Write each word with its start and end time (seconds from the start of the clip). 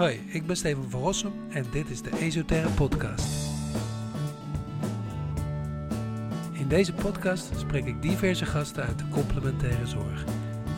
Hoi, 0.00 0.20
ik 0.26 0.46
ben 0.46 0.56
Steven 0.56 0.90
van 0.90 1.00
Rossum 1.00 1.32
en 1.50 1.64
dit 1.70 1.90
is 1.90 2.02
de 2.02 2.10
Esoterre 2.18 2.68
Podcast. 2.68 3.26
In 6.52 6.68
deze 6.68 6.92
podcast 6.92 7.50
spreek 7.58 7.86
ik 7.86 8.02
diverse 8.02 8.46
gasten 8.46 8.82
uit 8.84 8.98
de 8.98 9.08
complementaire 9.08 9.86
zorg. 9.86 10.24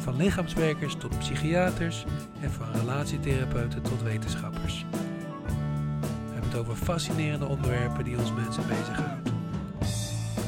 Van 0.00 0.16
lichaamswerkers 0.16 0.94
tot 0.94 1.18
psychiaters 1.18 2.04
en 2.40 2.50
van 2.50 2.72
relatietherapeuten 2.72 3.82
tot 3.82 4.02
wetenschappers. 4.02 4.86
We 4.90 6.32
hebben 6.32 6.50
het 6.50 6.58
over 6.58 6.76
fascinerende 6.76 7.46
onderwerpen 7.46 8.04
die 8.04 8.18
ons 8.18 8.32
mensen 8.32 8.66
bezighouden. 8.68 9.34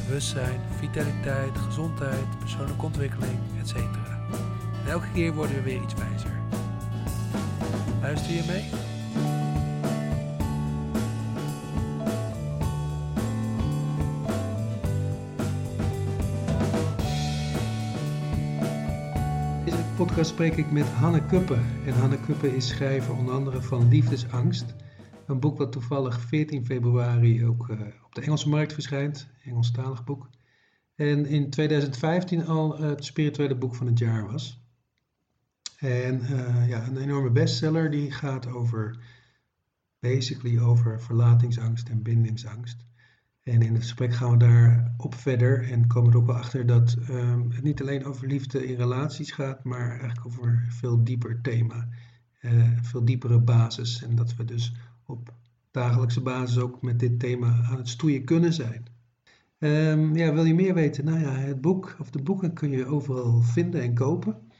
Bewustzijn, 0.06 0.60
vitaliteit, 0.78 1.58
gezondheid, 1.58 2.38
persoonlijke 2.38 2.84
ontwikkeling, 2.84 3.38
etc. 3.60 3.74
En 3.74 4.90
elke 4.90 5.10
keer 5.14 5.32
worden 5.32 5.56
we 5.56 5.62
weer 5.62 5.82
iets 5.82 5.94
wijzer. 5.94 6.33
Luister 8.04 8.32
je? 8.32 8.38
In 19.64 19.70
deze 19.70 19.82
podcast 19.96 20.30
spreek 20.30 20.56
ik 20.56 20.70
met 20.70 20.86
Hanne 20.86 21.26
Kuppe. 21.26 21.58
En 21.86 21.92
Hanne 21.92 22.20
Kuppe 22.20 22.56
is 22.56 22.68
schrijver 22.68 23.14
onder 23.14 23.34
andere 23.34 23.62
van 23.62 23.88
Liefdesangst. 23.88 24.74
Een 25.26 25.40
boek 25.40 25.58
wat 25.58 25.72
toevallig 25.72 26.20
14 26.20 26.64
februari 26.64 27.46
ook 27.46 27.68
uh, 27.68 27.80
op 28.04 28.14
de 28.14 28.20
Engelse 28.20 28.48
markt 28.48 28.72
verschijnt. 28.72 29.28
Engelstalig 29.44 30.04
boek. 30.04 30.28
En 30.94 31.26
in 31.26 31.50
2015 31.50 32.46
al 32.46 32.78
het 32.78 33.04
spirituele 33.04 33.56
boek 33.56 33.74
van 33.74 33.86
het 33.86 33.98
jaar 33.98 34.26
was. 34.26 34.63
En 35.84 36.20
uh, 36.22 36.68
ja, 36.68 36.86
een 36.86 36.96
enorme 36.96 37.30
bestseller 37.30 37.90
die 37.90 38.10
gaat 38.10 38.46
over, 38.46 38.98
basically 40.00 40.58
over 40.58 41.00
verlatingsangst 41.00 41.88
en 41.88 42.02
bindingsangst. 42.02 42.84
En 43.42 43.62
in 43.62 43.72
het 43.72 43.82
gesprek 43.82 44.14
gaan 44.14 44.30
we 44.30 44.36
daarop 44.36 45.14
verder 45.14 45.70
en 45.70 45.86
komen 45.86 46.10
er 46.10 46.16
ook 46.16 46.26
wel 46.26 46.36
achter 46.36 46.66
dat 46.66 46.96
um, 47.10 47.50
het 47.50 47.62
niet 47.62 47.80
alleen 47.80 48.04
over 48.04 48.26
liefde 48.26 48.66
in 48.66 48.76
relaties 48.76 49.30
gaat, 49.30 49.64
maar 49.64 49.90
eigenlijk 49.90 50.26
over 50.26 50.46
een 50.46 50.72
veel 50.72 51.04
dieper 51.04 51.40
thema, 51.40 51.88
uh, 52.42 52.70
veel 52.82 53.04
diepere 53.04 53.38
basis. 53.38 54.02
En 54.02 54.14
dat 54.14 54.36
we 54.36 54.44
dus 54.44 54.74
op 55.06 55.34
dagelijkse 55.70 56.20
basis 56.20 56.58
ook 56.58 56.82
met 56.82 56.98
dit 56.98 57.18
thema 57.18 57.60
aan 57.62 57.76
het 57.76 57.88
stoeien 57.88 58.24
kunnen 58.24 58.52
zijn. 58.52 58.86
Um, 59.58 60.16
ja, 60.16 60.32
wil 60.32 60.44
je 60.44 60.54
meer 60.54 60.74
weten? 60.74 61.04
Nou 61.04 61.20
ja, 61.20 61.32
het 61.32 61.60
boek 61.60 61.96
of 62.00 62.10
de 62.10 62.22
boeken 62.22 62.52
kun 62.52 62.70
je 62.70 62.86
overal 62.86 63.40
vinden 63.40 63.82
en 63.82 63.94
kopen. 63.94 64.52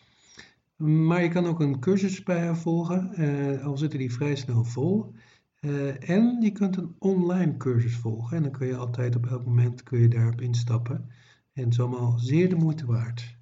Maar 0.77 1.23
je 1.23 1.29
kan 1.29 1.47
ook 1.47 1.61
een 1.61 1.81
cursus 1.81 2.23
bij 2.23 2.41
haar 2.41 2.57
volgen, 2.57 3.13
uh, 3.19 3.65
al 3.65 3.77
zitten 3.77 3.99
die 3.99 4.13
vrij 4.13 4.37
snel 4.37 4.65
vol. 4.65 5.15
Uh, 5.61 6.11
en 6.11 6.41
je 6.41 6.51
kunt 6.53 6.77
een 6.77 6.95
online 6.99 7.57
cursus 7.57 7.97
volgen 7.97 8.37
en 8.37 8.43
dan 8.43 8.53
kun 8.53 8.67
je 8.67 8.77
altijd 8.77 9.17
op 9.17 9.27
elk 9.27 9.45
moment 9.45 9.83
kun 9.83 10.01
je 10.01 10.09
daarop 10.09 10.41
instappen. 10.41 11.11
En 11.53 11.63
het 11.63 11.73
is 11.73 11.81
allemaal 11.81 12.19
zeer 12.19 12.49
de 12.49 12.57
moeite 12.57 12.87
waard. 12.87 13.37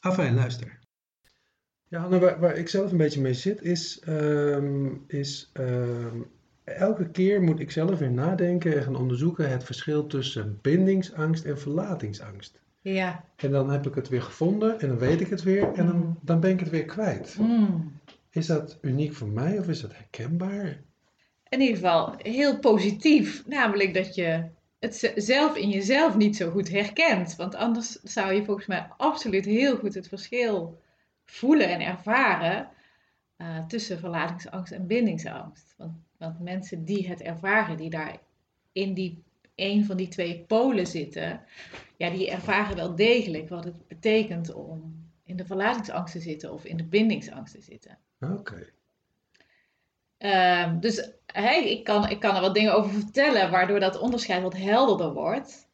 Afijn, 0.00 0.34
luister. 0.34 0.78
Ja, 1.88 2.00
Hanne, 2.00 2.18
waar, 2.18 2.56
ik 2.56 2.68
zelf 2.68 2.90
een 2.90 2.96
beetje 2.96 3.20
mee 3.20 3.34
zit, 3.34 3.62
is, 3.62 4.02
um, 4.08 5.04
is 5.06 5.50
um, 5.54 6.26
elke 6.64 7.10
keer 7.10 7.42
moet 7.42 7.60
ik 7.60 7.70
zelf 7.70 7.98
weer 7.98 8.12
nadenken 8.12 8.76
en 8.76 8.82
gaan 8.82 8.96
onderzoeken 8.96 9.50
het 9.50 9.64
verschil 9.64 10.06
tussen 10.06 10.58
bindingsangst 10.62 11.44
en 11.44 11.58
verlatingsangst. 11.58 12.60
Ja. 12.92 13.24
En 13.36 13.50
dan 13.50 13.70
heb 13.70 13.86
ik 13.86 13.94
het 13.94 14.08
weer 14.08 14.22
gevonden 14.22 14.80
en 14.80 14.88
dan 14.88 14.98
weet 14.98 15.20
ik 15.20 15.28
het 15.28 15.42
weer 15.42 15.72
en 15.72 15.86
dan, 15.86 16.18
dan 16.20 16.40
ben 16.40 16.50
ik 16.50 16.60
het 16.60 16.70
weer 16.70 16.84
kwijt. 16.84 17.36
Mm. 17.38 18.00
Is 18.30 18.46
dat 18.46 18.78
uniek 18.80 19.14
voor 19.14 19.28
mij 19.28 19.58
of 19.58 19.68
is 19.68 19.80
dat 19.80 19.94
herkenbaar? 19.94 20.80
In 21.48 21.60
ieder 21.60 21.76
geval 21.76 22.14
heel 22.18 22.58
positief. 22.58 23.46
Namelijk 23.46 23.94
dat 23.94 24.14
je 24.14 24.44
het 24.78 25.12
zelf 25.16 25.56
in 25.56 25.68
jezelf 25.68 26.16
niet 26.16 26.36
zo 26.36 26.50
goed 26.50 26.70
herkent. 26.70 27.36
Want 27.36 27.54
anders 27.54 27.92
zou 27.92 28.32
je 28.32 28.44
volgens 28.44 28.66
mij 28.66 28.88
absoluut 28.96 29.44
heel 29.44 29.76
goed 29.76 29.94
het 29.94 30.08
verschil 30.08 30.80
voelen 31.24 31.68
en 31.68 31.80
ervaren 31.80 32.68
uh, 33.38 33.66
tussen 33.66 33.98
verlatingsangst 33.98 34.72
en 34.72 34.86
bindingsangst. 34.86 35.74
Want, 35.76 35.92
want 36.16 36.40
mensen 36.40 36.84
die 36.84 37.08
het 37.08 37.20
ervaren, 37.20 37.76
die 37.76 37.90
daar 37.90 38.18
in 38.72 38.94
die 38.94 39.24
een 39.56 39.84
van 39.84 39.96
die 39.96 40.08
twee 40.08 40.44
polen 40.46 40.86
zitten, 40.86 41.40
ja, 41.96 42.10
die 42.10 42.30
ervaren 42.30 42.76
wel 42.76 42.94
degelijk 42.94 43.48
wat 43.48 43.64
het 43.64 43.88
betekent 43.88 44.52
om 44.52 45.04
in 45.24 45.36
de 45.36 45.44
verlatingsangst 45.44 46.12
te 46.12 46.20
zitten 46.20 46.52
of 46.52 46.64
in 46.64 46.76
de 46.76 46.84
bindingsangst 46.84 47.54
te 47.54 47.60
zitten. 47.60 47.98
Oké. 48.20 48.32
Okay. 48.32 48.74
Um, 50.18 50.80
dus 50.80 51.10
hey, 51.26 51.70
ik, 51.70 51.84
kan, 51.84 52.08
ik 52.08 52.20
kan 52.20 52.34
er 52.34 52.40
wat 52.40 52.54
dingen 52.54 52.74
over 52.74 52.90
vertellen, 52.90 53.50
waardoor 53.50 53.80
dat 53.80 53.98
onderscheid 53.98 54.42
wat 54.42 54.56
helderder 54.56 55.12
wordt. 55.12 55.68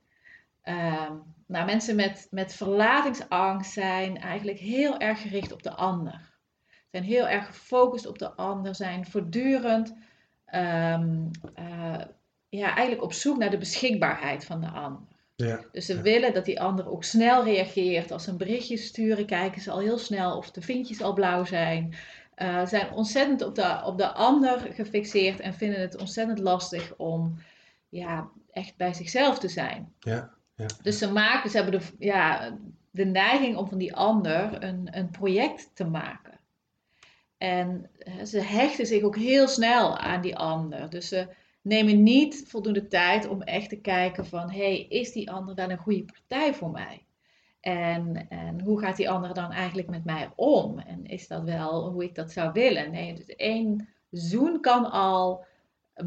Um, 0.64 1.22
nou, 1.46 1.64
mensen 1.66 1.96
met, 1.96 2.26
met 2.30 2.54
verlatingsangst 2.54 3.72
zijn 3.72 4.18
eigenlijk 4.18 4.58
heel 4.58 4.98
erg 4.98 5.22
gericht 5.22 5.52
op 5.52 5.62
de 5.62 5.72
ander. 5.72 6.30
Zijn 6.90 7.04
heel 7.04 7.28
erg 7.28 7.46
gefocust 7.46 8.06
op 8.06 8.18
de 8.18 8.32
ander, 8.32 8.74
zijn 8.74 9.06
voortdurend 9.06 9.94
um, 10.54 11.30
uh, 11.58 12.00
ja, 12.58 12.74
eigenlijk 12.74 13.02
op 13.02 13.12
zoek 13.12 13.38
naar 13.38 13.50
de 13.50 13.58
beschikbaarheid 13.58 14.44
van 14.44 14.60
de 14.60 14.68
ander. 14.68 15.00
Ja, 15.36 15.60
dus 15.72 15.86
ze 15.86 15.94
ja. 15.94 16.02
willen 16.02 16.34
dat 16.34 16.44
die 16.44 16.60
ander 16.60 16.90
ook 16.90 17.04
snel 17.04 17.44
reageert. 17.44 18.10
Als 18.10 18.24
ze 18.24 18.30
een 18.30 18.36
berichtje 18.36 18.76
sturen, 18.76 19.26
kijken 19.26 19.60
ze 19.60 19.70
al 19.70 19.78
heel 19.78 19.98
snel 19.98 20.36
of 20.36 20.50
de 20.50 20.62
vinkjes 20.62 21.02
al 21.02 21.12
blauw 21.12 21.44
zijn. 21.44 21.94
Uh, 22.36 22.66
zijn 22.66 22.92
ontzettend 22.92 23.42
op 23.42 23.54
de, 23.54 23.82
op 23.84 23.98
de 23.98 24.12
ander 24.12 24.60
gefixeerd 24.60 25.40
en 25.40 25.54
vinden 25.54 25.80
het 25.80 25.96
ontzettend 25.96 26.38
lastig 26.38 26.94
om 26.96 27.38
ja, 27.88 28.28
echt 28.50 28.76
bij 28.76 28.94
zichzelf 28.94 29.38
te 29.38 29.48
zijn. 29.48 29.92
Ja, 30.00 30.30
ja. 30.54 30.66
Dus 30.82 30.98
ze 30.98 31.12
maken, 31.12 31.50
ze 31.50 31.56
hebben 31.56 31.80
de, 31.80 31.86
ja, 31.98 32.56
de 32.90 33.04
neiging 33.04 33.56
om 33.56 33.68
van 33.68 33.78
die 33.78 33.94
ander 33.94 34.62
een, 34.62 34.88
een 34.90 35.10
project 35.10 35.70
te 35.74 35.84
maken. 35.84 36.38
En 37.38 37.90
uh, 37.98 38.24
ze 38.24 38.40
hechten 38.40 38.86
zich 38.86 39.02
ook 39.02 39.16
heel 39.16 39.48
snel 39.48 39.98
aan 39.98 40.20
die 40.20 40.36
ander. 40.36 40.90
Dus 40.90 41.08
ze 41.08 41.28
nemen 41.62 42.02
niet 42.02 42.44
voldoende 42.46 42.88
tijd 42.88 43.28
om 43.28 43.42
echt 43.42 43.68
te 43.68 43.80
kijken 43.80 44.26
van, 44.26 44.50
hey, 44.50 44.86
is 44.88 45.12
die 45.12 45.30
ander 45.30 45.54
wel 45.54 45.70
een 45.70 45.78
goede 45.78 46.04
partij 46.04 46.54
voor 46.54 46.70
mij? 46.70 47.04
En, 47.60 48.28
en 48.28 48.60
hoe 48.60 48.80
gaat 48.80 48.96
die 48.96 49.10
ander 49.10 49.34
dan 49.34 49.50
eigenlijk 49.50 49.88
met 49.88 50.04
mij 50.04 50.30
om? 50.36 50.78
En 50.78 51.04
is 51.04 51.28
dat 51.28 51.42
wel 51.42 51.90
hoe 51.90 52.04
ik 52.04 52.14
dat 52.14 52.32
zou 52.32 52.52
willen? 52.52 52.90
Nee, 52.90 53.14
dus 53.14 53.26
één 53.26 53.88
zoen 54.10 54.60
kan 54.60 54.90
al 54.90 55.44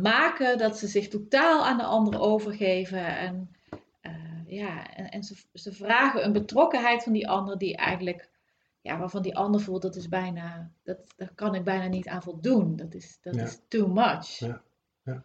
maken 0.02 0.58
dat 0.58 0.78
ze 0.78 0.88
zich 0.88 1.08
totaal 1.08 1.66
aan 1.66 1.78
de 1.78 1.84
ander 1.84 2.20
overgeven. 2.20 3.18
En, 3.18 3.56
uh, 4.02 4.12
ja, 4.48 4.96
en, 4.96 5.10
en 5.10 5.24
ze, 5.24 5.36
ze, 5.54 5.74
vragen 5.74 6.26
een 6.26 6.34
betrokkenheid 6.34 7.04
van 7.04 7.14
die 7.14 7.30
ander 7.30 7.58
die 7.58 7.76
eigenlijk, 7.76 8.30
ja, 8.82 8.98
waarvan 8.98 9.22
die 9.22 9.38
ander 9.38 9.62
voelt 9.62 9.82
dat 9.82 9.96
is 9.96 10.10
bijna, 10.10 10.72
dat, 10.84 10.98
daar 11.18 11.34
kan 11.36 11.56
ik 11.56 11.64
bijna 11.64 11.88
niet 11.88 12.08
aan 12.08 12.24
voldoen. 12.24 12.76
Dat 12.76 12.94
is, 12.94 13.18
dat 13.22 13.36
Ja. 13.36 13.44
is 13.44 13.60
too 13.68 13.88
much. 13.88 14.28
Ja. 14.28 14.62
Ja. 15.06 15.24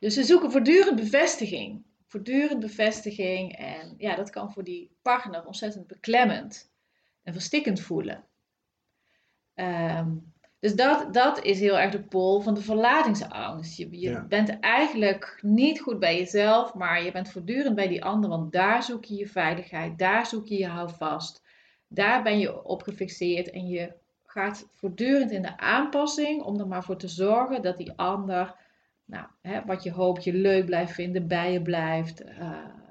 Dus 0.00 0.14
ze 0.14 0.22
zoeken 0.24 0.50
voortdurend 0.52 0.96
bevestiging. 0.96 1.82
Voortdurend 2.06 2.60
bevestiging. 2.60 3.56
En 3.56 3.94
ja, 3.96 4.14
dat 4.16 4.30
kan 4.30 4.52
voor 4.52 4.64
die 4.64 4.90
partner 5.02 5.46
ontzettend 5.46 5.86
beklemmend 5.86 6.70
en 7.22 7.32
verstikkend 7.32 7.80
voelen. 7.80 8.24
Ehm, 9.54 10.10
dus 10.60 10.74
dat, 10.74 11.14
dat 11.14 11.42
is 11.44 11.60
heel 11.60 11.78
erg 11.78 11.92
de 11.92 12.02
pol 12.02 12.40
van 12.40 12.54
de 12.54 12.60
verlatingsangst. 12.62 13.76
Je, 13.76 13.88
je 13.90 14.10
Ja. 14.10 14.24
bent 14.24 14.60
eigenlijk 14.60 15.38
niet 15.42 15.80
goed 15.80 15.98
bij 15.98 16.18
jezelf, 16.18 16.74
maar 16.74 17.02
je 17.04 17.12
bent 17.12 17.30
voortdurend 17.30 17.74
bij 17.74 17.88
die 17.88 18.04
ander, 18.04 18.30
want 18.30 18.52
daar 18.52 18.82
zoek 18.82 19.04
je 19.04 19.14
je 19.14 19.26
veiligheid, 19.26 19.98
daar 19.98 20.26
zoek 20.26 20.46
je 20.46 20.58
je 20.58 20.66
houvast. 20.66 21.42
Daar 21.88 22.22
ben 22.22 22.38
je 22.38 22.64
op 22.64 22.82
gefixeerd 22.82 23.50
en 23.50 23.68
je 23.68 23.92
gaat 24.26 24.68
voortdurend 24.74 25.30
in 25.30 25.42
de 25.42 25.58
aanpassing 25.58 26.42
om 26.42 26.60
er 26.60 26.66
maar 26.68 26.84
voor 26.84 26.96
te 26.96 27.08
zorgen 27.08 27.62
dat 27.62 27.76
die 27.76 27.92
ander, 27.96 28.54
nou, 29.08 29.26
hè, 29.40 29.64
wat 29.64 29.82
je 29.82 29.92
hoopt, 29.92 30.24
je 30.24 30.32
leuk 30.32 30.64
blijft 30.64 30.92
vinden, 30.92 31.26
bij 31.28 31.52
je 31.52 31.62
blijft, 31.62 32.20
eh, 32.24 32.38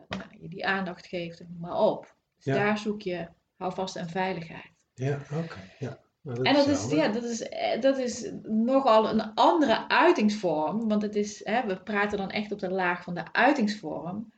nou, 0.10 0.24
je 0.40 0.50
die 0.50 0.66
aandacht 0.66 1.08
geeft, 1.08 1.40
noem 1.40 1.60
maar 1.60 1.80
op. 1.80 2.16
Dus 2.36 2.46
Ja. 2.46 2.54
daar 2.54 2.78
zoek 2.78 3.02
je 3.02 3.28
houvast 3.58 3.96
en 3.96 4.10
veiligheid. 4.10 4.72
Ja, 4.94 5.18
oké. 5.34 5.60
Ja. 5.80 6.00
Nou, 6.22 6.44
En 6.44 6.54
dat 6.54 6.68
is, 6.68 6.90
ja, 6.92 7.08
dat, 7.08 7.24
is, 7.24 7.42
eh, 7.50 7.82
dat 7.82 7.98
is 7.98 8.32
nogal 8.44 9.10
een 9.10 9.34
andere 9.34 9.88
uitingsvorm, 9.90 10.88
want 10.88 11.02
het 11.02 11.16
is, 11.16 11.42
hè, 11.46 11.66
we 11.66 11.82
praten 11.82 12.18
dan 12.18 12.30
echt 12.32 12.52
op 12.52 12.60
de 12.60 12.70
laag 12.72 13.04
van 13.04 13.14
de 13.14 13.34
uitingsvorm, 13.34 14.34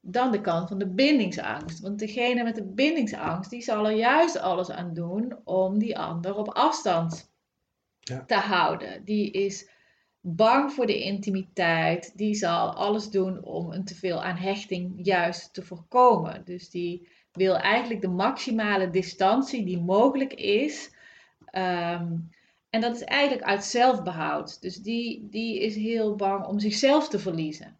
dan 0.00 0.30
de 0.30 0.40
kant 0.40 0.68
van 0.68 0.78
de 0.78 0.88
bindingsangst. 0.88 1.80
Want 1.80 1.98
degene 1.98 2.42
met 2.42 2.54
de 2.54 2.64
bindingsangst, 2.66 3.50
die 3.50 3.62
zal 3.62 3.86
er 3.86 3.96
juist 3.96 4.38
alles 4.38 4.70
aan 4.70 4.94
doen 4.94 5.38
om 5.44 5.78
die 5.78 5.98
ander 5.98 6.36
op 6.36 6.48
afstand 6.48 7.32
Ja. 8.00 8.24
te 8.26 8.34
houden. 8.34 9.04
Die 9.04 9.30
is 9.30 9.70
bang 10.20 10.72
voor 10.72 10.86
de 10.86 11.02
intimiteit, 11.02 12.12
die 12.16 12.34
zal 12.34 12.74
alles 12.74 13.10
doen 13.10 13.44
om 13.44 13.72
een 13.72 13.84
teveel 13.84 14.22
aan 14.22 14.36
hechting 14.36 14.92
juist 14.96 15.54
te 15.54 15.62
voorkomen. 15.62 16.44
Dus 16.44 16.70
die 16.70 17.08
wil 17.32 17.56
eigenlijk 17.56 18.00
de 18.00 18.08
maximale 18.08 18.90
distantie 18.90 19.64
die 19.64 19.80
mogelijk 19.80 20.32
is, 20.34 20.94
ehm, 21.44 22.16
En 22.70 22.80
dat 22.80 22.94
is 22.94 23.04
eigenlijk 23.04 23.42
uit 23.42 23.64
zelfbehoud. 23.64 24.60
Dus 24.60 24.76
die, 24.76 25.28
die 25.30 25.60
is 25.60 25.74
heel 25.74 26.16
bang 26.16 26.46
om 26.46 26.58
zichzelf 26.58 27.08
te 27.08 27.18
verliezen 27.18 27.78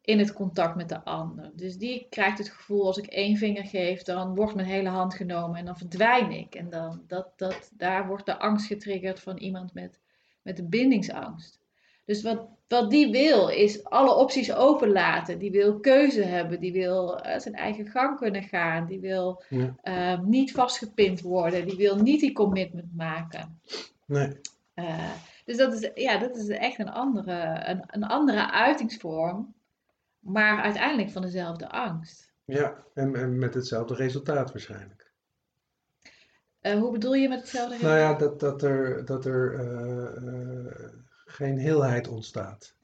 in 0.00 0.18
het 0.18 0.32
contact 0.32 0.76
met 0.76 0.88
de 0.88 1.04
ander. 1.04 1.52
Dus 1.54 1.76
die 1.76 2.06
krijgt 2.10 2.38
het 2.38 2.48
gevoel 2.48 2.86
als 2.86 2.96
ik 2.98 3.06
één 3.06 3.36
vinger 3.36 3.64
geef, 3.64 4.02
dan 4.02 4.34
wordt 4.34 4.54
mijn 4.54 4.66
hele 4.66 4.88
hand 4.88 5.14
genomen 5.14 5.58
en 5.58 5.64
dan 5.64 5.76
verdwijn 5.76 6.30
ik. 6.30 6.54
En 6.54 6.70
dan, 6.70 7.04
dat, 7.06 7.38
dat, 7.38 7.70
daar 7.76 8.06
wordt 8.06 8.26
de 8.26 8.38
angst 8.38 8.66
getriggerd 8.66 9.20
van 9.20 9.36
iemand 9.36 9.74
met, 9.74 10.00
met 10.46 10.56
de 10.56 10.68
bindingsangst. 10.68 11.60
Dus 12.04 12.22
wat, 12.22 12.48
wat 12.68 12.90
die 12.90 13.10
wil, 13.10 13.48
is 13.48 13.84
alle 13.84 14.14
opties 14.14 14.52
openlaten. 14.54 15.38
Die 15.38 15.50
wil 15.50 15.80
keuze 15.80 16.22
hebben. 16.22 16.60
Die 16.60 16.72
wil 16.72 17.26
uh, 17.26 17.38
zijn 17.38 17.54
eigen 17.54 17.86
gang 17.86 18.18
kunnen 18.18 18.42
gaan. 18.42 18.86
Die 18.86 19.00
wil 19.00 19.42
uh, 19.50 20.20
niet 20.20 20.52
vastgepind 20.52 21.20
worden. 21.20 21.66
Die 21.66 21.76
wil 21.76 21.96
niet 21.96 22.20
die 22.20 22.32
commitment 22.32 22.96
maken. 22.96 23.60
Nee. 24.04 24.40
Uh, 24.74 25.10
dus 25.44 25.56
dat 25.56 25.72
is, 25.72 25.90
ja, 25.94 26.18
dat 26.18 26.36
is 26.36 26.48
echt 26.48 26.78
een 26.78 26.90
andere, 26.90 27.68
een, 27.68 27.82
een 27.86 28.04
andere 28.04 28.50
uitingsvorm. 28.50 29.54
Maar 30.18 30.62
uiteindelijk 30.62 31.10
van 31.10 31.22
dezelfde 31.22 31.70
angst. 31.70 32.32
Ja, 32.44 32.84
en, 32.94 33.14
en 33.14 33.38
met 33.38 33.54
hetzelfde 33.54 33.94
resultaat 33.94 34.52
waarschijnlijk. 34.52 35.05
Hoe 36.72 36.92
bedoel 36.92 37.14
je 37.14 37.28
met 37.28 37.40
hetzelfde? 37.40 37.84
Nou 37.84 37.98
ja, 37.98 38.14
dat, 38.14 38.40
dat 38.40 38.62
er, 38.62 39.04
dat 39.04 39.24
er 39.24 39.60
geen 41.24 41.58
heelheid 41.58 42.08
ontstaat. 42.08 42.74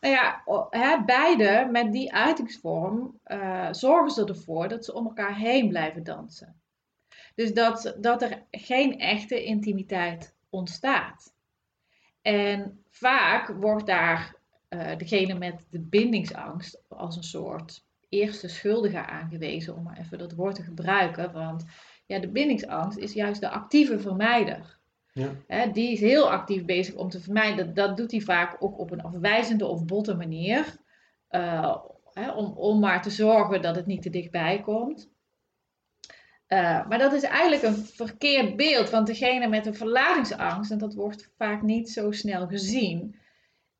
Nou 0.00 0.14
ja, 0.14 0.42
hè, 0.70 1.04
beide 1.04 1.68
met 1.70 1.92
die 1.92 2.12
uitingsvorm 2.12 3.20
zorgen 3.70 4.10
ze 4.10 4.24
ervoor 4.24 4.68
dat 4.68 4.84
ze 4.84 4.94
om 4.94 5.06
elkaar 5.06 5.36
heen 5.36 5.68
blijven 5.68 6.04
dansen. 6.04 6.60
Dus 7.34 7.54
dat, 7.54 7.94
dat 7.98 8.22
er 8.22 8.42
geen 8.50 8.98
echte 8.98 9.44
intimiteit 9.44 10.34
ontstaat. 10.50 11.32
En 12.22 12.84
vaak 12.90 13.48
wordt 13.48 13.86
daar 13.86 14.34
uh, 14.68 14.96
degene 14.96 15.34
met 15.34 15.66
de 15.70 15.80
bindingsangst 15.80 16.80
als 16.88 17.16
een 17.16 17.22
soort 17.22 17.84
eerste 18.08 18.48
schuldige 18.48 19.06
aangewezen, 19.06 19.76
om 19.76 19.82
maar 19.82 19.98
even 19.98 20.18
dat 20.18 20.32
woord 20.32 20.54
te 20.54 20.62
gebruiken. 20.62 21.32
Want 21.32 21.64
ja, 22.08 22.18
de 22.18 22.28
bindingsangst 22.28 22.98
is 22.98 23.12
juist 23.12 23.40
de 23.40 23.48
actieve 23.48 23.98
vermijder. 23.98 24.76
Ja. 25.12 25.66
die 25.66 25.92
is 25.92 26.00
heel 26.00 26.30
actief 26.30 26.64
bezig 26.64 26.94
om 26.94 27.08
te 27.08 27.20
vermijden. 27.20 27.66
Dat, 27.66 27.74
dat 27.74 27.96
doet 27.96 28.10
hij 28.10 28.20
vaak 28.20 28.56
ook 28.58 28.78
op 28.78 28.90
een 28.90 29.02
afwijzende 29.02 29.66
of 29.66 29.84
botte 29.84 30.14
manier. 30.14 30.76
Uh, 31.30 31.76
om, 32.36 32.52
om 32.56 32.80
maar 32.80 33.02
te 33.02 33.10
zorgen 33.10 33.62
dat 33.62 33.76
het 33.76 33.86
niet 33.86 34.02
te 34.02 34.10
dichtbij 34.10 34.60
komt. 34.60 35.10
Uh, 36.48 36.88
maar 36.88 36.98
dat 36.98 37.12
is 37.12 37.22
eigenlijk 37.22 37.62
een 37.62 37.84
verkeerd 37.84 38.56
beeld, 38.56 38.90
want 38.90 39.06
degene 39.06 39.48
met 39.48 39.66
een 39.66 39.74
verlatingsangst, 39.74 40.70
en 40.70 40.78
dat 40.78 40.94
wordt 40.94 41.32
vaak 41.36 41.62
niet 41.62 41.90
zo 41.90 42.10
snel 42.10 42.46
gezien, 42.46 43.16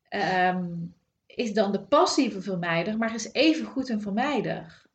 um, 0.09 0.95
is 1.25 1.53
dan 1.53 1.71
de 1.71 1.81
passieve 1.81 2.41
vermijder, 2.41 2.97
maar 2.97 3.13
is 3.13 3.33
even 3.33 3.65
goed 3.65 3.89
een 3.89 4.01
vermijder. 4.01 4.87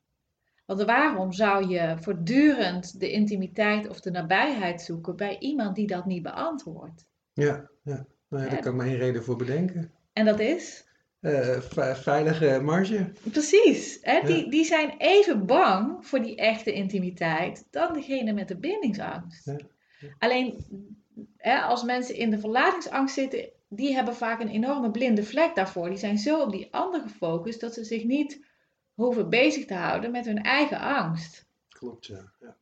Want 0.64 0.82
waarom 0.82 1.32
zou 1.32 1.68
je 1.68 1.96
voortdurend 2.00 3.00
de 3.00 3.10
intimiteit 3.10 3.88
of 3.88 4.00
de 4.00 4.10
nabijheid 4.10 4.82
zoeken 4.82 5.16
bij 5.16 5.38
iemand 5.38 5.76
die 5.76 5.86
dat 5.86 6.06
niet 6.06 6.22
beantwoordt? 6.22 7.06
Ja, 7.32 7.70
ja. 7.82 8.06
Nou 8.28 8.44
ja 8.44 8.50
daar 8.50 8.60
kan 8.60 8.72
ik 8.72 8.78
maar 8.78 8.86
één 8.86 8.96
reden 8.96 9.24
voor 9.24 9.36
bedenken. 9.36 9.92
En 10.12 10.24
dat 10.24 10.40
is? 10.40 10.86
Uh, 11.20 11.58
veilige 11.94 12.60
marge. 12.62 13.12
Precies. 13.30 13.98
Hè? 14.00 14.20
Die, 14.26 14.50
die 14.50 14.64
zijn 14.64 14.94
even 14.98 15.46
bang 15.46 16.06
voor 16.06 16.22
die 16.22 16.36
echte 16.36 16.72
intimiteit 16.72 17.66
dan 17.70 17.92
degene 17.92 18.32
met 18.32 18.48
de 18.48 18.56
bindingsangst. 18.56 19.44
Ja. 19.44 19.56
Alleen 20.18 20.64
hè, 21.36 21.60
als 21.60 21.82
mensen 21.82 22.16
in 22.16 22.30
de 22.30 22.38
verlatingsangst 22.38 23.14
zitten, 23.14 23.48
die 23.68 23.94
hebben 23.94 24.14
vaak 24.14 24.40
een 24.40 24.48
enorme 24.48 24.90
blinde 24.90 25.22
vlek 25.22 25.54
daarvoor. 25.54 25.88
Die 25.88 25.98
zijn 25.98 26.18
zo 26.18 26.42
op 26.42 26.52
die 26.52 26.68
ander 26.70 27.00
gefocust 27.00 27.60
dat 27.60 27.74
ze 27.74 27.84
zich 27.84 28.04
niet 28.04 28.44
hoeven 28.94 29.28
bezig 29.28 29.64
te 29.64 29.74
houden 29.74 30.10
met 30.10 30.24
hun 30.24 30.42
eigen 30.42 30.78
angst. 30.78 31.46
Klopt, 31.68 32.06
ja. 32.06 32.32
ja. 32.40 32.56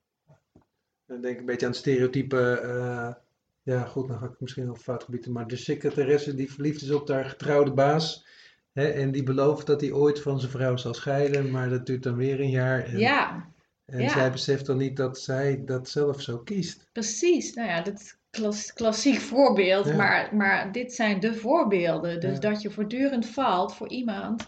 Dan 1.06 1.20
denk 1.20 1.34
ik 1.34 1.40
een 1.40 1.46
beetje 1.46 1.66
aan 1.66 1.72
het 1.72 1.80
stereotype, 1.80 2.60
uh, 2.64 3.14
ja 3.62 3.84
goed, 3.84 4.08
dan 4.08 4.18
ga 4.18 4.26
ik 4.26 4.40
misschien 4.40 4.70
op 4.70 4.78
fout 4.78 5.04
gebieden, 5.04 5.32
maar 5.32 5.46
de 5.46 5.56
secretaresse 5.56 6.34
die 6.34 6.52
verliefd 6.52 6.82
is 6.82 6.90
op 6.90 7.08
haar 7.08 7.24
getrouwde 7.24 7.72
baas. 7.72 8.26
Hè, 8.72 8.88
en 8.88 9.12
die 9.12 9.22
belooft 9.22 9.66
dat 9.66 9.80
hij 9.80 9.92
ooit 9.92 10.20
van 10.20 10.40
zijn 10.40 10.52
vrouw 10.52 10.76
zal 10.76 10.94
scheiden, 10.94 11.50
maar 11.50 11.68
dat 11.68 11.86
duurt 11.86 12.02
dan 12.02 12.16
weer 12.16 12.40
een 12.40 12.50
jaar. 12.50 12.84
En, 12.84 12.98
ja. 12.98 13.50
En 13.84 14.10
zij 14.10 14.30
beseft 14.30 14.66
dan 14.66 14.76
niet 14.76 14.96
dat 14.96 15.18
zij 15.18 15.62
dat 15.64 15.88
zelf 15.88 16.20
zo 16.20 16.38
kiest. 16.38 16.88
Precies, 16.92 17.54
nou 17.54 17.68
ja, 17.68 17.82
dat 17.82 18.00
is 18.00 18.16
klas, 18.30 18.72
klassiek 18.72 19.20
voorbeeld, 19.32 19.96
maar, 19.96 20.34
maar 20.36 20.72
dit 20.72 20.92
zijn 20.92 21.20
de 21.20 21.34
voorbeelden. 21.34 22.20
Dus 22.20 22.40
dat 22.40 22.62
je 22.62 22.70
voortdurend 22.70 23.26
valt 23.26 23.74
voor 23.74 23.88
iemand 23.88 24.46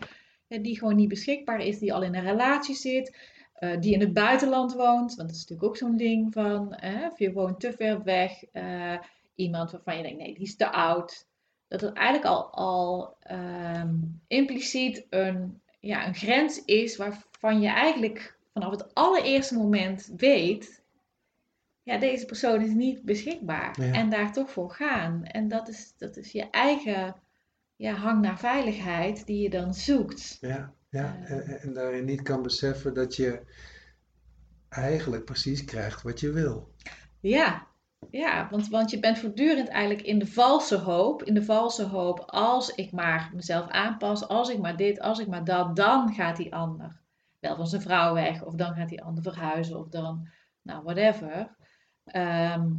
die 0.62 0.78
gewoon 0.78 0.96
niet 0.96 1.08
beschikbaar 1.08 1.60
is, 1.60 1.78
die 1.78 1.94
al 1.94 2.02
in 2.02 2.14
een 2.14 2.24
relatie 2.24 2.74
zit, 2.74 3.16
uh, 3.60 3.80
die 3.80 3.92
in 3.92 4.00
het 4.00 4.12
buitenland 4.12 4.74
woont. 4.74 5.14
Want 5.14 5.28
dat 5.28 5.30
is 5.30 5.40
natuurlijk 5.40 5.68
ook 5.68 5.76
zo'n 5.76 5.96
ding 5.96 6.32
van, 6.32 6.76
of 7.10 7.18
je 7.18 7.32
woont 7.32 7.60
te 7.60 7.72
ver 7.72 8.02
weg, 8.02 8.44
uh, 8.52 8.98
iemand 9.34 9.70
waarvan 9.70 9.96
je 9.96 10.02
denkt, 10.02 10.18
nee, 10.18 10.34
die 10.34 10.42
is 10.42 10.56
te 10.56 10.72
oud. 10.72 11.26
Dat 11.68 11.80
het 11.80 11.92
eigenlijk 11.92 12.26
al, 12.26 12.50
al 12.50 13.16
um, 13.30 14.20
impliciet 14.26 15.06
een, 15.10 15.60
ja, 15.80 16.06
een 16.06 16.14
grens 16.14 16.64
is 16.64 16.96
waarvan 16.96 17.60
je 17.60 17.68
eigenlijk 17.68 18.38
vanaf 18.52 18.70
het 18.70 18.94
allereerste 18.94 19.54
moment 19.54 20.12
weet, 20.16 20.82
ja, 21.82 21.98
deze 21.98 22.26
persoon 22.26 22.60
is 22.60 22.72
niet 22.72 23.02
beschikbaar. 23.02 23.78
En 23.78 24.10
daar 24.10 24.32
toch 24.32 24.50
voor 24.50 24.70
gaan. 24.70 25.24
En 25.24 25.48
dat 25.48 25.68
is, 25.68 25.94
dat 25.96 26.16
is 26.16 26.32
je 26.32 26.50
eigen 26.50 27.14
ja, 27.84 27.94
hang 27.94 28.20
naar 28.20 28.38
veiligheid 28.38 29.26
die 29.26 29.42
je 29.42 29.50
dan 29.50 29.74
zoekt. 29.74 30.38
Ja, 30.40 30.72
ja. 30.90 31.16
En, 31.24 31.60
en, 31.60 31.72
daarin 31.72 32.04
niet 32.04 32.22
kan 32.22 32.42
beseffen 32.42 32.94
dat 32.94 33.16
je 33.16 33.42
eigenlijk 34.68 35.24
precies 35.24 35.64
krijgt 35.64 36.02
wat 36.02 36.20
je 36.20 36.30
wil. 36.32 36.74
Ja, 37.20 37.66
ja 38.10 38.48
want, 38.50 38.68
want 38.68 38.90
je 38.90 39.00
bent 39.00 39.18
voortdurend 39.18 39.68
eigenlijk 39.68 40.06
in 40.06 40.18
de 40.18 40.26
valse 40.26 40.76
hoop. 40.76 41.22
In 41.22 41.34
de 41.34 41.44
valse 41.44 41.84
hoop, 41.84 42.20
als 42.26 42.74
ik 42.74 42.92
maar 42.92 43.30
mezelf 43.34 43.68
aanpas, 43.68 44.28
als 44.28 44.48
ik 44.48 44.58
maar 44.58 44.76
dit, 44.76 45.00
als 45.00 45.18
ik 45.18 45.26
maar 45.26 45.44
dat, 45.44 45.76
dan 45.76 46.12
gaat 46.14 46.36
die 46.36 46.54
ander 46.54 47.00
wel 47.40 47.56
van 47.56 47.66
zijn 47.66 47.82
vrouw 47.82 48.14
weg. 48.14 48.42
Of 48.42 48.54
dan 48.54 48.74
gaat 48.74 48.88
die 48.88 49.02
ander 49.02 49.22
verhuizen. 49.22 49.78
Of 49.78 49.88
dan, 49.88 50.28
nou, 50.62 50.82
whatever. 50.82 51.56
Ehm, 52.04 52.70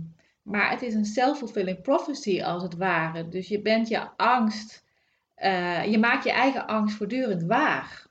maar 0.42 0.70
het 0.70 0.82
is 0.82 0.94
een 0.94 1.06
self-fulfilling 1.06 1.82
prophecy 1.82 2.44
als 2.44 2.64
het 2.64 2.76
ware. 2.76 3.28
Dus 3.28 3.48
je 3.48 3.62
bent 3.62 3.88
je 3.88 4.18
angst 4.18 4.85
uh, 5.44 5.86
je 5.86 5.98
maakt 5.98 6.24
je 6.24 6.32
eigen 6.32 6.68
angst 6.68 6.96
voortdurend 6.96 7.44
waar. 7.44 8.08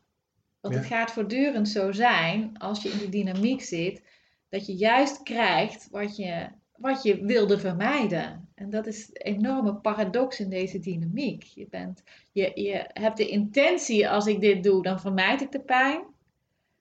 Want 0.60 0.74
het 0.74 0.86
gaat 0.86 1.12
voortdurend 1.12 1.68
zo 1.68 1.92
zijn, 1.92 2.58
als 2.58 2.82
je 2.82 2.88
in 2.88 2.98
die 2.98 3.08
dynamiek 3.08 3.62
zit, 3.62 4.02
dat 4.48 4.66
je 4.66 4.74
juist 4.74 5.22
krijgt 5.22 5.88
wat 5.90 6.16
je, 6.16 6.48
wat 6.76 7.02
je 7.02 7.24
wilde 7.24 7.58
vermijden. 7.58 8.48
En 8.54 8.70
dat 8.70 8.86
is 8.86 9.08
een 9.12 9.36
enorme 9.36 9.74
paradox 9.74 10.40
in 10.40 10.50
deze 10.50 10.78
dynamiek. 10.78 11.42
Je, 11.42 11.66
bent, 11.70 12.02
je, 12.32 12.52
je 12.54 12.90
hebt 12.92 13.16
de 13.16 13.28
intentie, 13.28 14.08
als 14.08 14.26
ik 14.26 14.40
dit 14.40 14.62
doe, 14.62 14.82
dan 14.82 15.00
vermijd 15.00 15.40
ik 15.40 15.52
de 15.52 15.60
pijn. 15.60 16.02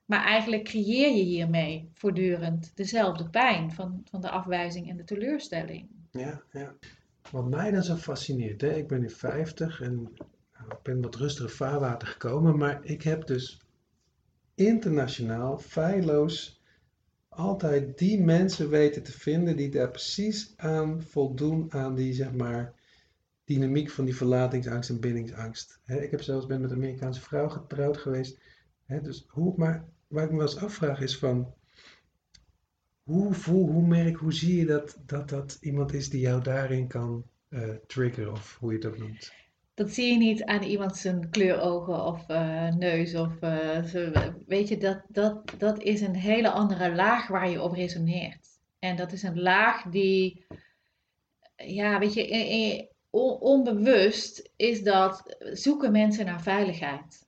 Maar 0.06 0.24
eigenlijk 0.24 0.64
creëer 0.64 1.16
je 1.16 1.24
hiermee 1.24 1.90
voortdurend 1.94 2.72
dezelfde 2.76 3.30
pijn 3.30 3.72
van, 3.72 4.02
van 4.10 4.22
de 4.22 4.30
afwijzing 4.30 4.90
en 4.90 4.98
de 4.98 5.04
teleurstelling. 5.04 5.88
Ja, 6.12 6.42
ja. 6.52 6.76
Wat 7.32 7.50
mij 7.50 7.72
dan 7.72 7.84
zo 7.84 7.96
fascineert, 7.96 8.62
hè? 8.62 8.76
ik 8.76 8.88
ben 8.88 9.00
nu 9.00 9.10
50 9.10 9.82
en 9.82 10.10
ik 10.70 10.82
ben 10.84 11.02
wat 11.02 11.16
rustiger 11.16 11.52
vaarwater 11.52 12.08
gekomen, 12.08 12.58
maar 12.58 12.80
ik 12.84 13.02
heb 13.02 13.28
dus 13.28 13.62
internationaal, 14.56 15.58
feilloos, 15.58 16.62
altijd 17.30 17.98
die 17.98 18.22
mensen 18.22 18.70
weten 18.70 19.04
te 19.04 19.12
vinden 19.12 19.56
die 19.56 19.70
daar 19.70 19.92
precies 19.92 20.54
aan 20.56 21.02
voldoen 21.02 21.74
aan 21.74 21.96
die, 21.96 22.14
zeg 22.14 22.32
maar, 22.32 22.74
dynamiek 23.44 23.90
van 23.90 24.06
die 24.06 24.16
verlatingsangst 24.16 24.90
en 24.90 25.00
bindingsangst. 25.00 25.80
ik 25.86 26.12
heb 26.12 26.22
zelfs 26.22 26.46
ben 26.46 26.62
met 26.62 26.72
een 26.72 26.78
Amerikaanse 26.78 27.22
vrouw 27.22 27.50
getrouwd 27.50 27.98
geweest. 27.98 28.40
dus 29.02 29.26
hoe, 29.28 29.54
maar 29.58 29.90
waar 30.08 30.24
ik 30.24 30.32
me 30.32 30.38
wel 30.38 30.46
eens 30.46 30.58
afvraag 30.58 31.02
is 31.02 31.18
van, 31.18 31.54
hoe 33.04 33.34
voel, 33.34 33.68
hoe 33.68 33.88
merk, 33.88 34.16
hoe 34.16 34.34
zie 34.34 34.60
je 34.60 34.66
dat 34.66 34.98
dat, 35.06 35.30
dat 35.30 35.58
iemand 35.62 35.94
is 35.94 36.10
die 36.10 36.20
jou 36.20 36.44
daarin 36.44 36.88
kan 36.88 37.26
uh, 37.50 37.70
triggeren 37.88 38.32
of 38.32 38.58
hoe 38.60 38.74
je 38.74 38.88
ook 38.88 38.98
noemt? 38.98 39.43
Dat 39.74 39.92
zie 39.92 40.12
je 40.12 40.18
niet 40.18 40.44
aan 40.44 40.64
iemand 40.64 40.98
zijn 40.98 41.30
kleurogen 41.30 42.06
of 42.06 42.30
uh, 42.30 42.76
neus. 42.76 43.16
Of, 43.16 43.42
uh, 43.42 44.28
weet 44.48 44.68
je, 44.68 44.78
dat, 44.78 45.02
dat, 45.08 45.54
dat 45.58 45.82
is 45.82 46.02
een 46.02 46.16
hele 46.16 46.50
andere 46.50 46.96
laag 46.96 47.28
waar 47.28 47.50
je 47.50 47.62
op 47.62 47.74
resoneert. 47.74 48.48
En 48.80 48.96
dat 48.96 49.12
is 49.12 49.24
een 49.24 49.42
laag 49.42 49.84
die, 49.84 50.46
ja, 51.56 52.00
weet 52.00 52.14
je, 52.14 52.92
onbewust 53.40 54.52
is 54.56 54.84
dat 54.84 55.36
zoeken 55.40 55.92
mensen 55.92 56.26
naar 56.26 56.42
veiligheid. 56.42 57.28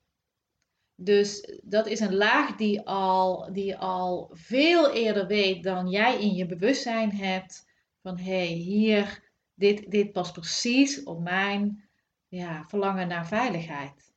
Dus 0.95 1.59
dat 1.63 1.87
is 1.87 1.99
een 1.99 2.15
laag 2.15 2.55
die 2.55 2.81
al, 2.81 3.53
die 3.53 3.77
al 3.77 4.29
veel 4.33 4.93
eerder 4.93 5.27
weet 5.27 5.63
dan 5.63 5.89
jij 5.89 6.21
in 6.21 6.33
je 6.35 6.45
bewustzijn 6.45 7.11
hebt. 7.11 7.65
Van 8.01 8.17
hé, 8.17 8.23
hey, 8.23 8.47
hier 8.47 9.23
dit, 9.53 9.91
dit 9.91 10.11
past 10.11 10.33
precies 10.33 11.03
op 11.03 11.21
mijn 11.21 11.84
ja, 12.27 12.63
verlangen 12.67 13.07
naar 13.07 13.27
veiligheid. 13.27 14.13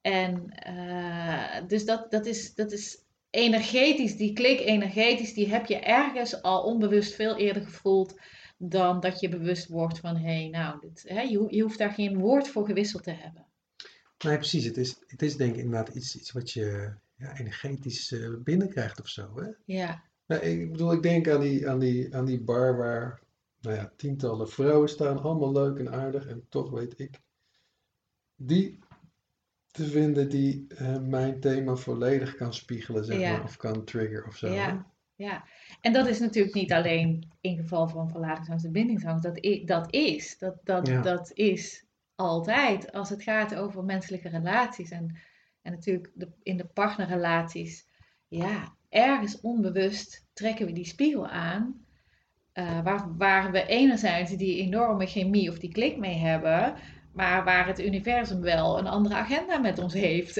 En 0.00 0.54
uh, 0.68 1.68
dus 1.68 1.84
dat, 1.84 2.10
dat, 2.10 2.26
is, 2.26 2.54
dat 2.54 2.72
is 2.72 3.04
energetisch, 3.30 4.16
die 4.16 4.32
klik 4.32 4.60
energetisch, 4.60 5.34
die 5.34 5.48
heb 5.48 5.66
je 5.66 5.78
ergens 5.78 6.42
al 6.42 6.62
onbewust 6.62 7.14
veel 7.14 7.36
eerder 7.36 7.62
gevoeld 7.62 8.14
dan 8.58 9.00
dat 9.00 9.20
je 9.20 9.28
bewust 9.28 9.68
wordt 9.68 9.98
van 9.98 10.16
hé, 10.16 10.40
hey, 10.40 10.48
nou, 10.48 10.80
dit, 10.80 11.04
hè, 11.06 11.20
je, 11.20 11.46
je 11.48 11.62
hoeft 11.62 11.78
daar 11.78 11.92
geen 11.92 12.18
woord 12.18 12.48
voor 12.48 12.66
gewisseld 12.66 13.02
te 13.02 13.10
hebben. 13.10 13.46
Nee, 14.24 14.36
precies. 14.36 14.64
Het 14.64 14.76
is, 14.76 14.96
het 15.06 15.22
is 15.22 15.36
denk 15.36 15.54
ik 15.54 15.62
inderdaad 15.62 15.94
iets, 15.94 16.16
iets 16.16 16.32
wat 16.32 16.50
je 16.50 16.92
ja, 17.16 17.38
energetisch 17.38 18.10
uh, 18.10 18.36
binnenkrijgt 18.38 19.00
of 19.00 19.08
zo. 19.08 19.40
Hè? 19.40 19.48
Ja. 19.64 20.02
Nou, 20.26 20.42
ik 20.42 20.72
bedoel, 20.72 20.92
ik 20.92 21.02
denk 21.02 21.28
aan 21.28 21.40
die, 21.40 21.68
aan, 21.68 21.78
die, 21.78 22.16
aan 22.16 22.24
die 22.24 22.40
bar 22.40 22.76
waar 22.76 23.20
nou 23.64 23.76
ja, 23.76 23.92
tientallen 23.96 24.48
vrouwen 24.48 24.88
staan, 24.88 25.22
allemaal 25.22 25.52
leuk 25.52 25.78
en 25.78 25.92
aardig. 25.92 26.26
En 26.26 26.46
toch 26.48 26.70
weet 26.70 26.98
ik 27.00 27.20
die 28.36 28.78
te 29.66 29.86
vinden 29.86 30.28
die 30.28 30.66
uh, 30.68 30.98
mijn 30.98 31.40
thema 31.40 31.74
volledig 31.74 32.34
kan 32.34 32.54
spiegelen, 32.54 33.04
zeg 33.04 33.20
maar, 33.20 33.42
of 33.42 33.56
kan 33.56 33.84
trigger 33.84 34.26
of 34.26 34.36
zo. 34.36 34.48
Ja. 34.48 34.92
Ja, 35.16 35.44
en 35.80 35.92
dat 35.92 36.06
is 36.06 36.18
natuurlijk 36.18 36.54
niet 36.54 36.72
alleen 36.72 37.32
in 37.40 37.56
geval 37.56 37.88
van 37.88 38.10
verlatingsangst 38.10 38.64
en 38.64 38.72
bindingsangst. 38.72 39.22
Dat, 39.22 39.38
is, 39.38 39.64
dat 39.64 39.92
is, 39.94 40.38
dat, 40.38 40.56
dat, 40.64 40.86
dat 41.02 41.30
is 41.34 41.84
altijd 42.14 42.92
als 42.92 43.10
het 43.10 43.22
gaat 43.22 43.54
over 43.54 43.84
menselijke 43.84 44.28
relaties. 44.28 44.90
En, 44.90 45.18
en 45.62 45.72
natuurlijk 45.72 46.10
de, 46.14 46.32
in 46.42 46.56
de 46.56 46.66
partnerrelaties, 46.66 47.86
ja, 48.28 48.76
ergens 48.88 49.40
onbewust 49.40 50.26
trekken 50.32 50.66
we 50.66 50.72
die 50.72 50.86
spiegel 50.86 51.28
aan. 51.28 51.83
Uh, 52.54 52.82
waar, 52.82 53.16
waar 53.16 53.50
we 53.50 53.66
enerzijds 53.66 54.36
die 54.36 54.62
enorme 54.62 55.06
chemie 55.06 55.50
of 55.50 55.58
die 55.58 55.72
klik 55.72 55.96
mee 55.96 56.16
hebben, 56.16 56.74
maar 57.12 57.44
waar 57.44 57.66
het 57.66 57.80
universum 57.80 58.40
wel 58.40 58.78
een 58.78 58.86
andere 58.86 59.14
agenda 59.14 59.58
met 59.58 59.78
ons 59.78 59.94
heeft. 59.94 60.36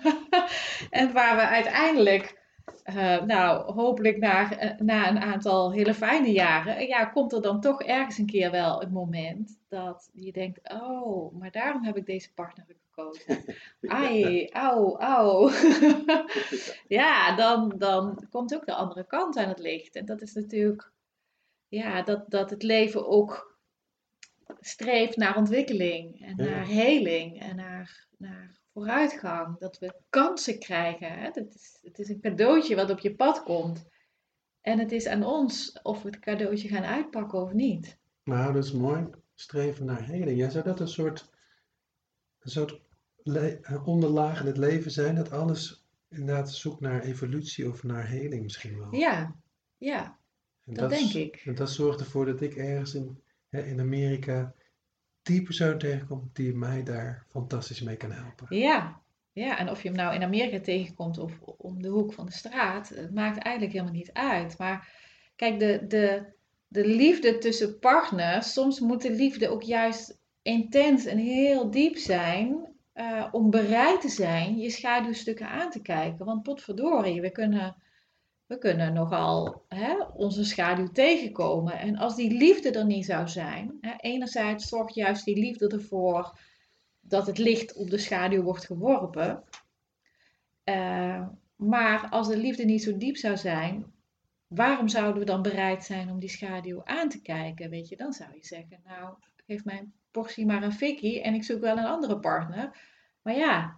en 1.00 1.12
waar 1.12 1.36
we 1.36 1.46
uiteindelijk 1.46 2.38
uh, 2.84 3.22
nou, 3.22 3.72
hopelijk 3.72 4.18
na, 4.18 4.62
uh, 4.62 4.78
na 4.78 5.08
een 5.08 5.18
aantal 5.18 5.72
hele 5.72 5.94
fijne 5.94 6.32
jaren, 6.32 6.86
ja, 6.86 7.04
komt 7.04 7.32
er 7.32 7.42
dan 7.42 7.60
toch 7.60 7.82
ergens 7.82 8.18
een 8.18 8.26
keer 8.26 8.50
wel 8.50 8.80
het 8.80 8.90
moment 8.90 9.58
dat 9.68 10.10
je 10.12 10.32
denkt, 10.32 10.72
oh, 10.72 11.38
maar 11.38 11.50
daarom 11.50 11.84
heb 11.84 11.96
ik 11.96 12.06
deze 12.06 12.34
partner 12.34 12.66
gekozen. 12.90 13.44
Ai, 13.80 14.48
au, 14.48 14.98
au. 14.98 15.52
ja, 16.98 17.36
dan, 17.36 17.74
dan 17.78 18.26
komt 18.30 18.54
ook 18.54 18.66
de 18.66 18.74
andere 18.74 19.06
kant 19.06 19.36
aan 19.36 19.48
het 19.48 19.58
licht. 19.58 19.96
En 19.96 20.04
dat 20.04 20.20
is 20.20 20.34
natuurlijk, 20.34 20.92
ja, 21.68 22.02
dat, 22.02 22.30
dat 22.30 22.50
het 22.50 22.62
leven 22.62 23.08
ook 23.08 23.58
streeft 24.60 25.16
naar 25.16 25.36
ontwikkeling 25.36 26.20
en 26.20 26.36
naar 26.36 26.66
heling 26.66 27.40
en 27.40 27.56
naar, 27.56 28.06
naar 28.18 28.60
vooruitgang, 28.72 29.58
dat 29.58 29.78
we 29.78 29.94
kansen 30.08 30.58
krijgen. 30.58 31.12
Hè? 31.12 31.24
Het, 31.24 31.54
is, 31.54 31.78
het 31.82 31.98
is 31.98 32.08
een 32.08 32.20
cadeautje 32.20 32.76
wat 32.76 32.90
op 32.90 32.98
je 32.98 33.14
pad 33.14 33.42
komt. 33.42 33.86
En 34.60 34.78
het 34.78 34.92
is 34.92 35.06
aan 35.06 35.24
ons 35.24 35.80
of 35.82 36.02
we 36.02 36.08
het 36.08 36.18
cadeautje 36.18 36.68
gaan 36.68 36.84
uitpakken 36.84 37.42
of 37.42 37.52
niet. 37.52 37.98
Nou, 38.24 38.52
dat 38.52 38.64
is 38.64 38.72
mooi. 38.72 39.06
Streven 39.34 39.86
naar 39.86 40.06
heling. 40.06 40.38
Ja, 40.38 40.48
zou 40.48 40.64
dat 40.64 40.80
een 40.80 40.88
soort, 40.88 41.30
een 42.38 42.50
soort 42.50 42.80
onderlaag 43.84 44.40
in 44.40 44.46
het 44.46 44.56
leven 44.56 44.90
zijn? 44.90 45.14
Dat 45.14 45.32
alles 45.32 45.86
inderdaad 46.08 46.52
zoekt 46.52 46.80
naar 46.80 47.02
evolutie 47.02 47.68
of 47.68 47.82
naar 47.82 48.06
heling 48.08 48.42
misschien 48.42 48.78
wel? 48.78 48.94
Ja, 48.94 49.36
ja. 49.76 50.17
Dat, 50.74 50.90
dat, 50.90 50.98
denk 50.98 51.12
ik. 51.12 51.42
En 51.44 51.54
dat 51.54 51.70
zorgt 51.70 52.00
ervoor 52.00 52.26
dat 52.26 52.40
ik 52.40 52.56
ergens 52.56 52.94
in, 52.94 53.20
hè, 53.48 53.62
in 53.62 53.80
Amerika 53.80 54.54
die 55.22 55.42
persoon 55.42 55.78
tegenkomt 55.78 56.36
die 56.36 56.54
mij 56.54 56.82
daar 56.82 57.26
fantastisch 57.30 57.82
mee 57.82 57.96
kan 57.96 58.12
helpen. 58.12 58.56
Ja, 58.56 59.00
ja, 59.32 59.58
en 59.58 59.70
of 59.70 59.82
je 59.82 59.88
hem 59.88 59.96
nou 59.96 60.14
in 60.14 60.22
Amerika 60.22 60.60
tegenkomt 60.60 61.18
of 61.18 61.40
om 61.40 61.82
de 61.82 61.88
hoek 61.88 62.12
van 62.12 62.26
de 62.26 62.32
straat, 62.32 62.88
het 62.88 63.14
maakt 63.14 63.38
eigenlijk 63.38 63.74
helemaal 63.74 63.94
niet 63.94 64.12
uit. 64.12 64.58
Maar 64.58 64.88
kijk, 65.36 65.58
de, 65.58 65.84
de, 65.88 66.22
de 66.68 66.86
liefde 66.86 67.38
tussen 67.38 67.78
partners, 67.78 68.52
soms 68.52 68.80
moet 68.80 69.02
de 69.02 69.12
liefde 69.12 69.48
ook 69.48 69.62
juist 69.62 70.18
intens 70.42 71.04
en 71.04 71.18
heel 71.18 71.70
diep 71.70 71.96
zijn 71.96 72.68
uh, 72.94 73.26
om 73.30 73.50
bereid 73.50 74.00
te 74.00 74.08
zijn 74.08 74.58
je 74.58 74.70
schaduwstukken 74.70 75.48
aan 75.48 75.70
te 75.70 75.82
kijken. 75.82 76.24
Want 76.24 76.42
potverdorie, 76.42 77.20
we 77.20 77.30
kunnen 77.30 77.76
we 78.48 78.58
kunnen 78.58 78.92
nogal 78.92 79.64
hè, 79.68 80.02
onze 80.14 80.44
schaduw 80.44 80.86
tegenkomen. 80.86 81.78
En 81.78 81.96
als 81.96 82.16
die 82.16 82.30
liefde 82.30 82.70
er 82.70 82.86
niet 82.86 83.04
zou 83.04 83.28
zijn, 83.28 83.78
hè, 83.80 83.94
enerzijds 83.96 84.68
zorgt 84.68 84.94
juist 84.94 85.24
die 85.24 85.38
liefde 85.38 85.68
ervoor 85.68 86.38
dat 87.00 87.26
het 87.26 87.38
licht 87.38 87.74
op 87.74 87.90
de 87.90 87.98
schaduw 87.98 88.42
wordt 88.42 88.64
geworpen. 88.64 89.44
Uh, 90.64 91.28
maar 91.56 92.08
als 92.10 92.28
de 92.28 92.36
liefde 92.36 92.64
niet 92.64 92.82
zo 92.82 92.96
diep 92.96 93.16
zou 93.16 93.36
zijn, 93.36 93.92
waarom 94.46 94.88
zouden 94.88 95.18
we 95.18 95.24
dan 95.24 95.42
bereid 95.42 95.84
zijn 95.84 96.10
om 96.10 96.18
die 96.18 96.28
schaduw 96.28 96.84
aan 96.84 97.08
te 97.08 97.22
kijken? 97.22 97.70
Weet 97.70 97.88
je, 97.88 97.96
dan 97.96 98.12
zou 98.12 98.34
je 98.34 98.44
zeggen, 98.44 98.80
nou, 98.84 99.14
geef 99.46 99.64
mijn 99.64 99.92
portie 100.10 100.46
maar 100.46 100.62
een 100.62 100.72
fikkie 100.72 101.22
en 101.22 101.34
ik 101.34 101.44
zoek 101.44 101.60
wel 101.60 101.78
een 101.78 101.84
andere 101.84 102.18
partner. 102.18 102.78
Maar 103.22 103.36
ja, 103.36 103.77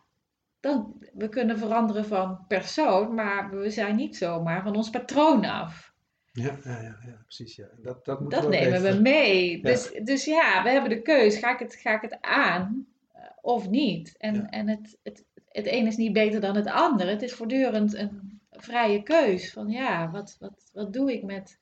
dan, 0.60 1.04
we 1.12 1.28
kunnen 1.28 1.58
veranderen 1.58 2.04
van 2.04 2.44
persoon, 2.48 3.14
maar 3.14 3.50
we 3.50 3.70
zijn 3.70 3.96
niet 3.96 4.16
zomaar 4.16 4.62
van 4.62 4.76
ons 4.76 4.90
patroon 4.90 5.44
af. 5.44 5.92
Ja, 6.32 6.58
ja, 6.64 6.82
ja, 6.82 6.98
ja 7.06 7.22
precies. 7.24 7.56
Ja. 7.56 7.68
Dat, 7.82 8.04
dat, 8.04 8.30
dat 8.30 8.48
nemen 8.48 8.82
we 8.82 9.00
mee. 9.00 9.62
Dus, 9.62 9.90
dus 10.02 10.24
ja, 10.24 10.62
we 10.62 10.70
hebben 10.70 10.90
de 10.90 11.02
keus. 11.02 11.36
Ga 11.38 11.52
ik 11.52 11.58
het, 11.58 11.74
ga 11.74 11.94
ik 11.94 12.00
het 12.00 12.18
aan 12.20 12.86
eh, 13.12 13.22
of 13.40 13.68
niet? 13.68 14.14
En, 14.18 14.48
en 14.48 14.68
het, 14.68 14.98
het, 15.02 15.24
het 15.48 15.66
een 15.66 15.86
is 15.86 15.96
niet 15.96 16.12
beter 16.12 16.40
dan 16.40 16.56
het 16.56 16.66
ander. 16.66 17.08
Het 17.08 17.22
is 17.22 17.32
voortdurend 17.32 17.94
een 17.94 18.40
vrije 18.50 19.02
keus. 19.02 19.52
Van 19.52 19.68
ja, 19.68 20.10
wat, 20.10 20.36
wat, 20.38 20.70
wat 20.72 20.92
doe 20.92 21.12
ik 21.12 21.22
met 21.22 21.58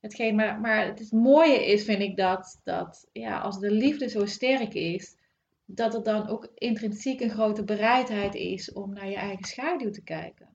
hetgeen? 0.00 0.34
Maar, 0.34 0.60
maar 0.60 0.86
het 0.86 1.12
mooie 1.12 1.66
is, 1.66 1.84
vind 1.84 2.00
ik, 2.00 2.16
dat, 2.16 2.60
dat 2.64 3.08
ja, 3.12 3.38
als 3.38 3.58
de 3.58 3.70
liefde 3.70 4.08
zo 4.08 4.26
sterk 4.26 4.74
is 4.74 5.16
dat 5.64 5.94
er 5.94 6.02
dan 6.02 6.28
ook 6.28 6.48
intrinsiek 6.54 7.20
een 7.20 7.30
grote 7.30 7.64
bereidheid 7.64 8.34
is 8.34 8.72
om 8.72 8.92
naar 8.92 9.08
je 9.08 9.16
eigen 9.16 9.44
schaduw 9.44 9.90
te 9.90 10.02
kijken. 10.02 10.48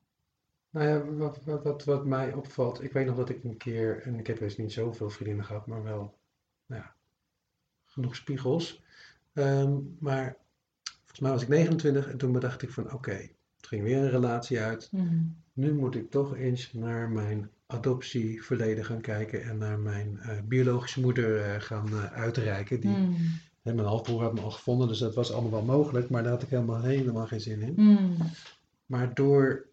Nou 0.70 0.88
ja, 0.88 1.06
wat, 1.06 1.44
wat, 1.44 1.64
wat, 1.64 1.84
wat 1.84 2.06
mij 2.06 2.34
opvalt, 2.34 2.84
ik 2.84 2.92
weet 2.92 3.06
nog 3.06 3.16
dat 3.16 3.30
ik 3.30 3.44
een 3.44 3.58
keer, 3.58 4.02
en 4.02 4.20
ik 4.20 4.28
heb 4.28 4.40
dus 4.40 4.58
niet 4.58 4.72
zoveel 4.72 5.10
vriendinnen 5.10 5.46
gehad, 5.46 5.68
maar 5.68 5.84
wel 5.84 6.18
nou 6.66 6.82
ja, 6.82 6.96
genoeg 7.86 8.16
spiegels. 8.16 8.84
Ehm, 9.34 9.78
maar 10.00 10.38
volgens 10.96 11.20
mij 11.20 11.32
was 11.32 11.42
ik 11.42 11.48
29 11.48 12.12
en 12.12 12.18
toen 12.18 12.32
bedacht 12.32 12.62
ik 12.62 12.70
van 12.70 12.84
oké, 12.84 12.96
okay, 12.96 13.36
het 13.58 13.68
ging 13.68 13.84
weer 13.84 13.98
een 13.98 14.10
relatie 14.10 14.60
uit. 14.60 14.90
Mhm. 14.92 15.24
Nu 15.54 15.74
moet 15.74 15.96
ik 15.96 16.10
toch 16.10 16.36
eens 16.36 16.74
naar 16.74 17.10
mijn 17.10 17.50
adoptieverleden 17.66 18.86
gaan 18.86 19.02
kijken 19.02 19.44
en 19.44 19.58
naar 19.58 19.80
mijn 19.80 20.20
uh, 20.22 20.42
biologische 20.44 21.00
moeder 21.00 21.56
uh, 21.56 21.62
gaan 21.62 21.88
uh, 21.88 22.14
uitreiken. 22.14 22.80
Die, 22.80 23.16
mhm 23.64 23.76
mijn 23.76 23.88
halfbroer 23.88 24.22
had 24.22 24.34
me 24.34 24.42
al 24.42 24.52
gevonden, 24.52 24.88
dus 24.88 25.00
dat 25.00 25.16
was 25.16 25.32
allemaal 25.32 25.52
wel 25.52 25.76
mogelijk, 25.78 26.10
maar 26.10 26.24
daar 26.24 26.32
had 26.32 26.42
ik 26.42 26.50
helemaal, 26.50 26.82
helemaal 26.82 27.28
geen 27.28 27.42
zin 27.42 27.62
in. 27.62 27.74
Hmm. 27.76 28.16
Maar 28.86 29.14
door, 29.14 29.68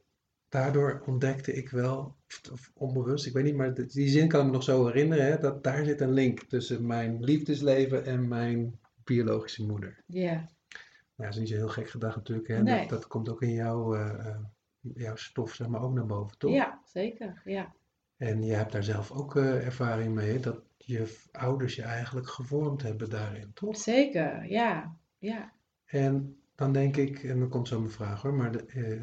daardoor 0.48 1.02
ontdekte 1.06 1.52
ik 1.52 1.70
wel, 1.70 2.14
of 2.52 2.70
onbewust, 2.74 3.26
ik 3.26 3.32
weet 3.32 3.44
niet, 3.44 3.56
maar 3.56 3.74
die 3.74 4.08
zin 4.08 4.28
kan 4.28 4.40
ik 4.40 4.46
me 4.46 4.52
nog 4.52 4.62
zo 4.62 4.86
herinneren, 4.86 5.26
hè, 5.26 5.38
dat 5.38 5.64
daar 5.64 5.84
zit 5.84 6.00
een 6.00 6.12
link 6.12 6.42
tussen 6.42 6.86
mijn 6.86 7.24
liefdesleven 7.24 8.04
en 8.04 8.28
mijn 8.28 8.78
biologische 9.04 9.66
moeder. 9.66 10.02
Ja. 10.06 10.32
Nou, 10.32 10.50
dat 11.16 11.28
is 11.28 11.36
niet 11.36 11.48
zo 11.48 11.54
heel 11.54 11.68
gek 11.68 11.90
gedacht 11.90 12.16
natuurlijk, 12.16 12.48
hè? 12.48 12.62
Nee. 12.62 12.80
Dat, 12.80 12.88
dat, 12.88 13.06
komt 13.06 13.28
ook 13.28 13.42
in 13.42 13.52
jouw, 13.52 13.96
uh, 13.96 14.36
jouw 14.80 15.16
stof 15.16 15.54
zeg 15.54 15.68
maar 15.68 15.82
ook 15.82 15.94
naar 15.94 16.06
boven, 16.06 16.38
toch? 16.38 16.52
Ja, 16.52 16.80
zeker, 16.84 17.42
ja. 17.44 17.74
En 18.16 18.42
je 18.42 18.52
hebt 18.52 18.72
daar 18.72 18.84
zelf 18.84 19.10
ook 19.10 19.34
uh, 19.34 19.64
ervaring 19.66 20.14
mee, 20.14 20.40
dat 20.40 20.62
je 20.76 21.16
ouders 21.32 21.74
je 21.74 21.82
eigenlijk 21.82 22.28
gevormd 22.28 22.82
hebben 22.82 23.10
daarin, 23.10 23.50
toch? 23.54 23.76
Zeker, 23.76 24.50
ja. 24.50 24.96
ja. 25.18 25.52
En 25.84 26.36
dan 26.54 26.72
denk 26.72 26.96
ik, 26.96 27.22
en 27.22 27.38
dan 27.38 27.48
komt 27.48 27.68
zo 27.68 27.78
mijn 27.80 27.92
vraag 27.92 28.22
hoor, 28.22 28.34
maar 28.34 28.52
de, 28.52 28.64
eh, 28.66 28.92
ik 28.92 29.00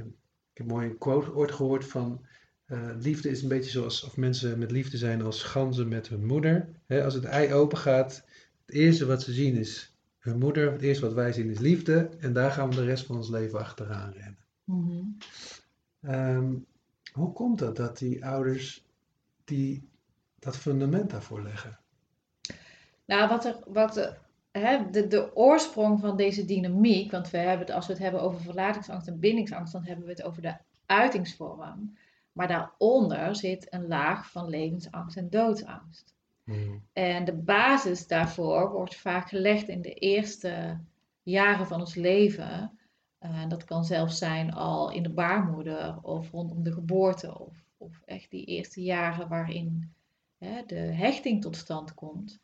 heb 0.54 0.70
een 0.70 0.76
mooie 0.76 0.98
quote 0.98 1.36
ooit 1.36 1.52
gehoord 1.52 1.86
van 1.86 2.26
uh, 2.68 2.90
liefde 2.98 3.30
is 3.30 3.42
een 3.42 3.48
beetje 3.48 3.70
zoals 3.70 4.04
of 4.04 4.18
mensen 4.18 4.60
met 4.60 4.72
liefde 4.72 4.98
zijn 4.98 5.22
als 5.22 5.44
ganzen 5.44 5.88
met 5.88 6.08
hun 6.08 6.26
moeder. 6.26 6.70
als 6.88 7.14
het 7.14 7.24
ei 7.24 7.54
open 7.54 7.78
gaat, 7.78 8.26
het 8.66 8.76
eerste 8.76 9.06
wat 9.06 9.22
ze 9.22 9.34
zien 9.34 9.56
is 9.56 9.96
hun 10.18 10.38
moeder, 10.38 10.72
het 10.72 10.82
eerste 10.82 11.06
wat 11.06 11.14
wij 11.14 11.34
zien 11.34 11.50
is 11.50 11.60
liefde 11.60 12.10
en 12.20 12.34
daar 12.34 12.52
gaan 12.52 12.70
we 12.70 12.76
de 12.76 12.86
rest 12.86 13.06
van 13.06 13.16
ons 13.16 13.30
leven 13.30 13.60
achteraan 13.60 14.12
rennen. 14.12 14.46
Mm 14.64 15.18
hoe 17.14 17.34
komt 17.34 17.60
dat 17.60 17.76
dat 17.76 17.98
die 17.98 18.26
ouders 18.26 18.86
die 19.44 19.90
dat 20.40 20.58
fundament 20.58 21.10
daarvoor 21.10 21.42
leggen? 21.42 21.80
Nou, 23.06 23.30
wat 23.30 23.46
er, 23.46 23.60
wat 23.66 24.18
hè, 24.52 24.90
de, 24.90 25.08
de 25.08 25.36
oorsprong 25.36 26.00
van 26.00 26.18
deze 26.18 26.46
dynamiek, 26.46 27.12
want 27.12 27.30
we 27.30 27.38
hebben 27.38 27.66
het, 27.66 27.76
als 27.76 27.88
we 27.88 27.94
het 27.94 28.02
hebben 28.02 28.22
over 28.22 28.42
verlatingsangst 28.42 29.08
en 29.08 29.20
bindingsangst, 29.20 29.74
dan 29.74 29.84
hebben 29.84 30.06
we 30.06 30.12
het 30.12 30.24
over 30.24 30.42
de 30.42 30.56
uitingsvorm. 30.86 31.98
Maar 32.32 32.48
daaronder 32.48 33.36
zit 33.36 33.74
een 33.74 33.88
laag 33.88 34.32
van 34.32 34.50
levensangst 34.50 35.18
en 35.18 35.30
doodsangst. 35.30 36.14
Hmm. 36.44 36.84
En 36.94 37.26
de 37.26 37.34
basis 37.34 38.08
daarvoor 38.08 38.72
wordt 38.72 38.96
vaak 38.96 39.30
gelegd 39.30 39.68
in 39.68 39.82
de 39.82 39.94
eerste 39.94 40.80
jaren 41.22 41.68
van 41.68 41.80
ons 41.80 41.96
leven. 41.96 42.78
Uh, 43.22 43.48
dat 43.48 43.64
kan 43.64 43.86
zelfs 43.86 44.18
zijn 44.18 44.54
al 44.54 44.92
in 44.92 45.04
de 45.04 45.14
baarmoeder 45.14 45.98
of 46.02 46.32
rondom 46.32 46.64
de 46.64 46.72
geboorte 46.72 47.40
of, 47.40 47.63
of 47.84 48.02
echt 48.06 48.32
die 48.32 48.46
eerste 48.46 48.82
jaren 48.82 49.28
waarin 49.28 49.94
hè, 50.38 50.64
de 50.66 50.76
hechting 50.76 51.42
tot 51.42 51.56
stand 51.56 51.94
komt. 51.94 52.42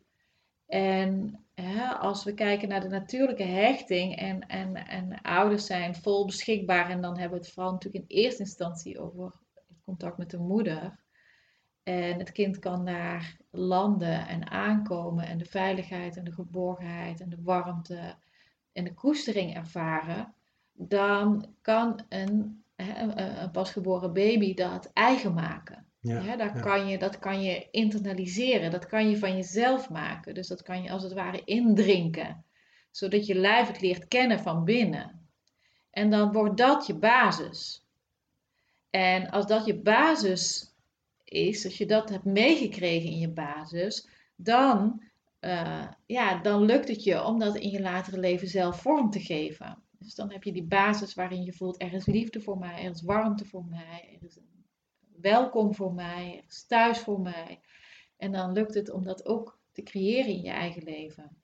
En 0.66 1.40
hè, 1.54 1.88
als 1.88 2.24
we 2.24 2.34
kijken 2.34 2.70
naar 2.70 2.82
de 2.82 2.88
natuurlijke 2.88 3.44
hechting 3.44 4.16
en, 4.16 4.48
en, 4.48 4.76
en 4.76 5.22
ouders 5.22 5.66
zijn 5.66 5.96
vol 5.96 6.26
beschikbaar 6.26 6.90
en 6.90 7.02
dan 7.02 7.18
hebben 7.18 7.40
we 7.40 7.46
het 7.46 7.54
vooral 7.54 7.72
natuurlijk 7.72 8.04
in 8.10 8.18
eerste 8.18 8.44
instantie 8.44 9.00
over 9.00 9.34
het 9.68 9.82
contact 9.84 10.18
met 10.18 10.30
de 10.30 10.38
moeder. 10.38 11.00
En 11.84 12.20
het 12.20 12.32
kind 12.32 12.60
kan 12.60 12.86
daar 12.86 13.38
landen 13.50 14.28
en 14.28 14.50
aankomen 14.50 15.26
en 15.26 15.38
de 15.38 15.46
veiligheid 15.46 16.18
en 16.18 16.24
de 16.24 16.32
geborgenheid 16.32 17.22
en 17.22 17.30
de 17.30 17.42
warmte 17.42 18.16
en 18.72 18.84
de 18.84 18.94
koestering 18.94 19.56
ervaren, 19.56 20.34
dan 20.74 21.56
kan 21.62 22.06
een, 22.10 22.64
een, 22.80 23.52
pasgeboren 23.52 24.14
baby 24.14 24.54
dat 24.54 24.90
eigen 24.94 25.34
maken. 25.34 25.88
Ja, 26.02 26.36
daar 26.36 26.60
Kan 26.60 26.88
je, 26.88 26.98
dat 26.98 27.20
kan 27.20 27.42
je 27.42 27.68
internaliseren, 27.72 28.72
dat 28.72 28.86
kan 28.86 29.10
je 29.10 29.18
van 29.18 29.36
jezelf 29.36 29.90
maken. 29.90 30.34
Dus 30.34 30.48
dat 30.48 30.62
kan 30.62 30.84
je 30.84 30.92
als 30.92 31.04
het 31.04 31.14
ware 31.14 31.42
indrinken, 31.46 32.46
zodat 32.92 33.26
je 33.26 33.36
lijf 33.36 33.68
het 33.68 33.82
leert 33.82 34.08
kennen 34.08 34.40
van 34.40 34.64
binnen. 34.64 35.28
En 35.92 36.10
dan 36.10 36.32
wordt 36.32 36.58
dat 36.58 36.88
je 36.88 36.96
basis. 36.96 37.86
En 38.90 39.30
als 39.30 39.48
dat 39.48 39.66
je 39.66 39.82
basis 39.82 40.74
is, 41.24 41.66
als 41.66 41.78
je 41.78 41.86
dat 41.86 42.10
hebt 42.10 42.26
meegekregen 42.26 43.10
in 43.10 43.20
je 43.20 43.30
basis, 43.30 44.08
dan, 44.36 45.04
uh, 45.42 45.88
ja, 46.06 46.42
dan 46.42 46.66
lukt 46.66 46.88
het 46.88 47.04
je 47.04 47.24
om 47.24 47.40
dat 47.40 47.56
in 47.56 47.70
je 47.70 47.82
latere 47.82 48.20
leven 48.20 48.48
zelf 48.48 48.82
vorm 48.82 49.10
te 49.10 49.20
geven. 49.20 49.84
Dus 50.00 50.16
dan 50.16 50.32
heb 50.32 50.44
je 50.44 50.52
die 50.52 50.68
basis 50.68 51.14
waarin 51.14 51.44
je 51.44 51.54
voelt, 51.54 51.82
er 51.82 51.94
is 51.94 52.06
liefde 52.06 52.42
voor 52.42 52.58
mij, 52.58 52.84
er 52.84 52.92
is 52.92 53.02
warmte 53.02 53.46
voor 53.46 53.66
mij, 53.66 54.18
er 54.20 54.28
is 54.28 54.40
welkom 55.22 55.76
voor 55.76 55.94
mij, 55.94 56.38
er 56.38 56.44
is 56.48 56.66
thuis 56.68 57.00
voor 57.00 57.20
mij. 57.20 57.60
En 58.18 58.32
dan 58.32 58.52
lukt 58.52 58.74
het 58.74 58.90
om 58.90 59.04
dat 59.04 59.26
ook 59.26 59.60
te 59.72 59.84
creëren 59.84 60.32
in 60.32 60.42
je 60.42 60.50
eigen 60.50 60.84
leven. 60.84 61.38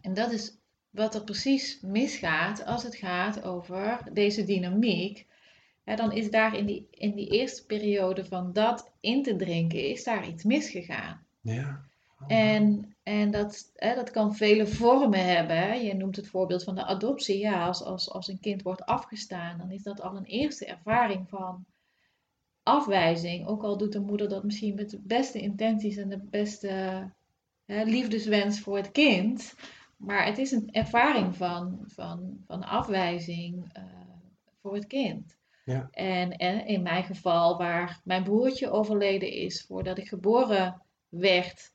En 0.00 0.14
dat 0.14 0.32
is 0.32 0.58
wat 0.90 1.14
er 1.14 1.24
precies 1.24 1.80
misgaat 1.80 2.64
als 2.64 2.82
het 2.82 2.94
gaat 2.96 3.42
over 3.42 4.08
deze 4.12 4.44
dynamiek. 4.44 5.26
dan 5.84 6.12
is 6.12 6.30
daar 6.30 6.56
in 6.56 6.66
die, 6.66 6.86
in 6.90 7.14
die 7.14 7.30
eerste 7.30 7.66
periode 7.66 8.24
van 8.24 8.52
dat 8.52 8.92
in 9.00 9.22
te 9.22 9.36
drinken, 9.36 9.88
is 9.90 10.04
daar 10.04 10.28
iets 10.28 10.44
misgegaan. 10.44 11.26
Ja. 11.40 11.85
En, 12.26 12.96
en 13.02 13.30
dat, 13.30 13.70
hè, 13.74 13.94
dat 13.94 14.10
kan 14.10 14.34
vele 14.34 14.66
vormen 14.66 15.24
hebben. 15.24 15.84
Je 15.84 15.94
noemt 15.94 16.16
het 16.16 16.28
voorbeeld 16.28 16.64
van 16.64 16.74
de 16.74 16.84
adoptie. 16.84 17.38
Ja, 17.38 17.66
als, 17.66 17.82
als, 17.82 18.10
als 18.10 18.28
een 18.28 18.40
kind 18.40 18.62
wordt 18.62 18.84
afgestaan, 18.84 19.58
dan 19.58 19.70
is 19.70 19.82
dat 19.82 20.00
al 20.00 20.16
een 20.16 20.24
eerste 20.24 20.66
ervaring 20.66 21.28
van 21.28 21.64
afwijzing. 22.62 23.46
Ook 23.46 23.62
al 23.62 23.76
doet 23.76 23.92
de 23.92 24.00
moeder 24.00 24.28
dat 24.28 24.44
misschien 24.44 24.74
met 24.74 24.90
de 24.90 25.00
beste 25.02 25.40
intenties 25.40 25.96
en 25.96 26.08
de 26.08 26.20
beste 26.30 26.68
hè, 27.64 27.82
liefdeswens 27.82 28.60
voor 28.60 28.76
het 28.76 28.90
kind. 28.90 29.54
Maar 29.96 30.26
het 30.26 30.38
is 30.38 30.50
een 30.50 30.68
ervaring 30.72 31.36
van, 31.36 31.78
van, 31.86 32.42
van 32.46 32.64
afwijzing 32.64 33.78
uh, 33.78 33.84
voor 34.60 34.74
het 34.74 34.86
kind. 34.86 35.36
Ja. 35.64 35.88
En, 35.90 36.30
en 36.30 36.66
in 36.66 36.82
mijn 36.82 37.04
geval, 37.04 37.58
waar 37.58 38.00
mijn 38.04 38.22
broertje 38.22 38.70
overleden 38.70 39.32
is 39.32 39.62
voordat 39.62 39.98
ik 39.98 40.08
geboren 40.08 40.82
werd. 41.08 41.74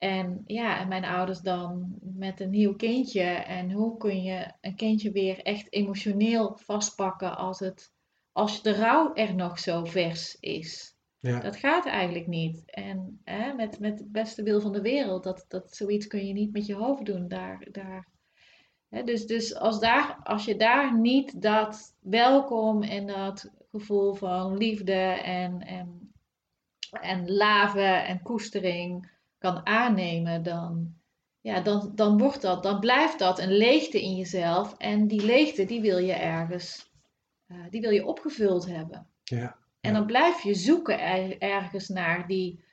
En 0.00 0.42
ja, 0.46 0.78
en 0.78 0.88
mijn 0.88 1.04
ouders 1.04 1.40
dan 1.40 1.98
met 2.00 2.40
een 2.40 2.50
nieuw 2.50 2.74
kindje. 2.74 3.22
En 3.30 3.72
hoe 3.72 3.96
kun 3.96 4.22
je 4.22 4.52
een 4.60 4.76
kindje 4.76 5.10
weer 5.10 5.42
echt 5.42 5.72
emotioneel 5.72 6.58
vastpakken 6.62 7.36
als 7.36 7.58
het 7.58 7.92
als 8.32 8.62
de 8.62 8.72
rouw 8.72 9.14
er 9.14 9.34
nog 9.34 9.58
zo 9.58 9.84
vers 9.84 10.36
is. 10.40 10.94
Ja. 11.18 11.40
Dat 11.40 11.56
gaat 11.56 11.86
eigenlijk 11.86 12.26
niet. 12.26 12.70
En 12.70 13.20
hè, 13.24 13.52
met, 13.52 13.78
met 13.78 13.98
het 13.98 14.12
beste 14.12 14.42
wil 14.42 14.60
van 14.60 14.72
de 14.72 14.80
wereld, 14.80 15.22
dat, 15.22 15.44
dat 15.48 15.76
zoiets 15.76 16.06
kun 16.06 16.26
je 16.26 16.32
niet 16.32 16.52
met 16.52 16.66
je 16.66 16.74
hoofd 16.74 17.04
doen. 17.04 17.28
Daar, 17.28 17.66
daar, 17.72 18.08
hè, 18.88 19.02
dus 19.02 19.26
dus 19.26 19.54
als, 19.54 19.80
daar, 19.80 20.20
als 20.22 20.44
je 20.44 20.56
daar 20.56 20.98
niet 20.98 21.42
dat 21.42 21.96
welkom 22.00 22.82
en 22.82 23.06
dat 23.06 23.50
gevoel 23.70 24.14
van 24.14 24.56
liefde 24.56 25.00
en, 25.22 25.60
en, 25.60 26.12
en 26.90 27.32
laven 27.32 28.06
en 28.06 28.22
koestering 28.22 29.18
kan 29.40 29.66
aannemen, 29.66 30.42
dan, 30.42 30.94
ja, 31.40 31.60
dan, 31.60 31.92
dan 31.94 32.18
wordt 32.18 32.42
dat, 32.42 32.62
dan 32.62 32.80
blijft 32.80 33.18
dat 33.18 33.38
een 33.38 33.52
leegte 33.52 34.02
in 34.02 34.16
jezelf. 34.16 34.74
En 34.78 35.06
die 35.06 35.24
leegte, 35.24 35.64
die 35.64 35.80
wil 35.80 35.98
je 35.98 36.12
ergens 36.12 36.88
eh, 37.46 37.56
die 37.70 37.80
wil 37.80 37.90
je 37.90 38.06
opgevuld 38.06 38.66
hebben. 38.66 39.06
Ja, 39.22 39.56
en 39.80 39.92
dan 39.92 40.06
blijf 40.06 40.42
je 40.42 40.54
zoeken 40.54 41.00
ergens 41.38 41.88
naar 41.88 42.26
die 42.26 42.64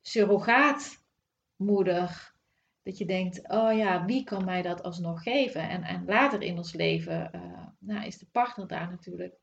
surrogaatmoeder. 0.00 2.34
Dat 2.82 2.98
je 2.98 3.06
denkt, 3.06 3.48
oh 3.48 3.76
ja, 3.76 4.04
wie 4.04 4.24
kan 4.24 4.44
mij 4.44 4.62
dat 4.62 4.82
alsnog 4.82 5.22
geven? 5.22 5.68
En, 5.68 5.82
en 5.82 6.04
later 6.06 6.42
in 6.42 6.56
ons 6.56 6.72
leven 6.72 7.30
uh, 7.34 7.66
nou, 7.78 8.06
is 8.06 8.18
de 8.18 8.26
partner 8.32 8.66
daar 8.66 8.90
natuurlijk 8.90 9.34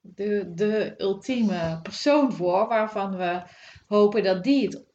de, 0.00 0.52
de 0.54 0.94
ultieme 0.98 1.78
persoon 1.82 2.32
voor, 2.32 2.68
waarvan 2.68 3.16
we 3.16 3.42
hopen 3.86 4.22
dat 4.22 4.44
die 4.44 4.66
het 4.66 4.88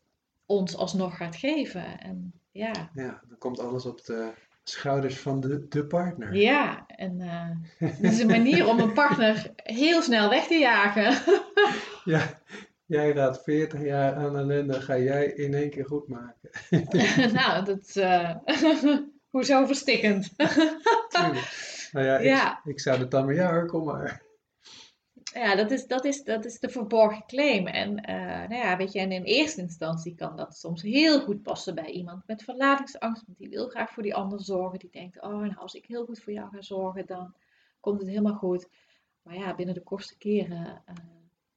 ons 0.46 0.76
alsnog 0.76 1.18
gaat 1.18 1.36
geven. 1.36 2.00
En, 2.00 2.34
ja. 2.52 2.90
ja, 2.94 3.22
dan 3.28 3.38
komt 3.38 3.60
alles 3.60 3.86
op 3.86 4.06
de 4.06 4.32
schouders 4.64 5.20
van 5.20 5.40
de, 5.40 5.68
de 5.68 5.86
partner. 5.86 6.36
Ja, 6.36 6.86
en 6.88 7.20
uh, 7.20 7.90
het 7.90 8.00
is 8.02 8.20
een 8.20 8.28
manier 8.28 8.68
om 8.68 8.80
een 8.80 8.94
partner 8.94 9.52
heel 9.56 10.02
snel 10.02 10.30
weg 10.30 10.48
te 10.48 10.58
jagen. 10.58 11.38
ja, 12.14 12.42
jij 12.86 13.12
raadt 13.12 13.44
40 13.44 13.82
jaar 13.84 14.16
aan 14.16 14.38
ellende, 14.38 14.82
ga 14.82 14.98
jij 14.98 15.26
in 15.26 15.54
één 15.54 15.70
keer 15.70 15.86
goed 15.86 16.08
maken. 16.08 16.50
nou, 17.40 17.66
dat 17.66 17.80
is 17.80 17.98
uh, 17.98 18.36
hoezo 19.36 19.66
verstikkend. 19.66 20.34
nou 21.92 22.06
ja, 22.06 22.18
ik, 22.18 22.74
ik 22.74 22.80
zou 22.80 23.00
het 23.00 23.12
dan 23.12 23.26
maar, 23.26 23.36
ja 23.36 23.52
hoor, 23.52 23.66
kom 23.66 23.86
maar 23.86 24.25
ja, 25.40 25.56
dat 25.56 25.72
is, 25.72 25.88
dat, 25.88 26.06
is, 26.06 26.24
dat 26.24 26.46
is 26.46 26.60
de 26.60 26.70
verborgen 26.70 27.26
claim. 27.28 27.68
En, 27.68 27.90
uh, 28.10 28.16
nou 28.26 28.56
ja, 28.56 28.78
weet 28.78 28.92
je, 28.92 29.00
en 29.00 29.12
in 29.12 29.24
eerste 29.24 29.62
instantie 29.62 30.16
kan 30.16 30.36
dat 30.36 30.58
soms 30.58 30.82
heel 30.82 31.22
goed 31.22 31.42
passen 31.42 31.76
bij 31.76 31.90
iemand 31.90 32.28
met 32.28 32.44
verlatingsangst. 32.44 33.24
Want 33.26 33.38
die 33.38 33.50
wil 33.50 33.68
graag 33.68 33.90
voor 33.90 34.04
die 34.04 34.16
ander 34.16 34.42
zorgen. 34.42 34.80
Die 34.80 34.92
denkt, 34.92 35.22
oh, 35.22 35.40
nou, 35.40 35.56
als 35.56 35.74
ik 35.74 35.86
heel 35.86 36.06
goed 36.06 36.20
voor 36.20 36.34
jou 36.34 36.50
ga 36.52 36.62
zorgen, 36.62 37.06
dan 37.06 37.36
komt 37.80 38.00
het 38.00 38.10
helemaal 38.10 38.36
goed. 38.36 38.70
Maar 39.22 39.36
ja, 39.36 39.56
binnen 39.56 39.76
de 39.76 39.84
kortste 39.84 40.18
keren 40.18 40.84
uh, 40.90 40.96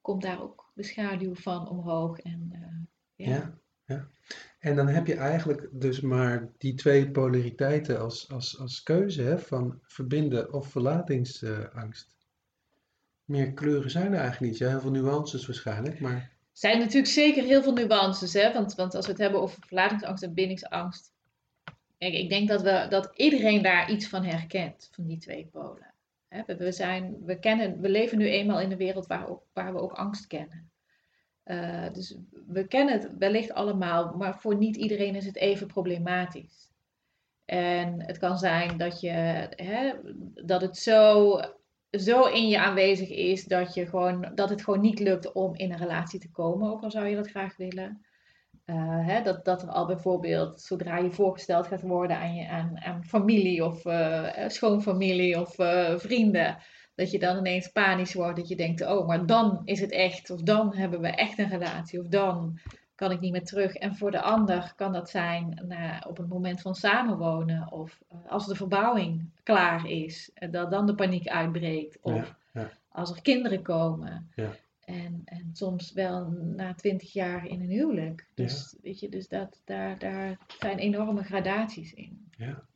komt 0.01 0.23
daar 0.23 0.43
ook 0.43 0.71
de 0.75 0.83
schaduw 0.83 1.35
van 1.35 1.69
omhoog. 1.69 2.19
En, 2.19 2.51
uh, 2.53 3.27
ja. 3.27 3.35
ja. 3.35 3.59
Ja, 3.85 4.09
En 4.59 4.77
dan 4.77 4.89
heb 4.89 5.07
je 5.07 5.15
eigenlijk 5.15 5.69
dus 5.73 6.01
maar 6.01 6.49
die 6.59 6.75
twee 6.75 7.11
polariteiten 7.11 8.01
als, 8.01 8.31
als, 8.31 8.59
als 8.59 8.83
keuze 8.83 9.23
hè, 9.23 9.39
van 9.39 9.79
verbinden 9.83 10.53
of 10.53 10.69
verlatingsangst 10.71 12.18
meer 13.29 13.53
kleuren 13.53 13.91
zijn 13.91 14.13
er 14.13 14.21
eigenlijk 14.21 14.53
niet. 14.53 14.59
Ja, 14.59 14.69
heel 14.69 14.81
veel 14.81 14.91
nuances 14.91 15.47
waarschijnlijk, 15.47 16.01
maar... 16.01 16.31
Zijn 16.53 16.79
natuurlijk 16.79 17.13
zeker 17.13 17.45
heel 17.45 17.63
veel 17.63 17.73
nuances, 17.73 18.33
hè? 18.33 18.53
Want, 18.53 18.75
want 18.75 18.95
als 18.95 19.05
we 19.05 19.13
het 19.13 19.21
hebben 19.21 19.41
over 19.41 19.63
verlatingsangst 19.67 20.23
en 20.23 20.35
bindingsangst... 20.35 21.13
Kijk, 21.99 22.15
ik 22.15 22.29
denk 22.29 22.49
dat, 22.49 22.63
we, 22.63 22.87
dat 22.89 23.11
iedereen 23.15 23.63
daar 23.63 23.91
iets 23.91 24.09
van 24.09 24.25
herkent, 24.25 24.89
van 24.93 25.07
die 25.07 25.19
twee 25.19 25.49
polen. 25.53 25.95
We, 26.47 26.73
zijn, 26.73 27.17
we, 27.25 27.39
kennen, 27.39 27.81
we 27.81 27.89
leven 27.89 28.19
nu 28.19 28.29
eenmaal 28.29 28.61
in 28.61 28.71
een 28.71 28.79
wereld 28.79 29.07
waar, 29.07 29.29
waar 29.53 29.73
we 29.73 29.81
ook 29.81 29.93
angst 29.93 30.27
kennen. 30.27 30.71
Uh, 31.45 31.93
dus 31.93 32.17
we 32.47 32.67
kennen 32.67 33.01
het 33.01 33.17
wellicht 33.19 33.53
allemaal, 33.53 34.17
maar 34.17 34.39
voor 34.39 34.57
niet 34.57 34.77
iedereen 34.77 35.15
is 35.15 35.27
het 35.27 35.37
even 35.37 35.67
problematisch. 35.67 36.71
En 37.45 38.03
het 38.03 38.19
kan 38.19 38.39
zijn 38.39 38.77
dat, 38.77 39.01
je, 39.01 39.11
hè, 39.57 39.93
dat 40.45 40.61
het 40.61 40.77
zo 40.77 41.41
zo 41.91 42.25
in 42.25 42.49
je 42.49 42.59
aanwezig 42.59 43.09
is 43.11 43.45
dat, 43.45 43.75
je 43.75 43.87
gewoon, 43.87 44.31
dat 44.35 44.51
het 44.51 44.63
gewoon 44.63 44.81
niet 44.81 44.99
lukt 44.99 45.33
om 45.33 45.55
in 45.55 45.73
een 45.73 45.79
relatie 45.79 46.21
te 46.21 46.31
komen, 46.31 46.71
ook 46.71 46.83
al 46.83 46.91
zou 46.91 47.07
je 47.07 47.17
dat 47.17 47.31
graag 47.31 47.57
willen. 47.57 48.05
Uh, 48.67 49.07
hè, 49.07 49.23
dat, 49.23 49.45
dat 49.45 49.63
er 49.63 49.69
al 49.69 49.87
bijvoorbeeld, 49.87 50.61
zodra 50.61 50.99
je 50.99 51.11
voorgesteld 51.11 51.67
gaat 51.67 51.81
worden 51.81 52.19
aan, 52.19 52.35
je, 52.35 52.49
aan, 52.49 52.81
aan 52.81 53.05
familie 53.05 53.65
of 53.65 53.85
uh, 53.85 54.49
schoonfamilie 54.49 55.41
of 55.41 55.55
vrienden, 56.01 56.59
dat 56.95 57.11
je 57.11 57.19
dan 57.19 57.39
ineens 57.39 57.69
panisch 57.69 58.15
wordt, 58.15 58.37
dat 58.37 58.49
je 58.49 58.57
denkt, 58.57 58.87
oh, 58.87 59.07
maar 59.07 59.27
dan 59.27 59.61
is 59.65 59.81
het 59.81 59.93
echt, 59.93 60.31
of 60.31 60.43
dan 60.43 60.75
hebben 60.75 61.01
we 61.01 61.09
echt 61.09 61.39
een 61.39 61.49
relatie, 61.49 62.01
of 62.01 62.07
dan 62.07 62.59
kan 62.99 63.11
ik 63.11 63.21
niet 63.21 63.33
meer 63.33 63.45
terug. 63.45 63.75
En 63.75 63.97
voor 63.97 64.11
de 64.11 64.21
ander 64.21 64.73
kan 64.77 64.93
dat 64.93 65.11
zijn 65.11 65.63
nou, 65.69 66.09
op 66.09 66.17
het 66.17 66.29
moment 66.29 66.61
van 66.61 66.75
samenwonen 66.75 67.73
of 67.73 68.03
uh, 68.13 68.31
als 68.31 68.47
de 68.47 68.55
verbouwing 68.55 69.31
klaar 69.43 69.91
is, 69.91 70.31
uh, 70.39 70.53
dat 70.53 70.71
dan 70.71 70.87
de 70.87 70.95
paniek 70.95 71.29
uitbreekt. 71.29 71.99
Of 72.01 72.37
ja, 72.53 72.61
ja. 72.61 72.71
als 72.89 73.11
er 73.11 73.23
kinderen 73.23 73.63
komen. 73.63 74.31
Ja. 74.35 74.51
En 74.85 75.23
en 75.25 75.51
soms 75.53 75.93
wel 75.93 76.31
na 76.31 76.75
twintig 76.75 77.13
jaar 77.13 77.47
in 77.47 77.61
een 77.61 77.71
huwelijk. 77.71 78.27
Dus, 78.35 78.77
weet 78.83 79.01
je, 79.01 79.09
dus 79.09 79.29
dat, 79.29 79.61
daar, 79.65 79.99
daar 79.99 80.39
zijn 80.59 80.79
enorme 80.79 81.23
gradaties 81.23 81.95
in. 81.95 82.29
Ja. 82.31 82.67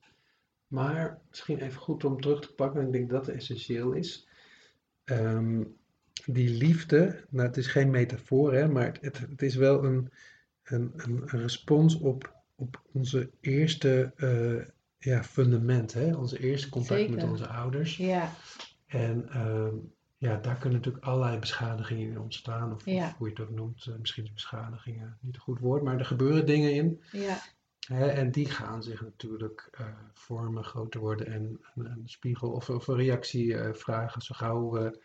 Maar 0.66 1.18
misschien 1.28 1.58
even 1.58 1.80
goed 1.80 2.04
om 2.04 2.20
terug 2.20 2.40
te 2.40 2.52
pakken, 2.52 2.86
ik 2.86 2.92
denk 2.92 3.10
dat 3.10 3.26
het 3.26 3.34
essentieel 3.34 3.92
is. 3.92 4.28
Ehm, 5.04 5.62
die 6.26 6.50
liefde, 6.50 7.24
nou 7.28 7.46
het 7.46 7.56
is 7.56 7.66
geen 7.66 7.90
metafoor, 7.90 8.52
hè, 8.54 8.68
maar 8.68 8.96
het, 9.00 9.18
het 9.18 9.42
is 9.42 9.54
wel 9.54 9.84
een, 9.84 10.10
een, 10.62 10.92
een, 10.96 11.28
respons 11.28 11.98
op, 11.98 12.34
op 12.54 12.82
onze 12.92 13.30
eerste 13.40 14.12
uh, 14.16 14.64
ja, 14.98 15.24
fundament, 15.24 15.92
hè? 15.92 16.14
onze 16.14 16.38
eerste 16.38 16.68
contact 16.68 17.08
met 17.08 17.22
onze 17.22 17.46
ouders. 17.46 17.96
Ja. 17.96 18.32
En 18.86 19.28
ehm, 19.28 19.74
ja, 20.16 20.36
daar 20.36 20.56
kunnen 20.56 20.78
natuurlijk 20.78 21.04
allerlei 21.04 21.38
beschadigingen 21.38 22.10
in 22.10 22.20
ontstaan, 22.20 22.74
of, 22.74 22.84
ja. 22.84 23.14
hoe 23.18 23.28
je 23.28 23.34
het 23.34 23.42
ook 23.42 23.56
noemt, 23.56 23.86
uh, 23.86 23.94
misschien 23.96 24.24
is 24.24 24.32
beschadigingen 24.32 25.18
niet 25.20 25.34
een 25.34 25.40
goed 25.40 25.58
woord, 25.58 25.82
maar 25.82 25.98
er 25.98 26.04
gebeuren 26.04 26.46
dingen 26.46 26.74
in. 26.74 27.02
Ja. 27.12 27.38
Hè, 27.86 28.06
en 28.06 28.30
die 28.30 28.46
gaan 28.46 28.82
zich 28.82 29.02
natuurlijk 29.02 29.70
uh, 29.80 29.86
vormen, 30.14 30.64
groter 30.64 31.00
worden 31.00 31.26
en 31.26 31.60
een, 31.74 31.86
een 31.86 32.02
spiegel 32.04 32.50
of, 32.50 32.70
of, 32.70 32.86
een 32.86 32.96
reactie 32.96 33.56
vragen, 33.72 34.22
zo 34.22 34.34
gauw 34.34 34.70
we 34.70 35.00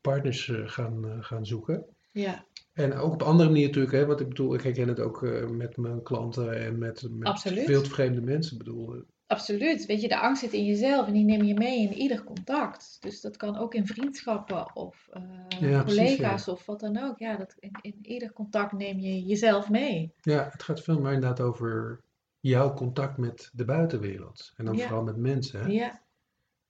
partners 0.00 0.52
gaan, 0.52 1.24
gaan 1.24 1.46
zoeken. 1.46 1.84
Ja. 2.12 2.44
En 2.72 2.94
ook 2.94 3.12
op 3.12 3.22
andere 3.22 3.48
manier 3.48 3.66
natuurlijk, 3.66 3.94
hè, 3.94 4.06
want 4.06 4.20
ik 4.20 4.28
bedoel, 4.28 4.54
ik 4.54 4.62
herken 4.62 4.88
het 4.88 5.00
ook 5.00 5.20
met 5.50 5.76
mijn 5.76 6.02
klanten 6.02 6.64
en 6.64 6.78
met, 6.78 7.08
met 7.10 7.40
veel 7.40 7.84
vreemde 7.84 8.20
mensen. 8.20 8.52
Ik 8.52 8.58
bedoel, 8.58 9.04
Absoluut. 9.28 9.86
Weet 9.86 10.00
je, 10.00 10.08
de 10.08 10.18
angst 10.18 10.42
zit 10.42 10.52
in 10.52 10.64
jezelf 10.64 11.06
en 11.06 11.12
die 11.12 11.24
neem 11.24 11.42
je 11.42 11.54
mee 11.54 11.80
in 11.80 11.92
ieder 11.92 12.24
contact. 12.24 12.96
Dus 13.00 13.20
dat 13.20 13.36
kan 13.36 13.56
ook 13.56 13.74
in 13.74 13.86
vriendschappen 13.86 14.76
of 14.76 15.08
uh, 15.16 15.70
ja, 15.70 15.84
collega's 15.84 16.44
ja. 16.44 16.52
of 16.52 16.66
wat 16.66 16.80
dan 16.80 16.98
ook. 16.98 17.18
Ja, 17.18 17.36
dat 17.36 17.54
in, 17.58 17.70
in 17.80 17.98
ieder 18.02 18.32
contact 18.32 18.72
neem 18.72 18.98
je 18.98 19.22
jezelf 19.22 19.70
mee. 19.70 20.12
Ja, 20.20 20.48
het 20.52 20.62
gaat 20.62 20.80
veel 20.80 21.00
meer 21.00 21.12
inderdaad 21.12 21.40
over 21.40 22.00
jouw 22.40 22.74
contact 22.74 23.16
met 23.16 23.50
de 23.52 23.64
buitenwereld. 23.64 24.52
En 24.56 24.64
dan 24.64 24.76
Ja. 24.76 24.86
vooral 24.86 25.04
met 25.04 25.16
mensen. 25.16 25.60
Hè? 25.60 25.66
Ja, 25.66 26.00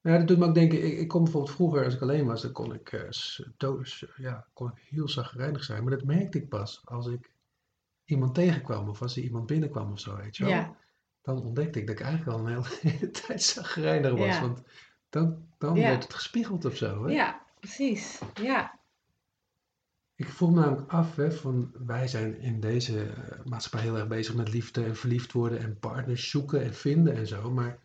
Ja, 0.00 0.18
dat 0.18 0.28
doet 0.28 0.38
me 0.38 0.46
ook 0.46 0.54
denken, 0.54 0.84
ik, 0.86 0.98
ik 0.98 1.08
kon 1.08 1.22
bijvoorbeeld 1.22 1.54
vroeger, 1.54 1.84
als 1.84 1.94
ik 1.94 2.00
alleen 2.02 2.26
was, 2.26 2.42
dan 2.42 2.52
kon 2.52 2.74
ik, 2.74 3.06
s- 3.08 3.42
ja, 4.16 4.46
kon 4.52 4.68
ik 4.74 4.82
heel 4.90 5.08
zagrijnig 5.08 5.64
zijn. 5.64 5.82
Maar 5.84 5.92
dat 5.96 6.04
merkte 6.04 6.38
ik 6.38 6.48
pas 6.48 6.80
als 6.84 7.06
ik 7.06 7.30
iemand 8.04 8.34
tegenkwam 8.34 8.88
of 8.88 9.02
als 9.02 9.16
er 9.16 9.22
iemand 9.22 9.46
binnenkwam 9.46 9.92
of 9.92 10.00
zo, 10.00 10.16
weet 10.16 10.36
je 10.36 10.44
wel. 10.44 10.52
ja, 10.52 10.76
Dan 11.22 11.42
ontdekte 11.42 11.78
ik 11.80 11.86
dat 11.86 11.98
ik 11.98 12.02
eigenlijk 12.04 12.38
al 12.38 12.46
een 12.48 12.64
hele 12.82 13.10
tijd 13.26 13.42
zagrijnig 13.42 14.10
was. 14.10 14.26
Ja. 14.34 14.40
Want 14.40 14.62
dan, 15.08 15.46
dan 15.58 15.76
Ja. 15.76 15.88
werd 15.88 16.02
het 16.02 16.14
gespiegeld 16.14 16.64
of 16.64 16.76
zo. 16.76 17.04
Hè? 17.06 17.12
ja, 17.12 17.42
precies. 17.60 18.20
Ja, 18.34 18.78
Ik 20.14 20.28
vroeg 20.28 20.50
me 20.50 20.60
namelijk 20.60 20.90
af, 20.92 21.16
hè, 21.16 21.32
van, 21.32 21.72
wij 21.86 22.08
zijn 22.08 22.40
in 22.40 22.60
deze 22.60 23.02
eh, 23.04 23.44
maatschappij 23.44 23.80
heel 23.82 23.96
erg 23.98 24.08
bezig 24.08 24.34
met 24.34 24.52
liefde 24.52 24.84
en 24.84 24.96
verliefd 24.96 25.32
worden 25.32 25.58
en 25.58 25.78
partners 25.78 26.30
zoeken 26.30 26.62
en 26.62 26.74
vinden 26.74 27.14
en 27.14 27.26
zo. 27.26 27.50
Maar 27.50 27.78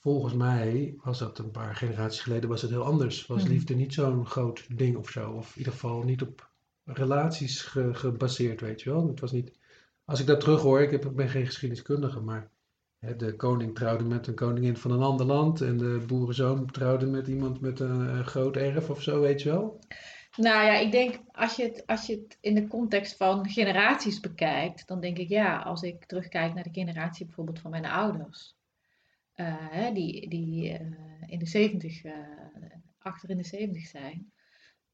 volgens 0.00 0.34
mij 0.34 0.94
was 1.02 1.18
dat 1.18 1.38
een 1.38 1.50
paar 1.50 1.74
generaties 1.76 2.20
geleden 2.20 2.48
was 2.48 2.62
het 2.62 2.70
heel 2.70 2.84
anders. 2.84 3.26
Was 3.26 3.42
Mhm. 3.42 3.52
liefde 3.52 3.74
niet 3.74 3.94
zo'n 3.94 4.26
groot 4.26 4.66
ding 4.78 4.96
of 4.96 5.10
zo. 5.10 5.30
Of 5.30 5.50
in 5.52 5.58
ieder 5.58 5.72
geval 5.72 6.02
niet 6.02 6.22
op 6.22 6.50
relaties 6.84 7.62
ge- 7.62 7.94
gebaseerd, 7.94 8.60
weet 8.60 8.82
je 8.82 8.90
wel. 8.90 9.06
Het 9.08 9.20
was 9.20 9.32
niet, 9.32 9.52
als 10.04 10.20
ik 10.20 10.26
dat 10.26 10.40
terughoor, 10.40 10.80
ik, 10.80 10.90
heb, 10.90 11.04
ik 11.04 11.16
ben 11.16 11.28
geen 11.28 11.46
geschiedeniskundige, 11.46 12.20
maar 12.20 12.50
hè, 12.98 13.16
de 13.16 13.36
koning 13.36 13.74
trouwde 13.74 14.04
met 14.04 14.26
een 14.26 14.34
koningin 14.34 14.76
van 14.76 14.90
een 14.90 15.02
ander 15.02 15.26
land 15.26 15.60
en 15.60 15.76
de 15.78 16.02
boerenzoon 16.06 16.66
trouwde 16.66 17.06
met 17.06 17.26
iemand 17.26 17.60
met 17.60 17.80
een, 17.80 18.08
eh, 18.08 18.26
groot 18.26 18.56
erf 18.56 18.90
of 18.90 19.02
zo, 19.02 19.20
weet 19.20 19.42
je 19.42 19.48
wel. 19.50 19.78
nou 20.36 20.64
ja, 20.64 20.76
ik 20.78 20.92
denk 20.92 21.20
als 21.32 21.56
je, 21.56 21.62
het, 21.62 21.82
als 21.86 22.06
je 22.06 22.12
het 22.14 22.38
in 22.40 22.54
de 22.54 22.66
context 22.66 23.16
van 23.16 23.48
generaties 23.48 24.20
bekijkt, 24.20 24.86
dan 24.88 25.00
denk 25.00 25.18
ik 25.18 25.28
ja, 25.28 25.58
als 25.58 25.82
ik 25.82 26.04
terugkijk 26.04 26.54
naar 26.54 26.64
de 26.64 26.72
generatie 26.72 27.26
bijvoorbeeld 27.26 27.58
van 27.60 27.70
mijn 27.70 27.86
ouders, 27.86 28.58
eh, 29.34 29.94
die, 29.94 30.28
die 30.28 30.72
eh, 30.72 30.86
in 31.26 31.38
de 31.38 31.46
70, 31.46 32.02
eh, 32.04 32.12
achter 32.98 33.30
in 33.30 33.36
de 33.36 33.44
70 33.44 33.86
zijn. 33.86 34.32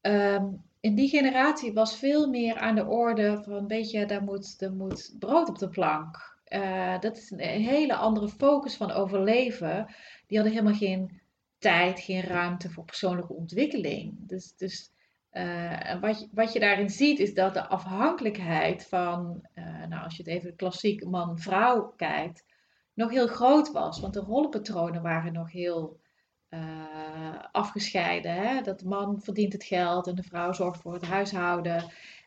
Ehm, 0.01 0.45
in 0.79 0.95
die 0.95 1.09
generatie 1.09 1.73
was 1.73 1.97
veel 1.97 2.29
meer 2.29 2.57
aan 2.57 2.75
de 2.75 2.85
orde 2.85 3.41
van, 3.43 3.67
weet 3.67 3.91
je, 3.91 4.05
daar 4.05 4.23
moet, 4.23 4.61
er 4.61 4.73
moet 4.73 5.15
brood 5.19 5.49
op 5.49 5.57
de 5.59 5.69
plank. 5.69 6.35
Dat 6.99 7.17
is 7.17 7.31
een 7.31 7.39
hele 7.39 7.95
andere 7.95 8.29
focus 8.29 8.75
van 8.75 8.91
overleven. 8.91 9.85
Die 10.27 10.37
hadden 10.37 10.55
helemaal 10.57 10.77
geen 10.79 11.21
tijd, 11.57 11.99
geen 11.99 12.21
ruimte 12.21 12.69
voor 12.69 12.85
persoonlijke 12.85 13.33
ontwikkeling. 13.33 14.15
Dus, 14.27 14.55
dus 14.55 14.91
wat, 16.01 16.19
je- 16.19 16.27
wat 16.31 16.53
je 16.53 16.59
daarin 16.59 16.89
ziet 16.89 17.19
is 17.19 17.33
dat 17.33 17.53
de 17.53 17.67
afhankelijkheid 17.67 18.85
van, 18.87 19.47
nou 19.89 20.03
als 20.03 20.17
je 20.17 20.23
het 20.23 20.31
even 20.31 20.55
klassiek 20.55 21.05
man-vrouw 21.05 21.93
kijkt, 21.95 22.45
nog 22.97 23.11
heel 23.11 23.27
groot 23.27 23.71
was. 23.71 23.99
Want 23.99 24.13
de 24.13 24.19
rollenpatronen 24.19 25.01
waren 25.01 25.33
nog 25.33 25.51
heel 25.51 25.99
eh, 26.49 27.43
afgescheiden. 27.51 28.33
Hè? 28.33 28.61
Dat 28.61 28.79
de 28.79 28.87
man 28.87 29.21
verdient 29.21 29.53
het 29.53 29.63
geld 29.63 30.07
en 30.07 30.15
de 30.15 30.23
vrouw 30.23 30.53
zorgt 30.53 30.81
voor 30.81 30.93
het 30.93 31.05
huishouden. 31.05 31.83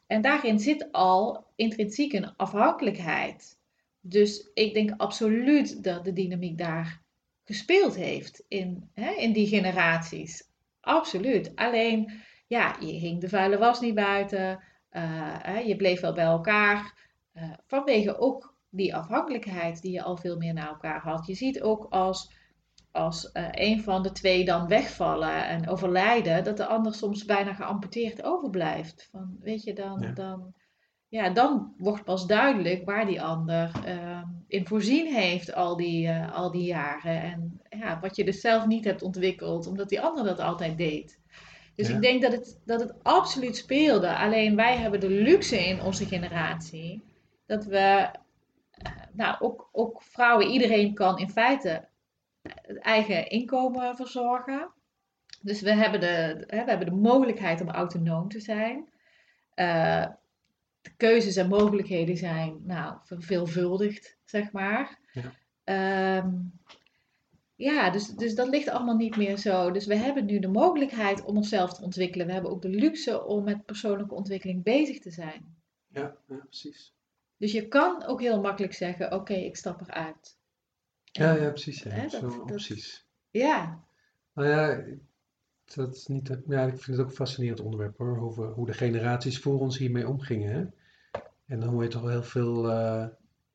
En 0.06 0.22
daarin 0.22 0.58
zit 0.58 0.92
al 0.92 1.46
intrinsiek 1.56 2.12
een 2.12 2.36
afhankelijkheid. 2.36 3.58
Dus 4.00 4.50
ik 4.54 4.74
denk 4.74 4.90
absoluut 4.96 5.84
dat 5.84 6.04
de 6.04 6.12
dynamiek 6.12 6.58
daar 6.58 7.02
gespeeld 7.44 7.94
heeft 7.94 8.44
in, 8.48 8.90
hè, 8.94 9.10
in 9.10 9.32
die 9.32 9.46
generaties. 9.46 10.48
Absoluut. 10.80 11.52
Alleen, 11.54 12.12
ja, 12.46 12.76
je 12.80 12.92
hing 12.92 13.20
de 13.20 13.28
vuile 13.28 13.58
was 13.58 13.80
niet 13.80 13.94
buiten. 13.94 14.62
eh, 14.90 15.66
je 15.66 15.76
bleef 15.76 16.00
wel 16.00 16.12
bij 16.14 16.24
elkaar. 16.24 17.08
eh, 17.32 17.50
vanwege 17.66 18.18
ook 18.18 18.49
die 18.70 18.94
afhankelijkheid 18.94 19.82
die 19.82 19.92
je 19.92 20.02
al 20.02 20.16
veel 20.16 20.36
meer 20.36 20.52
naar 20.54 20.68
elkaar 20.68 21.00
had. 21.00 21.26
Je 21.26 21.34
ziet 21.34 21.62
ook 21.62 21.86
als, 21.90 22.32
als 22.92 23.32
eh, 23.32 23.44
een 23.50 23.82
van 23.82 24.02
de 24.02 24.12
twee 24.12 24.44
dan 24.44 24.68
wegvallen 24.68 25.46
en 25.46 25.68
overlijden, 25.68 26.44
dat 26.44 26.56
de 26.56 26.66
ander 26.66 26.94
soms 26.94 27.24
bijna 27.24 27.52
geamputeerd 27.54 28.22
overblijft. 28.22 29.08
Van, 29.10 29.36
weet 29.40 29.62
je, 29.62 29.72
dan, 29.74 30.00
Ja. 30.00 30.12
dan, 30.12 30.52
ja, 31.08 31.30
dan 31.30 31.74
wordt 31.78 32.04
pas 32.04 32.26
duidelijk 32.26 32.84
waar 32.84 33.06
die 33.06 33.22
ander 33.22 33.70
eh, 33.84 34.22
in 34.46 34.66
voorzien 34.66 35.14
heeft 35.14 35.54
al 35.54 35.76
die, 35.76 36.08
eh, 36.08 36.34
al 36.34 36.50
die 36.50 36.64
jaren. 36.64 37.22
En 37.22 37.60
ja, 37.78 38.00
wat 38.00 38.16
je 38.16 38.24
dus 38.24 38.40
zelf 38.40 38.66
niet 38.66 38.84
hebt 38.84 39.02
ontwikkeld, 39.02 39.66
omdat 39.66 39.88
die 39.88 40.00
ander 40.00 40.24
dat 40.24 40.40
altijd 40.40 40.76
deed. 40.78 41.18
Dus 41.74 41.88
Ja. 41.88 41.94
ik 41.94 42.00
denk 42.00 42.22
dat 42.22 42.32
het, 42.32 42.60
dat 42.64 42.80
het 42.80 42.94
absoluut 43.02 43.56
speelde. 43.56 44.16
Alleen 44.16 44.56
wij 44.56 44.76
hebben 44.76 45.00
de 45.00 45.10
luxe 45.10 45.66
in 45.66 45.82
onze 45.82 46.06
generatie 46.06 47.02
dat 47.46 47.64
we, 47.64 48.10
nou 49.12 49.36
ook, 49.40 49.68
ook 49.72 50.02
vrouwen, 50.02 50.46
iedereen 50.46 50.94
kan 50.94 51.18
in 51.18 51.30
feite 51.30 51.88
het 52.42 52.78
eigen 52.78 53.30
inkomen 53.30 53.96
verzorgen. 53.96 54.70
Dus 55.40 55.60
we 55.60 55.74
hebben 55.74 56.00
de, 56.00 56.44
hè, 56.46 56.64
we 56.64 56.70
hebben 56.70 56.86
de 56.86 56.94
mogelijkheid 56.94 57.60
om 57.60 57.68
autonoom 57.68 58.28
te 58.28 58.40
zijn. 58.40 58.88
Eh, 59.54 60.06
de 60.80 60.90
keuzes 60.96 61.36
en 61.36 61.48
mogelijkheden 61.48 62.16
zijn 62.16 62.60
nou, 62.66 62.96
verveelvuldigd, 63.02 64.16
zeg 64.24 64.52
maar. 64.52 64.98
Ja. 65.12 65.32
Ehm, 65.64 66.30
ja, 67.54 67.90
dus, 67.90 68.06
dus 68.06 68.34
dat 68.34 68.48
ligt 68.48 68.68
allemaal 68.68 68.96
niet 68.96 69.16
meer 69.16 69.36
zo. 69.36 69.70
Dus 69.70 69.86
we 69.86 69.96
hebben 69.96 70.24
nu 70.24 70.38
de 70.38 70.48
mogelijkheid 70.48 71.24
om 71.24 71.36
onszelf 71.36 71.74
te 71.74 71.82
ontwikkelen. 71.82 72.26
We 72.26 72.32
hebben 72.32 72.50
ook 72.50 72.62
de 72.62 72.68
luxe 72.68 73.24
om 73.24 73.44
met 73.44 73.64
persoonlijke 73.64 74.14
ontwikkeling 74.14 74.62
bezig 74.62 74.98
te 74.98 75.10
zijn. 75.10 75.56
Ja, 75.88 76.16
ja 76.26 76.36
precies. 76.36 76.94
Dus 77.40 77.52
je 77.52 77.68
kan 77.68 78.04
ook 78.04 78.20
heel 78.20 78.40
makkelijk 78.40 78.72
zeggen: 78.74 79.12
Oké, 79.12 79.32
ik 79.34 79.56
stap 79.56 79.80
eruit. 79.80 80.38
Ja, 81.04 81.32
ja, 81.34 81.48
precies. 81.48 81.82
Ja. 81.82 81.90
hè, 81.90 82.02
dat- 82.02 82.10
Zo 82.10 82.28
dat- 82.28 82.40
opties. 82.40 83.06
Ja, 83.30 83.84
Nou 84.34 84.48
ja, 84.48 84.84
dat 85.74 85.94
is 85.96 86.06
niet, 86.06 86.38
ja, 86.46 86.62
ik 86.62 86.70
vind 86.82 86.86
het 86.86 86.98
ook 87.00 87.06
een 87.10 87.14
fascinerend 87.16 87.60
onderwerp 87.60 87.98
hoor. 87.98 88.16
Hoe, 88.16 88.34
we- 88.34 88.46
hoe 88.52 88.66
de 88.66 88.72
generaties 88.72 89.38
voor 89.38 89.60
ons 89.60 89.78
hiermee 89.78 90.08
omgingen. 90.08 90.52
Hè? 90.52 90.64
En 91.46 91.60
dan 91.60 91.68
hoor 91.68 91.82
je 91.82 91.88
toch 91.88 92.02
wel 92.02 92.10
heel 92.10 92.22
veel, 92.22 92.70
eh, 92.70 93.06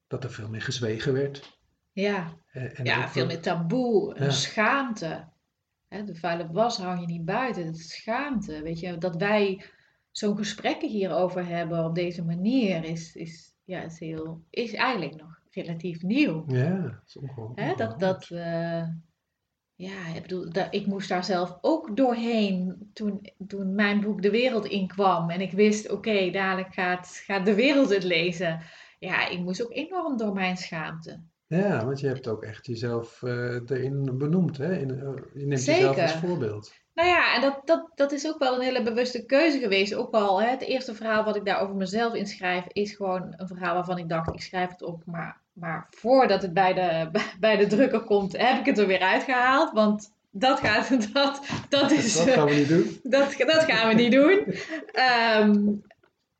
dat 0.07 0.23
er 0.23 0.31
veel 0.31 0.49
meer 0.49 0.61
gezwegen 0.61 1.13
werd. 1.13 1.59
ja. 1.91 2.33
En, 2.51 2.75
en 2.75 2.85
ja 2.85 3.09
veel 3.09 3.25
wel- 3.25 3.33
meer 3.33 3.41
taboe, 3.43 4.13
Ja. 4.15 4.21
een 4.25 4.31
schaamte. 4.31 5.27
Hè, 5.87 6.03
de 6.03 6.15
vuile 6.15 6.51
was 6.51 6.77
hang 6.77 6.99
je 6.99 7.05
niet 7.05 7.25
buiten, 7.25 7.65
het 7.65 7.77
schaamte. 7.79 8.61
Weet 8.61 8.79
je, 8.79 8.97
dat 8.97 9.15
wij 9.15 9.63
zo'n 10.11 10.37
gesprekken 10.37 10.89
hierover 10.89 11.45
hebben 11.47 11.85
op 11.85 11.95
deze 11.95 12.23
manier 12.25 12.83
is, 12.83 13.15
is, 13.15 13.54
ja, 13.65 13.81
is, 13.81 13.99
heel, 13.99 14.41
is 14.49 14.73
eigenlijk 14.73 15.15
nog 15.15 15.39
relatief 15.51 16.01
nieuw. 16.01 16.43
Ja, 16.47 16.81
dat 16.81 17.01
is 17.05 17.17
ongewoon. 17.17 17.51
Hè, 17.55 17.73
dat, 17.75 17.99
dat, 17.99 18.29
eh, 18.29 18.87
ja, 19.75 20.07
ik 20.15 20.21
bedoel, 20.21 20.51
dat, 20.51 20.67
ik 20.69 20.85
moest 20.85 21.09
daar 21.09 21.23
zelf 21.23 21.57
ook 21.61 21.97
doorheen 21.97 22.89
toen, 22.93 23.29
toen 23.47 23.75
mijn 23.75 24.01
boek 24.01 24.21
de 24.21 24.29
wereld 24.29 24.65
inkwam. 24.65 25.29
En 25.29 25.41
ik 25.41 25.51
wist, 25.51 25.91
oké, 25.91 26.29
dadelijk 26.31 26.73
gaat, 26.73 27.21
gaat 27.25 27.45
de 27.45 27.55
wereld 27.55 27.89
het 27.89 28.03
lezen. 28.03 28.61
Ja, 28.99 29.29
ik 29.29 29.39
moest 29.39 29.63
ook 29.63 29.73
enorm 29.73 30.17
door 30.17 30.33
mijn 30.33 30.57
schaamte. 30.57 31.23
Ja, 31.47 31.85
want 31.85 31.99
je 31.99 32.07
hebt 32.07 32.27
ook 32.27 32.43
echt 32.43 32.65
jezelf 32.65 33.21
erin 33.21 34.17
benoemd. 34.17 34.57
Hè? 34.57 34.77
In, 34.77 34.89
eh, 34.89 35.13
je 35.33 35.45
neemt 35.45 35.65
jezelf 35.65 35.97
als 35.97 36.11
Zeker. 36.11 36.27
voorbeeld. 36.27 36.73
Nou 36.95 37.09
ja, 37.09 37.35
en 37.35 37.41
dat, 37.41 37.61
dat, 37.65 37.91
dat 37.95 38.11
is 38.11 38.27
ook 38.27 38.39
wel 38.39 38.55
een 38.55 38.61
hele 38.61 38.83
bewuste 38.83 39.25
keuze 39.25 39.59
geweest. 39.59 39.93
Ook 39.93 40.13
al 40.13 40.41
hè, 40.41 40.49
het 40.49 40.61
eerste 40.61 40.95
verhaal 40.95 41.23
wat 41.23 41.35
ik 41.35 41.45
daar 41.45 41.59
over 41.61 41.75
mezelf 41.75 42.13
inschrijf, 42.13 42.65
is 42.67 42.93
gewoon 42.93 43.33
een 43.37 43.47
verhaal 43.47 43.73
waarvan 43.73 43.97
ik 43.97 44.09
dacht, 44.09 44.33
ik 44.33 44.41
schrijf 44.41 44.69
het 44.69 44.81
op. 44.81 45.01
Maar, 45.05 45.41
maar 45.53 45.87
voordat 45.89 46.41
het 46.41 46.53
bij 46.53 46.73
de, 46.73 47.09
bij 47.39 47.57
de 47.57 47.67
drukker 47.67 48.03
komt, 48.03 48.37
heb 48.37 48.59
ik 48.59 48.65
het 48.65 48.77
er 48.77 48.87
weer 48.87 48.99
uitgehaald. 48.99 49.71
Want 49.71 50.11
dat 50.31 50.59
gaat, 50.59 50.89
dat, 51.13 51.41
dat 51.69 51.91
is... 51.91 52.13
Dat 52.13 52.29
gaan 52.29 52.47
we 52.47 52.53
niet 52.53 52.67
doen. 52.67 52.99
Dat, 53.13 53.33
dat 53.37 53.63
gaan 53.63 53.87
we 53.87 53.93
niet 53.93 54.11
doen. 54.11 54.45
Ehm, 54.91 55.67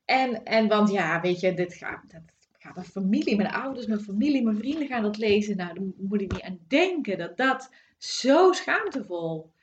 en, 0.05 0.43
en 0.43 0.67
want 0.67 0.91
ja, 0.91 1.21
weet 1.21 1.39
je, 1.39 1.53
dit 1.53 1.73
gaat, 1.73 2.01
dat 2.07 2.21
gaat 2.59 2.75
mijn 2.75 2.87
familie, 2.87 3.35
mijn 3.35 3.51
ouders, 3.51 3.85
mijn 3.85 3.99
familie, 3.99 4.43
mijn 4.43 4.57
vrienden 4.57 4.87
gaan 4.87 5.03
dat 5.03 5.17
lezen. 5.17 5.57
Nou, 5.57 5.73
dan 5.73 5.93
moet 5.97 6.21
ik 6.21 6.31
niet 6.31 6.41
aan 6.41 6.59
denken 6.67 7.17
dat 7.17 7.37
dat 7.37 7.69
zo 7.97 8.51
schaamtevol 8.51 9.53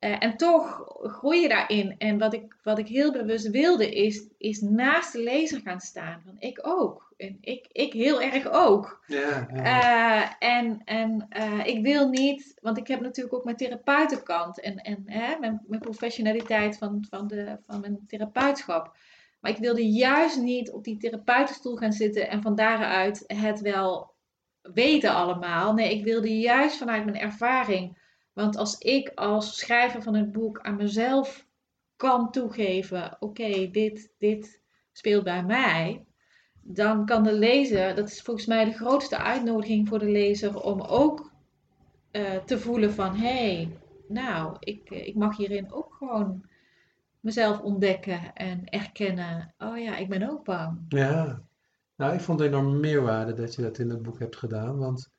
uh, 0.00 0.16
en 0.18 0.36
toch 0.36 0.84
groei 1.02 1.40
je 1.40 1.48
daarin. 1.48 1.94
En 1.98 2.18
wat 2.18 2.34
ik, 2.34 2.56
wat 2.62 2.78
ik 2.78 2.88
heel 2.88 3.12
bewust 3.12 3.50
wilde, 3.50 3.94
is, 3.94 4.26
is 4.38 4.60
naast 4.60 5.12
de 5.12 5.22
lezer 5.22 5.60
gaan 5.60 5.80
staan. 5.80 6.22
Van 6.24 6.36
ik 6.38 6.58
ook. 6.62 7.12
En 7.16 7.38
ik, 7.40 7.68
ik 7.72 7.92
heel 7.92 8.22
erg 8.22 8.50
ook. 8.50 9.04
Ja, 9.06 9.48
ja. 9.52 10.22
Uh, 10.22 10.32
en 10.38 10.82
en 10.84 11.26
uh, 11.36 11.66
ik 11.66 11.82
wil 11.82 12.08
niet, 12.08 12.58
want 12.60 12.78
ik 12.78 12.88
heb 12.88 13.00
natuurlijk 13.00 13.34
ook 13.34 13.44
mijn 13.44 13.56
therapeutenkant 13.56 14.60
en, 14.60 14.76
en 14.76 15.02
hè, 15.06 15.38
mijn, 15.38 15.64
mijn 15.66 15.80
professionaliteit 15.80 16.78
van, 16.78 17.06
van, 17.10 17.26
de, 17.26 17.56
van 17.62 17.80
mijn 17.80 17.98
therapeutschap. 18.06 18.96
Maar 19.40 19.50
ik 19.50 19.56
wilde 19.56 19.88
juist 19.88 20.40
niet 20.40 20.70
op 20.70 20.84
die 20.84 20.96
therapeutenstoel 20.96 21.76
gaan 21.76 21.92
zitten 21.92 22.28
en 22.28 22.42
van 22.42 22.54
daaruit 22.54 23.24
het 23.26 23.60
wel 23.60 24.14
weten 24.62 25.14
allemaal. 25.14 25.74
Nee, 25.74 25.94
ik 25.94 26.04
wilde 26.04 26.38
juist 26.38 26.76
vanuit 26.76 27.04
mijn 27.04 27.18
ervaring 27.18 27.98
want 28.38 28.56
als 28.56 28.78
ik 28.78 29.12
als 29.14 29.58
schrijver 29.58 30.02
van 30.02 30.14
het 30.14 30.32
boek 30.32 30.60
aan 30.60 30.76
mezelf 30.76 31.46
kan 31.96 32.30
toegeven: 32.30 33.16
oké, 33.20 33.70
dit, 33.70 34.12
dit 34.18 34.60
speelt 34.92 35.24
bij 35.24 35.44
mij. 35.44 36.04
Dan 36.62 37.06
kan 37.06 37.22
de 37.22 37.32
lezer, 37.32 37.94
dat 37.94 38.08
is 38.08 38.22
volgens 38.22 38.46
mij 38.46 38.64
de 38.64 38.72
grootste 38.72 39.16
uitnodiging 39.16 39.88
voor 39.88 39.98
de 39.98 40.10
lezer, 40.10 40.62
om 40.62 40.80
ook 40.80 41.32
uh, 42.12 42.36
te 42.36 42.58
voelen 42.58 42.92
van 42.92 43.16
hé, 43.16 43.54
hey, 43.54 43.76
nou, 44.08 44.56
ik, 44.60 44.90
ik 44.90 45.14
mag 45.14 45.36
hierin 45.36 45.72
ook 45.72 45.94
gewoon 45.94 46.44
mezelf 47.20 47.60
ontdekken 47.60 48.34
en 48.34 48.68
erkennen. 48.68 49.54
Oh 49.58 49.78
ja, 49.78 49.96
ik 49.96 50.08
ben 50.08 50.30
ook 50.30 50.44
bang. 50.44 50.84
Ja, 50.88 51.42
nou, 51.96 52.14
ik 52.14 52.20
vond 52.20 52.38
het 52.38 52.48
enorm 52.48 52.80
meerwaarde 52.80 53.32
dat 53.32 53.54
je 53.54 53.62
dat 53.62 53.78
in 53.78 53.90
het 53.90 54.02
boek 54.02 54.18
hebt 54.18 54.36
gedaan. 54.36 54.78
Want, 54.78 55.10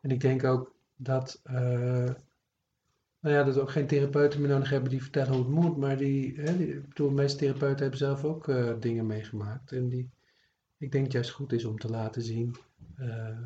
en 0.00 0.10
ik 0.10 0.20
denk 0.20 0.44
ook 0.44 0.74
dat. 0.96 1.40
Uh, 1.44 2.10
nou 3.20 3.34
ja, 3.34 3.42
dat 3.42 3.54
we 3.54 3.60
ook 3.60 3.70
geen 3.70 3.86
therapeuten 3.86 4.40
meer 4.40 4.50
nodig 4.50 4.70
hebben 4.70 4.90
die 4.90 5.02
vertellen 5.02 5.32
hoe 5.32 5.38
het 5.38 5.52
moet, 5.52 5.76
maar 5.76 5.96
die, 5.96 6.40
hè, 6.40 6.56
die 6.56 6.74
ik 6.74 6.88
bedoel, 6.88 7.08
de 7.08 7.14
meeste 7.14 7.38
therapeuten 7.38 7.80
hebben 7.80 7.98
zelf 7.98 8.24
ook 8.24 8.48
uh, 8.48 8.72
dingen 8.80 9.06
meegemaakt. 9.06 9.72
En 9.72 9.88
die, 9.88 10.10
ik 10.78 10.92
denk 10.92 11.04
het 11.04 11.12
juist 11.12 11.30
goed 11.30 11.52
is 11.52 11.64
om 11.64 11.78
te 11.78 11.88
laten 11.88 12.22
zien 12.22 12.56
uh, 12.98 13.38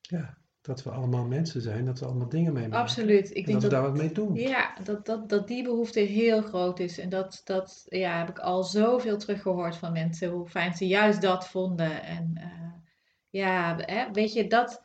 ja, 0.00 0.38
dat 0.60 0.82
we 0.82 0.90
allemaal 0.90 1.24
mensen 1.24 1.60
zijn, 1.60 1.84
dat 1.84 1.98
we 1.98 2.06
allemaal 2.06 2.28
dingen 2.28 2.52
meemaken. 2.52 2.78
Absoluut. 2.78 3.30
Ik 3.30 3.36
en 3.36 3.44
denk 3.44 3.52
dat 3.52 3.62
we 3.62 3.68
daar 3.68 3.82
wat 3.82 3.96
mee 3.96 4.12
doen. 4.12 4.34
Ja, 4.34 4.74
dat, 4.84 5.06
dat, 5.06 5.28
dat 5.28 5.48
die 5.48 5.62
behoefte 5.62 6.00
heel 6.00 6.42
groot 6.42 6.78
is. 6.78 6.98
En 6.98 7.08
dat, 7.08 7.40
dat 7.44 7.86
ja, 7.88 8.18
heb 8.18 8.28
ik 8.28 8.38
al 8.38 8.64
zoveel 8.64 9.18
teruggehoord 9.18 9.76
van 9.76 9.92
mensen, 9.92 10.30
hoe 10.30 10.48
fijn 10.48 10.74
ze 10.74 10.86
juist 10.86 11.22
dat 11.22 11.48
vonden. 11.48 12.02
En 12.02 12.32
uh, 12.36 12.72
ja, 13.28 13.76
hè, 13.76 14.12
weet 14.12 14.32
je, 14.32 14.46
dat 14.46 14.82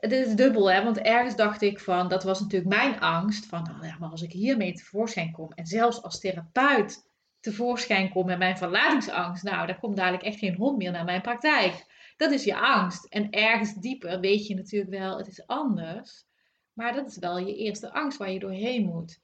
het 0.00 0.12
is 0.12 0.34
dubbel, 0.34 0.70
hè? 0.70 0.84
want 0.84 0.98
ergens 0.98 1.36
dacht 1.36 1.62
ik 1.62 1.80
van, 1.80 2.08
dat 2.08 2.24
was 2.24 2.40
natuurlijk 2.40 2.70
mijn 2.70 3.00
angst, 3.00 3.46
van 3.46 3.62
nou 3.62 3.98
maar 3.98 4.10
als 4.10 4.22
ik 4.22 4.32
hiermee 4.32 4.72
tevoorschijn 4.72 5.32
kom 5.32 5.52
en 5.52 5.66
zelfs 5.66 6.02
als 6.02 6.20
therapeut 6.20 7.12
tevoorschijn 7.40 8.10
kom 8.10 8.26
met 8.26 8.38
mijn 8.38 8.56
verlatingsangst, 8.56 9.42
nou, 9.42 9.66
daar 9.66 9.78
komt 9.78 9.96
dadelijk 9.96 10.22
echt 10.22 10.38
geen 10.38 10.54
hond 10.54 10.76
meer 10.76 10.90
naar 10.90 11.04
mijn 11.04 11.20
praktijk. 11.20 11.86
Dat 12.16 12.30
is 12.30 12.44
je 12.44 12.56
angst. 12.56 13.04
En 13.04 13.30
ergens 13.30 13.74
dieper 13.74 14.20
weet 14.20 14.46
je 14.46 14.54
natuurlijk 14.54 14.90
wel, 14.90 15.18
het 15.18 15.26
is 15.26 15.46
anders, 15.46 16.24
maar 16.72 16.94
dat 16.94 17.06
is 17.06 17.18
wel 17.18 17.38
je 17.38 17.56
eerste 17.56 17.92
angst 17.92 18.18
waar 18.18 18.30
je 18.30 18.38
doorheen 18.38 18.84
moet. 18.84 19.20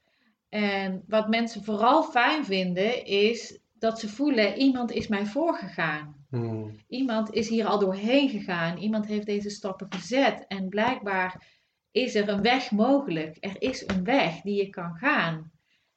En 0.49 1.05
wat 1.07 1.29
mensen 1.29 1.65
vooral 1.65 2.03
fijn 2.03 2.45
vinden, 2.45 3.05
is 3.05 3.59
dat 3.73 4.01
ze 4.01 4.09
voelen, 4.09 4.57
iemand 4.57 4.91
is 4.91 5.09
mij 5.09 5.27
voorgegaan. 5.27 6.20
Hmm. 6.31 6.77
Iemand 6.89 7.33
is 7.33 7.49
hier 7.49 7.67
al 7.67 7.79
doorheen 7.79 8.29
gegaan. 8.29 8.77
Iemand 8.77 9.07
heeft 9.07 9.27
deze 9.27 9.51
stappen 9.51 9.87
gezet. 9.91 10.45
En 10.49 10.69
blijkbaar 10.69 11.47
is 11.91 12.15
er 12.15 12.29
een 12.29 12.43
weg 12.43 12.71
mogelijk. 12.71 13.37
Er 13.41 13.63
is 13.63 13.85
een 13.87 14.05
weg 14.05 14.41
die 14.41 14.57
je 14.57 14.71
kan 14.71 14.95
gaan. 14.95 15.51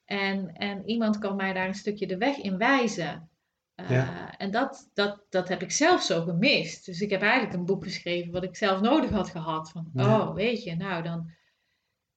En, 0.05 0.53
en 0.53 0.89
iemand 0.89 1.17
kan 1.17 1.35
mij 1.35 1.53
daar 1.53 1.67
een 1.67 1.73
stukje 1.73 2.07
de 2.07 2.17
weg 2.17 2.37
in 2.37 2.57
wijzen. 2.57 3.29
Uh, 3.75 4.27
En 4.37 4.51
dat, 4.51 4.89
dat, 4.93 5.25
dat 5.29 5.47
heb 5.47 5.61
ik 5.61 5.71
zelf 5.71 6.01
zo 6.01 6.21
gemist. 6.21 6.85
Dus 6.85 7.01
ik 7.01 7.09
heb 7.09 7.21
eigenlijk 7.21 7.53
een 7.53 7.65
boek 7.65 7.83
geschreven 7.83 8.31
wat 8.31 8.43
ik 8.43 8.55
zelf 8.55 8.81
nodig 8.81 9.09
had 9.09 9.29
gehad. 9.29 9.71
Van, 9.71 9.91
oh, 9.95 10.33
weet 10.33 10.63
je, 10.63 10.75
nou 10.75 11.03
dan. 11.03 11.31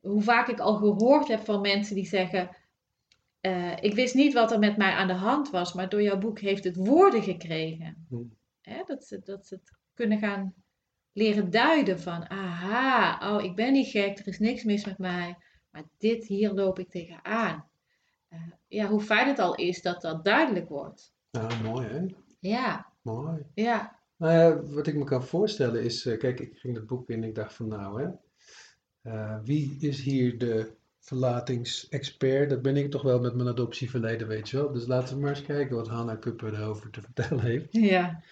Hoe 0.00 0.22
vaak 0.22 0.48
ik 0.48 0.60
al 0.60 0.76
gehoord 0.76 1.28
heb 1.28 1.44
van 1.44 1.60
mensen 1.60 1.94
die 1.94 2.06
zeggen 2.06 2.56
uh, 3.46 3.76
ik 3.80 3.94
wist 3.94 4.14
niet 4.14 4.32
wat 4.32 4.52
er 4.52 4.58
met 4.58 4.76
mij 4.76 4.92
aan 4.92 5.06
de 5.06 5.14
hand 5.14 5.50
was, 5.50 5.72
maar 5.72 5.88
door 5.88 6.02
jouw 6.02 6.18
boek 6.18 6.38
heeft 6.38 6.64
het 6.64 6.76
woorden 6.76 7.22
gekregen. 7.22 8.06
Hm. 8.08 8.16
Hè, 8.60 8.82
dat, 8.86 9.04
ze, 9.04 9.20
dat 9.24 9.46
ze 9.46 9.54
het 9.54 9.72
kunnen 9.94 10.18
gaan 10.18 10.54
leren 11.12 11.50
duiden 11.50 12.00
van, 12.00 12.30
aha, 12.30 13.34
oh, 13.34 13.44
ik 13.44 13.56
ben 13.56 13.72
niet 13.72 13.88
gek, 13.88 14.18
er 14.18 14.28
is 14.28 14.38
niks 14.38 14.64
mis 14.64 14.84
met 14.84 14.98
mij, 14.98 15.36
maar 15.70 15.84
dit 15.98 16.26
hier 16.26 16.52
loop 16.52 16.78
ik 16.78 16.90
tegenaan. 16.90 17.68
Uh, 18.30 18.40
ja, 18.66 18.86
hoe 18.86 19.00
fijn 19.00 19.28
het 19.28 19.38
al 19.38 19.54
is 19.54 19.82
dat 19.82 20.02
dat 20.02 20.24
duidelijk 20.24 20.68
wordt. 20.68 21.14
Ja, 21.30 21.48
mooi 21.62 21.86
hè? 21.86 22.06
Ja. 22.38 22.92
Mooi. 23.02 23.42
Ja. 23.54 24.00
Nou 24.16 24.32
ja, 24.32 24.62
wat 24.62 24.86
ik 24.86 24.94
me 24.94 25.04
kan 25.04 25.24
voorstellen 25.24 25.82
is, 25.82 26.06
uh, 26.06 26.18
kijk, 26.18 26.40
ik 26.40 26.58
ging 26.58 26.74
het 26.74 26.86
boek 26.86 27.10
in 27.10 27.22
en 27.22 27.28
ik 27.28 27.34
dacht 27.34 27.54
van 27.54 27.68
nou 27.68 28.02
hè, 28.02 28.10
wie 29.42 29.76
is 29.80 30.02
hier 30.02 30.38
de 30.38 30.75
verlatingsexpert. 31.06 32.50
Dat 32.50 32.62
ben 32.62 32.76
ik 32.76 32.90
toch 32.90 33.02
wel 33.02 33.20
met 33.20 33.34
mijn 33.34 33.48
adoptieverleden, 33.48 34.28
weet 34.28 34.48
je 34.48 34.56
wel. 34.56 34.72
Dus 34.72 34.86
laten 34.86 35.14
we 35.14 35.20
maar 35.20 35.30
eens 35.30 35.42
kijken 35.42 35.76
wat 35.76 35.88
Hanna 35.88 36.14
Kupper 36.14 36.54
erover 36.54 36.90
te 36.90 37.00
vertellen 37.00 37.40
heeft. 37.40 37.72
Ja. 37.72 38.22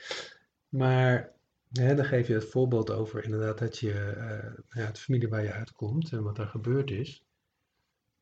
Maar 0.68 1.32
hè, 1.72 1.94
dan 1.94 2.04
geef 2.04 2.26
je 2.26 2.34
het 2.34 2.50
voorbeeld 2.50 2.90
over 2.90 3.24
inderdaad 3.24 3.58
dat 3.58 3.78
je 3.78 4.14
uh, 4.16 4.80
ja, 4.80 4.86
het 4.86 4.98
familie 4.98 5.28
waar 5.28 5.42
je 5.42 5.52
uitkomt 5.52 6.12
en 6.12 6.22
wat 6.22 6.38
er 6.38 6.46
gebeurd 6.46 6.90
is. 6.90 7.24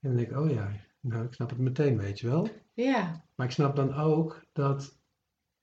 En 0.00 0.08
dan 0.08 0.16
denk 0.16 0.30
ik, 0.30 0.36
oh 0.36 0.50
ja, 0.50 0.70
nou 1.00 1.24
ik 1.24 1.34
snap 1.34 1.50
het 1.50 1.58
meteen, 1.58 1.98
weet 1.98 2.20
je 2.20 2.28
wel. 2.28 2.48
Ja. 2.72 3.24
Maar 3.34 3.46
ik 3.46 3.52
snap 3.52 3.76
dan 3.76 3.94
ook 3.94 4.44
dat, 4.52 4.98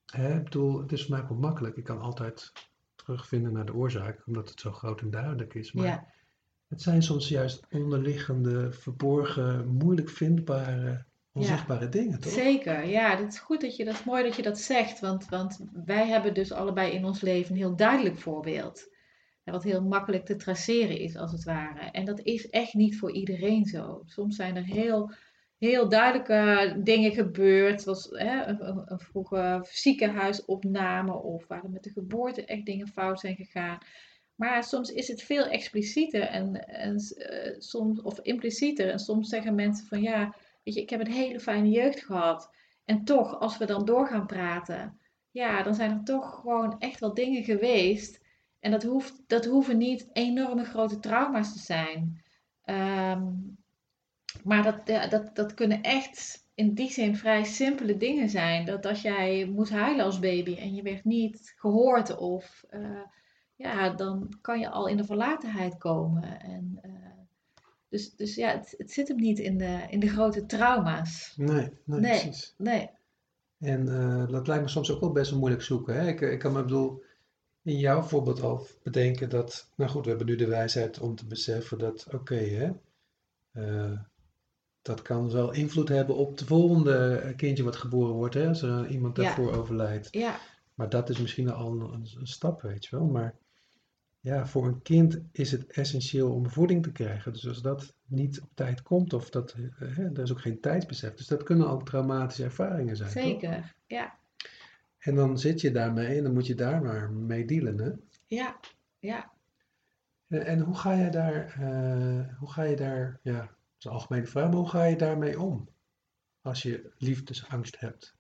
hè, 0.06 0.38
ik 0.38 0.44
bedoel, 0.44 0.82
het 0.82 0.92
is 0.92 1.06
voor 1.06 1.16
mij 1.16 1.30
ook 1.30 1.40
makkelijk. 1.40 1.78
Ik 1.78 1.84
kan 1.84 2.02
altijd 2.02 2.52
terugvinden 2.96 3.54
naar 3.54 3.66
de 3.66 3.74
oorzaak, 3.74 4.28
omdat 4.28 4.50
het 4.50 4.60
zo 4.60 4.72
groot 4.72 5.02
en 5.02 5.10
duidelijk 5.10 5.54
is. 5.54 5.72
Maar 5.72 5.86
ja 5.86 6.08
het 6.70 6.82
zijn 6.82 7.04
soms 7.04 7.30
juist 7.30 7.66
onderliggende, 7.72 8.72
verborgen, 8.72 9.68
moeilijk 9.68 10.10
vindbare, 10.10 11.06
onzichtbare 11.34 11.90
dingen, 11.90 12.20
toch? 12.20 12.32
Zeker, 12.34 12.86
ja. 12.86 13.16
Dat 13.16 13.28
is 13.34 13.40
goed 13.40 13.62
dat 13.62 13.76
je 13.76 13.86
dat, 13.86 14.06
mooi 14.06 14.24
dat 14.24 14.36
je 14.36 14.42
dat 14.42 14.60
zegt. 14.60 15.00
Want, 15.00 15.26
want 15.30 15.60
wij 15.86 16.08
hebben 16.08 16.34
dus 16.34 16.52
allebei 16.52 16.92
in 16.92 17.06
ons 17.06 17.22
leven 17.22 17.52
een 17.52 17.58
heel 17.58 17.76
duidelijk 17.76 18.18
voorbeeld. 18.18 18.98
Wat 19.44 19.64
heel 19.64 19.84
makkelijk 19.84 20.26
te 20.26 20.36
traceren 20.36 21.00
is, 21.00 21.16
als 21.16 21.32
het 21.32 21.44
ware. 21.44 21.92
En 21.92 22.06
dat 22.06 22.20
is 22.20 22.50
echt 22.50 22.74
niet 22.74 22.98
voor 22.98 23.12
iedereen 23.12 23.66
zo. 23.66 24.02
Soms 24.06 24.36
zijn 24.36 24.56
er 24.56 24.64
heel, 24.64 25.12
heel 25.58 25.90
duidelijke 25.90 26.76
dingen 26.84 27.12
gebeurd. 27.12 27.82
Zoals 27.82 28.08
hè, 28.12 28.46
een, 28.46 28.68
een, 28.68 28.82
een 28.86 29.00
vroege 29.00 29.68
ziekenhuisopname 29.72 31.14
of 31.14 31.48
waar 31.48 31.64
er 31.64 31.70
met 31.70 31.84
de 31.84 31.92
geboorte 31.92 32.46
echt 32.46 32.66
dingen 32.66 32.88
fout 32.88 33.20
zijn 33.20 33.36
gegaan. 33.36 33.78
Maar 34.40 34.64
soms 34.64 34.92
is 34.92 35.08
het 35.08 35.22
veel 35.22 35.46
explicieter 35.46 36.22
en, 36.22 36.68
en 36.68 36.94
uh, 36.94 37.56
soms, 37.58 38.02
of 38.02 38.20
implicieter. 38.20 38.90
En 38.90 39.00
soms 39.00 39.30
zeggen 39.30 39.56
mensen 39.56 39.88
van 39.88 40.02
ja, 40.02 40.36
weet 40.64 40.74
je, 40.74 40.82
ik 40.82 40.90
heb 40.90 41.00
een 41.00 41.12
hele 41.12 41.40
fijne 41.40 41.70
jeugd 41.70 42.06
gehad. 42.06 42.50
En 42.86 43.04
toch, 43.04 43.40
als 43.40 43.58
we 43.58 43.66
dan 43.66 43.86
door 43.86 44.08
gaan 44.08 44.26
praten, 44.26 45.00
ja, 45.32 45.64
dan 45.64 45.76
zijn 45.76 45.92
er 45.92 46.04
toch 46.04 46.36
gewoon 46.36 46.80
echt 46.80 47.00
wel 47.00 47.14
dingen 47.14 47.44
geweest. 47.44 48.22
En 48.60 48.72
dat, 48.72 48.84
hoeft, 48.84 49.24
dat 49.28 49.46
hoeven 49.46 49.78
niet 49.78 50.10
enorme 50.14 50.64
grote 50.64 51.00
trauma's 51.00 51.54
te 51.54 51.60
zijn. 51.60 52.24
Um, 52.66 53.58
maar 54.44 54.64
dat, 54.64 55.10
dat, 55.10 55.36
dat 55.36 55.54
kunnen 55.54 55.82
echt 55.82 56.48
in 56.56 56.74
die 56.74 56.92
zin 56.92 57.16
vrij 57.16 57.44
simpele 57.44 57.98
dingen 57.98 58.30
zijn. 58.30 58.66
Dat 58.66 58.86
als 58.86 59.02
jij 59.02 59.46
moest 59.46 59.72
huilen 59.72 60.06
als 60.06 60.20
baby 60.20 60.56
en 60.56 60.76
je 60.76 60.82
werd 60.82 61.06
niet 61.06 61.54
gehoord 61.56 62.18
of 62.18 62.64
uh, 62.72 63.02
ja, 63.60 63.90
dan 63.90 64.34
kan 64.42 64.60
je 64.60 64.70
al 64.70 64.88
in 64.88 64.98
de 64.98 65.04
verlatenheid 65.04 65.78
komen. 65.78 66.40
En, 66.42 66.80
uh, 66.86 66.92
dus, 67.90 68.16
dus 68.16 68.36
ja, 68.36 68.52
het, 68.52 68.74
het, 68.78 68.92
zit 68.92 69.08
hem 69.08 69.18
niet 69.18 69.40
in 69.40 69.58
de, 69.58 69.86
in 69.90 70.00
de 70.00 70.08
grote 70.08 70.46
trauma's. 70.46 71.34
Nee, 71.38 71.72
nee, 71.86 72.00
nee 72.00 72.22
precies. 72.22 72.54
Nee. 72.58 72.90
En 73.60 73.88
uh, 73.88 74.28
dat 74.28 74.48
lijkt 74.48 74.64
me 74.64 74.70
soms 74.70 74.92
ook 74.92 75.00
wel 75.00 75.12
best 75.12 75.30
wel 75.30 75.40
moeilijk 75.40 75.64
zoeken. 75.64 75.96
Hè? 75.96 76.08
Ik, 76.08 76.22
ik 76.22 76.40
kan 76.40 76.54
me 76.54 76.62
bedoel, 76.62 77.04
in 77.62 77.78
jouw 77.78 78.02
voorbeeld 78.02 78.42
al 78.42 78.68
bedenken 78.84 79.30
dat, 79.30 79.70
nou 79.76 79.92
goed, 79.92 80.04
we 80.04 80.10
hebben 80.10 80.28
nu 80.28 80.36
de 80.36 80.48
wijsheid 80.48 81.00
om 81.00 81.16
te 81.16 81.26
beseffen 81.26 81.78
dat, 81.78 82.08
oké, 82.14 82.36
hè, 82.36 82.70
uh, 83.54 84.00
dat 84.82 85.02
kan 85.02 85.32
wel 85.32 85.52
invloed 85.54 85.90
hebben 85.90 86.16
op 86.16 86.38
de 86.38 86.46
volgende 86.46 87.34
kindje 87.36 87.64
wat 87.64 87.76
geboren 87.76 88.14
wordt, 88.14 88.34
hè, 88.34 88.48
als 88.48 88.62
er 88.62 88.88
iemand 88.88 89.18
Ja. 89.18 89.24
daarvoor 89.24 89.52
overlijdt. 89.54 90.08
Ja, 90.12 90.40
Maar 90.74 90.90
dat 90.90 91.10
is 91.10 91.18
misschien 91.22 91.50
al 91.50 91.94
een 91.94 92.28
stap, 92.28 92.62
weet 92.62 92.86
je 92.86 92.98
wel. 92.98 93.06
Maar 93.06 93.36
ja, 94.20 94.48
voor 94.48 94.68
een 94.68 94.82
kind 94.82 95.22
is 95.32 95.52
het 95.52 95.72
essentieel 95.72 96.34
om 96.34 96.50
voeding 96.50 96.84
te 96.84 96.92
krijgen. 96.92 97.34
Dus 97.34 97.48
als 97.48 97.62
dat 97.62 97.96
niet 98.06 98.42
op 98.42 98.50
tijd 98.54 98.82
komt, 98.82 99.14
of 99.14 99.30
dat, 99.30 99.52
eh, 99.52 99.96
hè, 99.96 100.04
er 100.06 100.20
is 100.20 100.32
ook 100.32 100.42
geen 100.42 100.60
tijdsbesef. 100.60 101.14
Dus 101.14 101.28
dat 101.28 101.44
kunnen 101.44 101.70
ook 101.70 101.86
traumatische 101.86 102.44
ervaringen 102.44 102.96
zijn. 102.96 103.10
toch? 103.10 103.24
zeker. 103.24 103.76
Ja, 103.88 104.18
En 104.98 105.16
dan 105.16 105.40
zit 105.40 105.62
je 105.62 105.72
daarmee 105.72 106.18
en 106.18 106.24
dan 106.24 106.34
moet 106.34 106.48
je 106.48 106.56
daar 106.56 106.82
maar 106.82 107.12
mee 107.12 107.46
dealen. 107.46 107.80
Hè? 107.80 107.92
ja, 108.28 108.60
ja. 109.00 109.32
En, 110.28 110.46
en 110.46 110.60
hoe 110.60 110.76
ga 110.76 110.94
je 110.94 111.10
daar, 111.10 111.46
eh, 111.46 112.38
hoe 112.38 112.52
ga 112.52 112.64
je 112.64 112.76
daar, 112.76 113.20
ja, 113.24 113.40
dat 113.40 113.50
is 113.78 113.86
een 113.86 113.92
algemene 113.92 114.26
vraag, 114.26 114.48
maar 114.48 114.58
hoe 114.58 114.70
ga 114.70 114.84
je 114.84 114.96
daarmee 114.96 115.40
om? 115.40 115.70
Als 116.42 116.62
je 116.62 116.92
liefdesangst 116.98 117.80
hebt. 117.80 118.18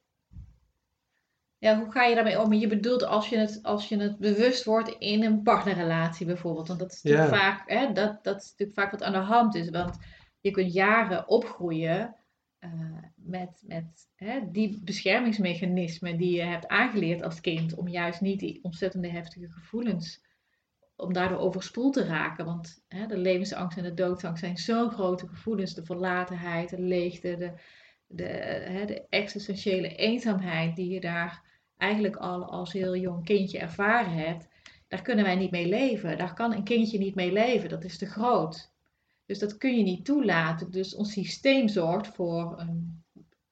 Ja, 1.59 1.79
hoe 1.79 1.91
ga 1.91 2.03
je 2.03 2.15
daarmee 2.15 2.41
om? 2.41 2.53
Je 2.53 2.67
bedoelt 2.67 3.03
als 3.03 3.29
je 3.29 3.37
het, 3.37 3.59
als 3.63 3.89
je 3.89 3.97
het 3.97 4.17
bewust 4.17 4.63
wordt 4.63 4.89
in 4.89 5.23
een 5.23 5.41
partnerrelatie 5.43 6.25
bijvoorbeeld. 6.25 6.67
Want 6.67 6.79
dat 6.79 6.91
is 6.91 7.01
natuurlijk, 7.01 7.35
vaak, 7.35 7.69
hè, 7.69 7.93
dat, 7.93 8.23
dat 8.23 8.41
is 8.41 8.49
natuurlijk 8.49 8.79
vaak 8.79 8.91
wat 8.91 9.03
aan 9.03 9.11
de 9.11 9.17
hand 9.17 9.55
is. 9.55 9.69
Want 9.69 9.97
je 10.39 10.51
kunt 10.51 10.73
jaren 10.73 11.27
opgroeien 11.27 12.15
eh, 12.59 12.71
met, 13.15 13.61
met 13.65 14.09
hè, 14.15 14.51
die 14.51 14.81
beschermingsmechanismen 14.83 16.17
die 16.17 16.35
je 16.35 16.41
hebt 16.41 16.67
aangeleerd 16.67 17.23
als 17.23 17.41
kind. 17.41 17.75
Om 17.75 17.87
juist 17.87 18.21
niet 18.21 18.39
die 18.39 18.59
ontzettende 18.63 19.09
heftige 19.09 19.49
gevoelens, 19.49 20.21
om 20.95 21.13
daardoor 21.13 21.39
overspoeld 21.39 21.93
te 21.93 22.05
raken. 22.05 22.45
Want 22.45 22.83
hè, 22.87 23.05
de 23.05 23.17
levensangst 23.17 23.77
en 23.77 23.83
de 23.83 23.93
doodsangst 23.93 24.43
zijn 24.43 24.57
zo'n 24.57 24.91
grote 24.91 25.27
gevoelens. 25.27 25.73
De 25.73 25.85
verlatenheid, 25.85 26.69
de 26.69 26.81
leegte, 26.81 27.35
de, 27.35 27.53
de, 28.07 28.23
hè, 28.23 28.85
de 28.85 29.07
existentiële 29.09 29.95
eenzaamheid 29.95 30.75
die 30.75 30.89
je 30.89 30.99
daar 30.99 31.47
eigenlijk 31.79 32.15
al 32.15 32.45
als 32.45 32.73
heel 32.73 32.95
jong 32.95 33.25
kindje 33.25 33.59
ervaren 33.59 34.13
hebt, 34.13 34.47
daar 34.87 35.01
kunnen 35.01 35.25
wij 35.25 35.35
niet 35.35 35.51
mee 35.51 35.67
leven. 35.67 36.17
Daar 36.17 36.33
kan 36.33 36.53
een 36.53 36.63
kindje 36.63 36.97
niet 36.97 37.15
mee 37.15 37.31
leven. 37.31 37.69
Dat 37.69 37.83
is 37.83 37.97
te 37.97 38.05
groot. 38.05 38.71
Dus 39.25 39.39
dat 39.39 39.57
kun 39.57 39.77
je 39.77 39.83
niet 39.83 40.05
toelaten. 40.05 40.71
Dus 40.71 40.95
ons 40.95 41.11
systeem 41.11 41.67
zorgt 41.67 42.07
voor 42.07 42.59
een, 42.59 43.03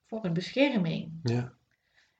voor 0.06 0.26
een 0.26 0.34
bescherming. 0.34 1.12
Ja, 1.24 1.58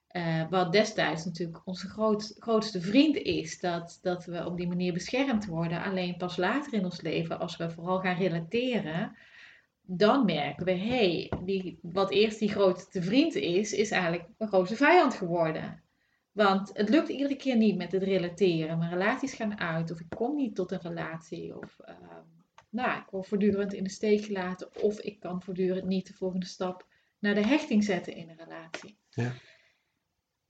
Eh, 0.08 0.48
wat 0.50 0.72
destijds 0.72 1.24
natuurlijk 1.24 1.60
onze 1.64 1.88
groot, 1.88 2.36
grootste 2.38 2.80
vriend 2.80 3.16
is, 3.16 3.60
dat, 3.60 3.98
dat 4.02 4.24
we 4.24 4.46
op 4.46 4.56
die 4.56 4.68
manier 4.68 4.92
beschermd 4.92 5.46
worden. 5.46 5.82
Alleen 5.82 6.16
pas 6.16 6.36
later 6.36 6.72
in 6.72 6.84
ons 6.84 7.00
leven, 7.00 7.38
als 7.38 7.56
we 7.56 7.70
vooral 7.70 8.00
gaan 8.00 8.16
relateren, 8.16 9.16
dan 9.82 10.24
merken 10.24 10.64
we, 10.64 10.70
hé, 10.70 10.78
hey, 10.86 11.32
die, 11.44 11.78
wat 11.82 12.10
eerst 12.10 12.38
die 12.38 12.48
grootste 12.48 13.02
vriend 13.02 13.34
is, 13.34 13.72
is 13.72 13.90
eigenlijk 13.90 14.28
een 14.38 14.48
grote 14.48 14.76
vijand 14.76 15.14
geworden. 15.14 15.82
Want 16.38 16.70
het 16.72 16.88
lukt 16.88 17.08
iedere 17.08 17.36
keer 17.36 17.56
niet 17.56 17.76
met 17.76 17.92
het 17.92 18.02
relateren. 18.02 18.78
Mijn 18.78 18.90
relaties 18.90 19.34
gaan 19.34 19.60
uit, 19.60 19.90
of 19.90 20.00
ik 20.00 20.06
kom 20.16 20.36
niet 20.36 20.54
tot 20.54 20.70
een 20.70 20.80
relatie, 20.80 21.56
of 21.56 21.78
ehm, 21.78 22.22
nou, 22.70 22.98
ik 22.98 23.06
word 23.10 23.26
voortdurend 23.26 23.72
in 23.72 23.84
de 23.84 23.90
steek 23.90 24.24
gelaten, 24.24 24.82
of 24.82 25.00
ik 25.00 25.20
kan 25.20 25.42
voortdurend 25.42 25.84
niet 25.84 26.06
de 26.06 26.14
volgende 26.14 26.46
stap 26.46 26.86
naar 27.18 27.34
de 27.34 27.46
hechting 27.46 27.84
zetten 27.84 28.14
in 28.14 28.28
een 28.28 28.36
relatie. 28.36 28.96
Ja. 29.10 29.32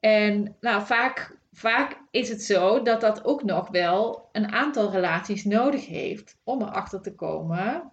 En 0.00 0.56
nou, 0.60 0.86
vaak, 0.86 1.38
vaak 1.52 2.00
is 2.10 2.28
het 2.28 2.42
zo 2.42 2.82
dat 2.82 3.00
dat 3.00 3.24
ook 3.24 3.42
nog 3.42 3.68
wel 3.68 4.28
een 4.32 4.52
aantal 4.52 4.90
relaties 4.90 5.44
nodig 5.44 5.86
heeft 5.86 6.38
om 6.44 6.62
erachter 6.62 7.02
te 7.02 7.14
komen. 7.14 7.92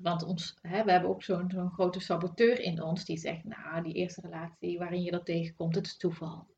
Want 0.00 0.24
ons, 0.24 0.58
hè, 0.62 0.84
we 0.84 0.90
hebben 0.90 1.10
ook 1.10 1.22
zo'n 1.22 1.50
zo'n 1.50 1.70
grote 1.70 2.00
saboteur 2.00 2.60
in 2.60 2.82
ons 2.82 3.04
die 3.04 3.18
zegt, 3.18 3.44
nou, 3.44 3.82
die 3.82 3.94
eerste 3.94 4.20
relatie 4.20 4.78
waarin 4.78 5.02
je 5.02 5.10
dat 5.10 5.26
tegenkomt, 5.26 5.74
het 5.74 5.86
is 5.86 5.96
toeval. 5.96 6.50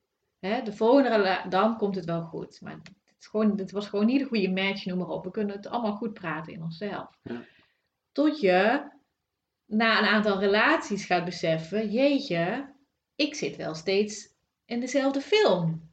Hè, 0.46 0.62
de 0.62 0.72
volgende 0.72 1.44
dan 1.48 1.76
komt 1.76 1.94
het 1.94 2.04
wel 2.04 2.22
goed. 2.22 2.60
Maar 2.60 2.72
het, 2.72 3.16
is 3.18 3.26
gewoon, 3.26 3.58
het 3.58 3.70
was 3.70 3.86
gewoon 3.88 4.06
niet 4.06 4.20
een 4.20 4.26
goede 4.26 4.50
match, 4.50 4.84
noem 4.84 4.98
maar 4.98 5.08
op. 5.08 5.24
We 5.24 5.30
kunnen 5.30 5.56
het 5.56 5.66
allemaal 5.66 5.96
goed 5.96 6.14
praten 6.14 6.52
in 6.52 6.62
onszelf. 6.62 7.18
Ja. 7.22 7.44
Tot 8.12 8.40
je 8.40 8.82
na 9.66 9.98
een 9.98 10.08
aantal 10.08 10.38
relaties 10.38 11.04
gaat 11.04 11.24
beseffen, 11.24 11.90
jeetje, 11.90 12.72
ik 13.14 13.34
zit 13.34 13.56
wel 13.56 13.74
steeds 13.74 14.28
in 14.64 14.80
dezelfde 14.80 15.20
film. 15.20 15.90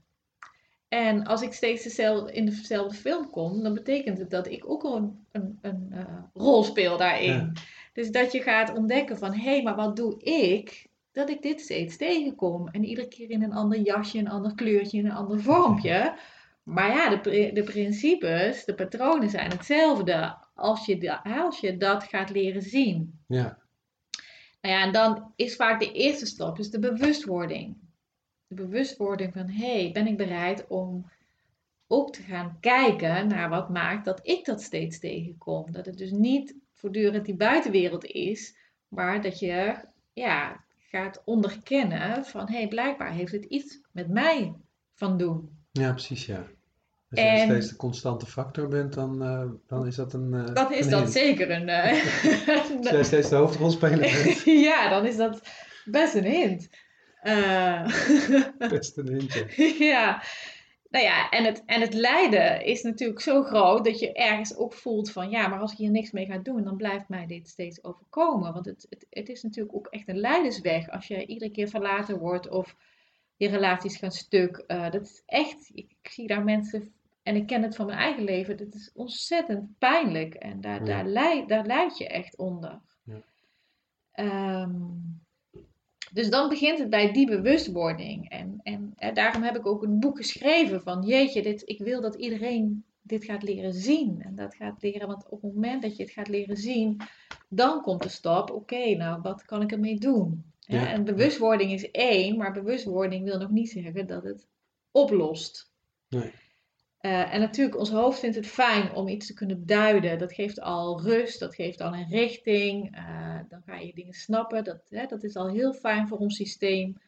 En 0.87 1.25
als 1.25 1.41
ik 1.41 1.53
steeds 1.53 1.83
dezelfde, 1.83 2.33
in 2.33 2.45
dezelfde 2.45 2.97
film 2.97 3.29
kom, 3.29 3.63
dan 3.63 3.73
betekent 3.73 4.17
het 4.17 4.29
dat 4.29 4.47
ik 4.47 4.69
ook 4.69 4.83
een, 4.83 5.25
een, 5.31 5.59
een 5.61 5.87
eh, 5.91 6.23
rol 6.33 6.63
speel 6.63 6.97
daarin. 6.97 7.33
Ja. 7.33 7.51
Dus 7.93 8.11
dat 8.11 8.31
je 8.31 8.41
gaat 8.41 8.77
ontdekken 8.77 9.17
van, 9.17 9.33
hé, 9.33 9.51
hey, 9.51 9.63
maar 9.63 9.75
wat 9.75 9.95
doe 9.95 10.19
ik 10.23 10.89
dat 11.11 11.29
ik 11.29 11.41
dit 11.41 11.61
steeds 11.61 11.97
tegenkom? 11.97 12.67
En 12.67 12.83
iedere 12.83 13.07
keer 13.07 13.29
in 13.29 13.43
een 13.43 13.53
ander 13.53 13.79
jasje, 13.79 14.17
een 14.17 14.29
ander 14.29 14.55
kleurtje, 14.55 14.99
een 14.99 15.11
ander 15.11 15.41
vormpje. 15.41 16.17
Maar 16.63 16.89
ja, 16.89 17.15
de, 17.15 17.51
de 17.53 17.63
principes, 17.63 18.65
de 18.65 18.75
patronen 18.75 19.29
zijn 19.29 19.51
hetzelfde 19.51 20.37
als 20.53 20.85
je, 20.85 21.23
als 21.23 21.59
je 21.59 21.77
dat 21.77 22.03
gaat 22.03 22.29
leren 22.29 22.61
zien. 22.61 23.19
ja, 23.27 23.57
Nou 24.61 24.75
ja, 24.75 24.83
en 24.83 24.91
dan 24.91 25.33
is 25.35 25.55
vaak 25.55 25.79
de 25.79 25.91
eerste 25.91 26.25
stap 26.25 26.59
is 26.59 26.69
de 26.69 26.79
bewustwording. 26.79 27.77
De 28.47 28.55
bewustwording 28.55 29.33
van, 29.33 29.49
hé, 29.49 29.81
hey, 29.81 29.91
ben 29.91 30.07
ik 30.07 30.17
bereid 30.17 30.67
om 30.67 31.09
ook 31.87 32.13
te 32.13 32.21
gaan 32.21 32.57
kijken 32.59 33.27
naar 33.27 33.49
wat 33.49 33.69
maakt 33.69 34.05
dat 34.05 34.19
ik 34.23 34.45
dat 34.45 34.61
steeds 34.61 34.99
tegenkom. 34.99 35.71
Dat 35.71 35.85
het 35.85 35.97
dus 35.97 36.11
niet 36.11 36.55
voortdurend 36.73 37.25
die 37.25 37.35
buitenwereld 37.35 38.05
is, 38.05 38.55
maar 38.87 39.21
dat 39.21 39.39
je 39.39 39.75
ja, 40.13 40.63
gaat 40.91 41.21
onderkennen 41.25 42.25
van, 42.25 42.49
hé, 42.49 42.57
hey, 42.57 42.67
blijkbaar 42.67 43.11
heeft 43.11 43.31
het 43.31 43.45
iets 43.45 43.79
met 43.91 44.09
mij 44.09 44.53
van 44.95 45.17
doen. 45.17 45.49
ja, 45.71 45.91
precies, 45.91 46.25
ja. 46.25 46.37
Als 47.09 47.19
En- 47.19 47.47
steeds 47.49 47.69
de 47.69 47.75
constante 47.75 48.25
factor 48.25 48.67
bent, 48.67 48.93
dan, 48.93 49.23
eh, 49.23 49.43
dan 49.67 49.87
is 49.87 49.95
dat 49.95 50.13
een. 50.13 50.33
eh, 50.33 50.53
Dan 50.53 50.73
is 50.73 50.89
dat 50.89 50.99
hint. 51.01 51.11
zeker 51.11 51.51
een... 51.51 51.69
eh, 51.69 51.91
Als 52.81 52.89
jij 52.89 53.03
steeds 53.03 53.29
de 53.29 53.35
hoofdrolspeler 53.35 53.99
bent, 53.99 54.41
ja, 54.69 54.89
dan 54.89 55.05
is 55.05 55.17
dat 55.17 55.41
best 55.85 56.15
een 56.15 56.23
hint. 56.23 56.69
Best 58.69 58.97
een 58.97 59.07
hintje. 59.07 59.75
ja, 59.85 60.21
nou 60.91 61.05
ja, 61.05 61.29
en 61.29 61.43
het, 61.43 61.63
en 61.65 61.81
het 61.81 61.93
lijden 61.93 62.65
is 62.65 62.81
natuurlijk 62.81 63.21
zo 63.21 63.43
groot 63.43 63.85
dat 63.85 63.99
je 63.99 64.13
ergens 64.13 64.55
ook 64.55 64.73
voelt 64.73 65.11
van 65.11 65.29
ja, 65.29 65.47
maar 65.47 65.59
als 65.59 65.71
ik 65.71 65.77
hier 65.77 65.91
niks 65.91 66.11
mee 66.11 66.25
ga 66.25 66.37
doen, 66.37 66.63
dan 66.63 66.77
blijft 66.77 67.09
mij 67.09 67.25
dit 67.25 67.47
steeds 67.47 67.83
overkomen. 67.83 68.53
Want 68.53 68.65
het, 68.65 68.85
het, 68.89 69.05
het 69.09 69.29
is 69.29 69.43
natuurlijk 69.43 69.75
ook 69.75 69.87
echt 69.87 70.07
een 70.07 70.19
lijdensweg 70.19 70.89
als 70.89 71.07
je 71.07 71.25
iedere 71.25 71.51
keer 71.51 71.67
verlaten 71.67 72.19
wordt 72.19 72.49
of 72.49 72.75
je 73.35 73.49
relaties 73.49 73.97
gaan 73.97 74.11
stuk. 74.11 74.57
Eh, 74.57 74.91
dat 74.91 75.01
is 75.01 75.23
echt, 75.25 75.69
ik, 75.73 75.95
ik 76.01 76.11
zie 76.11 76.27
daar 76.27 76.43
mensen, 76.43 76.93
en 77.23 77.35
ik 77.35 77.47
ken 77.47 77.63
het 77.63 77.75
van 77.75 77.85
mijn 77.85 77.97
eigen 77.97 78.23
leven, 78.23 78.57
dat 78.57 78.73
is 78.73 78.91
ontzettend 78.93 79.77
pijnlijk 79.77 80.33
en 80.33 80.61
daar, 80.61 80.79
Ja. 80.79 80.85
daar, 80.85 81.05
lijd, 81.05 81.49
daar 81.49 81.65
lijd 81.65 81.97
je 81.97 82.07
echt 82.07 82.37
onder. 82.37 82.79
Ja. 83.03 83.21
Ehm, 84.11 84.71
dus 86.13 86.29
dan 86.29 86.49
begint 86.49 86.79
het 86.79 86.89
bij 86.89 87.11
die 87.11 87.27
bewustwording. 87.27 88.29
En, 88.29 88.59
en, 88.63 88.93
daarom 89.13 89.43
heb 89.43 89.57
ik 89.57 89.65
ook 89.65 89.83
een 89.83 89.99
boek 89.99 90.17
geschreven 90.17 90.81
van 90.81 91.03
jeetje, 91.03 91.41
dit, 91.41 91.61
ik 91.65 91.79
wil 91.79 92.01
dat 92.01 92.15
iedereen 92.15 92.83
dit 93.01 93.23
gaat 93.23 93.43
leren 93.43 93.73
zien. 93.73 94.21
En 94.21 94.35
dat 94.35 94.55
gaat 94.55 94.81
leren, 94.81 95.07
want 95.07 95.29
op 95.29 95.41
het 95.41 95.53
moment 95.53 95.81
dat 95.81 95.97
je 95.97 96.03
het 96.03 96.11
gaat 96.11 96.27
leren 96.27 96.57
zien, 96.57 97.01
dan 97.49 97.81
komt 97.81 98.03
de 98.03 98.09
stap, 98.09 98.51
oké, 98.51 98.95
nou 98.95 99.21
wat 99.21 99.45
kan 99.45 99.61
ik 99.61 99.71
ermee 99.71 99.99
doen? 99.99 100.43
Ja. 100.59 100.91
En 100.91 101.03
bewustwording 101.03 101.71
is 101.71 101.91
één, 101.91 102.37
maar 102.37 102.51
bewustwording 102.51 103.23
wil 103.23 103.37
nog 103.39 103.49
niet 103.49 103.69
zeggen 103.69 104.07
dat 104.07 104.23
het 104.23 104.47
oplost. 104.91 105.71
Nee. 106.09 106.31
Eh, 107.01 107.33
en 107.33 107.39
natuurlijk, 107.39 107.77
ons 107.77 107.89
hoofd 107.89 108.19
vindt 108.19 108.35
het 108.35 108.47
fijn 108.47 108.93
om 108.95 109.07
iets 109.07 109.27
te 109.27 109.33
kunnen 109.33 109.65
duiden. 109.65 110.19
Dat 110.19 110.33
geeft 110.33 110.61
al 110.61 111.01
rust, 111.01 111.39
dat 111.39 111.55
geeft 111.55 111.81
al 111.81 111.93
een 111.93 112.09
richting. 112.09 112.95
eh, 112.95 113.39
dan 113.49 113.61
ga 113.65 113.75
je 113.75 113.93
dingen 113.93 114.13
snappen. 114.13 114.63
Dat, 114.63 114.81
hè, 114.89 115.05
dat 115.05 115.23
is 115.23 115.35
al 115.35 115.49
heel 115.49 115.73
fijn 115.73 116.07
voor 116.07 116.17
ons 116.17 116.35
systeem 116.35 117.01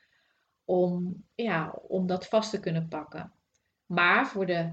om, 0.65 1.23
ja, 1.35 1.69
om 1.87 2.07
dat 2.07 2.27
vast 2.27 2.49
te 2.49 2.59
kunnen 2.59 2.87
pakken. 2.87 3.31
Maar 3.85 4.27
voor 4.27 4.45
de 4.45 4.71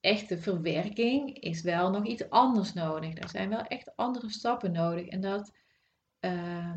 echte 0.00 0.38
verwerking 0.38 1.38
is 1.40 1.62
wel 1.62 1.90
nog 1.90 2.04
iets 2.06 2.30
anders 2.30 2.72
nodig. 2.72 3.18
Er 3.18 3.28
zijn 3.28 3.48
wel 3.48 3.62
echt 3.62 3.96
andere 3.96 4.30
stappen 4.30 4.72
nodig. 4.72 5.06
En 5.06 5.20
dat, 5.20 5.52
ehm, 6.20 6.34
eh, 6.34 6.72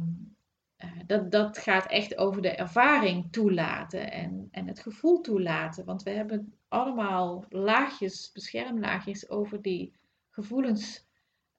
dat, 1.05 1.31
dat 1.31 1.57
gaat 1.57 1.85
echt 1.85 2.17
over 2.17 2.41
de 2.41 2.49
ervaring 2.49 3.31
toelaten 3.31 4.11
en, 4.11 4.47
en 4.51 4.67
het 4.67 4.79
gevoel 4.79 5.21
toelaten. 5.21 5.85
Want 5.85 6.03
we 6.03 6.09
hebben 6.09 6.53
allemaal 6.67 7.45
laagjes, 7.49 8.31
beschermlaagjes 8.33 9.29
over 9.29 9.61
die 9.61 9.93
gevoelens 10.29 11.07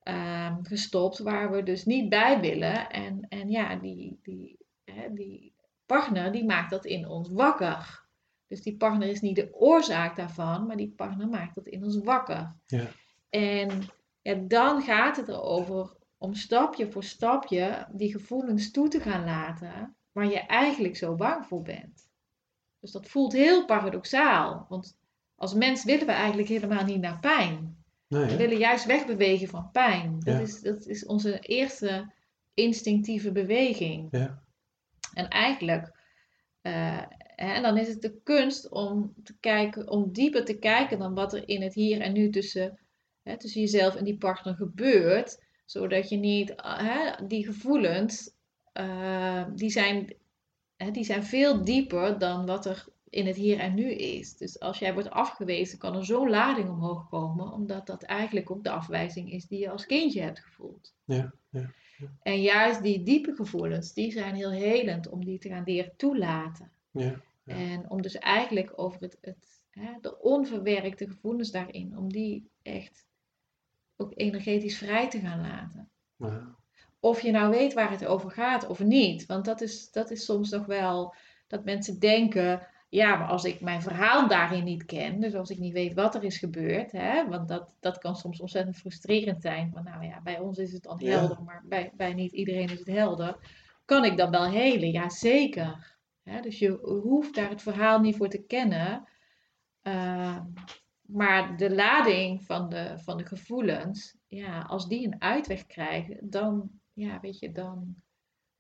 ehm, 0.03 0.63
gestopt, 0.63 1.19
waar 1.19 1.51
we 1.51 1.63
dus 1.63 1.85
niet 1.85 2.09
bij 2.09 2.41
willen. 2.41 2.91
En, 2.91 3.27
en 3.29 3.51
ja, 3.51 3.77
die, 3.77 4.19
die, 4.23 4.59
hè, 4.85 5.13
die 5.13 5.55
partner 5.87 6.33
die 6.33 6.45
maakt 6.45 6.71
dat 6.71 6.85
in 6.85 7.09
ons 7.09 7.29
wakker. 7.29 8.09
Dus 8.47 8.63
die 8.63 8.77
partner 8.77 9.09
is 9.09 9.21
niet 9.21 9.37
de 9.37 9.55
oorzaak 9.55 10.17
daarvan, 10.17 10.67
maar 10.67 10.77
die 10.77 10.93
partner 10.97 11.29
maakt 11.29 11.55
dat 11.55 11.67
in 11.67 11.85
ons 11.85 11.99
wakker. 11.99 12.55
Ja. 12.67 12.87
En 13.29 13.81
ja, 14.23 14.35
dan 14.35 14.83
gaat 14.83 15.17
het 15.17 15.29
erover 15.29 15.97
om 16.21 16.35
stapje 16.35 16.91
voor 16.91 17.05
stapje 17.05 17.87
die 17.93 18.11
gevoelens 18.13 18.71
toe 18.71 18.89
te 18.89 19.01
gaan 19.01 19.25
laten 19.25 19.97
waar 20.13 20.27
je 20.27 20.39
eigenlijk 20.39 20.97
zo 20.97 21.15
bang 21.15 21.47
voor 21.47 21.63
bent. 21.63 22.09
Dus 22.81 22.93
dat 22.93 23.09
voelt 23.09 23.33
heel 23.33 23.65
paradoxaal, 23.65 24.67
want 24.69 24.99
als 25.35 25.55
mens 25.55 25.85
willen 25.85 26.07
we 26.07 26.13
eigenlijk 26.13 26.49
helemaal 26.49 26.85
niet 26.85 27.01
naar 27.01 27.19
pijn. 27.21 27.85
Nee, 28.09 28.25
We 28.25 28.37
willen 28.37 28.59
juist 28.59 28.85
wegbewegen 28.85 29.49
van 29.49 29.71
pijn. 29.71 30.21
Dat, 30.21 30.35
Ja. 30.35 30.41
is, 30.41 30.61
dat 30.61 30.87
is 30.87 31.07
onze 31.07 31.39
eerste 31.39 32.13
instinctieve 32.55 33.33
beweging. 33.33 34.09
Ja. 34.11 34.43
En 35.15 35.29
eigenlijk, 35.29 35.99
eh, 36.61 37.03
en 37.37 37.63
dan 37.63 37.77
is 37.77 37.89
het 37.89 38.03
de 38.03 38.21
kunst 38.23 38.71
om 38.71 39.15
te 39.23 39.39
kijken, 39.39 39.91
om 39.91 40.13
dieper 40.13 40.45
te 40.45 40.59
kijken 40.59 40.99
dan 40.99 41.15
wat 41.15 41.33
er 41.33 41.49
in 41.49 41.63
het 41.63 41.75
hier 41.75 42.01
en 42.01 42.13
nu 42.13 42.31
tussen, 42.31 42.79
hè, 43.23 43.39
tussen 43.39 43.61
jezelf 43.61 43.95
en 43.95 44.05
die 44.05 44.19
partner 44.19 44.55
gebeurt. 44.55 45.49
Zodat 45.71 46.09
je 46.09 46.17
niet, 46.17 46.55
eh, 46.55 46.79
hè, 46.79 47.27
die 47.27 47.45
gevoelens, 47.45 48.31
eh, 48.73 49.45
die, 49.55 49.71
zijn, 49.71 50.15
hè, 50.77 50.91
die 50.91 51.05
zijn 51.05 51.25
veel 51.25 51.65
dieper 51.65 52.19
dan 52.19 52.47
wat 52.47 52.67
er 52.67 52.87
in 53.09 53.27
het 53.27 53.37
hier 53.37 53.59
en 53.59 53.75
nu 53.75 53.91
is. 53.93 54.37
Dus 54.37 54.61
als 54.61 54.79
jij 54.79 54.95
wordt 54.95 55.11
afgewezen, 55.11 55.79
kan 55.79 55.97
er 55.97 56.05
zo'n 56.05 56.31
lading 56.31 56.69
omhoog 56.69 57.09
komen, 57.09 57.53
omdat 57.53 57.87
dat 57.87 58.03
eigenlijk 58.03 58.51
ook 58.51 58.65
de 58.65 58.71
afwijzing 58.71 59.33
is 59.33 59.47
die 59.47 59.59
je 59.59 59.71
als 59.71 59.87
kindje 59.87 60.23
hebt 60.23 60.41
gevoeld. 60.41 60.95
Ja, 61.05 61.33
ja, 61.51 61.71
En 62.23 62.43
juist 62.43 62.83
die 62.83 63.03
diepe 63.03 63.35
gevoelens, 63.35 63.93
die 63.93 64.13
zijn 64.13 64.35
heel 64.35 64.51
helend 64.51 65.09
om 65.09 65.25
die 65.25 65.39
te 65.39 65.49
gaan 65.49 65.65
leren 65.65 65.93
toelaten. 65.97 66.71
ja, 66.91 67.23
Ja. 67.45 67.55
En 67.55 67.91
om 67.91 68.03
dus 68.03 68.19
eigenlijk 68.19 68.73
over 68.77 69.01
het, 69.01 69.19
het, 69.21 69.63
hè, 69.71 69.93
de 70.01 70.21
onverwerkte 70.21 71.09
gevoelens 71.09 71.51
daarin, 71.51 71.99
om 71.99 72.13
die 72.13 72.51
echt 72.63 73.09
ook 74.01 74.13
energetisch 74.15 74.79
vrij 74.79 75.09
te 75.11 75.21
gaan 75.21 75.41
laten. 75.41 75.91
ja. 76.17 76.59
Of 77.03 77.21
je 77.21 77.31
nou 77.31 77.51
weet 77.51 77.73
waar 77.73 77.91
het 77.91 78.07
over 78.07 78.31
gaat 78.31 78.67
of 78.67 78.81
niet. 78.81 79.27
Want 79.27 79.45
dat 79.45 79.61
is, 79.61 79.91
dat 79.91 80.11
is 80.11 80.25
soms 80.25 80.51
nog 80.51 80.67
wel 80.67 81.15
dat 81.47 81.65
mensen 81.65 81.99
denken, 81.99 82.67
ja, 82.89 83.17
maar 83.17 83.29
als 83.29 83.45
ik 83.45 83.61
mijn 83.61 83.83
verhaal 83.83 84.29
daarin 84.29 84.65
niet 84.65 84.85
ken, 84.85 85.21
dus 85.21 85.35
als 85.35 85.51
ik 85.51 85.59
niet 85.59 85.73
weet 85.73 85.95
wat 85.95 86.15
er 86.15 86.25
is 86.25 86.39
gebeurd, 86.39 86.93
hè, 86.93 87.29
want 87.29 87.49
dat, 87.49 87.77
dat 87.81 87.99
kan 87.99 88.17
soms 88.17 88.41
ontzettend 88.41 88.77
frustrerend 88.77 89.43
zijn. 89.43 89.71
Van 89.75 89.85
nou 89.85 90.05
ja, 90.05 90.21
bij 90.23 90.39
ons 90.39 90.59
is 90.59 90.73
het 90.73 90.83
dan 90.83 90.97
Ja. 90.99 91.11
helder, 91.19 91.43
maar 91.43 91.63
bij, 91.69 91.93
bij 91.97 92.15
niet 92.15 92.33
iedereen 92.33 92.69
is 92.71 92.79
het 92.79 92.87
helder. 92.89 93.37
Kan 93.85 94.05
ik 94.05 94.17
dan 94.17 94.31
wel 94.31 94.45
helen? 94.47 94.91
Ja, 94.91 95.09
zeker. 95.09 95.99
Dus 96.43 96.59
je 96.59 96.71
hoeft 97.03 97.35
daar 97.35 97.51
het 97.51 97.63
verhaal 97.63 98.01
niet 98.01 98.17
voor 98.17 98.29
te 98.29 98.43
kennen. 98.43 99.09
Ehm, 99.83 100.43
maar 101.13 101.57
de 101.57 101.75
lading 101.75 102.45
van 102.45 102.69
de, 102.69 102.95
van 102.99 103.17
de 103.17 103.27
gevoelens, 103.27 104.17
ja, 104.27 104.61
als 104.61 104.89
die 104.89 105.07
een 105.07 105.21
uitweg 105.23 105.67
krijgen, 105.67 106.31
dan, 106.31 106.71
ja, 106.93 107.21
weet 107.21 107.39
je, 107.39 107.53
dan 107.53 107.95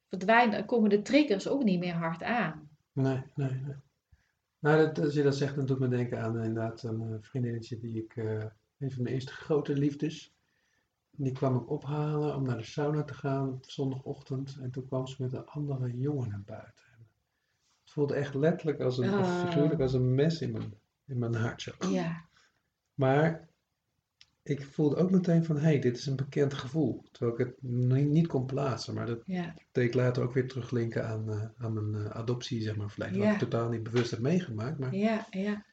verdwijnen, 0.08 0.64
komen 0.64 0.90
de 0.90 1.02
triggers 1.02 1.48
ook 1.48 1.64
niet 1.64 1.78
meer 1.78 1.94
hard 1.94 2.22
aan. 2.22 2.68
Nee, 2.92 3.22
nee, 3.34 3.50
nee. 3.50 3.74
Nou, 4.58 4.76
dat, 4.76 4.98
als 5.04 5.14
je 5.14 5.22
dat 5.22 5.36
zegt, 5.36 5.56
dan 5.56 5.66
doet 5.66 5.78
me 5.78 5.88
denken 5.88 6.22
aan 6.22 6.42
inderdaad 6.42 6.82
een 6.82 7.02
eh, 7.02 7.14
vriendinnetje 7.20 7.78
die 7.78 8.04
ik, 8.04 8.16
eh, 8.16 8.44
een 8.78 8.90
van 8.90 9.02
mijn 9.02 9.14
eerste 9.14 9.32
grote 9.32 9.74
liefdes, 9.74 10.34
die 11.10 11.32
kwam 11.32 11.56
ik 11.56 11.70
ophalen 11.70 12.36
om 12.36 12.42
naar 12.42 12.56
de 12.56 12.64
sauna 12.64 13.04
te 13.04 13.14
gaan 13.14 13.48
op 13.52 13.64
zondagochtend. 13.70 14.58
En 14.60 14.70
toen 14.70 14.86
kwam 14.86 15.06
ze 15.06 15.22
met 15.22 15.32
een 15.32 15.46
andere 15.46 15.98
jongen 15.98 16.28
naar 16.28 16.42
buiten. 16.46 16.84
Het 17.80 17.90
voelde 17.90 18.14
echt 18.14 18.34
letterlijk 18.34 18.80
als 18.80 18.98
een, 18.98 19.18
of 19.18 19.26
Ah. 19.26 19.46
figuurlijk 19.46 19.80
als 19.80 19.92
een 19.92 20.14
mes 20.14 20.40
in 20.40 20.52
mijn, 20.52 20.74
in 21.06 21.18
mijn 21.18 21.34
hart. 21.34 21.62
Zo. 21.62 21.72
Ja, 21.88 22.28
Maar 22.94 23.48
ik 24.42 24.64
voelde 24.64 24.96
ook 24.96 25.10
meteen 25.10 25.44
van, 25.44 25.56
hé, 25.56 25.62
hey, 25.62 25.78
dit 25.78 25.96
is 25.98 26.06
een 26.06 26.16
bekend 26.16 26.54
gevoel. 26.54 27.04
Terwijl 27.12 27.38
ik 27.40 27.46
het 27.46 27.62
ni- 27.62 28.04
niet 28.04 28.26
kon 28.26 28.46
plaatsen. 28.46 28.94
Maar 28.94 29.06
dat 29.06 29.22
ja, 29.26 29.54
deed 29.72 29.84
ik 29.84 29.94
later 29.94 30.22
ook 30.22 30.32
weer 30.32 30.48
teruglinken 30.48 31.06
aan, 31.08 31.30
eh, 31.30 31.64
aan 31.64 31.72
mijn 31.72 32.04
eh, 32.06 32.10
adoptie, 32.10 32.62
zeg 32.62 32.76
maar, 32.76 32.90
verleden. 32.90 33.18
Wat 33.18 33.32
ik 33.32 33.38
totaal 33.38 33.68
niet 33.68 33.82
bewust 33.82 34.10
heb 34.10 34.20
meegemaakt. 34.20 34.78
Maar 34.78 34.94
ja, 34.94 35.26
ja, 35.30 35.64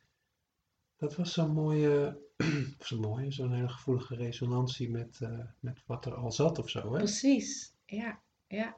dat 0.97 1.15
was 1.15 1.33
zo'n 1.33 1.51
mooie, 1.51 2.17
zo'n 2.79 2.99
mooie, 2.99 3.31
zo'n 3.31 3.53
hele 3.53 3.69
gevoelige 3.69 4.15
resonantie 4.15 4.89
met, 4.91 5.17
eh, 5.21 5.39
met 5.59 5.83
wat 5.85 6.05
er 6.05 6.13
al 6.13 6.31
zat 6.31 6.59
of 6.59 6.69
zo. 6.69 6.91
Hè? 6.91 6.97
precies. 6.97 7.73
Ja, 7.85 8.19
ja, 8.47 8.75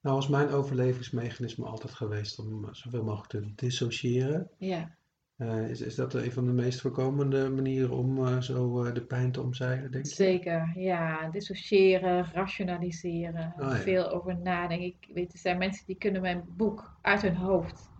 Nou 0.00 0.14
was 0.16 0.28
mijn 0.28 0.48
overlevingsmechanisme 0.48 1.66
altijd 1.66 1.92
geweest 1.94 2.38
om 2.38 2.74
zoveel 2.74 3.04
mogelijk 3.04 3.30
te 3.30 3.52
dissociëren. 3.54 4.50
ja. 4.58 4.96
Eh, 5.36 5.70
is, 5.70 5.80
is 5.80 5.94
dat 5.94 6.14
een 6.14 6.32
van 6.32 6.46
de 6.46 6.52
meest 6.52 6.80
voorkomende 6.80 7.50
manieren 7.50 7.90
om 7.90 8.26
eh, 8.26 8.40
zo 8.40 8.84
eh, 8.84 8.94
de 8.94 9.04
pijn 9.04 9.32
te 9.32 9.42
omzeilen, 9.42 9.90
denk 9.90 10.06
je? 10.06 10.14
Zeker, 10.14 10.72
ja. 10.74 11.30
Dissociëren, 11.30 12.26
rationaliseren, 12.32 13.54
Oh, 13.58 13.68
ja. 13.68 13.76
veel 13.76 14.10
over 14.10 14.36
nadenken. 14.36 14.86
Ik 14.86 15.08
weet, 15.14 15.32
er 15.32 15.38
zijn 15.38 15.58
mensen 15.58 15.86
die 15.86 15.96
kunnen 15.96 16.22
mijn 16.22 16.44
boek 16.56 16.96
uit 17.00 17.22
hun 17.22 17.36
hoofd. 17.36 17.92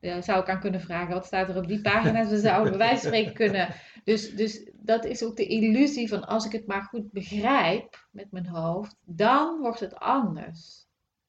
Daar 0.00 0.22
zou 0.22 0.40
ik 0.40 0.48
aan 0.48 0.60
kunnen 0.60 0.80
vragen, 0.80 1.14
wat 1.14 1.26
staat 1.26 1.48
er 1.48 1.56
op 1.56 1.68
die 1.68 1.80
pagina's? 1.80 2.28
We 2.28 2.38
zouden 2.38 2.70
bij 2.70 2.78
wijze 2.78 3.02
van 3.02 3.10
spreken 3.10 3.34
kunnen. 3.34 3.74
Dus, 4.04 4.34
dus 4.34 4.70
dat 4.72 5.04
is 5.04 5.24
ook 5.24 5.36
de 5.36 5.46
illusie 5.46 6.08
van 6.08 6.26
als 6.26 6.46
ik 6.46 6.52
het 6.52 6.66
maar 6.66 6.82
goed 6.82 7.12
begrijp 7.12 8.08
met 8.10 8.32
mijn 8.32 8.46
hoofd, 8.46 8.96
dan 9.04 9.60
wordt 9.60 9.80
het 9.80 9.94
anders. 9.94 10.86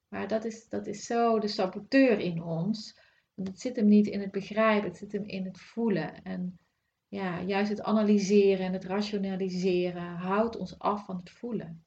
Maar 0.07 0.27
dat 0.27 0.45
is, 0.45 0.67
dat 0.69 0.87
is 0.87 1.05
zo 1.05 1.39
de 1.39 1.47
saboteur 1.47 2.19
in 2.19 2.43
ons. 2.43 2.97
Want 3.39 3.51
het 3.51 3.61
zit 3.61 3.75
hem 3.75 3.87
niet 3.87 4.07
in 4.07 4.19
het 4.19 4.31
begrijpen, 4.31 4.89
het 4.89 4.97
zit 4.97 5.11
hem 5.11 5.23
in 5.23 5.45
het 5.45 5.59
voelen. 5.59 6.23
En 6.23 6.59
ja, 7.07 7.41
juist 7.41 7.69
het 7.69 7.81
analyseren 7.81 8.65
en 8.65 8.73
het 8.73 8.83
rationaliseren 8.85 10.15
houdt 10.15 10.57
ons 10.57 10.79
af 10.79 11.05
van 11.05 11.17
het 11.17 11.29
voelen. 11.29 11.83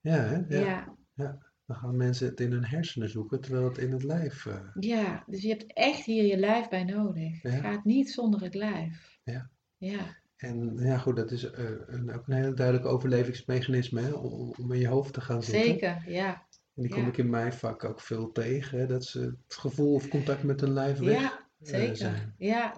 Ja, 0.00 0.16
hè? 0.16 0.58
Ja, 0.58 0.96
ja. 1.14 1.38
Dan 1.66 1.76
gaan 1.76 1.96
mensen 1.96 2.28
het 2.28 2.40
in 2.40 2.52
hun 2.52 2.64
hersenen 2.64 3.08
zoeken, 3.08 3.40
terwijl 3.40 3.64
het 3.64 3.78
in 3.78 3.92
het 3.92 4.02
lijf... 4.02 4.46
eh, 4.46 4.60
ja, 4.80 5.24
dus 5.26 5.42
je 5.42 5.48
hebt 5.48 5.72
echt 5.72 6.04
hier 6.04 6.24
je 6.24 6.36
lijf 6.36 6.68
bij 6.68 6.84
nodig. 6.84 7.42
Het 7.42 7.54
gaat 7.54 7.84
niet 7.84 8.10
zonder 8.10 8.42
het 8.42 8.54
lijf. 8.54 9.18
Ja. 9.24 9.50
Ja, 9.76 10.16
En 10.36 10.76
ja, 10.76 10.98
goed, 10.98 11.16
dat 11.16 11.30
is 11.30 11.50
eh, 11.50 11.64
een, 11.86 12.12
ook 12.12 12.28
een 12.28 12.34
heel 12.34 12.54
duidelijk 12.54 12.86
overlevingsmechanisme, 12.86 14.00
hè? 14.00 14.12
Om, 14.12 14.54
om 14.58 14.72
in 14.72 14.80
je 14.80 14.88
hoofd 14.88 15.12
te 15.12 15.20
gaan 15.20 15.42
zitten. 15.42 15.64
zeker, 15.64 16.10
ja. 16.10 16.46
En 16.76 16.82
die 16.82 16.90
kom 16.90 17.02
Ja. 17.02 17.08
ik 17.08 17.16
in 17.16 17.30
mijn 17.30 17.52
vak 17.52 17.84
ook 17.84 18.00
veel 18.00 18.32
tegen, 18.32 18.78
hè, 18.78 18.86
dat 18.86 19.04
ze 19.04 19.20
het 19.20 19.56
gevoel 19.56 19.94
of 19.94 20.08
contact 20.08 20.42
met 20.42 20.60
hun 20.60 20.72
lijf 20.72 20.98
weg 20.98 21.20
Ja, 21.20 21.30
eh, 21.32 21.38
zeker. 21.58 21.96
zijn. 21.96 22.34
Ja, 22.38 22.72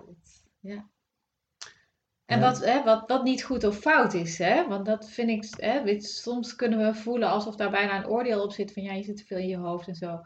ja. 0.61 0.89
En 2.25 2.39
Ja. 2.39 2.45
wat, 2.45 2.65
hè, 2.65 2.85
wat, 2.85 3.09
wat 3.09 3.23
niet 3.25 3.43
goed 3.43 3.65
of 3.65 3.79
fout 3.79 4.15
is, 4.15 4.39
hè? 4.39 4.69
want 4.69 4.87
dat 4.87 5.11
vind 5.11 5.29
ik, 5.31 5.61
hè, 5.61 5.83
weet, 5.83 6.05
soms 6.05 6.55
kunnen 6.57 6.79
we 6.79 6.95
voelen 6.95 7.29
alsof 7.29 7.57
daar 7.57 7.71
bijna 7.71 7.97
een 7.99 8.07
oordeel 8.07 8.43
op 8.43 8.53
zit 8.53 8.73
van 8.73 8.83
ja, 8.83 8.93
je 8.93 9.03
zit 9.03 9.17
te 9.17 9.25
veel 9.25 9.39
in 9.39 9.49
je 9.49 9.57
hoofd 9.57 9.89
en 9.89 9.95
zo. 9.95 10.21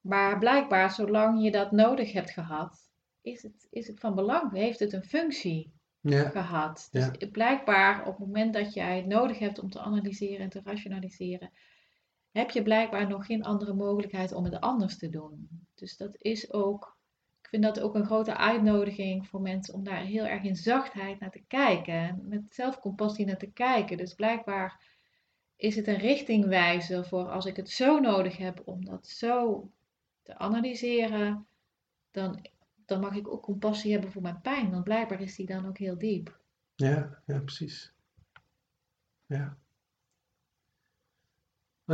Maar 0.00 0.38
blijkbaar, 0.38 0.90
zolang 0.90 1.42
je 1.42 1.50
dat 1.50 1.72
nodig 1.72 2.12
hebt 2.12 2.30
gehad, 2.30 2.90
is 3.20 3.42
het, 3.42 3.66
is 3.70 3.86
het 3.86 4.00
van 4.00 4.14
belang, 4.14 4.52
heeft 4.52 4.78
het 4.78 4.92
een 4.92 5.04
functie 5.04 5.72
Ja, 6.00 6.28
gehad. 6.28 6.88
Dus 6.90 7.08
Ja. 7.18 7.26
blijkbaar 7.30 8.00
op 8.00 8.18
het 8.18 8.26
moment 8.26 8.54
dat 8.54 8.74
jij 8.74 8.96
het 8.96 9.06
nodig 9.06 9.38
hebt 9.38 9.58
om 9.58 9.70
te 9.70 9.80
analyseren 9.80 10.38
en 10.38 10.48
te 10.48 10.60
rationaliseren, 10.64 11.50
heb 12.32 12.50
je 12.50 12.62
blijkbaar 12.62 13.08
nog 13.08 13.26
geen 13.26 13.44
andere 13.44 13.74
mogelijkheid 13.74 14.32
om 14.32 14.44
het 14.44 14.60
anders 14.60 14.98
te 14.98 15.08
doen. 15.08 15.48
Dus 15.74 15.96
dat 15.96 16.16
is 16.18 16.52
ook, 16.52 16.96
ik 17.40 17.48
vind 17.48 17.62
dat 17.62 17.80
ook 17.80 17.94
een 17.94 18.06
grote 18.06 18.36
uitnodiging 18.36 19.26
voor 19.28 19.40
mensen 19.40 19.74
om 19.74 19.84
daar 19.84 20.00
heel 20.00 20.24
erg 20.24 20.42
in 20.42 20.56
zachtheid 20.56 21.20
naar 21.20 21.30
te 21.30 21.44
kijken. 21.46 21.94
En 21.94 22.28
met 22.28 22.54
zelfcompassie 22.54 23.26
naar 23.26 23.38
te 23.38 23.50
kijken. 23.52 23.96
Dus 23.96 24.14
blijkbaar 24.14 24.80
is 25.56 25.76
het 25.76 25.86
een 25.86 25.98
richtingwijzer 25.98 27.06
voor 27.06 27.28
als 27.28 27.46
ik 27.46 27.56
het 27.56 27.70
zo 27.70 28.00
nodig 28.00 28.36
heb 28.36 28.62
om 28.64 28.84
dat 28.84 29.06
zo 29.06 29.70
te 30.22 30.38
analyseren, 30.38 31.46
dan, 32.10 32.46
dan 32.86 33.00
mag 33.00 33.14
ik 33.14 33.28
ook 33.28 33.42
compassie 33.42 33.92
hebben 33.92 34.12
voor 34.12 34.22
mijn 34.22 34.40
pijn. 34.40 34.70
Want 34.70 34.84
blijkbaar 34.84 35.20
is 35.20 35.36
die 35.36 35.46
dan 35.46 35.66
ook 35.66 35.78
heel 35.78 35.98
diep. 35.98 36.40
ja, 36.74 37.22
ja, 37.26 37.40
precies. 37.40 37.92
Ja. 39.26 39.56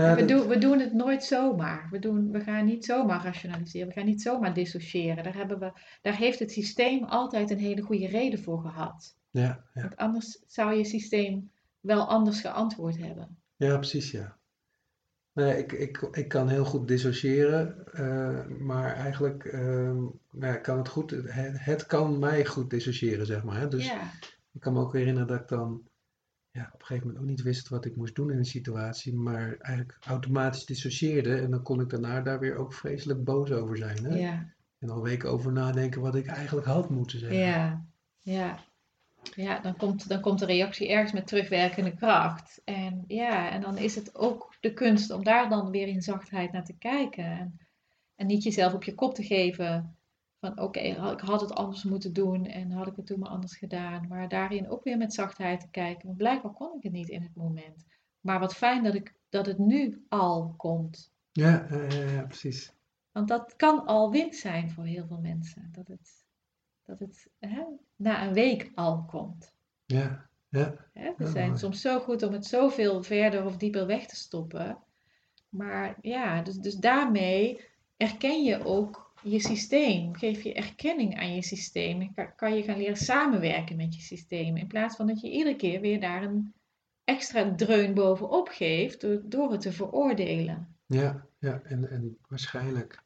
Nou 0.03 0.17
we, 0.17 0.25
doen, 0.25 0.49
we 0.49 0.59
doen 0.59 0.79
het 0.79 0.93
nooit 0.93 1.25
zomaar. 1.25 1.89
We, 1.91 1.99
doen, 1.99 2.31
we 2.31 2.41
gaan 2.41 2.65
niet 2.65 2.85
zomaar 2.85 3.25
rationaliseren. 3.25 3.89
We 3.89 3.95
gaan 3.95 4.05
niet 4.05 4.23
zomaar 4.23 4.55
dissociëren. 4.55 5.25
Daar, 5.25 5.35
hebben 5.35 5.59
we, 5.59 5.73
daar 6.03 6.17
heeft 6.17 6.39
het 6.39 6.53
systeem 6.53 7.05
altijd 7.05 7.51
een 7.51 7.59
hele 7.59 7.83
goede 7.83 8.07
reden 8.07 8.39
voor 8.39 8.61
gehad. 8.61 9.17
ja, 9.31 9.65
ja. 9.75 9.83
Want 9.83 9.97
anders 9.97 10.43
zou 10.47 10.75
je 10.75 10.85
systeem 10.85 11.51
wel 11.81 12.09
anders 12.09 12.41
geantwoord 12.41 12.99
hebben. 12.99 13.39
Ja, 13.57 13.77
precies, 13.77 14.11
ja. 14.11 14.37
Nee, 15.33 15.59
ik, 15.59 15.73
ik, 15.73 16.09
ik 16.13 16.29
kan 16.29 16.49
heel 16.49 16.65
goed 16.65 16.89
dissociëren, 16.89 17.87
eh, 17.93 18.47
maar 18.47 18.95
eigenlijk 18.95 19.45
ehm, 19.45 20.03
ja, 20.41 20.57
kan 20.57 20.79
het 20.79 20.89
goed, 20.89 21.11
het, 21.11 21.65
het 21.65 21.87
kan 21.87 22.19
mij 22.19 22.45
goed 22.45 22.71
dissociëren, 22.71 23.27
zeg 23.27 23.45
maar. 23.45 23.61
Hè? 23.61 23.69
Dus 23.69 23.87
ja, 23.87 24.11
ik 24.53 24.61
kan 24.61 24.73
me 24.73 24.81
ook 24.81 24.93
herinneren 24.93 25.29
dat 25.29 25.41
ik 25.41 25.49
dan 25.49 25.89
ja, 26.51 26.71
op 26.73 26.81
een 26.81 26.87
gegeven 26.87 27.07
moment 27.07 27.25
ook 27.25 27.31
niet 27.31 27.43
wist 27.43 27.69
wat 27.69 27.85
ik 27.85 27.97
moest 27.97 28.15
doen 28.15 28.31
in 28.31 28.39
een 28.39 28.45
situatie, 28.45 29.15
maar 29.15 29.57
eigenlijk 29.57 29.99
automatisch 30.01 30.67
dissocieerde 30.67 31.37
en 31.37 31.51
dan 31.51 31.63
kon 31.63 31.81
ik 31.81 31.89
daarna 31.89 32.21
daar 32.21 32.39
weer 32.39 32.57
ook 32.57 32.75
vreselijk 32.75 33.25
boos 33.25 33.51
over 33.51 33.77
zijn. 33.77 34.05
Hè? 34.05 34.19
ja, 34.19 34.55
En 34.79 34.91
al 34.91 35.03
weken 35.03 35.31
over 35.31 35.53
nadenken 35.53 36.01
wat 36.01 36.15
ik 36.15 36.27
eigenlijk 36.27 36.67
had 36.67 36.91
moeten 36.91 37.19
zeggen. 37.19 37.39
ja, 37.39 37.87
ja. 38.19 38.67
Ja, 39.35 39.61
dan 39.61 39.77
komt, 39.77 40.09
dan 40.09 40.21
komt 40.21 40.39
de 40.39 40.47
reactie 40.47 40.89
ergens 40.89 41.13
met 41.13 41.27
terugwerkende 41.27 41.95
kracht. 41.95 42.61
En 42.65 43.05
ja, 43.07 43.51
en 43.51 43.61
dan 43.61 43.79
is 43.79 43.95
het 43.95 44.15
ook 44.15 44.57
de 44.61 44.73
kunst 44.73 45.11
om 45.11 45.25
daar 45.25 45.49
dan 45.49 45.71
weer 45.71 45.89
in 45.89 46.03
zachtheid 46.03 46.53
naar 46.53 46.65
te 46.65 46.79
kijken. 46.79 47.25
En, 47.25 47.61
en 48.15 48.27
niet 48.27 48.43
jezelf 48.43 48.75
op 48.75 48.85
je 48.85 48.95
kop 48.95 49.15
te 49.15 49.23
geven 49.23 49.98
van 50.41 50.61
oké, 50.61 50.79
ik 50.81 51.21
had 51.21 51.41
het 51.41 51.55
anders 51.55 51.83
moeten 51.83 52.13
doen 52.13 52.47
en 52.47 52.71
had 52.71 52.87
ik 52.87 52.97
het 52.97 53.07
toen 53.07 53.19
maar 53.19 53.29
anders 53.29 53.57
gedaan. 53.57 54.07
Maar 54.09 54.29
daarin 54.29 54.71
ook 54.71 54.85
weer 54.85 54.97
met 54.97 55.15
zachtheid 55.15 55.61
te 55.61 55.71
kijken. 55.71 56.07
Want 56.07 56.19
blijkbaar 56.19 56.53
kon 56.53 56.77
ik 56.77 56.83
het 56.83 56.93
niet 56.93 57.09
in 57.09 57.23
het 57.23 57.35
moment. 57.35 57.85
Maar 58.21 58.41
wat 58.41 58.55
fijn 58.55 58.83
dat, 58.83 58.95
ik, 58.95 59.15
dat 59.29 59.47
het 59.47 59.59
nu 59.59 60.05
al 60.09 60.55
komt. 60.57 61.13
Ja, 61.33 61.67
ja, 61.89 62.25
precies. 62.25 62.73
Want 63.13 63.29
dat 63.29 63.57
kan 63.57 63.87
al 63.87 64.11
wind 64.11 64.37
zijn 64.37 64.71
voor 64.71 64.85
heel 64.85 65.07
veel 65.07 65.21
mensen. 65.21 65.69
Dat 65.73 65.89
het, 65.89 66.25
dat 66.85 66.99
het 66.99 67.29
hè, 67.39 67.65
na 67.97 68.27
een 68.27 68.33
week 68.33 68.73
al 68.75 69.05
komt. 69.05 69.55
Ja, 69.85 70.29
ja. 70.49 70.75
Hè, 70.93 71.13
we 71.17 71.27
zijn 71.27 71.59
soms 71.59 71.81
zo 71.81 72.01
goed 72.01 72.23
om 72.23 72.33
het 72.33 72.47
zoveel 72.47 73.03
verder 73.03 73.45
of 73.45 73.57
dieper 73.57 73.87
weg 73.87 74.07
te 74.07 74.17
stoppen. 74.17 74.79
Maar 75.49 75.99
ja, 76.01 76.43
dus, 76.43 76.57
dus 76.57 76.75
daarmee 76.75 77.61
erken 77.97 78.45
je 78.45 78.65
ook 78.65 79.08
je 79.23 79.41
systeem. 79.41 80.15
Geef 80.15 80.43
je 80.43 80.55
erkenning 80.55 81.19
aan 81.19 81.35
je 81.35 81.43
systeem. 81.43 82.15
Kan, 82.15 82.35
kan 82.35 82.57
je 82.57 82.63
gaan 82.63 82.77
leren 82.77 82.97
samenwerken 82.97 83.77
met 83.77 83.95
je 83.95 84.01
systeem. 84.01 84.57
In 84.57 84.67
plaats 84.67 84.97
van 84.97 85.07
dat 85.07 85.21
je 85.21 85.31
iedere 85.31 85.57
keer 85.57 85.81
weer 85.81 86.01
daar 86.01 86.23
een 86.23 86.55
extra 87.05 87.55
dreun 87.55 87.95
bovenop 87.95 88.49
geeft 88.49 89.01
door, 89.01 89.23
door 89.25 89.53
het 89.53 89.61
te 89.61 89.73
veroordelen. 89.73 90.77
Ja, 90.87 91.27
ja 91.39 91.61
en, 91.63 91.91
en 91.91 92.19
waarschijnlijk. 92.29 93.03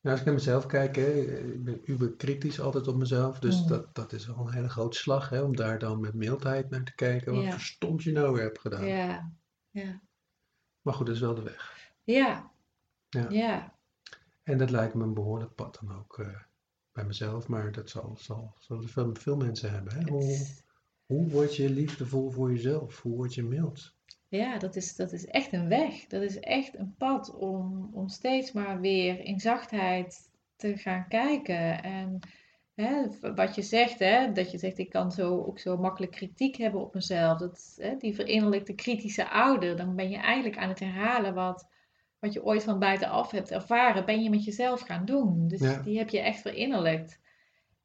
Nou, 0.00 0.12
als 0.12 0.20
ik 0.20 0.24
naar 0.24 0.34
mezelf 0.34 0.66
kijk, 0.66 0.96
hè, 0.96 1.10
ik 1.52 1.64
ben 1.64 1.80
uber 1.84 2.12
kritisch 2.12 2.60
altijd 2.60 2.88
op 2.88 2.96
mezelf. 2.96 3.38
Dus 3.38 3.62
mm. 3.62 3.68
dat, 3.68 3.94
dat 3.94 4.12
is 4.12 4.30
al 4.30 4.46
een 4.46 4.52
hele 4.52 4.68
grote 4.68 4.98
slag 4.98 5.28
hè, 5.28 5.40
om 5.42 5.56
daar 5.56 5.78
dan 5.78 6.00
met 6.00 6.14
mildheid 6.14 6.70
naar 6.70 6.84
te 6.84 6.94
kijken. 6.94 7.34
Wat 7.34 7.42
ja. 7.78 7.96
je 7.96 8.12
nou 8.12 8.32
weer 8.32 8.42
hebt 8.42 8.60
gedaan. 8.60 8.86
Ja, 8.86 9.32
ja. 9.70 10.00
Maar 10.80 10.94
goed, 10.94 11.06
dat 11.06 11.14
is 11.14 11.20
wel 11.20 11.34
de 11.34 11.42
weg. 11.42 11.92
Ja. 12.04 12.50
Ja. 13.08 13.26
ja. 13.28 13.78
En 14.50 14.58
dat 14.58 14.70
lijkt 14.70 14.94
me 14.94 15.02
een 15.02 15.14
behoorlijk 15.14 15.54
pad 15.54 15.78
dan 15.80 15.98
ook 15.98 16.18
uh, 16.18 16.26
bij 16.92 17.04
mezelf. 17.04 17.48
Maar 17.48 17.72
dat 17.72 17.90
zal, 17.90 18.16
zal, 18.18 18.54
zal 18.58 18.82
veel, 18.82 19.14
veel 19.14 19.36
mensen 19.36 19.70
hebben. 19.70 19.92
Hè? 19.92 20.10
Hoe, 20.10 20.46
hoe 21.06 21.28
word 21.28 21.56
je 21.56 21.70
liefdevol 21.70 22.30
voor 22.30 22.50
jezelf? 22.50 23.02
Hoe 23.02 23.16
word 23.16 23.34
je 23.34 23.42
mild? 23.42 23.94
Ja, 24.28 24.58
dat 24.58 24.76
is, 24.76 24.96
dat 24.96 25.12
is 25.12 25.26
echt 25.26 25.52
een 25.52 25.68
weg. 25.68 26.06
Dat 26.06 26.22
is 26.22 26.38
echt 26.38 26.78
een 26.78 26.94
pad 26.98 27.34
om, 27.34 27.90
om 27.92 28.08
steeds 28.08 28.52
maar 28.52 28.80
weer 28.80 29.20
in 29.20 29.40
zachtheid 29.40 30.30
te 30.56 30.76
gaan 30.76 31.08
kijken. 31.08 31.82
En 31.82 32.18
hè, 32.74 33.06
wat 33.34 33.54
je 33.54 33.62
zegt, 33.62 33.98
hè, 33.98 34.32
dat 34.32 34.50
je 34.50 34.58
zegt, 34.58 34.78
ik 34.78 34.90
kan 34.90 35.12
zo, 35.12 35.42
ook 35.42 35.58
zo 35.58 35.76
makkelijk 35.76 36.12
kritiek 36.12 36.56
hebben 36.56 36.80
op 36.80 36.94
mezelf. 36.94 37.38
Dat, 37.38 37.74
hè, 37.76 37.96
die 37.96 38.14
verinnerlijkte 38.14 38.74
kritische 38.74 39.30
ouder, 39.30 39.76
dan 39.76 39.96
ben 39.96 40.10
je 40.10 40.18
eigenlijk 40.18 40.58
aan 40.58 40.68
het 40.68 40.80
herhalen 40.80 41.34
wat, 41.34 41.68
wat 42.20 42.32
je 42.32 42.44
ooit 42.44 42.62
van 42.62 42.78
buitenaf 42.78 43.30
hebt 43.30 43.50
ervaren, 43.50 44.04
ben 44.04 44.22
je 44.22 44.30
met 44.30 44.44
jezelf 44.44 44.80
gaan 44.80 45.04
doen. 45.04 45.48
Dus 45.48 45.82
die 45.84 45.98
heb 45.98 46.08
je 46.08 46.20
echt 46.20 46.40
verinnerlijkt. 46.40 47.18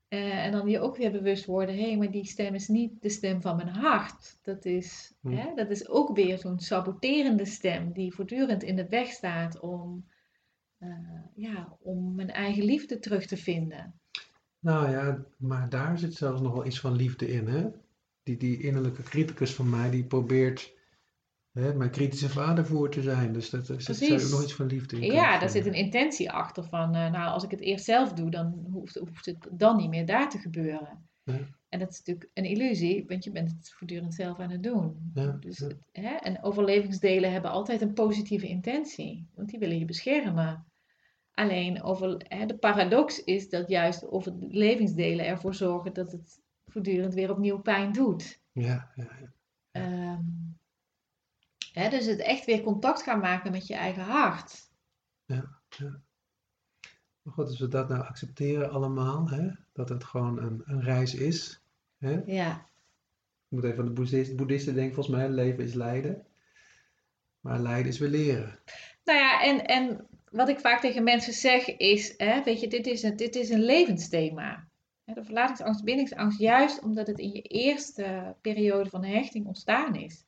Uh, 0.10 0.46
en 0.46 0.52
dan 0.52 0.68
je 0.68 0.80
ook 0.80 0.98
weer 0.98 1.12
bewust 1.12 1.46
worden, 1.46 1.76
hé, 1.76 1.88
hey, 1.88 1.98
maar 1.98 2.12
die 2.12 2.26
stem 2.26 2.54
is 2.54 2.68
niet 2.68 3.02
de 3.02 3.10
stem 3.10 3.42
van 3.42 3.56
mijn 3.56 3.68
hart. 3.68 4.40
Dat 4.42 4.66
is, 4.66 5.14
hm. 5.22 5.32
hè, 5.32 5.54
dat 5.56 5.70
is 5.70 5.90
ook 5.90 6.16
weer 6.16 6.38
zo'n 6.38 6.60
saboterende 6.60 7.46
stem 7.46 7.92
die 7.92 8.14
voortdurend 8.14 8.64
in 8.64 8.76
de 8.76 8.90
weg 8.90 9.08
staat 9.08 9.60
om, 9.60 10.06
uh, 10.80 10.90
ja, 11.36 11.78
om 11.80 12.16
mijn 12.16 12.32
eigen 12.32 12.64
liefde 12.64 13.00
terug 13.00 13.26
te 13.26 13.38
vinden. 13.38 14.00
Nou 14.60 14.90
ja, 14.90 15.26
maar 15.38 15.70
daar 15.70 15.98
zit 15.98 16.14
zelfs 16.14 16.42
nog 16.42 16.54
wel 16.54 16.66
iets 16.66 16.80
van 16.80 16.96
liefde 16.96 17.28
in, 17.28 17.48
hè? 17.48 17.68
Die, 18.24 18.38
die 18.38 18.62
innerlijke 18.62 19.04
criticus 19.04 19.54
van 19.54 19.70
mij, 19.70 19.90
die 19.90 20.06
probeert 20.06 20.74
hè, 21.64 21.74
mijn 21.74 21.90
kritische 21.90 22.30
vader 22.30 22.66
voor 22.66 22.90
te 22.90 23.02
zijn. 23.02 23.34
Dus 23.34 23.50
dat, 23.50 23.68
er 23.68 23.82
zit 23.82 24.24
ook 24.24 24.32
nog 24.32 24.44
iets 24.44 24.54
van 24.54 24.66
liefde 24.66 25.00
in. 25.00 25.14
Ja, 25.14 25.40
daar 25.40 25.50
zit 25.50 25.66
een 25.66 25.74
intentie 25.74 26.32
achter 26.32 26.64
van, 26.64 26.96
uh, 26.96 27.12
nou, 27.12 27.32
als 27.32 27.44
ik 27.44 27.52
het 27.52 27.62
eerst 27.62 27.86
zelf 27.86 28.14
doe, 28.14 28.30
dan 28.30 28.68
hoeft, 28.72 28.96
hoeft 28.96 29.26
het 29.26 29.48
dan 29.52 29.78
niet 29.78 29.90
meer 29.90 30.06
daar 30.06 30.30
te 30.30 30.38
gebeuren. 30.38 31.10
Ja. 31.24 31.40
En 31.70 31.80
dat 31.80 31.92
is 31.92 31.98
natuurlijk 31.98 32.30
een 32.34 32.46
illusie, 32.46 33.06
want 33.08 33.24
je 33.24 33.32
bent 33.32 33.52
het 33.52 33.72
voortdurend 33.74 34.14
zelf 34.14 34.40
aan 34.40 34.50
het 34.50 34.64
doen. 34.64 35.12
Ja, 35.14 35.38
dus 35.40 35.58
Het, 35.58 35.76
hè, 35.92 36.16
en 36.16 36.44
overlevingsdelen 36.44 37.32
hebben 37.32 37.52
altijd 37.52 37.82
een 37.82 37.94
positieve 37.94 38.48
intentie, 38.48 39.28
want 39.34 39.50
die 39.50 39.60
willen 39.60 39.80
je 39.80 39.86
beschermen. 39.86 40.66
Alleen 41.32 41.84
over, 41.84 42.22
hè, 42.28 42.46
de 42.46 42.58
paradox 42.58 43.24
is 43.24 43.50
dat 43.50 43.70
juist 43.70 44.08
overlevingsdelen 44.08 45.26
ervoor 45.26 45.56
zorgen 45.56 45.94
dat 45.94 46.12
het 46.12 46.42
voortdurend 46.68 47.14
weer 47.14 47.32
opnieuw 47.32 47.60
pijn 47.60 47.92
doet. 47.92 48.40
Ja, 48.52 48.92
ja, 48.96 49.08
ja. 49.20 49.34
Um, 50.14 50.35
dus 51.76 52.06
het 52.06 52.20
echt 52.20 52.46
weer 52.46 52.62
contact 52.62 53.04
gaan 53.04 53.20
maken 53.20 53.52
met 53.52 53.68
je 53.68 53.76
eigen 53.76 54.04
hart. 54.04 54.70
Ja, 55.26 55.60
ja. 55.70 56.02
Maar 57.22 57.34
goed, 57.34 57.48
als 57.48 57.60
we 57.60 57.68
dat 57.68 57.90
nou 57.90 58.02
accepteren 58.02 58.72
allemaal, 58.72 59.30
hè, 59.30 59.50
dat 59.74 59.90
het 59.90 60.04
gewoon 60.04 60.42
een, 60.42 60.62
een 60.66 60.82
reis 60.82 61.16
is. 61.16 61.62
Hè? 61.98 62.22
Ja. 62.26 62.52
Ik 63.48 63.52
moet 63.52 63.64
even 63.64 63.80
aan 63.80 63.86
de 63.86 63.92
boeddhisten, 63.92 64.36
boeddhisten 64.36 64.74
denken, 64.74 64.94
volgens 64.94 65.16
mij, 65.16 65.30
leven 65.30 65.64
is 65.64 65.74
lijden. 65.74 66.26
Maar 67.40 67.60
lijden 67.60 67.92
is 67.92 68.00
weer 68.00 68.10
leren. 68.10 68.60
Nou 69.04 69.20
ja, 69.20 69.42
en, 69.44 69.66
en 69.66 70.08
wat 70.32 70.50
ik 70.50 70.60
vaak 70.60 70.82
tegen 70.82 71.04
mensen 71.04 71.34
zeg 71.34 71.78
is, 71.78 72.14
hè, 72.18 72.44
weet 72.44 72.60
je, 72.60 72.68
dit 72.68 72.88
is 72.88 73.04
een, 73.04 73.16
dit 73.16 73.36
is 73.36 73.50
een 73.50 73.64
levensthema. 73.64 74.68
De 75.04 75.24
verlatingsangst, 75.24 75.84
bindingsangst, 75.84 76.40
juist 76.40 76.82
omdat 76.82 77.08
het 77.08 77.20
in 77.20 77.32
je 77.32 77.42
eerste 77.42 78.36
periode 78.42 78.90
van 78.90 79.04
hechting 79.04 79.46
ontstaan 79.46 79.96
is 79.96 80.25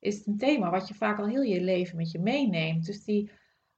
is 0.00 0.16
het 0.16 0.26
een 0.26 0.38
thema 0.38 0.70
wat 0.70 0.88
je 0.88 0.94
vaak 0.94 1.18
al 1.18 1.26
heel 1.26 1.42
je 1.42 1.60
leven 1.60 1.96
met 1.96 2.10
je 2.10 2.18
meeneemt. 2.18 2.86
Dus 2.86 3.04
die 3.04 3.30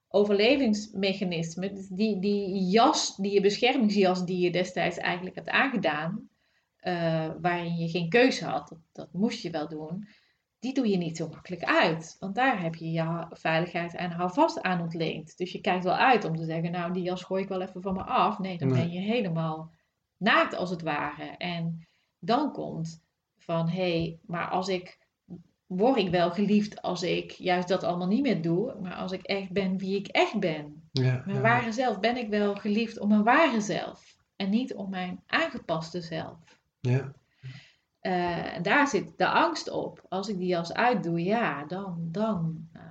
overlevingsmechanismen, 0.07 1.75
dus 1.75 1.87
die, 1.87 2.19
die 2.19 2.69
jas, 2.69 3.15
die 3.15 3.31
je 3.31 3.41
beschermingsjas 3.41 4.25
die 4.25 4.39
je 4.39 4.51
destijds 4.51 4.97
eigenlijk 4.97 5.35
hebt 5.35 5.49
aangedaan, 5.49 6.29
uh, 6.81 7.31
waarin 7.41 7.75
je 7.75 7.89
geen 7.89 8.09
keuze 8.09 8.45
had, 8.45 8.69
dat, 8.69 8.79
dat, 8.91 9.13
moest 9.13 9.41
je 9.41 9.49
wel 9.49 9.67
doen, 9.67 10.07
die 10.59 10.73
doe 10.73 10.87
je 10.87 10.97
niet 10.97 11.17
zo 11.17 11.27
makkelijk 11.27 11.63
uit. 11.63 12.17
Want 12.19 12.35
daar 12.35 12.61
heb 12.61 12.75
je 12.75 12.91
je 12.91 13.25
veiligheid 13.29 13.95
en 13.95 14.11
houvast 14.11 14.61
aan 14.61 14.81
ontleend. 14.81 15.37
Dus 15.37 15.51
je 15.51 15.61
kijkt 15.61 15.83
wel 15.83 15.95
uit 15.95 16.25
om 16.25 16.35
te 16.35 16.45
zeggen, 16.45 16.71
nou 16.71 16.93
die 16.93 17.03
jas 17.03 17.23
gooi 17.23 17.43
ik 17.43 17.49
wel 17.49 17.61
even 17.61 17.81
van 17.81 17.93
me 17.93 18.03
af. 18.03 18.39
Nee, 18.39 18.57
dan 18.57 18.69
ben 18.69 18.91
je 18.91 18.99
helemaal 18.99 19.71
naakt 20.17 20.55
als 20.55 20.69
het 20.69 20.81
ware. 20.81 21.25
En 21.37 21.87
dan 22.19 22.51
komt 22.51 23.03
van, 23.37 23.69
hé, 23.69 23.99
hey, 23.99 24.19
maar 24.25 24.49
als 24.49 24.67
ik 24.67 25.02
word 25.77 25.97
ik 25.97 26.09
wel 26.09 26.31
geliefd 26.31 26.81
als 26.81 27.03
ik 27.03 27.31
juist 27.31 27.67
dat 27.67 27.83
allemaal 27.83 28.07
niet 28.07 28.21
meer 28.21 28.41
doe, 28.41 28.75
maar 28.81 28.93
als 28.93 29.11
ik 29.11 29.21
echt 29.21 29.51
ben 29.51 29.77
wie 29.77 29.97
ik 29.97 30.07
echt 30.07 30.39
ben. 30.39 30.83
Ja, 30.91 31.23
mijn 31.25 31.41
ware 31.41 31.71
zelf 31.71 31.99
ben 31.99 32.17
ik 32.17 32.29
wel 32.29 32.55
geliefd 32.55 32.99
om 32.99 33.09
mijn 33.09 33.23
ware 33.23 33.61
zelf 33.61 34.17
en 34.35 34.49
niet 34.49 34.73
om 34.73 34.89
mijn 34.89 35.23
aangepaste 35.25 36.01
zelf. 36.01 36.59
Ja. 36.79 37.13
Uh, 38.01 38.61
daar 38.61 38.87
zit 38.87 39.17
de 39.17 39.27
angst 39.27 39.69
op. 39.69 40.05
Als 40.09 40.27
ik 40.29 40.37
die 40.37 40.47
jas 40.47 40.73
uitdoe, 40.73 41.23
ja, 41.23 41.65
dan, 41.65 42.07
dan 42.11 42.69
uh, 42.73 42.81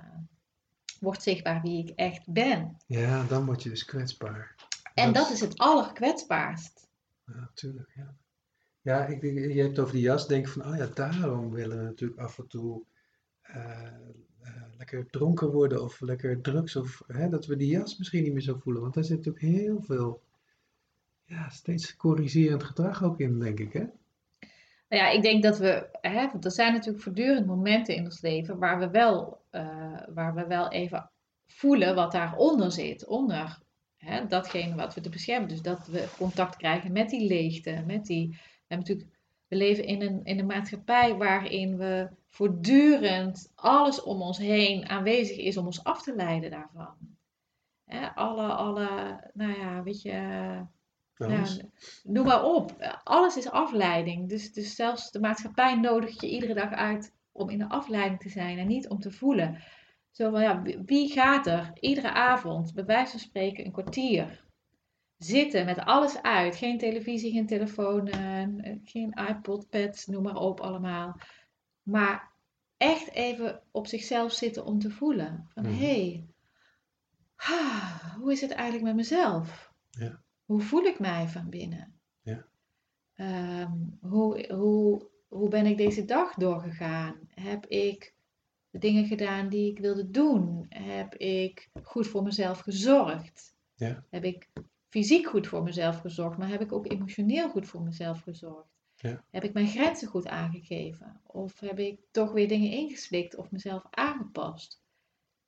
wordt 0.99 1.23
zichtbaar 1.23 1.61
wie 1.61 1.87
ik 1.87 1.89
echt 1.95 2.31
ben. 2.31 2.77
Ja, 2.85 3.23
dan 3.23 3.45
word 3.45 3.63
je 3.63 3.69
dus 3.69 3.85
kwetsbaar. 3.85 4.55
En 4.93 5.13
dat, 5.13 5.29
is 5.29 5.39
het 5.39 5.57
allerkwetsbaarst. 5.57 6.87
Ja, 7.25 7.33
natuurlijk, 7.35 7.91
ja. 7.95 8.15
Ja, 8.83 9.05
ik 9.05 9.21
denk, 9.21 9.37
je 9.39 9.61
hebt 9.61 9.79
over 9.79 9.93
die 9.93 10.01
jas. 10.01 10.27
Denk 10.27 10.47
van, 10.47 10.65
oh 10.65 10.75
ja, 10.77 10.85
daarom 10.85 11.51
willen 11.51 11.77
we 11.77 11.83
natuurlijk 11.83 12.19
af 12.19 12.39
en 12.39 12.47
toe 12.47 12.83
uh, 13.55 13.87
lekker 14.77 15.09
dronken 15.09 15.51
worden 15.51 15.83
of 15.83 16.01
lekker 16.01 16.41
drugs. 16.41 16.75
Of 16.75 17.03
hè, 17.07 17.29
dat 17.29 17.45
we 17.45 17.55
die 17.55 17.69
jas 17.69 17.97
misschien 17.97 18.23
niet 18.23 18.33
meer 18.33 18.41
zo 18.41 18.57
voelen. 18.57 18.81
Want 18.81 18.93
daar 18.93 19.03
zit 19.03 19.17
natuurlijk 19.17 19.45
heel 19.45 19.81
veel, 19.81 20.21
ja, 21.25 21.49
steeds 21.49 21.95
corrigerend 21.95 22.63
gedrag 22.63 23.03
ook 23.03 23.19
in, 23.19 23.39
denk 23.39 23.59
ik, 23.59 23.73
hè? 23.73 23.85
Nou 24.89 25.05
ja, 25.05 25.09
ik 25.09 25.21
denk 25.21 25.43
dat 25.43 25.57
we, 25.57 25.87
hè, 26.01 26.31
want 26.31 26.45
er 26.45 26.51
zijn 26.51 26.73
natuurlijk 26.73 27.03
voortdurend 27.03 27.45
momenten 27.45 27.95
in 27.95 28.03
ons 28.03 28.21
leven 28.21 28.57
waar 28.57 28.79
we 28.79 28.89
wel, 28.89 29.41
uh, 29.51 30.01
waar 30.13 30.33
we 30.33 30.47
wel 30.47 30.71
even 30.71 31.09
voelen 31.47 31.95
wat 31.95 32.11
daaronder 32.11 32.71
zit. 32.71 33.05
Onder 33.05 33.59
hè, 33.97 34.27
datgene 34.27 34.75
wat 34.75 34.93
we 34.93 35.01
te 35.01 35.09
beschermen. 35.09 35.49
Dus 35.49 35.61
dat 35.61 35.87
we 35.87 36.07
contact 36.17 36.55
krijgen 36.55 36.91
met 36.91 37.09
die 37.09 37.27
leegte, 37.27 37.83
met 37.87 38.05
die 38.05 38.39
natuurlijk, 38.77 39.09
we 39.47 39.55
leven 39.55 39.83
in 39.83 40.01
een, 40.01 40.23
in 40.23 40.39
een 40.39 40.45
maatschappij 40.45 41.15
waarin 41.15 41.77
we 41.77 42.09
voortdurend 42.29 43.51
alles 43.55 44.03
om 44.03 44.21
ons 44.21 44.37
heen 44.37 44.89
aanwezig 44.89 45.37
is 45.37 45.57
om 45.57 45.65
ons 45.65 45.83
af 45.83 46.01
te 46.01 46.15
leiden 46.15 46.51
daarvan. 46.51 46.95
alle, 48.15 48.53
alle, 48.53 49.19
nou 49.33 49.59
ja, 49.59 49.83
weet 49.83 50.01
je, 50.01 50.11
nou, 51.17 51.71
noem 52.03 52.25
maar 52.25 52.43
op. 52.43 52.97
Alles 53.03 53.37
is 53.37 53.49
afleiding. 53.49 54.29
Dus, 54.29 54.53
dus 54.53 54.75
zelfs 54.75 55.11
de 55.11 55.19
maatschappij 55.19 55.75
nodigt 55.75 56.21
je 56.21 56.29
iedere 56.29 56.53
dag 56.53 56.71
uit 56.71 57.13
om 57.31 57.49
in 57.49 57.57
de 57.57 57.69
afleiding 57.69 58.19
te 58.19 58.29
zijn 58.29 58.57
en 58.57 58.67
niet 58.67 58.89
om 58.89 58.99
te 58.99 59.11
voelen. 59.11 59.57
Zo 60.11 60.31
van, 60.31 60.41
ja, 60.41 60.61
wie 60.85 61.11
gaat 61.11 61.47
er 61.47 61.71
iedere 61.79 62.11
avond, 62.11 62.73
bij 62.73 62.85
wijze 62.85 63.11
van 63.11 63.19
spreken, 63.19 63.65
een 63.65 63.71
kwartier 63.71 64.43
zitten 65.25 65.65
met 65.65 65.79
alles 65.79 66.21
uit. 66.21 66.55
Geen 66.55 66.77
televisie, 66.77 67.31
geen 67.31 67.47
telefoon, 67.47 68.07
eh, 68.07 68.47
geen 68.83 69.13
iPod, 69.29 69.69
pads, 69.69 70.05
noem 70.05 70.23
maar 70.23 70.35
op 70.35 70.59
allemaal. 70.59 71.19
Maar 71.83 72.31
echt 72.77 73.11
even 73.11 73.61
op 73.71 73.87
zichzelf 73.87 74.31
zitten 74.31 74.65
om 74.65 74.79
te 74.79 74.89
voelen. 74.91 75.45
Van 75.53 75.63
Mhm. 75.63 75.73
hé, 75.73 75.85
hey, 75.85 76.27
hoe 78.19 78.31
is 78.31 78.41
het 78.41 78.51
eigenlijk 78.51 78.83
met 78.83 78.95
mezelf? 78.95 79.71
Ja. 79.89 80.21
Hoe 80.45 80.61
voel 80.61 80.83
ik 80.83 80.99
mij 80.99 81.27
van 81.27 81.49
binnen? 81.49 81.99
Ja. 82.21 82.45
Ehm, 83.13 83.71
hoe, 84.01 84.53
hoe, 84.53 85.09
hoe 85.27 85.49
ben 85.49 85.65
ik 85.65 85.77
deze 85.77 86.05
dag 86.05 86.33
doorgegaan? 86.33 87.15
Heb 87.27 87.65
ik 87.65 88.13
de 88.69 88.79
dingen 88.79 89.05
gedaan 89.05 89.49
die 89.49 89.71
ik 89.71 89.79
wilde 89.79 90.09
doen? 90.09 90.65
Heb 90.69 91.15
ik 91.15 91.69
goed 91.83 92.07
voor 92.07 92.23
mezelf 92.23 92.59
gezorgd? 92.59 93.55
Ja. 93.75 94.05
Heb 94.09 94.23
ik 94.23 94.49
fysiek 94.93 95.27
goed 95.27 95.47
voor 95.47 95.63
mezelf 95.63 95.99
gezorgd, 95.99 96.37
maar 96.37 96.47
heb 96.47 96.61
ik 96.61 96.71
ook 96.71 96.91
emotioneel 96.91 97.49
goed 97.49 97.67
voor 97.67 97.81
mezelf 97.81 98.21
gezorgd? 98.21 98.69
Ja. 98.95 99.23
Heb 99.29 99.43
ik 99.43 99.53
mijn 99.53 99.67
grenzen 99.67 100.07
goed 100.07 100.27
aangegeven? 100.27 101.21
Of 101.23 101.59
heb 101.59 101.79
ik 101.79 101.99
toch 102.11 102.31
weer 102.31 102.47
dingen 102.47 102.71
ingeslikt 102.71 103.35
of 103.35 103.51
mezelf 103.51 103.83
aangepast? 103.89 104.81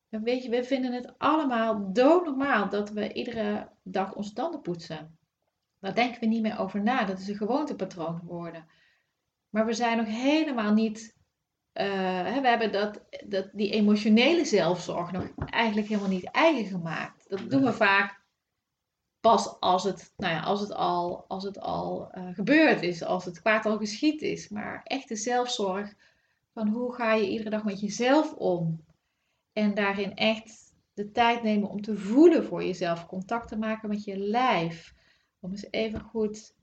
En 0.10 0.24
weet 0.24 0.44
je, 0.44 0.50
we 0.50 0.64
vinden 0.64 0.94
het 0.94 1.14
allemaal 1.18 1.94
doodnormaal 1.94 2.70
dat 2.70 2.90
we 2.90 3.14
iedere 3.14 3.70
dag 3.84 4.14
onze 4.14 4.34
tanden 4.34 4.62
poetsen. 4.62 5.18
Daar 5.80 5.96
denken 5.96 6.20
we 6.20 6.26
niet 6.26 6.42
meer 6.42 6.60
over 6.60 6.84
na. 6.84 7.06
Dat 7.06 7.20
is 7.20 7.28
een 7.28 7.36
gewoontepatroon 7.36 8.16
geworden. 8.20 8.66
Maar 9.50 9.66
we 9.66 9.74
zijn 9.74 9.98
nog 9.98 10.08
helemaal 10.08 10.74
niet. 10.74 11.16
eh, 11.72 11.86
we 12.42 12.48
hebben 12.48 12.72
dat, 12.72 13.06
dat, 13.28 13.50
die 13.54 13.72
emotionele 13.72 14.46
zelfzorg 14.46 15.12
nog 15.12 15.34
eigenlijk 15.46 15.88
helemaal 15.88 16.10
niet 16.10 16.32
eigen 16.32 16.66
gemaakt. 16.66 17.30
Dat 17.30 17.50
doen 17.50 17.64
we 17.64 17.74
vaak 17.74 18.25
pas 19.26 19.60
als 19.60 19.84
het, 19.84 20.14
nou 20.18 20.34
ja, 20.34 20.42
als 20.42 20.60
het 20.60 20.74
al, 20.74 21.26
als 21.28 21.44
het 21.44 21.60
al 21.60 22.12
eh, 22.12 22.34
gebeurd 22.34 22.82
is, 22.82 23.04
als 23.04 23.26
het 23.26 23.42
kwaad 23.42 23.66
al 23.66 23.78
geschied 23.78 24.22
is. 24.22 24.50
Maar 24.50 24.82
echte 24.84 25.16
zelfzorg 25.16 25.94
van 26.54 26.68
hoe 26.68 26.94
ga 26.94 27.14
je 27.14 27.30
iedere 27.30 27.50
dag 27.50 27.64
met 27.64 27.80
jezelf 27.80 28.34
om? 28.34 28.86
En 29.54 29.74
daarin 29.74 30.16
echt 30.16 30.74
de 30.94 31.12
tijd 31.12 31.44
nemen 31.44 31.70
om 31.70 31.82
te 31.82 31.98
voelen 31.98 32.46
voor 32.46 32.64
jezelf, 32.64 33.06
contact 33.06 33.48
te 33.48 33.58
maken 33.58 33.90
met 33.90 34.04
je 34.04 34.18
lijf. 34.18 34.94
Om 35.40 35.52
eens 35.52 35.68
even 35.72 36.02
goed 36.02 36.56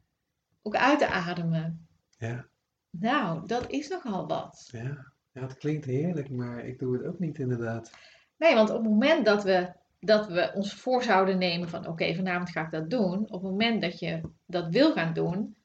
ook 0.62 0.76
uit 0.76 0.98
te 0.98 1.06
ademen. 1.06 1.86
Ja, 2.18 2.46
Nou, 2.90 3.46
dat 3.46 3.70
is 3.70 3.88
nogal 3.88 4.26
wat. 4.26 4.68
ja. 4.72 5.12
ja, 5.32 5.40
het 5.40 5.58
klinkt 5.58 5.84
heerlijk, 5.84 6.30
maar 6.30 6.64
ik 6.64 6.78
doe 6.78 6.92
het 6.96 7.06
ook 7.06 7.18
niet 7.18 7.38
inderdaad. 7.38 7.92
Nee, 8.36 8.54
want 8.54 8.70
op 8.70 8.76
het 8.76 8.84
moment 8.84 9.24
dat 9.24 9.44
we, 9.44 9.72
dat 10.05 10.28
we 10.28 10.53
ons 10.55 10.74
voor 10.74 11.03
zouden 11.03 11.38
nemen 11.38 11.68
van 11.68 11.86
oké, 11.86 12.14
vanavond 12.14 12.50
ga 12.50 12.64
ik 12.64 12.70
dat 12.70 12.90
doen. 12.90 13.24
Op 13.24 13.32
het 13.32 13.42
moment 13.42 13.82
dat 13.82 13.98
je 13.98 14.20
dat 14.46 14.68
wil 14.68 14.92
gaan 14.92 15.14
doen, 15.14 15.57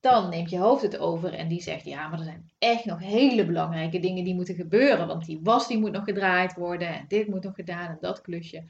dan 0.00 0.28
neemt 0.30 0.50
je 0.50 0.58
hoofd 0.58 0.82
het 0.82 0.98
over 0.98 1.34
en 1.34 1.48
die 1.48 1.62
zegt 1.62 1.84
ja, 1.84 2.08
maar 2.08 2.18
er 2.18 2.24
zijn 2.24 2.50
echt 2.58 2.84
nog 2.84 2.98
hele 2.98 3.46
belangrijke 3.46 4.00
dingen 4.00 4.24
die 4.24 4.34
moeten 4.34 4.54
gebeuren. 4.54 5.06
Want 5.06 5.26
die 5.26 5.40
was 5.42 5.68
die 5.68 5.78
moet 5.78 5.92
nog 5.92 6.04
gedraaid 6.04 6.54
worden 6.54 6.88
en 6.88 7.04
dit 7.08 7.28
moet 7.28 7.42
nog 7.42 7.54
gedaan 7.54 7.88
en 7.88 7.98
dat 8.00 8.20
klusje. 8.20 8.64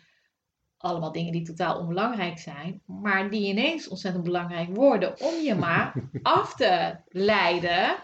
Allemaal 0.76 1.12
dingen 1.12 1.32
die 1.32 1.44
totaal 1.44 1.78
onbelangrijk 1.78 2.38
zijn, 2.38 2.82
maar 2.86 3.30
die 3.30 3.48
ineens 3.48 3.88
ontzettend 3.88 4.24
belangrijk 4.24 4.76
worden 4.76 5.20
om 5.20 5.34
je 5.44 5.54
maar 5.54 5.94
af 6.22 6.54
te 6.54 6.96
leiden 7.08 7.94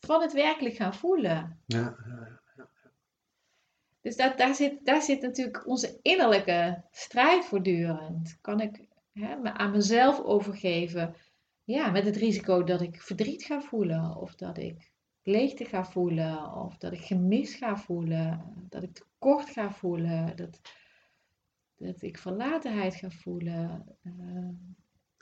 van 0.00 0.22
het 0.22 0.32
werkelijk 0.32 0.76
gaan 0.76 0.94
voelen. 0.94 1.58
Ja, 1.66 1.96
ja, 2.06 2.37
Dus 4.00 4.16
dat, 4.16 4.38
daar, 4.38 4.54
zit, 4.54 4.84
daar 4.84 5.02
zit 5.02 5.20
natuurlijk 5.22 5.66
onze 5.66 5.98
innerlijke 6.02 6.84
strijd 6.90 7.44
voortdurend. 7.44 8.38
Kan 8.40 8.60
ik 8.60 8.86
hè, 9.12 9.36
me 9.36 9.52
aan 9.52 9.70
mezelf 9.70 10.20
overgeven, 10.20 11.14
ja, 11.64 11.90
met 11.90 12.04
het 12.04 12.16
risico 12.16 12.64
dat 12.64 12.80
ik 12.80 13.02
verdriet 13.02 13.44
ga 13.44 13.60
voelen, 13.60 14.16
of 14.16 14.34
dat 14.34 14.58
ik 14.58 14.90
leegte 15.22 15.64
ga 15.64 15.84
voelen, 15.84 16.52
of 16.52 16.76
dat 16.76 16.92
ik 16.92 17.00
gemis 17.00 17.54
ga 17.54 17.76
voelen, 17.76 18.54
dat 18.68 18.82
ik 18.82 18.92
tekort 18.92 19.50
ga 19.50 19.70
voelen, 19.72 20.36
dat, 20.36 20.60
dat 21.76 22.02
ik 22.02 22.18
verlatenheid 22.18 22.94
ga 22.94 23.10
voelen. 23.10 23.96
eh. 24.02 24.48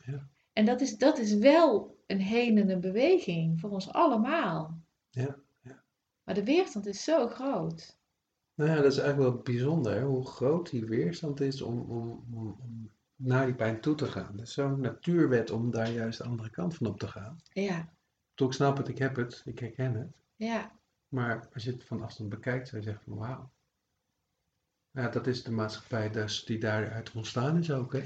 Ja. 0.04 0.28
En 0.52 0.64
dat 0.64 0.80
is, 0.80 0.96
dat 0.96 1.18
is 1.18 1.34
wel 1.34 1.96
een 2.06 2.20
helende 2.20 2.78
beweging 2.78 3.60
voor 3.60 3.70
ons 3.70 3.92
allemaal. 3.92 4.80
Ja, 5.10 5.36
ja. 5.60 5.84
Maar 6.22 6.34
de 6.34 6.44
weerstand 6.44 6.86
is 6.86 7.04
zo 7.04 7.28
groot. 7.28 7.98
Nou 8.56 8.70
ja, 8.70 8.76
dat 8.76 8.92
is 8.92 8.98
eigenlijk 8.98 9.32
wel 9.34 9.42
bijzonder 9.42 10.02
hoe 10.02 10.26
groot 10.26 10.70
die 10.70 10.84
weerstand 10.84 11.40
is 11.40 11.62
om, 11.62 11.80
om, 11.80 12.24
om, 12.34 12.56
om 12.60 12.90
naar 13.16 13.46
die 13.46 13.54
pijn 13.54 13.80
toe 13.80 13.94
te 13.94 14.06
gaan. 14.06 14.32
Het 14.32 14.46
is 14.46 14.52
zo'n 14.52 14.80
natuurwet 14.80 15.50
om 15.50 15.70
daar 15.70 15.90
juist 15.90 16.18
de 16.18 16.24
andere 16.24 16.50
kant 16.50 16.74
van 16.74 16.86
op 16.86 16.98
te 16.98 17.08
gaan. 17.08 17.36
Ja, 17.52 17.92
Toch, 18.34 18.48
ik 18.48 18.54
snap 18.54 18.76
het, 18.76 18.88
ik 18.88 18.98
heb 18.98 19.16
het, 19.16 19.42
ik 19.44 19.58
herken 19.58 19.94
het. 19.94 20.16
ja. 20.36 20.74
Maar 21.08 21.48
als 21.54 21.64
je 21.64 21.70
het 21.72 21.84
van 21.84 22.02
afstand 22.02 22.28
bekijkt, 22.30 22.68
zou 22.68 22.80
je 22.82 22.86
zeggen 22.88 23.04
van 23.04 23.18
wauw. 23.18 23.50
Ja, 24.90 25.08
dat 25.08 25.26
is 25.26 25.42
de 25.42 25.50
maatschappij 25.50 26.10
dus 26.10 26.44
die 26.44 26.58
daaruit 26.58 27.12
ontstaan 27.12 27.58
is 27.58 27.70
ook, 27.70 27.92
hè? 27.92 28.02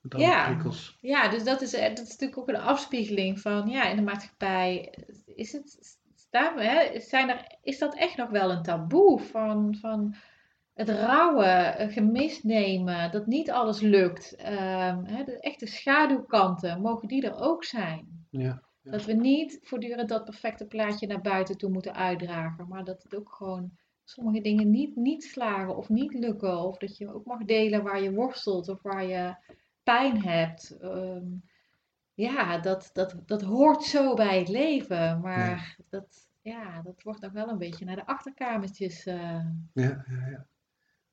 Met 0.00 0.14
alle 0.14 0.22
Ja. 0.24 0.44
prikkels. 0.52 0.98
Ja, 1.00 1.28
dus 1.28 1.44
dat 1.44 1.60
is, 1.62 1.72
eh, 1.72 1.88
dat 1.88 1.98
is 2.06 2.10
natuurlijk 2.10 2.38
ook 2.38 2.48
een 2.48 2.56
afspiegeling 2.56 3.40
van, 3.40 3.68
ja, 3.68 3.88
in 3.88 3.96
de 3.96 4.02
maatschappij 4.02 4.94
is 5.24 5.52
het, 5.52 5.98
hè, 6.40 7.00
zijn 7.00 7.28
er, 7.28 7.56
is 7.62 7.78
dat 7.78 7.94
echt 7.96 8.16
nog 8.16 8.30
wel 8.30 8.50
een 8.50 8.62
taboe 8.62 9.20
van, 9.20 9.76
van 9.80 10.14
het 10.74 10.88
rouwen, 10.88 11.76
eh, 11.76 11.92
gemis 11.92 12.42
nemen, 12.42 13.10
dat 13.10 13.26
niet 13.26 13.50
alles 13.50 13.80
lukt. 13.80 14.34
Ehm, 14.36 15.04
hè, 15.04 15.24
de 15.24 15.40
echte 15.40 15.66
schaduwkanten, 15.66 16.80
mogen 16.80 17.08
die 17.08 17.26
er 17.26 17.40
ook 17.40 17.64
zijn? 17.64 18.26
Ja, 18.30 18.62
Ja. 18.82 18.90
Dat 18.90 19.04
we 19.04 19.12
niet 19.12 19.58
voortdurend 19.62 20.08
dat 20.08 20.24
perfecte 20.24 20.66
plaatje 20.66 21.06
naar 21.06 21.20
buiten 21.20 21.56
toe 21.58 21.70
moeten 21.70 21.94
uitdragen, 21.94 22.68
maar 22.68 22.84
dat 22.84 23.02
het 23.02 23.16
ook 23.16 23.32
gewoon 23.32 23.70
sommige 24.04 24.40
dingen 24.40 24.70
niet, 24.70 24.96
niet 24.96 25.24
slagen 25.24 25.76
of 25.76 25.88
niet 25.88 26.14
lukken. 26.14 26.58
Of 26.58 26.78
dat 26.78 26.96
je 26.96 27.14
ook 27.14 27.24
mag 27.24 27.44
delen 27.44 27.82
waar 27.82 28.02
je 28.02 28.12
worstelt 28.12 28.68
of 28.68 28.82
waar 28.82 29.04
je 29.04 29.36
pijn 29.82 30.22
hebt. 30.22 30.76
Ehm, 30.80 31.26
ja, 32.14 32.58
dat, 32.58 32.90
dat, 32.92 33.22
dat 33.26 33.42
hoort 33.42 33.82
zo 33.82 34.14
bij 34.14 34.38
het 34.38 34.48
leven. 34.48 35.20
Maar 35.20 35.78
dat, 35.90 36.23
ja, 36.44 36.82
dat 36.82 37.02
wordt 37.02 37.20
nog 37.20 37.32
wel 37.32 37.48
een 37.48 37.58
beetje 37.58 37.84
naar 37.84 37.96
de 37.96 38.06
achterkamertjes. 38.06 39.06
eh, 39.06 39.46
ja, 39.72 40.04
ja, 40.08 40.26
ja. 40.30 40.46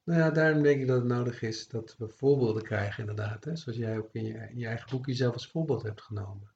Nou 0.03 0.19
ja, 0.19 0.31
daarom 0.31 0.63
denk 0.63 0.81
ik 0.81 0.87
dat 0.87 0.97
het 0.97 1.07
nodig 1.07 1.41
is 1.41 1.67
dat 1.67 1.95
we 1.97 2.09
voorbeelden 2.09 2.63
krijgen 2.63 2.99
inderdaad. 2.99 3.43
Hè? 3.43 3.55
Zoals 3.55 3.77
jij 3.77 3.97
ook 3.97 4.09
in 4.13 4.23
je, 4.23 4.33
in 4.33 4.57
je 4.57 4.67
eigen 4.67 4.89
boek 4.89 5.05
jezelf 5.05 5.33
als 5.33 5.47
voorbeeld 5.47 5.83
hebt 5.83 6.01
genomen. 6.01 6.51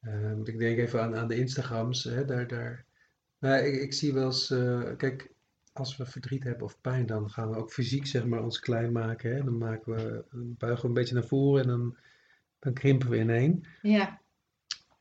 Want 0.00 0.48
ik 0.48 0.58
denk 0.58 0.78
even 0.78 1.02
aan, 1.02 1.16
aan 1.16 1.28
de 1.28 1.36
Instagrams. 1.36 2.04
Hè? 2.04 2.24
Daar, 2.24 2.46
daar, 2.46 2.84
nou, 3.38 3.62
ik, 3.64 3.82
ik 3.82 3.92
zie 3.92 4.12
wel 4.12 4.24
eens, 4.24 4.50
eh, 4.50 4.96
kijk, 4.96 5.32
als 5.72 5.96
we 5.96 6.06
verdriet 6.06 6.44
hebben 6.44 6.64
of 6.66 6.80
pijn, 6.80 7.06
dan 7.06 7.30
gaan 7.30 7.50
we 7.50 7.56
ook 7.56 7.72
fysiek 7.72 8.06
zeg 8.06 8.24
maar, 8.24 8.42
ons 8.42 8.60
klein 8.60 8.92
maken. 8.92 9.34
Hè? 9.34 9.44
Dan, 9.44 9.58
maken 9.58 9.94
we, 9.94 10.24
dan 10.30 10.54
buigen 10.58 10.82
we 10.82 10.88
een 10.88 10.94
beetje 10.94 11.14
naar 11.14 11.26
voren 11.26 11.62
en 11.62 11.68
dan, 11.68 11.96
dan 12.58 12.72
krimpen 12.72 13.10
we 13.10 13.18
ineen. 13.18 13.66
ja, 13.82 14.21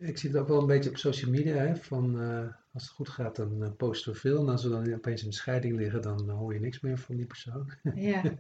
Ik 0.02 0.18
zie 0.18 0.30
het 0.30 0.40
ook 0.40 0.48
wel 0.48 0.60
een 0.60 0.68
beetje 0.68 0.90
op 0.90 0.98
social 0.98 1.32
media, 1.32 1.56
hè, 1.56 1.76
van 1.76 2.22
eh, 2.22 2.48
als 2.74 2.84
het 2.84 2.92
goed 2.92 3.10
gaat, 3.10 3.36
dan 3.36 3.64
eh, 3.64 3.72
posten 3.78 4.12
we 4.12 4.20
veel. 4.20 4.40
En 4.40 4.50
als 4.50 4.64
we 4.64 4.70
dan 4.70 4.94
opeens 4.94 5.24
in 5.24 5.34
scheiding 5.34 5.76
liggen, 5.78 6.02
dan 6.02 6.30
eh, 6.30 6.36
hoor 6.36 6.54
je 6.54 6.60
niks 6.60 6.80
meer 6.80 6.98
van 6.98 7.16
die 7.16 7.26
persoon. 7.26 7.74
ja, 7.96 8.24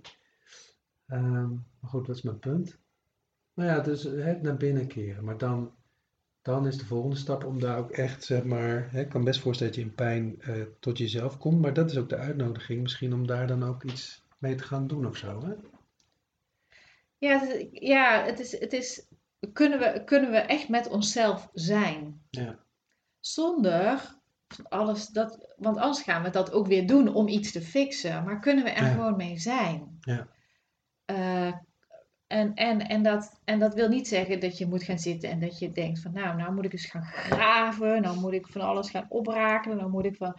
Ehm, 1.07 1.49
maar 1.49 1.89
goed, 1.89 2.05
dat 2.05 2.15
is 2.15 2.21
mijn 2.21 2.39
punt. 2.39 2.77
Nou 3.53 3.69
ja, 3.69 3.79
dus 3.79 4.03
het 4.03 4.41
naar 4.41 4.57
binnen 4.57 4.87
keren. 4.87 5.23
Maar 5.23 5.37
dan, 5.37 5.73
dan 6.41 6.67
is 6.67 6.77
de 6.77 6.85
volgende 6.85 7.15
stap 7.15 7.45
om 7.45 7.59
daar 7.59 7.77
ook 7.77 7.91
echt, 7.91 8.23
zeg 8.23 8.43
maar, 8.43 8.91
hè, 8.91 8.99
ik 8.99 9.09
kan 9.09 9.23
best 9.23 9.39
voorstellen 9.39 9.73
dat 9.73 9.81
je 9.81 9.87
in 9.89 9.95
pijn 9.95 10.41
tot 10.79 10.97
jezelf 10.97 11.37
komt. 11.37 11.61
Maar 11.61 11.73
dat 11.73 11.91
is 11.91 11.97
ook 11.97 12.09
de 12.09 12.17
uitnodiging, 12.17 12.81
misschien 12.81 13.13
om 13.13 13.27
daar 13.27 13.47
dan 13.47 13.63
ook 13.63 13.83
iets 13.83 14.23
mee 14.37 14.55
te 14.55 14.63
gaan 14.63 14.87
doen 14.87 15.05
of 15.07 15.17
zo. 15.17 15.45
Hè? 15.45 15.53
ja, 17.17 17.53
ja, 17.71 18.23
het 18.25 18.39
is, 18.39 18.59
het 18.59 18.73
is 18.73 19.07
kunnen, 19.53 19.79
we, 19.79 20.03
kunnen 20.03 20.31
we 20.31 20.37
echt 20.37 20.69
met 20.69 20.87
onszelf 20.89 21.49
zijn? 21.53 22.21
Ja. 22.29 22.59
Zonder 23.19 24.19
alles 24.63 25.07
dat, 25.07 25.53
want 25.57 25.77
anders 25.77 26.01
gaan 26.01 26.23
we 26.23 26.29
dat 26.29 26.51
ook 26.51 26.67
weer 26.67 26.87
doen 26.87 27.13
om 27.13 27.27
iets 27.27 27.51
te 27.51 27.61
fixen. 27.61 28.23
Maar 28.23 28.39
kunnen 28.39 28.63
we 28.63 28.69
er 28.69 28.85
Ja. 28.85 28.91
gewoon 28.91 29.17
mee 29.17 29.39
zijn? 29.39 29.97
Ja. 30.01 30.27
Eh, 31.05 31.53
en, 32.27 32.53
en, 32.53 32.87
en, 32.87 33.03
dat, 33.03 33.39
en 33.43 33.59
dat 33.59 33.73
wil 33.73 33.87
niet 33.87 34.07
zeggen 34.07 34.39
dat 34.39 34.57
je 34.57 34.67
moet 34.67 34.83
gaan 34.83 34.99
zitten 34.99 35.29
en 35.29 35.39
dat 35.39 35.59
je 35.59 35.71
denkt 35.71 35.99
van 35.99 36.11
nou, 36.11 36.37
nou 36.37 36.53
moet 36.53 36.65
ik 36.65 36.73
eens 36.73 36.85
gaan 36.85 37.03
graven, 37.03 38.01
nou 38.01 38.19
moet 38.19 38.33
ik 38.33 38.47
van 38.47 38.61
alles 38.61 38.89
gaan 38.89 39.05
oprakelen, 39.09 39.77
nou 39.77 39.89
moet 39.89 40.05
ik 40.05 40.15
van... 40.15 40.37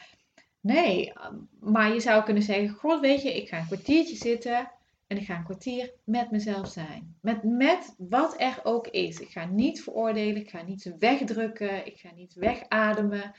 Nee, 0.61 1.13
maar 1.61 1.93
je 1.93 2.01
zou 2.01 2.25
kunnen 2.25 2.43
zeggen, 2.43 2.69
god 2.69 3.01
weet 3.01 3.23
je, 3.23 3.37
ik 3.37 3.49
ga 3.49 3.59
een 3.59 3.67
kwartiertje 3.67 4.17
zitten 4.17 4.71
en 5.13 5.19
ik 5.19 5.25
ga 5.25 5.37
een 5.37 5.45
kwartier 5.45 5.93
met 6.05 6.31
mezelf 6.31 6.69
zijn. 6.69 7.17
Met, 7.21 7.43
met 7.43 7.95
wat 7.99 8.41
er 8.41 8.61
ook 8.63 8.87
is. 8.87 9.21
Ik 9.21 9.29
ga 9.29 9.45
niet 9.45 9.83
veroordelen, 9.83 10.37
ik 10.37 10.51
ga 10.51 10.63
niets 10.63 10.89
wegdrukken, 10.99 11.87
ik 11.87 11.99
ga 11.99 12.11
niet 12.15 12.35
wegademen. 12.35 13.33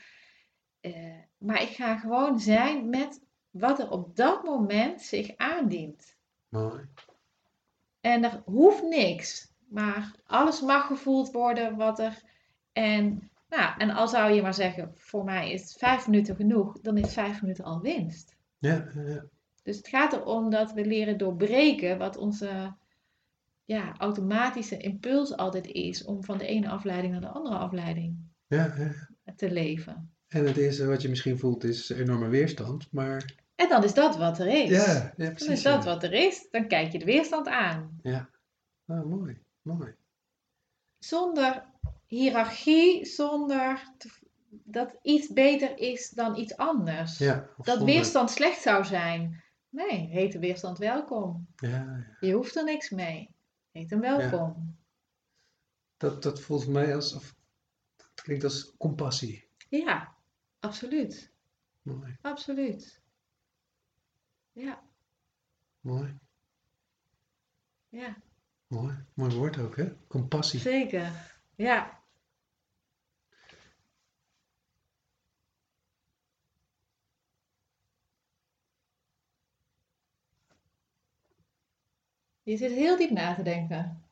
Eh, 0.80 1.18
maar 1.38 1.62
ik 1.62 1.68
ga 1.68 1.96
gewoon 1.96 2.40
zijn 2.40 2.88
met 2.88 3.20
wat 3.50 3.78
er 3.78 3.90
op 3.90 4.16
dat 4.16 4.44
moment 4.44 5.02
zich 5.02 5.36
aandient. 5.36 6.16
Mooi. 6.48 6.84
En 8.00 8.24
er 8.24 8.42
hoeft 8.44 8.82
niks. 8.82 9.52
Maar 9.68 10.14
alles 10.26 10.60
mag 10.60 10.86
gevoeld 10.86 11.30
worden 11.30 11.76
wat 11.76 11.98
er. 11.98 12.22
En, 12.72 13.30
nou, 13.48 13.78
en 13.78 13.90
al 13.90 14.08
zou 14.08 14.32
je 14.32 14.42
maar 14.42 14.54
zeggen, 14.54 14.92
voor 14.96 15.24
mij 15.24 15.52
is 15.52 15.74
vijf 15.78 16.06
minuten 16.06 16.36
genoeg, 16.36 16.80
dan 16.80 16.96
is 16.96 17.12
vijf 17.12 17.40
minuten 17.40 17.64
al 17.64 17.80
winst. 17.80 18.36
Ja, 18.58 18.90
ja, 18.94 19.02
ja. 19.02 19.24
Dus 19.64 19.76
het 19.76 19.88
gaat 19.88 20.12
erom 20.12 20.50
dat 20.50 20.72
we 20.72 20.84
leren 20.86 21.18
doorbreken 21.18 21.98
wat 21.98 22.16
onze 22.16 22.74
ja, 23.64 23.94
automatische 23.98 24.76
impuls 24.76 25.36
altijd 25.36 25.66
is 25.66 26.04
om 26.04 26.24
van 26.24 26.38
de 26.38 26.46
ene 26.46 26.68
afleiding 26.68 27.12
naar 27.12 27.20
de 27.20 27.28
andere 27.28 27.56
afleiding 27.56 28.16
ja, 28.46 28.74
ja. 28.76 28.92
te 29.36 29.50
leven. 29.50 30.14
En 30.28 30.46
het 30.46 30.56
eerste 30.56 30.86
wat 30.86 31.02
je 31.02 31.08
misschien 31.08 31.38
voelt 31.38 31.64
is 31.64 31.88
enorme 31.90 32.28
weerstand, 32.28 32.88
maar 32.92 33.34
En 33.54 33.68
dan 33.68 33.84
is 33.84 33.94
dat 33.94 34.16
wat 34.16 34.38
er 34.38 34.46
is. 34.46 34.70
ja, 34.70 34.92
ja 34.92 35.12
dan 35.16 35.28
precies. 35.34 35.48
is 35.48 35.62
dat 35.62 35.84
wat 35.84 36.02
er 36.02 36.12
is. 36.12 36.48
Dan 36.50 36.68
kijk 36.68 36.92
je 36.92 36.98
de 36.98 37.04
weerstand 37.04 37.48
aan. 37.48 37.98
Ja, 38.02 38.28
ah, 38.86 39.04
mooi, 39.04 39.38
mooi. 39.62 39.94
Zonder 40.98 41.64
hiërarchie, 42.06 43.04
zonder 43.04 43.82
te- 43.98 44.22
dat 44.48 44.94
iets 45.02 45.28
beter 45.32 45.78
is 45.78 46.10
dan 46.10 46.36
iets 46.36 46.56
anders. 46.56 47.18
Ja, 47.18 47.34
dat 47.56 47.66
zonder- 47.66 47.84
weerstand 47.84 48.30
slecht 48.30 48.60
zou 48.62 48.84
zijn. 48.84 49.42
Nee, 49.74 50.06
heet 50.06 50.32
de 50.32 50.38
weerstand 50.38 50.78
welkom. 50.78 51.46
Ja, 51.56 51.68
ja. 51.68 52.16
Je 52.20 52.32
hoeft 52.32 52.56
er 52.56 52.64
niks 52.64 52.90
mee. 52.90 53.34
Heet 53.70 53.90
hem 53.90 54.00
welkom. 54.00 54.76
Dat, 55.96 56.22
dat 56.22 56.40
voelt 56.40 56.64
voor 56.64 56.72
mij 56.72 56.94
als, 56.94 57.14
of, 57.14 57.34
dat 57.96 58.22
klinkt 58.22 58.44
als 58.44 58.74
compassie. 58.76 59.48
Ja, 59.68 60.14
absoluut. 60.60 61.32
Mooi, 61.82 62.16
Absoluut. 62.20 63.02
Ja, 64.52 64.82
mooi, 65.80 66.18
ja, 67.88 68.16
mooi. 68.66 69.04
Mooi 69.14 69.34
woord 69.34 69.58
ook, 69.58 69.76
hè? 69.76 70.06
Compassie. 70.06 70.60
zeker. 70.60 71.38
Ja. 71.54 72.03
Je 82.44 82.56
zit 82.56 82.72
heel 82.72 82.96
diep 82.96 83.10
na 83.10 83.34
te 83.34 83.42
denken. 83.42 84.02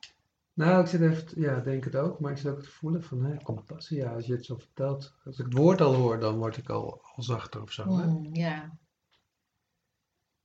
Nou, 0.54 0.82
ik 0.82 0.86
zit 0.86 1.00
even, 1.00 1.40
ja, 1.40 1.60
denk 1.60 1.84
het 1.84 1.96
ook, 1.96 2.20
maar 2.20 2.32
ik 2.32 2.38
zit 2.38 2.52
ook 2.52 2.62
te 2.62 2.70
voelen 2.70 3.02
van, 3.02 3.24
hè, 3.24 3.36
compassie. 3.42 3.96
Ja, 3.96 4.12
als 4.12 4.26
je 4.26 4.32
het 4.32 4.44
zo 4.44 4.56
vertelt, 4.56 5.14
als 5.24 5.38
ik 5.38 5.44
het 5.44 5.54
woord 5.54 5.80
al 5.80 5.94
hoor, 5.94 6.20
dan 6.20 6.38
word 6.38 6.56
ik 6.56 6.68
al, 6.68 7.00
al 7.14 7.22
zachter 7.22 7.62
of 7.62 7.72
zo, 7.72 7.96
hè? 7.96 8.04
Hmm, 8.04 8.34
ja. 8.34 8.78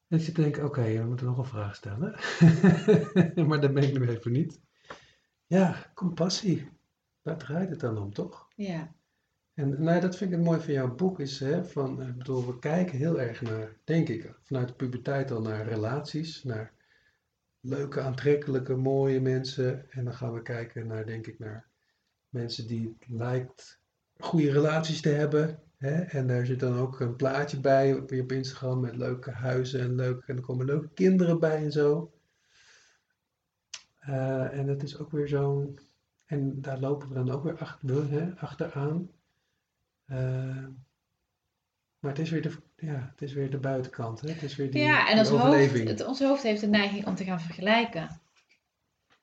En 0.07 0.17
ik 0.17 0.23
zit 0.23 0.35
te 0.35 0.41
denken, 0.41 0.65
oké, 0.65 0.97
we 0.97 1.05
moeten 1.05 1.25
nog 1.25 1.37
een 1.37 1.45
vraag 1.45 1.75
stellen. 1.75 2.15
maar 3.47 3.61
dat 3.61 3.73
ben 3.73 3.83
ik 3.83 3.99
nu 3.99 4.09
even 4.09 4.31
niet. 4.31 4.59
Ja, 5.45 5.91
compassie. 5.93 6.69
Daar 7.21 7.37
draait 7.37 7.69
het 7.69 7.79
dan 7.79 7.97
om, 7.97 8.13
toch? 8.13 8.47
Ja. 8.55 8.95
En 9.53 9.83
nou, 9.83 10.01
dat 10.01 10.17
vind 10.17 10.31
ik 10.31 10.37
het 10.37 10.45
mooi 10.45 10.59
van 10.59 10.73
jouw 10.73 10.95
boek, 10.95 11.19
is 11.19 11.39
hè, 11.39 11.65
van, 11.65 12.01
eh, 12.01 12.07
ik 12.07 12.17
bedoel, 12.17 12.45
we 12.45 12.59
kijken 12.59 12.97
heel 12.97 13.19
erg 13.19 13.41
naar, 13.41 13.77
denk 13.83 14.09
ik, 14.09 14.33
vanuit 14.43 14.67
de 14.67 14.73
puberteit 14.73 15.31
al 15.31 15.41
naar 15.41 15.67
relaties, 15.67 16.43
naar 16.43 16.76
leuke, 17.59 18.01
aantrekkelijke, 18.01 18.75
mooie 18.75 19.21
mensen. 19.21 19.91
En 19.91 20.03
dan 20.03 20.13
gaan 20.13 20.33
we 20.33 20.41
kijken 20.41 20.87
naar, 20.87 21.05
denk 21.05 21.27
ik, 21.27 21.39
naar 21.39 21.67
mensen 22.29 22.67
die 22.67 22.95
het 22.99 23.09
lijkt 23.09 23.81
goede 24.17 24.51
relaties 24.51 25.01
te 25.01 25.09
hebben. 25.09 25.59
Hè? 25.77 26.01
En 26.01 26.27
daar 26.27 26.45
zit 26.45 26.59
dan 26.59 26.77
ook 26.77 26.99
een 26.99 27.15
plaatje 27.15 27.59
bij 27.59 27.93
op, 27.93 28.11
op 28.11 28.31
Instagram 28.31 28.79
met 28.79 28.95
leuke 28.95 29.31
huizen 29.31 29.79
en 29.79 29.95
leuke, 29.95 30.23
en 30.25 30.35
er 30.35 30.43
komen 30.43 30.65
leuke 30.65 30.89
kinderen 30.93 31.39
bij 31.39 31.63
en 31.63 31.71
zo. 31.71 32.11
Eh, 33.99 34.57
en 34.57 34.65
dat 34.65 34.83
is 34.83 34.97
ook 34.97 35.11
weer 35.11 35.27
zo'n, 35.27 35.79
en 36.25 36.61
daar 36.61 36.79
lopen 36.79 37.07
we 37.07 37.13
dan 37.13 37.31
ook 37.31 37.43
weer 37.43 37.57
achter, 37.57 38.09
hè, 38.09 38.35
achteraan. 38.35 39.09
Eh, 40.05 40.65
maar 42.07 42.15
het 42.15 42.25
is 42.25 42.31
weer 42.31 42.41
de, 42.41 42.55
ja, 42.75 43.09
het 43.11 43.21
is 43.21 43.33
weer 43.33 43.49
de 43.49 43.57
buitenkant, 43.57 44.21
hè? 44.21 44.29
Het 44.29 44.43
is 44.43 44.55
weer 44.55 44.71
die, 44.71 44.81
Ja, 44.81 45.09
en 45.09 45.19
ons 45.19 45.29
hoofd, 45.29 45.83
het, 45.83 46.05
ons 46.05 46.19
hoofd 46.19 46.43
heeft 46.43 46.61
de 46.61 46.67
neiging 46.67 47.05
om 47.05 47.15
te 47.15 47.23
gaan 47.23 47.39
vergelijken. 47.39 48.21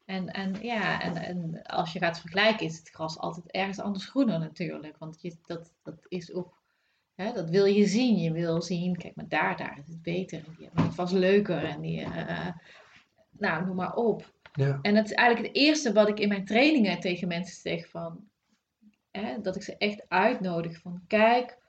En, 0.05 0.29
en 0.29 0.55
ja, 0.61 1.01
en, 1.01 1.17
en 1.17 1.63
als 1.63 1.93
je 1.93 1.99
gaat 1.99 2.21
vergelijken, 2.21 2.67
is 2.67 2.79
het 2.79 2.89
gras 2.89 3.19
altijd 3.19 3.51
ergens 3.51 3.81
anders 3.81 4.09
groener 4.09 4.39
natuurlijk. 4.39 4.99
Want 4.99 5.23
je, 5.23 5.37
dat, 5.47 5.73
dat 5.83 6.07
is 6.09 6.33
ook, 6.33 6.63
hè, 7.15 7.33
dat 7.33 7.51
wil 7.51 7.65
je 7.65 7.87
zien. 7.87 8.17
Je 8.17 8.33
wil 8.33 8.63
zien, 8.63 8.97
kijk 8.97 9.15
maar 9.15 9.29
daar, 9.29 9.57
daar 9.57 9.79
is 9.79 9.89
het 9.89 10.03
beter. 10.03 10.39
En 10.39 10.55
die 10.57 10.67
hebben 10.67 10.85
het 10.85 10.95
vast 10.95 11.13
leuker. 11.13 11.65
En 11.65 11.81
die, 11.81 12.01
eh, 12.01 12.49
nou, 13.31 13.65
noem 13.67 13.77
maar 13.77 13.95
op. 13.95 14.33
Ja, 14.53 14.79
En 14.83 14.95
dat 14.95 15.05
is 15.05 15.13
eigenlijk 15.13 15.49
het 15.49 15.57
eerste 15.63 15.93
wat 15.93 16.09
ik 16.09 16.19
in 16.19 16.29
mijn 16.29 16.45
trainingen 16.45 17.01
tegen 17.01 17.29
mensen 17.29 17.61
zeg 17.61 17.89
van, 17.89 18.29
hè, 19.11 19.41
dat 19.41 19.57
ik 19.57 19.63
ze 19.63 19.77
echt 19.77 20.05
uitnodig 20.09 20.81
van, 20.81 21.05
kijk, 21.07 21.63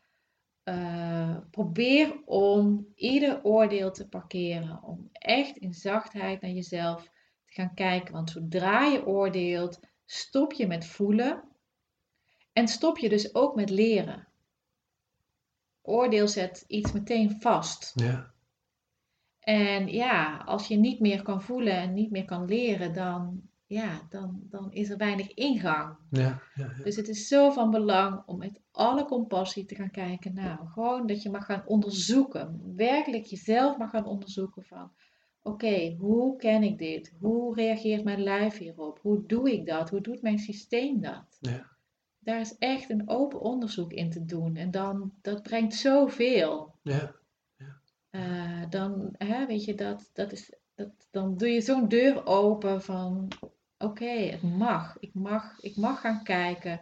eh, 0.66 1.38
probeer 1.52 2.22
om 2.26 2.88
ieder 2.96 3.44
oordeel 3.44 3.92
te 3.92 4.08
parkeren, 4.08 4.84
om 4.84 5.10
echt 5.12 5.58
in 5.58 5.74
zachtheid 5.74 6.42
naar 6.42 6.52
jezelf 6.52 7.04
te 7.46 7.54
gaan 7.54 7.74
kijken, 7.74 8.14
want 8.14 8.30
zodra 8.30 8.86
je 8.86 9.06
oordeelt, 9.06 9.80
stop 10.06 10.54
je 10.54 10.68
met 10.68 10.86
voelen 10.86 11.44
en 12.54 12.68
stop 12.68 12.98
je 12.98 13.10
dus 13.10 13.36
ook 13.36 13.56
met 13.56 13.70
leren. 13.70 14.28
Oordeel 15.82 16.28
zet 16.28 16.64
iets 16.68 16.92
meteen 16.92 17.42
vast. 17.42 17.92
ja, 17.96 18.34
En 19.40 19.88
ja, 19.88 20.38
als 20.38 20.68
je 20.68 20.76
niet 20.76 21.00
meer 21.00 21.22
kan 21.22 21.42
voelen 21.42 21.76
en 21.76 21.94
niet 21.94 22.12
meer 22.12 22.26
kan 22.26 22.46
leren, 22.46 22.94
dan, 22.94 23.50
ja, 23.68 24.02
dan, 24.10 24.42
dan 24.50 24.72
is 24.72 24.90
er 24.90 24.98
weinig 24.98 25.34
ingang. 25.34 25.96
ja, 26.10 26.22
ja, 26.22 26.42
ja. 26.56 26.84
Dus 26.84 26.96
het 26.96 27.08
is 27.08 27.28
zo 27.28 27.52
van 27.52 27.72
belang 27.72 28.24
om 28.26 28.38
met 28.38 28.62
alle 28.72 29.06
compassie 29.06 29.66
te 29.66 29.76
gaan 29.76 29.92
kijken. 29.92 30.34
Nou, 30.34 30.68
gewoon 30.68 31.08
dat 31.08 31.22
je 31.22 31.30
mag 31.30 31.46
gaan 31.46 31.64
onderzoeken. 31.66 32.76
Werkelijk 32.76 33.26
jezelf 33.26 33.78
mag 33.78 33.90
gaan 33.90 34.06
onderzoeken 34.06 34.64
van... 34.64 34.92
Oké, 35.42 35.96
hoe 36.00 36.36
ken 36.36 36.64
ik 36.64 36.78
dit? 36.78 37.14
Hoe 37.20 37.56
reageert 37.56 38.04
mijn 38.04 38.24
lijf 38.24 38.58
hierop? 38.58 39.00
Hoe 39.02 39.26
doe 39.26 39.52
ik 39.54 39.66
dat? 39.66 39.90
Hoe 39.90 40.02
doet 40.02 40.22
mijn 40.22 40.40
systeem 40.40 41.02
dat? 41.02 41.38
Ja. 41.40 41.74
Daar 42.20 42.40
is 42.40 42.58
echt 42.58 42.90
een 42.90 43.10
open 43.10 43.42
onderzoek 43.42 43.94
in 43.94 44.10
te 44.10 44.26
doen. 44.26 44.56
En 44.56 44.72
dan, 44.72 45.14
dat 45.22 45.44
brengt 45.44 45.74
zoveel. 45.74 46.76
ja. 46.82 47.16
Eh, 48.10 48.64
dan, 48.70 49.16
hè, 49.18 49.46
weet 49.46 49.66
je, 49.66 49.76
dat, 49.76 50.10
dat 50.14 50.32
is, 50.32 50.54
dat, 50.76 51.08
dan 51.12 51.38
doe 51.38 51.50
je 51.50 51.62
zo'n 51.62 51.88
deur 51.88 52.26
open 52.26 52.82
van, 52.82 53.28
oké, 53.78 54.10
het 54.10 54.42
mag. 54.42 54.98
Ik 55.00 55.14
mag, 55.14 55.60
ik 55.60 55.76
mag 55.76 56.00
gaan 56.00 56.24
kijken. 56.24 56.80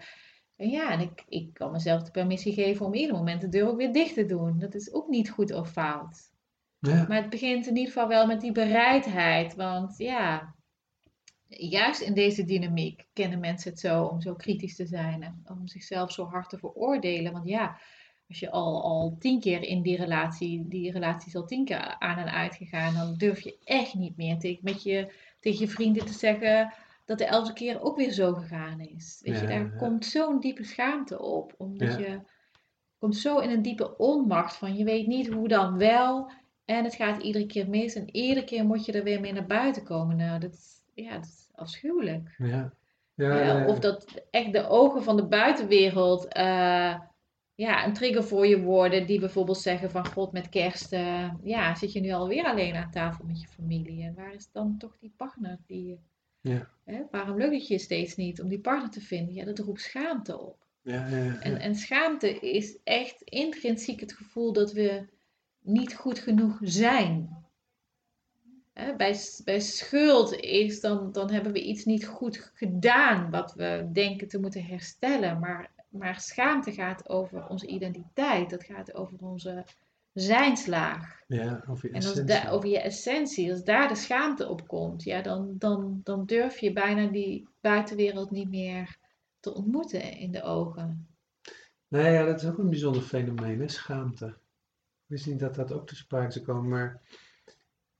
En 0.55 0.69
ja, 0.69 0.91
en 0.91 0.99
ik, 0.99 1.23
ik 1.27 1.53
kan 1.53 1.71
mezelf 1.71 2.03
de 2.03 2.11
permissie 2.11 2.53
geven 2.53 2.85
om 2.85 2.93
ieder 2.93 3.15
moment 3.15 3.41
de 3.41 3.49
deur 3.49 3.67
ook 3.67 3.77
weer 3.77 3.93
dicht 3.93 4.13
te 4.13 4.25
doen. 4.25 4.59
Dat 4.59 4.75
is 4.75 4.93
ook 4.93 5.07
niet 5.07 5.29
goed 5.29 5.53
of 5.53 5.71
fout. 5.71 6.31
ja. 6.79 7.05
Maar 7.07 7.21
het 7.21 7.29
begint 7.29 7.67
in 7.67 7.75
ieder 7.75 7.93
geval 7.93 8.07
wel 8.07 8.25
met 8.25 8.41
die 8.41 8.51
bereidheid. 8.51 9.55
Want 9.55 9.97
ja, 9.97 10.55
juist 11.47 12.01
in 12.01 12.13
deze 12.13 12.43
dynamiek 12.43 13.07
kennen 13.13 13.39
mensen 13.39 13.71
het 13.71 13.79
zo 13.79 14.03
om 14.03 14.21
zo 14.21 14.35
kritisch 14.35 14.75
te 14.75 14.85
zijn. 14.85 15.23
En 15.23 15.41
om 15.43 15.67
zichzelf 15.67 16.11
zo 16.11 16.25
hard 16.25 16.49
te 16.49 16.57
veroordelen. 16.57 17.31
Want 17.31 17.47
ja, 17.47 17.79
als 18.27 18.39
je 18.39 18.51
al, 18.51 18.83
al 18.83 19.15
tien 19.19 19.39
keer 19.39 19.63
in 19.63 19.81
die 19.81 19.97
relatie, 19.97 20.67
die 20.67 20.91
relatie 20.91 21.27
is 21.27 21.35
al 21.35 21.45
tien 21.45 21.65
keer 21.65 21.95
aan 21.99 22.17
en 22.17 22.31
uit 22.31 22.55
gegaan, 22.55 22.93
dan 22.93 23.17
durf 23.17 23.39
je 23.39 23.57
echt 23.63 23.93
niet 23.93 24.17
meer 24.17 24.39
tegen, 24.39 24.63
met 24.63 24.83
je, 24.83 25.13
tegen 25.39 25.59
je 25.59 25.67
vrienden 25.67 26.05
te 26.05 26.13
zeggen 26.13 26.73
dat 27.05 27.17
de 27.17 27.25
elfde 27.25 27.53
keer 27.53 27.81
ook 27.81 27.97
weer 27.97 28.11
zo 28.11 28.33
gegaan 28.33 28.79
is. 28.79 29.19
Weet 29.23 29.39
je, 29.39 29.47
daar 29.47 29.59
ja. 29.59 29.77
komt 29.77 30.05
zo'n 30.05 30.39
diepe 30.39 30.63
schaamte 30.63 31.21
op. 31.21 31.53
Omdat 31.57 31.91
Ja. 31.91 31.97
je 31.97 32.21
komt 32.97 33.15
zo 33.15 33.39
in 33.39 33.49
een 33.49 33.61
diepe 33.61 33.97
onmacht 33.97 34.55
van 34.55 34.75
je 34.75 34.83
weet 34.83 35.07
niet 35.07 35.27
hoe 35.27 35.47
dan 35.47 35.77
wel. 35.77 36.31
En 36.65 36.83
het 36.83 36.95
gaat 36.95 37.21
iedere 37.21 37.45
keer 37.45 37.69
mis 37.69 37.95
en 37.95 38.15
iedere 38.15 38.45
keer 38.45 38.65
moet 38.65 38.85
je 38.85 38.91
er 38.91 39.03
weer 39.03 39.19
mee 39.19 39.33
naar 39.33 39.45
buiten 39.45 39.83
komen. 39.83 40.17
Nou, 40.17 40.39
dat 40.39 40.53
is, 40.53 40.83
ja, 40.93 41.13
dat 41.13 41.23
is 41.23 41.49
afschuwelijk. 41.55 42.35
Ja. 42.37 42.73
Nee, 43.15 43.67
of 43.67 43.79
dat 43.79 44.25
echt 44.29 44.53
de 44.53 44.67
ogen 44.67 45.03
van 45.03 45.15
de 45.15 45.27
buitenwereld 45.27 46.27
eh, 46.27 46.99
ja, 47.55 47.85
een 47.85 47.93
trigger 47.93 48.23
voor 48.23 48.47
je 48.47 48.61
worden. 48.61 49.07
Die 49.07 49.19
bijvoorbeeld 49.19 49.57
zeggen 49.57 49.91
van 49.91 50.07
god 50.07 50.31
met 50.31 50.49
kerst 50.49 50.93
eh, 50.93 51.29
ja, 51.43 51.75
zit 51.75 51.91
je 51.91 51.99
nu 51.99 52.11
alweer 52.11 52.45
alleen 52.45 52.75
aan 52.75 52.91
tafel 52.91 53.25
met 53.25 53.41
je 53.41 53.47
familie. 53.47 54.03
En 54.03 54.13
waar 54.13 54.33
is 54.33 54.51
dan 54.51 54.77
toch 54.77 54.97
die 54.99 55.13
partner? 55.17 55.59
Die, 55.67 55.99
Ja. 56.43 56.69
hè, 56.83 57.01
waarom 57.11 57.37
lukt 57.37 57.53
het 57.53 57.67
je 57.67 57.77
steeds 57.77 58.15
niet 58.15 58.41
om 58.41 58.47
die 58.49 58.59
partner 58.59 58.89
te 58.89 59.01
vinden? 59.01 59.33
Ja, 59.33 59.45
dat 59.45 59.59
roept 59.59 59.81
schaamte 59.81 60.39
op. 60.39 60.65
ja, 60.81 61.07
ja, 61.07 61.17
ja, 61.17 61.39
En, 61.39 61.59
en 61.59 61.75
schaamte 61.75 62.39
is 62.39 62.77
echt 62.83 63.21
intrinsiek 63.21 63.99
het 63.99 64.13
gevoel 64.13 64.53
dat 64.53 64.71
we 64.71 65.05
niet 65.61 65.95
goed 65.95 66.19
genoeg 66.19 66.57
zijn. 66.61 67.43
Hè, 68.73 68.95
bij, 68.95 69.19
bij 69.43 69.59
schuld 69.59 70.33
is 70.33 70.81
dan, 70.81 71.11
dan 71.11 71.31
hebben 71.31 71.51
we 71.51 71.63
iets 71.63 71.85
niet 71.85 72.07
goed 72.07 72.51
gedaan 72.53 73.29
wat 73.29 73.53
we 73.53 73.89
denken 73.91 74.27
te 74.27 74.39
moeten 74.39 74.65
herstellen. 74.65 75.39
Maar, 75.39 75.71
maar 75.89 76.19
schaamte 76.19 76.71
gaat 76.71 77.09
over 77.09 77.47
onze 77.47 77.67
identiteit. 77.67 78.49
Dat 78.49 78.63
gaat 78.63 78.93
over 78.93 79.17
onze 79.21 79.65
zijnslaag. 80.13 81.21
Ja, 81.27 81.63
over 81.67 81.89
je 81.89 81.95
En 81.95 82.01
als 82.03 82.23
da- 82.25 82.49
over 82.49 82.69
je 82.69 82.79
essentie, 82.79 83.51
als 83.51 83.63
daar 83.63 83.87
de 83.87 83.95
schaamte 83.95 84.47
op 84.47 84.67
komt, 84.67 85.03
ja, 85.03 85.21
dan, 85.21 85.55
dan, 85.57 86.01
dan 86.03 86.25
durf 86.25 86.59
je 86.59 86.73
bijna 86.73 87.07
die 87.07 87.47
buitenwereld 87.61 88.31
niet 88.31 88.49
meer 88.49 88.97
te 89.39 89.53
ontmoeten 89.53 90.17
in 90.17 90.31
de 90.31 90.43
ogen. 90.43 91.07
Nee, 91.87 92.13
ja, 92.13 92.25
dat 92.25 92.41
is 92.41 92.47
ook 92.49 92.57
een 92.57 92.69
bijzonder 92.69 93.01
fenomeen, 93.01 93.59
hè? 93.59 93.67
Schaamte. 93.67 94.33
We 95.05 95.17
zien 95.17 95.37
dat 95.37 95.55
dat 95.55 95.71
ook 95.71 95.87
te 95.87 95.95
sprake 95.95 96.31
zou 96.31 96.45
komen, 96.45 96.69
maar 96.69 97.01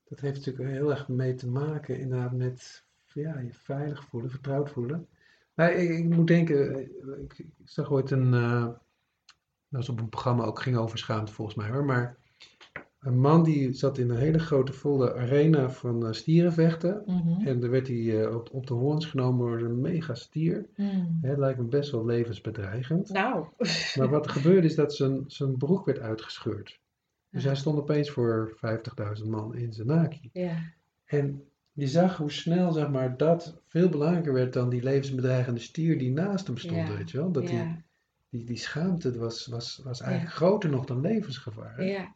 dat 0.04 0.20
heeft 0.20 0.36
natuurlijk 0.36 0.68
heel 0.70 0.90
erg 0.90 1.08
mee 1.08 1.34
te 1.34 1.48
maken 1.48 1.98
inderdaad 1.98 2.32
met 2.32 2.84
ja, 3.12 3.38
je 3.38 3.52
veilig 3.52 4.04
voelen, 4.04 4.30
vertrouwd 4.30 4.70
voelen. 4.70 5.08
Maar 5.54 5.72
ik, 5.72 5.90
ik 5.90 6.04
moet 6.04 6.26
denken, 6.26 6.74
eh, 6.74 6.80
ik, 7.22 7.38
ik 7.38 7.48
zag 7.64 7.90
ooit 7.90 8.10
een, 8.10 8.34
eh, 8.34 8.68
dat 9.74 9.86
was 9.86 9.96
op 9.96 10.00
een 10.00 10.08
programma 10.08 10.44
ook, 10.44 10.60
ging 10.60 10.76
over 10.76 10.98
schaamte 10.98 11.32
volgens 11.32 11.56
mij 11.56 11.68
hoor, 11.70 11.84
maar 11.84 12.16
een 13.00 13.20
man 13.20 13.42
die 13.44 13.72
zat 13.72 13.98
in 13.98 14.10
een 14.10 14.16
hele 14.16 14.38
grote 14.38 14.72
volle 14.72 15.14
arena 15.14 15.70
van 15.70 16.06
eh, 16.06 16.12
stierenvechten 16.12 17.02
Mhm. 17.06 17.46
en 17.46 17.60
dan 17.60 17.70
werd 17.70 17.86
hij 17.88 18.22
eh, 18.24 18.34
op, 18.34 18.48
op 18.52 18.66
de 18.66 18.74
hoorns 18.74 19.06
genomen 19.06 19.46
door 19.58 19.68
een 19.68 19.80
mega 19.80 20.14
stier. 20.14 20.66
Het 21.20 21.38
lijkt 21.38 21.58
me 21.58 21.64
best 21.64 21.90
wel 21.90 22.04
levensbedreigend. 22.04 23.08
Nou, 23.12 23.46
Maar 23.98 24.08
wat 24.08 24.24
er 24.24 24.30
gebeurde 24.32 24.66
is 24.66 24.74
dat 24.74 24.94
zijn, 24.94 25.24
zijn 25.26 25.56
broek 25.56 25.84
werd 25.86 25.98
uitgescheurd. 25.98 26.80
Dus 27.30 27.42
Ja. 27.42 27.48
hij 27.48 27.56
stond 27.58 27.78
opeens 27.78 28.10
voor 28.10 28.56
50.000 28.56 29.28
man 29.28 29.54
in 29.54 29.72
zijn 29.72 29.86
naki. 29.86 30.30
ja, 30.32 30.56
En 31.04 31.44
je 31.72 31.86
zag 31.86 32.16
hoe 32.16 32.30
snel 32.30 32.72
zeg 32.72 32.90
maar, 32.90 33.16
dat 33.16 33.60
veel 33.66 33.88
belangrijker 33.88 34.32
werd 34.32 34.52
dan 34.52 34.68
die 34.68 34.82
levensbedreigende 34.82 35.60
stier 35.60 35.98
die 35.98 36.10
naast 36.12 36.46
hem 36.46 36.56
stond. 36.58 36.88
Ja. 36.88 36.96
Weet 36.96 37.10
je 37.10 37.16
wel? 37.18 37.30
Dat 37.32 37.46
die, 37.46 37.56
ja, 37.56 37.82
die, 38.34 38.44
die 38.44 38.56
schaamte 38.56 39.18
was, 39.18 39.46
was, 39.46 39.80
was 39.84 40.00
eigenlijk 40.00 40.30
Ja. 40.32 40.36
groter 40.36 40.70
nog 40.70 40.84
dan 40.84 41.00
levensgevaar. 41.00 41.76
hè? 41.76 41.82
ja, 41.82 42.14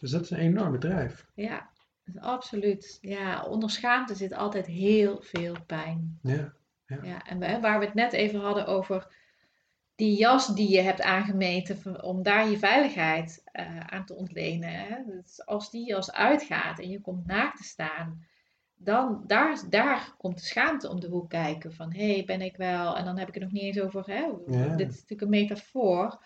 Dus 0.00 0.10
dat 0.10 0.22
is 0.22 0.30
een 0.30 0.38
enorme 0.38 0.78
drijf. 0.78 1.26
ja, 1.34 1.70
absoluut. 2.18 2.98
Ja, 3.00 3.44
onder 3.44 3.70
schaamte 3.70 4.14
zit 4.14 4.32
altijd 4.32 4.66
heel 4.66 5.20
veel 5.22 5.56
pijn. 5.66 6.18
Ja, 6.22 6.52
Ja, 7.02 7.22
en 7.26 7.38
we- 7.38 7.60
waar 7.60 7.78
we 7.78 7.84
het 7.84 7.94
net 7.94 8.12
even 8.12 8.40
hadden 8.40 8.66
over 8.66 9.06
die 9.94 10.16
jas 10.18 10.54
die 10.54 10.68
je 10.70 10.80
hebt 10.80 11.02
aangemeten 11.02 12.02
om 12.02 12.22
daar 12.22 12.48
je 12.50 12.58
veiligheid 12.58 13.42
eh, 13.44 13.80
aan 13.80 14.04
te 14.06 14.14
ontlenen. 14.14 14.70
Hè? 14.70 14.96
Dus 15.06 15.46
als 15.46 15.70
die 15.70 15.86
jas 15.86 16.12
uitgaat 16.12 16.78
en 16.78 16.90
je 16.90 17.00
komt 17.00 17.26
naakt 17.26 17.56
te 17.56 17.64
staan, 17.64 18.24
dan 18.76 19.24
daar, 19.26 19.62
daar 19.70 20.14
komt 20.18 20.38
de 20.38 20.44
schaamte 20.44 20.88
om 20.88 21.00
de 21.00 21.08
hoek 21.08 21.28
kijken 21.30 21.72
van 21.74 21.92
hé, 21.92 22.12
hey, 22.14 22.24
ben 22.24 22.40
ik 22.40 22.56
wel? 22.56 22.96
En 22.96 23.04
dan 23.04 23.18
heb 23.18 23.28
ik 23.28 23.34
het 23.34 23.42
nog 23.42 23.52
niet 23.52 23.62
eens 23.62 23.80
over, 23.80 24.06
hè? 24.06 24.20
Ja. 24.58 24.76
dit 24.76 24.88
is 24.88 24.94
natuurlijk 24.94 25.20
een 25.20 25.28
metafoor. 25.28 26.24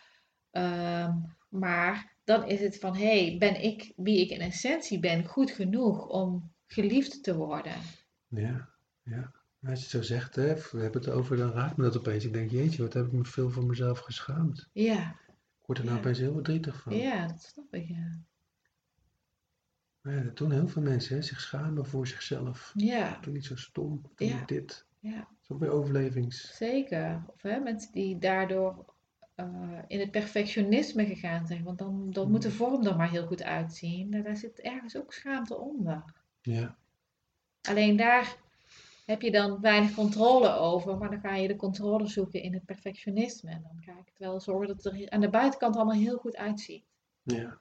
Ehm, 0.50 1.12
maar 1.48 2.14
dan 2.24 2.46
is 2.46 2.60
het 2.60 2.78
van 2.78 2.96
hé, 2.96 3.28
hey, 3.28 3.38
ben 3.38 3.62
ik 3.64 3.92
wie 3.96 4.20
ik 4.20 4.30
in 4.30 4.40
essentie 4.40 4.98
ben 4.98 5.24
goed 5.26 5.50
genoeg 5.50 6.06
om 6.06 6.52
geliefd 6.66 7.22
te 7.22 7.36
worden? 7.36 7.74
ja, 8.28 8.68
ja. 9.02 9.32
Als 9.62 9.78
je 9.78 9.82
het 9.82 9.90
zo 9.90 10.02
zegt, 10.02 10.34
hè, 10.36 10.54
we 10.54 10.78
hebben 10.80 11.00
het 11.00 11.10
over, 11.10 11.36
dan 11.36 11.50
raakt 11.52 11.76
me 11.76 11.82
dat 11.84 11.96
opeens. 11.98 12.24
Ik 12.24 12.32
denk, 12.32 12.50
jeetje, 12.50 12.82
wat 12.82 12.92
heb 12.92 13.06
ik 13.06 13.12
me 13.12 13.24
veel 13.24 13.50
voor 13.50 13.64
mezelf 13.66 13.98
geschaamd. 13.98 14.68
Ja, 14.72 15.16
Ik 15.60 15.66
word 15.66 15.78
er 15.78 15.84
nou 15.84 15.96
Ja. 15.96 16.02
opeens 16.02 16.18
heel 16.18 16.32
verdrietig 16.32 16.80
van. 16.82 16.96
ja, 16.96 17.26
dat 17.26 17.42
snap 17.42 17.74
ik. 17.74 17.88
Ja. 17.88 18.18
Maar 20.08 20.16
ja, 20.16 20.22
dat 20.22 20.36
doen 20.36 20.52
heel 20.52 20.68
veel 20.68 20.82
mensen, 20.82 21.16
hè, 21.16 21.22
zich 21.22 21.40
schamen 21.40 21.86
voor 21.86 22.06
zichzelf. 22.06 22.72
Ja, 22.76 23.18
Doe 23.20 23.32
niet 23.32 23.44
zo 23.44 23.56
stom, 23.56 24.02
doe 24.16 24.28
Ja. 24.28 24.44
dit. 24.44 24.84
ja, 24.98 25.16
Dat 25.16 25.26
is 25.42 25.50
ook 25.50 25.58
weer 25.60 25.70
overlevings. 25.70 26.56
zeker. 26.56 27.22
Of 27.26 27.42
hè, 27.42 27.58
mensen 27.58 27.92
die 27.92 28.18
daardoor 28.18 28.84
eh, 29.34 29.78
in 29.86 30.00
het 30.00 30.10
perfectionisme 30.10 31.06
gegaan 31.06 31.46
zijn. 31.46 31.62
Want 31.64 31.78
dan, 31.78 32.10
dan 32.10 32.30
moet 32.30 32.42
de 32.42 32.50
vorm 32.50 32.86
er 32.86 32.96
maar 32.96 33.10
heel 33.10 33.26
goed 33.26 33.42
uitzien. 33.42 34.10
Daar 34.10 34.36
zit 34.36 34.60
ergens 34.60 34.96
ook 34.96 35.12
schaamte 35.12 35.56
onder. 35.56 36.04
Ja, 36.42 36.76
Alleen 37.68 37.96
daar 37.96 38.36
heb 39.06 39.22
je 39.22 39.30
dan 39.30 39.60
weinig 39.60 39.94
controle 39.94 40.50
over. 40.52 40.98
Maar 40.98 41.10
dan 41.10 41.20
ga 41.20 41.34
je 41.34 41.48
de 41.48 41.56
controle 41.56 42.06
zoeken 42.06 42.42
in 42.42 42.52
het 42.52 42.64
perfectionisme. 42.64 43.50
En 43.50 43.62
dan 43.62 43.82
ga 43.82 43.92
ik 43.92 44.06
het 44.06 44.18
wel 44.18 44.40
zorgen 44.40 44.66
dat 44.66 44.84
het 44.84 44.94
er 44.94 45.10
aan 45.10 45.20
de 45.20 45.30
buitenkant 45.30 45.76
allemaal 45.76 45.94
heel 45.96 46.18
goed 46.18 46.36
uitziet. 46.36 46.84
ja, 47.22 47.58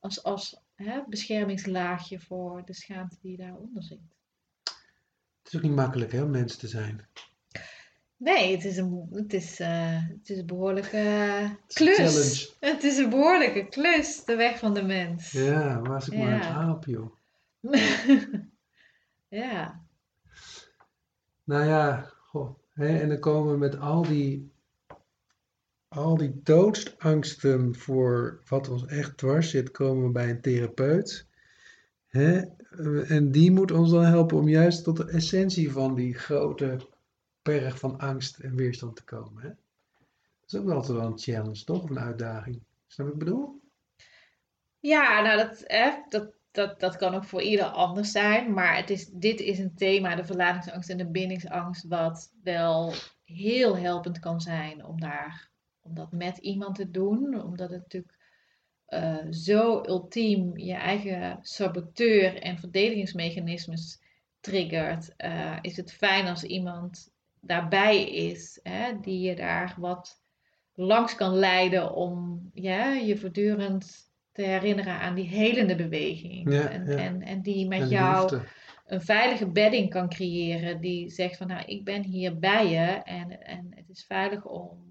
Als, 0.00 0.22
als 0.22 0.62
hè, 0.74 1.00
beschermingslaagje 1.08 2.20
voor 2.20 2.62
de 2.64 2.74
schaamte 2.74 3.16
die 3.20 3.36
daaronder 3.36 3.82
zit. 3.82 3.98
het 5.42 5.52
is 5.52 5.56
ook 5.56 5.62
niet 5.62 5.72
makkelijk 5.74 6.12
hè, 6.12 6.22
om 6.22 6.30
mens 6.30 6.56
te 6.56 6.68
zijn. 6.68 7.08
Nee, 8.16 8.52
het 8.54 8.64
is 8.64 8.76
een, 8.76 9.08
het 9.12 9.32
is, 9.32 9.60
eh, 9.60 10.08
het 10.08 10.28
is 10.30 10.38
een 10.38 10.46
behoorlijke 10.46 10.98
is 10.98 11.80
een 11.80 11.86
klus. 11.86 11.96
challenge. 11.96 12.72
Het 12.74 12.82
is 12.84 12.96
een 12.98 13.10
behoorlijke 13.10 13.68
klus, 13.68 14.24
de 14.24 14.36
weg 14.36 14.58
van 14.58 14.74
de 14.74 14.82
mens. 14.82 15.30
Ja, 15.32 15.80
waar 15.80 15.82
was 15.92 16.08
ik 16.08 16.18
maar 16.18 16.26
aan 16.32 16.34
het 16.38 16.44
Ja. 16.44 16.54
aap, 16.54 16.84
joh. 16.84 17.16
ja, 19.28 19.82
Nou 21.44 21.64
ja, 21.64 22.10
goh. 22.26 22.58
Hè, 22.74 22.98
en 22.98 23.08
dan 23.08 23.18
komen 23.18 23.52
we 23.52 23.58
met 23.58 23.78
al 23.78 24.02
die, 24.02 24.52
al 25.94 26.16
die 26.16 26.40
doodsangsten 26.42 27.74
voor 27.74 28.40
wat 28.48 28.68
ons 28.68 28.86
echt 28.86 29.16
dwars 29.16 29.50
zit, 29.50 29.70
komen 29.70 30.12
bij 30.12 30.30
een 30.30 30.40
therapeut. 30.40 31.26
Hè? 32.06 32.40
En 33.02 33.30
die 33.30 33.50
moet 33.50 33.70
ons 33.70 33.90
dan 33.90 34.04
helpen 34.04 34.36
om 34.36 34.48
juist 34.48 34.84
tot 34.84 34.96
de 34.96 35.10
essentie 35.10 35.72
van 35.72 35.94
die 35.94 36.14
grote 36.14 36.76
berg 37.42 37.78
van 37.78 37.98
angst 37.98 38.38
en 38.38 38.54
weerstand 38.54 38.96
te 38.96 39.04
komen. 39.04 39.42
Hè? 39.42 39.48
Dat 40.40 40.52
is 40.52 40.58
ook 40.58 40.70
altijd 40.70 40.98
wel 40.98 41.06
een 41.06 41.18
challenge, 41.18 41.64
toch? 41.64 41.90
Een 41.90 41.98
uitdaging. 41.98 42.62
Snap 42.86 43.06
wat 43.06 43.14
ik 43.14 43.24
bedoel? 43.24 43.62
ja 44.80 45.20
nou 45.20 45.36
dat, 45.36 45.62
hè, 45.66 45.90
dat, 46.08 46.32
dat, 46.50 46.80
dat 46.80 46.96
kan 46.96 47.14
ook 47.14 47.24
voor 47.24 47.42
ieder 47.42 47.64
anders 47.64 48.10
zijn. 48.10 48.52
Maar 48.52 48.76
het 48.76 48.90
is, 48.90 49.06
dit 49.06 49.40
is 49.40 49.58
een 49.58 49.74
thema, 49.74 50.14
de 50.14 50.24
verlatingsangst 50.24 50.90
en 50.90 50.96
de 50.96 51.10
bindingsangst, 51.10 51.84
wat 51.88 52.32
wel 52.42 52.94
heel 53.24 53.76
helpend 53.76 54.18
kan 54.18 54.40
zijn 54.40 54.84
om, 54.84 55.00
daar, 55.00 55.50
om 55.84 55.94
dat 55.94 56.12
met 56.12 56.38
iemand 56.38 56.74
te 56.74 56.90
doen. 56.90 57.42
Omdat 57.42 57.70
het 57.70 57.80
natuurlijk 57.80 58.16
eh, 58.86 59.16
zo 59.30 59.82
ultiem 59.86 60.58
je 60.58 60.74
eigen 60.74 61.38
saboteur 61.42 62.42
en 62.42 62.58
verdedigingsmechanismes 62.58 64.00
triggert. 64.40 65.16
eh, 65.16 65.56
is 65.60 65.76
het 65.76 65.92
fijn 65.92 66.26
als 66.26 66.42
iemand 66.44 67.12
daarbij 67.40 68.10
is, 68.10 68.60
hè, 68.62 69.00
die 69.00 69.20
je 69.20 69.34
daar 69.36 69.74
wat 69.78 70.22
langs 70.74 71.14
kan 71.14 71.34
leiden 71.34 71.94
om 71.94 72.40
ja, 72.54 72.92
je 72.92 73.16
voortdurend 73.16 74.12
te 74.32 74.42
herinneren 74.42 74.98
aan 75.00 75.14
die 75.14 75.28
helende 75.28 75.76
beweging. 75.76 76.52
Ja, 76.52 76.68
en, 76.70 76.86
ja. 76.86 76.96
En, 76.96 77.22
en 77.22 77.42
die 77.42 77.68
met 77.68 77.80
En 77.80 77.88
jou 77.88 78.22
liefde. 78.22 78.48
een 78.86 79.00
veilige 79.00 79.50
bedding 79.50 79.90
kan 79.90 80.08
creëren 80.08 80.80
die 80.80 81.10
zegt 81.10 81.36
van 81.36 81.46
nou 81.46 81.64
ik 81.64 81.84
ben 81.84 82.02
hier 82.02 82.38
bij 82.38 82.68
je 82.70 83.02
en, 83.02 83.42
en 83.44 83.72
het 83.74 83.88
is 83.88 84.04
veilig 84.06 84.44
om, 84.44 84.83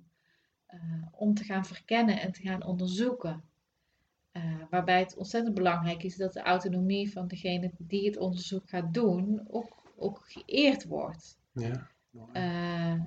eh, 0.74 0.80
om 1.11 1.34
te 1.34 1.43
gaan 1.43 1.65
verkennen 1.65 2.21
en 2.21 2.32
te 2.32 2.41
gaan 2.41 2.63
onderzoeken. 2.63 3.43
Eh, 4.32 4.43
waarbij 4.69 4.99
het 4.99 5.15
ontzettend 5.15 5.55
belangrijk 5.55 6.03
is 6.03 6.15
dat 6.15 6.34
de 6.34 6.41
autonomie 6.41 7.11
van 7.11 7.28
degene 7.28 7.71
die 7.78 8.05
het 8.05 8.17
onderzoek 8.17 8.69
gaat 8.69 8.93
doen 8.93 9.47
ook, 9.47 9.93
ook 9.95 10.26
geëerd 10.26 10.86
wordt. 10.86 11.38
Ja. 11.51 11.88
Eh, 12.34 13.01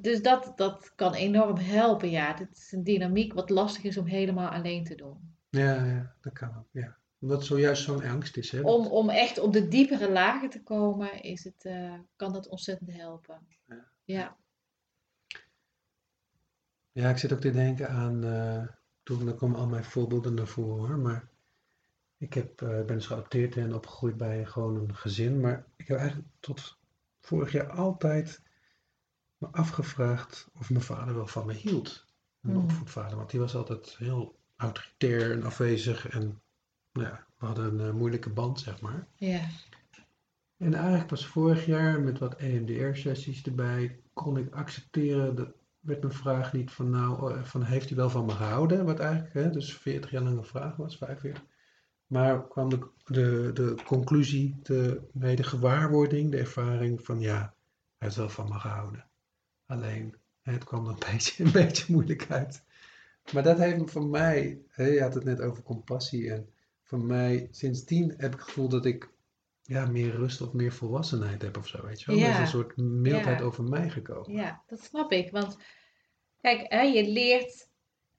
dus 0.00 0.22
dat, 0.22 0.52
dat 0.56 0.92
kan 0.94 1.14
enorm 1.14 1.56
helpen. 1.56 2.10
Ja, 2.10 2.34
dit 2.34 2.56
is 2.56 2.72
een 2.72 2.84
dynamiek 2.84 3.32
wat 3.32 3.50
lastig 3.50 3.82
is 3.82 3.96
om 3.96 4.06
helemaal 4.06 4.48
alleen 4.48 4.84
te 4.84 4.94
doen. 4.94 5.34
Ja, 5.48 5.84
ja, 5.84 6.14
dat 6.20 6.32
kan 6.32 6.56
ook. 6.58 6.68
Ja. 6.70 6.96
Omdat 7.20 7.44
zojuist 7.44 7.82
zo'n 7.82 8.04
angst 8.04 8.36
is. 8.36 8.50
Hè? 8.50 8.60
Om, 8.60 8.86
om 8.86 9.10
echt 9.10 9.38
op 9.38 9.52
de 9.52 9.68
diepere 9.68 10.10
lagen 10.10 10.50
te 10.50 10.62
komen, 10.62 11.22
is 11.22 11.44
het, 11.44 11.70
kan 12.16 12.32
dat 12.32 12.48
ontzettend 12.48 12.92
helpen. 12.92 13.46
Ja. 13.66 13.84
Ja. 14.04 14.36
Ja, 16.92 17.10
ik 17.10 17.18
zit 17.18 17.32
ook 17.32 17.40
te 17.40 17.50
denken 17.50 17.88
aan, 17.90 18.24
eh, 18.24 18.66
toen 19.02 19.24
dan 19.24 19.36
komen 19.36 19.58
al 19.58 19.66
mijn 19.66 19.84
voorbeelden 19.84 20.34
naar 20.34 20.46
voren 20.46 20.86
hoor, 20.88 20.98
maar 20.98 21.28
ik 22.18 22.34
heb, 22.34 22.50
ik 22.62 22.86
ben 22.86 22.86
dus 22.86 23.06
geadopteerd 23.06 23.56
en 23.56 23.74
opgegroeid 23.74 24.16
bij 24.16 24.46
gewoon 24.46 24.76
een 24.76 24.94
gezin, 24.94 25.40
maar 25.40 25.64
ik 25.76 25.88
heb 25.88 25.98
eigenlijk 25.98 26.28
tot 26.40 26.78
vorig 27.20 27.52
jaar 27.52 27.70
altijd 27.70 28.42
me 29.38 29.48
afgevraagd 29.50 30.48
of 30.58 30.70
mijn 30.70 30.84
vader 30.84 31.14
wel 31.14 31.26
van 31.26 31.46
me 31.46 31.52
hield. 31.52 32.04
Mijn 32.40 32.56
Hmm. 32.56 32.64
opvoedvader, 32.64 33.16
want 33.16 33.30
die 33.30 33.40
was 33.40 33.54
altijd 33.54 33.96
heel 33.98 34.38
autoritair 34.56 35.32
en 35.32 35.42
afwezig 35.42 36.08
en 36.08 36.40
nou 36.92 37.06
ja, 37.06 37.26
we 37.38 37.46
hadden 37.46 37.64
een 37.78 37.86
eh, 37.86 37.92
moeilijke 37.92 38.30
band 38.30 38.60
zeg 38.60 38.80
maar. 38.80 39.06
Ja. 39.14 39.40
En 40.56 40.74
eigenlijk 40.74 41.06
pas 41.06 41.26
vorig 41.26 41.66
jaar 41.66 42.00
met 42.00 42.18
wat 42.18 42.34
EMDR-sessies 42.36 43.42
erbij 43.42 44.00
kon 44.12 44.36
ik 44.36 44.54
accepteren, 44.54 45.34
dat 45.34 45.52
werd 45.80 46.02
mijn 46.02 46.14
vraag 46.14 46.52
niet 46.52 46.70
van 46.70 46.90
nou, 46.90 47.34
eh, 47.34 47.42
van 47.42 47.62
heeft 47.62 47.88
hij 47.88 47.96
wel 47.96 48.10
van 48.10 48.26
me 48.26 48.32
gehouden, 48.32 48.84
wat 48.84 48.98
eigenlijk 48.98 49.34
hè, 49.34 49.50
dus 49.50 49.76
40 49.76 50.10
jaar 50.10 50.22
lang 50.22 50.36
een 50.36 50.44
vraag 50.44 50.76
was, 50.76 50.96
45. 50.96 51.44
Maar 52.06 52.48
kwam 52.48 52.68
de, 52.68 52.88
de, 53.04 53.50
de 53.54 53.74
conclusie, 53.84 54.58
de, 54.62 55.00
de 55.12 55.42
gewaarwording, 55.42 56.30
de 56.30 56.36
ervaring 56.36 57.04
van 57.04 57.20
ja, 57.20 57.38
hij 57.38 57.54
heeft 57.98 58.16
wel 58.16 58.28
van 58.28 58.48
me 58.48 58.58
gehouden. 58.58 59.08
Alleen, 59.66 60.16
het 60.42 60.64
kwam 60.64 60.86
een 60.86 60.98
beetje, 61.10 61.44
een 61.44 61.52
beetje 61.52 61.92
moeilijk 61.92 62.26
uit. 62.30 62.64
Maar 63.32 63.42
dat 63.42 63.58
heeft 63.58 63.90
voor 63.90 64.06
mij, 64.06 64.62
hè, 64.68 64.86
je 64.86 65.02
had 65.02 65.14
het 65.14 65.24
net 65.24 65.40
over 65.40 65.62
compassie 65.62 66.32
en 66.32 66.48
voor 66.82 67.00
mij, 67.00 67.48
sindsdien 67.50 68.08
heb 68.08 68.32
ik 68.32 68.38
het 68.38 68.42
gevoel 68.42 68.68
dat 68.68 68.84
ik 68.84 69.10
ja, 69.70 69.86
meer 69.86 70.10
rust 70.14 70.40
of 70.40 70.52
meer 70.52 70.72
volwassenheid 70.72 71.42
heb 71.42 71.56
of 71.56 71.66
zo, 71.66 71.86
weet 71.86 72.00
je 72.00 72.06
wel. 72.06 72.20
Er 72.20 72.28
is 72.28 72.34
Ja. 72.34 72.40
een 72.40 72.46
soort 72.46 72.76
mildheid 72.76 73.42
over 73.42 73.64
mij 73.64 73.90
gekomen. 73.90 74.32
Ja, 74.32 74.62
dat 74.66 74.80
snap 74.80 75.12
ik. 75.12 75.30
Want 75.30 75.56
kijk, 76.40 76.64
hè, 76.72 76.80
je 76.80 77.08
leert. 77.08 77.68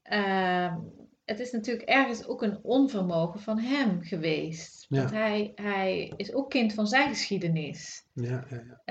ehm, 0.01 0.77
het 1.25 1.39
is 1.39 1.51
natuurlijk 1.51 1.89
ergens 1.89 2.27
ook 2.27 2.41
een 2.41 2.59
onvermogen 2.63 3.39
van 3.39 3.59
hem 3.59 4.01
geweest. 4.01 4.85
Ja. 4.89 4.97
Want 4.97 5.11
hij, 5.11 5.51
hij 5.55 6.13
is 6.15 6.33
ook 6.33 6.49
kind 6.49 6.73
van 6.73 6.87
zijn 6.87 7.09
geschiedenis. 7.09 8.05
Ja, 8.13 8.45
ja, 8.49 8.63
ja. 8.67 8.81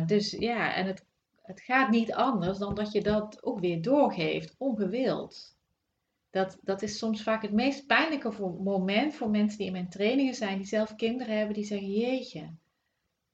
Eh, 0.00 0.06
dus 0.06 0.30
ja, 0.30 0.74
en 0.74 0.86
het, 0.86 1.04
het 1.42 1.60
gaat 1.60 1.90
niet 1.90 2.12
anders 2.12 2.58
dan 2.58 2.74
dat 2.74 2.92
je 2.92 3.02
dat 3.02 3.42
ook 3.42 3.60
weer 3.60 3.82
doorgeeft, 3.82 4.54
ongewild. 4.58 5.53
Dat, 6.34 6.58
dat 6.62 6.82
is 6.82 6.98
soms 6.98 7.22
vaak 7.22 7.42
het 7.42 7.52
meest 7.52 7.86
pijnlijke 7.86 8.32
voor, 8.32 8.62
moment 8.62 9.14
voor 9.14 9.30
mensen 9.30 9.58
die 9.58 9.66
in 9.66 9.72
mijn 9.72 9.88
trainingen 9.88 10.34
zijn, 10.34 10.56
die 10.56 10.66
zelf 10.66 10.94
kinderen 10.94 11.36
hebben, 11.36 11.54
die 11.54 11.64
zeggen: 11.64 11.90
Jeetje, 11.90 12.54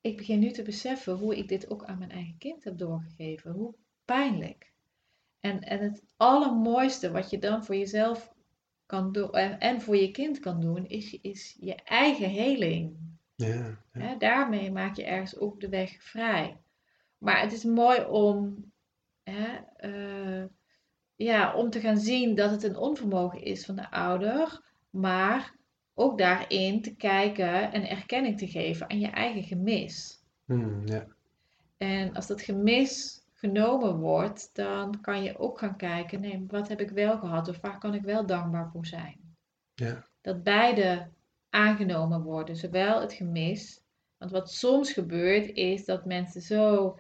ik 0.01 0.17
begin 0.17 0.39
nu 0.39 0.51
te 0.51 0.63
beseffen 0.63 1.15
hoe 1.15 1.37
ik 1.37 1.49
dit 1.49 1.71
ook 1.71 1.85
aan 1.85 1.99
mijn 1.99 2.11
eigen 2.11 2.39
kind 2.39 2.65
heb 2.65 2.79
doorgegeven. 2.79 3.53
Hoe 3.53 3.75
pijnlijk. 4.05 4.73
En, 5.41 5.61
en 5.61 5.79
het 5.79 6.05
allermooiste 6.17 7.11
wat 7.11 7.31
je 7.31 7.39
dan 7.39 7.65
voor 7.65 7.77
jezelf 7.77 8.33
kan 8.87 9.13
doen 9.13 9.33
en, 9.33 9.59
en 9.59 9.81
voor 9.81 9.97
je 9.97 10.11
kind 10.11 10.39
kan 10.39 10.61
doen, 10.61 10.87
is, 10.87 11.21
is 11.21 11.57
je 11.61 11.75
eigen 11.75 12.31
heling. 12.31 12.97
ja, 13.93 14.15
daarmee 14.19 14.73
maak 14.73 14.97
je 14.97 15.05
ergens 15.05 15.37
ook 15.37 15.61
de 15.61 15.69
weg 15.69 16.03
vrij. 16.03 16.61
Maar 17.19 17.41
het 17.41 17.53
is 17.53 17.65
mooi 17.65 18.05
om, 18.05 18.65
hè, 19.23 19.57
eh, 19.77 20.45
ja, 21.25 21.55
om 21.55 21.71
te 21.71 21.81
gaan 21.81 21.99
zien 21.99 22.35
dat 22.35 22.51
het 22.51 22.63
een 22.63 22.77
onvermogen 22.77 23.43
is 23.43 23.65
van 23.65 23.77
de 23.77 23.91
ouder, 23.91 24.63
maar 24.91 25.55
ook 25.95 26.19
daarin 26.19 26.83
te 26.83 26.97
kijken 26.97 27.73
en 27.73 27.89
erkenning 27.89 28.39
te 28.39 28.49
geven 28.49 28.91
aan 28.91 29.01
je 29.01 29.09
eigen 29.09 29.43
gemis. 29.43 30.23
Hmm, 30.45 30.87
ja. 30.87 31.07
En 31.77 32.15
als 32.15 32.27
dat 32.27 32.43
gemis 32.43 33.25
genomen 33.35 33.97
wordt, 33.97 34.51
dan 34.53 35.01
kan 35.01 35.23
je 35.23 35.39
ook 35.39 35.59
gaan 35.59 35.77
kijken, 35.77 36.21
nee, 36.21 36.45
wat 36.49 36.69
heb 36.69 36.81
ik 36.81 36.91
wel 36.91 37.19
gehad 37.19 37.49
of 37.49 37.61
waar 37.61 37.79
kan 37.79 37.95
ik 37.95 38.03
wel 38.03 38.27
dankbaar 38.27 38.71
voor 38.71 38.87
zijn? 38.87 39.21
Ja. 39.75 40.07
Dat 40.21 40.43
beide 40.43 41.09
aangenomen 41.51 42.23
worden, 42.23 42.57
zowel 42.57 43.01
het 43.01 43.13
gemis, 43.13 43.83
want 44.19 44.31
wat 44.31 44.53
soms 44.53 44.93
gebeurt 44.93 45.53
is 45.53 45.85
dat 45.85 46.05
mensen 46.05 46.41
zo 46.41 46.99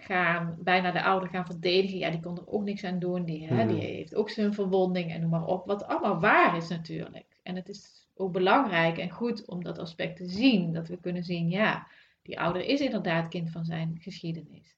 gaan, 0.00 0.56
bijna 0.58 0.90
de 0.90 1.02
ouder 1.02 1.28
gaan 1.28 1.46
verdedigen, 1.46 1.98
ja, 1.98 2.10
die 2.10 2.20
kon 2.20 2.36
er 2.36 2.48
ook 2.48 2.64
niks 2.64 2.84
aan 2.84 2.98
doen, 2.98 3.24
die, 3.24 3.46
hè, 3.46 3.66
die 3.66 3.76
Mhm. 3.76 3.86
heeft 3.86 4.14
ook 4.14 4.30
zijn 4.30 4.54
verwonding 4.54 5.12
en 5.12 5.20
noem 5.20 5.30
maar 5.30 5.46
op, 5.46 5.66
wat 5.66 5.86
allemaal 5.86 6.20
waar 6.20 6.56
is 6.56 6.68
natuurlijk. 6.68 7.26
En 7.42 7.56
het 7.56 7.68
is 7.68 8.08
ook 8.14 8.32
belangrijk 8.32 8.98
en 8.98 9.10
goed 9.10 9.46
om 9.48 9.62
dat 9.64 9.78
aspect 9.78 10.16
te 10.16 10.28
zien, 10.28 10.72
dat 10.72 10.88
we 10.88 10.96
kunnen 11.00 11.24
zien, 11.24 11.48
ja, 11.48 11.86
die 12.22 12.40
ouder 12.40 12.64
is 12.64 12.80
inderdaad 12.80 13.28
kind 13.28 13.50
van 13.50 13.64
zijn 13.64 13.98
geschiedenis. 14.00 14.76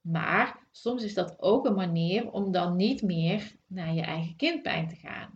Maar 0.00 0.58
soms 0.70 1.02
is 1.04 1.14
dat 1.14 1.36
ook 1.42 1.66
een 1.66 1.74
manier 1.74 2.30
om 2.30 2.52
dan 2.52 2.76
niet 2.76 3.02
meer 3.02 3.56
naar 3.66 3.94
je 3.94 4.00
eigen 4.02 4.36
kindpijn 4.36 4.88
te 4.88 4.96
gaan. 4.96 5.30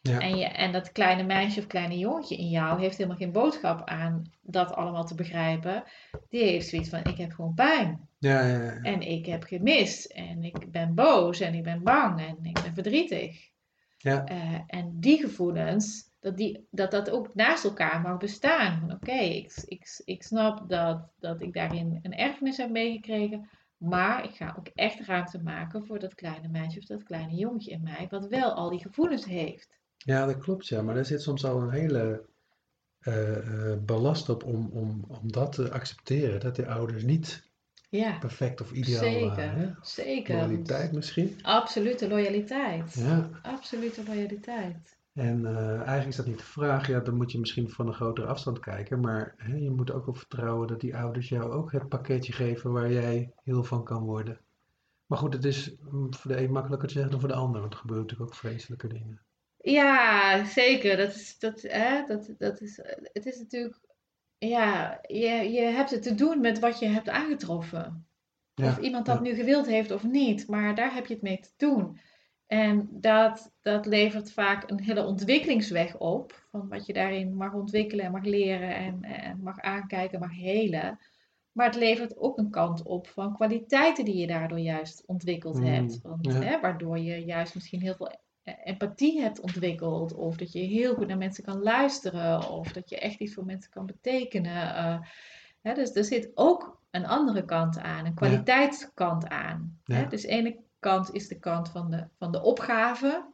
Ja. 0.00 0.20
En, 0.20 0.36
je, 0.36 0.44
en 0.44 0.72
dat 0.72 0.92
kleine 0.92 1.22
meisje 1.22 1.60
of 1.60 1.66
kleine 1.66 1.98
jongetje 1.98 2.36
in 2.36 2.48
jou 2.48 2.80
heeft 2.80 2.96
helemaal 2.96 3.18
geen 3.18 3.32
boodschap 3.32 3.88
aan 3.88 4.22
dat 4.42 4.72
allemaal 4.74 5.04
te 5.04 5.14
begrijpen. 5.14 5.84
Die 6.28 6.42
heeft 6.42 6.68
zoiets 6.68 6.88
van: 6.88 7.04
ik 7.04 7.16
heb 7.16 7.32
gewoon 7.32 7.54
pijn. 7.54 8.07
Ja, 8.18 8.46
ja, 8.46 8.62
ja. 8.62 8.80
En 8.82 9.00
ik 9.00 9.26
heb 9.26 9.44
gemist. 9.44 10.04
En 10.04 10.44
ik 10.44 10.70
ben 10.70 10.94
boos. 10.94 11.40
En 11.40 11.54
ik 11.54 11.62
ben 11.62 11.82
bang. 11.82 12.20
En 12.20 12.38
ik 12.42 12.60
ben 12.62 12.74
verdrietig. 12.74 13.50
Ja. 13.98 14.24
Eh, 14.24 14.60
en 14.66 15.00
die 15.00 15.18
gevoelens, 15.18 16.10
dat, 16.20 16.36
die, 16.36 16.66
dat 16.70 16.90
dat 16.90 17.10
ook 17.10 17.34
naast 17.34 17.64
elkaar 17.64 18.00
mag 18.00 18.16
bestaan. 18.16 18.92
Oké, 18.92 19.12
ik, 19.12 19.52
ik, 19.66 20.02
ik 20.04 20.22
snap 20.22 20.68
dat, 20.68 21.08
dat 21.18 21.42
ik 21.42 21.52
daarin 21.52 21.98
een 22.02 22.14
erfenis 22.14 22.56
heb 22.56 22.70
meegekregen. 22.70 23.48
Maar 23.76 24.24
ik 24.24 24.34
ga 24.34 24.54
ook 24.58 24.68
echt 24.74 25.06
ruimte 25.06 25.42
maken 25.42 25.86
voor 25.86 25.98
dat 25.98 26.14
kleine 26.14 26.48
meisje 26.48 26.78
of 26.78 26.84
dat 26.84 27.02
kleine 27.02 27.34
jongetje 27.34 27.70
in 27.70 27.82
mij. 27.82 28.06
Wat 28.10 28.26
wel 28.26 28.52
al 28.52 28.70
die 28.70 28.80
gevoelens 28.80 29.24
heeft. 29.24 29.78
Ja, 29.96 30.26
dat 30.26 30.38
klopt, 30.38 30.66
ja. 30.66 30.82
Maar 30.82 30.96
er 30.96 31.04
zit 31.04 31.22
soms 31.22 31.44
al 31.44 31.62
een 31.62 31.72
hele 31.72 32.26
eh, 32.98 33.36
eh, 33.36 33.78
ballast 33.78 34.28
op 34.28 34.44
om, 34.44 34.70
om, 34.72 35.04
om 35.08 35.32
dat 35.32 35.52
te 35.52 35.72
accepteren. 35.72 36.40
Dat 36.40 36.56
de 36.56 36.66
ouders 36.66 37.02
niet 37.02 37.47
Ja, 37.88 38.18
perfect 38.18 38.60
of 38.60 38.72
ideaal 38.72 39.02
zeker. 39.02 39.26
waren. 39.26 39.78
Zeker. 39.82 40.34
Loyaliteit 40.34 40.92
misschien. 40.92 41.38
Absolute 41.42 42.08
loyaliteit. 42.08 42.94
Ja. 42.94 43.30
Absolute 43.42 44.02
loyaliteit. 44.06 44.96
En 45.14 45.46
eh, 45.46 45.74
eigenlijk 45.74 46.08
is 46.08 46.16
dat 46.16 46.26
niet 46.26 46.38
de 46.38 46.44
vraag. 46.44 46.86
Ja, 46.86 47.00
dan 47.00 47.16
moet 47.16 47.32
je 47.32 47.38
misschien 47.38 47.70
van 47.70 47.86
een 47.86 47.94
grotere 47.94 48.26
afstand 48.26 48.58
kijken. 48.58 49.00
Maar 49.00 49.34
hè, 49.36 49.56
je 49.56 49.70
moet 49.70 49.92
ook 49.92 50.06
op 50.06 50.18
vertrouwen 50.18 50.68
dat 50.68 50.80
die 50.80 50.96
ouders 50.96 51.28
jou 51.28 51.52
ook 51.52 51.72
het 51.72 51.88
pakketje 51.88 52.32
geven 52.32 52.72
waar 52.72 52.92
jij 52.92 53.32
heel 53.42 53.64
van 53.64 53.84
kan 53.84 54.02
worden. 54.02 54.40
Maar 55.06 55.18
goed, 55.18 55.34
het 55.34 55.44
is 55.44 55.74
mm, 55.90 56.14
voor 56.14 56.30
de 56.30 56.42
een 56.42 56.52
makkelijker 56.52 56.88
te 56.88 56.94
zeggen 56.94 57.10
dan 57.10 57.20
voor 57.20 57.28
de 57.28 57.34
ander. 57.34 57.60
Want 57.60 57.72
er 57.72 57.78
gebeuren 57.78 58.06
natuurlijk 58.06 58.30
ook 58.30 58.38
vreselijke 58.38 58.86
dingen. 58.88 59.20
Ja, 59.56 60.44
zeker. 60.44 60.96
Dat 60.96 61.14
is, 61.14 61.38
dat, 61.38 61.62
hè, 61.62 62.04
dat, 62.06 62.34
dat 62.38 62.60
is, 62.60 62.80
het 63.12 63.26
is 63.26 63.38
natuurlijk, 63.38 63.80
ja, 64.38 64.98
je, 65.06 65.50
je 65.52 65.60
hebt 65.60 65.90
het 65.90 66.02
te 66.02 66.14
doen 66.14 66.40
met 66.40 66.58
wat 66.58 66.78
je 66.78 66.86
hebt 66.86 67.08
aangetroffen. 67.08 68.06
Ja, 68.54 68.68
Of 68.68 68.78
iemand 68.78 69.06
dat 69.06 69.16
ja. 69.16 69.22
nu 69.22 69.34
gewild 69.34 69.66
heeft 69.66 69.90
of 69.90 70.02
niet, 70.04 70.48
maar 70.48 70.74
daar 70.74 70.94
heb 70.94 71.06
je 71.06 71.14
het 71.14 71.22
mee 71.22 71.38
te 71.40 71.50
doen. 71.56 71.98
En 72.46 72.88
dat, 72.90 73.52
dat 73.60 73.86
levert 73.86 74.32
vaak 74.32 74.70
een 74.70 74.80
hele 74.80 75.04
ontwikkelingsweg 75.04 75.96
op, 75.98 76.46
van 76.50 76.68
wat 76.68 76.86
je 76.86 76.92
daarin 76.92 77.36
mag 77.36 77.54
ontwikkelen 77.54 78.04
en 78.04 78.12
mag 78.12 78.24
leren 78.24 78.74
en, 78.76 79.02
en 79.02 79.40
mag 79.42 79.60
aankijken, 79.60 80.20
mag 80.20 80.34
helen. 80.34 80.98
Maar 81.52 81.66
het 81.66 81.76
levert 81.76 82.16
ook 82.16 82.38
een 82.38 82.50
kant 82.50 82.82
op 82.82 83.06
van 83.08 83.34
kwaliteiten 83.34 84.04
die 84.04 84.16
je 84.16 84.26
daardoor 84.26 84.58
juist 84.58 85.06
ontwikkeld 85.06 85.58
Mm, 85.58 85.64
hebt. 85.64 86.00
Want, 86.02 86.26
ja. 86.26 86.40
hè, 86.40 86.60
waardoor 86.60 86.98
je 86.98 87.24
juist 87.24 87.54
misschien 87.54 87.80
heel 87.80 87.94
veel 87.94 88.20
empathie 88.64 89.20
hebt 89.20 89.40
ontwikkeld. 89.40 90.14
Of 90.14 90.36
dat 90.36 90.52
je 90.52 90.58
heel 90.60 90.94
goed 90.94 91.06
naar 91.06 91.18
mensen 91.18 91.44
kan 91.44 91.62
luisteren. 91.62 92.50
Of 92.50 92.72
dat 92.72 92.88
je 92.90 92.98
echt 92.98 93.18
iets 93.20 93.34
voor 93.34 93.44
mensen 93.44 93.70
kan 93.70 93.86
betekenen. 93.86 94.74
eh. 94.74 95.00
hè, 95.62 95.74
dus 95.74 95.94
er 95.94 96.04
zit 96.04 96.30
ook 96.34 96.80
een 96.90 97.06
andere 97.06 97.44
kant 97.44 97.78
aan, 97.78 98.06
een 98.06 98.14
kwaliteitskant 98.14 99.28
aan. 99.28 99.78
Hè? 99.84 100.06
Dus 100.06 100.22
de 100.22 100.28
ene 100.28 100.56
kant 100.78 101.14
is 101.14 101.28
de 101.28 101.38
kant 101.38 101.68
van 101.70 101.90
de, 101.90 102.06
van 102.18 102.32
de 102.32 102.42
opgave. 102.42 103.32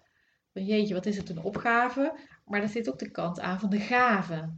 Van 0.53 0.65
jeetje, 0.65 0.95
wat 0.95 1.07
is 1.07 1.17
het 1.17 1.29
een 1.29 1.43
opgave? 1.43 2.19
Maar 2.45 2.63
er 2.63 2.69
zit 2.69 2.89
ook 2.89 2.99
de 2.99 3.11
kant 3.11 3.41
aan 3.41 3.61
van 3.61 3.71
de 3.71 3.79
gave. 3.81 4.53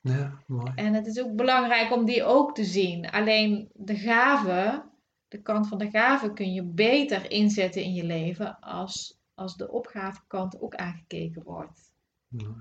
Ja, 0.00 0.42
mooi. 0.46 0.72
En 0.74 0.94
het 0.94 1.06
is 1.06 1.20
ook 1.20 1.34
belangrijk 1.36 1.92
om 1.92 2.04
die 2.04 2.24
ook 2.24 2.54
te 2.54 2.64
zien. 2.64 3.10
Alleen 3.10 3.70
de 3.74 3.96
gave, 3.96 4.82
de 5.28 5.42
kant 5.42 5.68
van 5.68 5.78
de 5.78 5.90
gave 5.90 6.32
kun 6.32 6.52
je 6.52 6.62
beter 6.64 7.30
inzetten 7.30 7.82
in 7.82 7.92
je 7.94 8.04
leven 8.04 8.58
als, 8.60 9.19
als 9.40 9.56
de 9.56 9.70
opgavekant 9.70 10.60
ook 10.60 10.74
aangekeken 10.74 11.42
wordt. 11.42 11.92
Ja. 12.28 12.54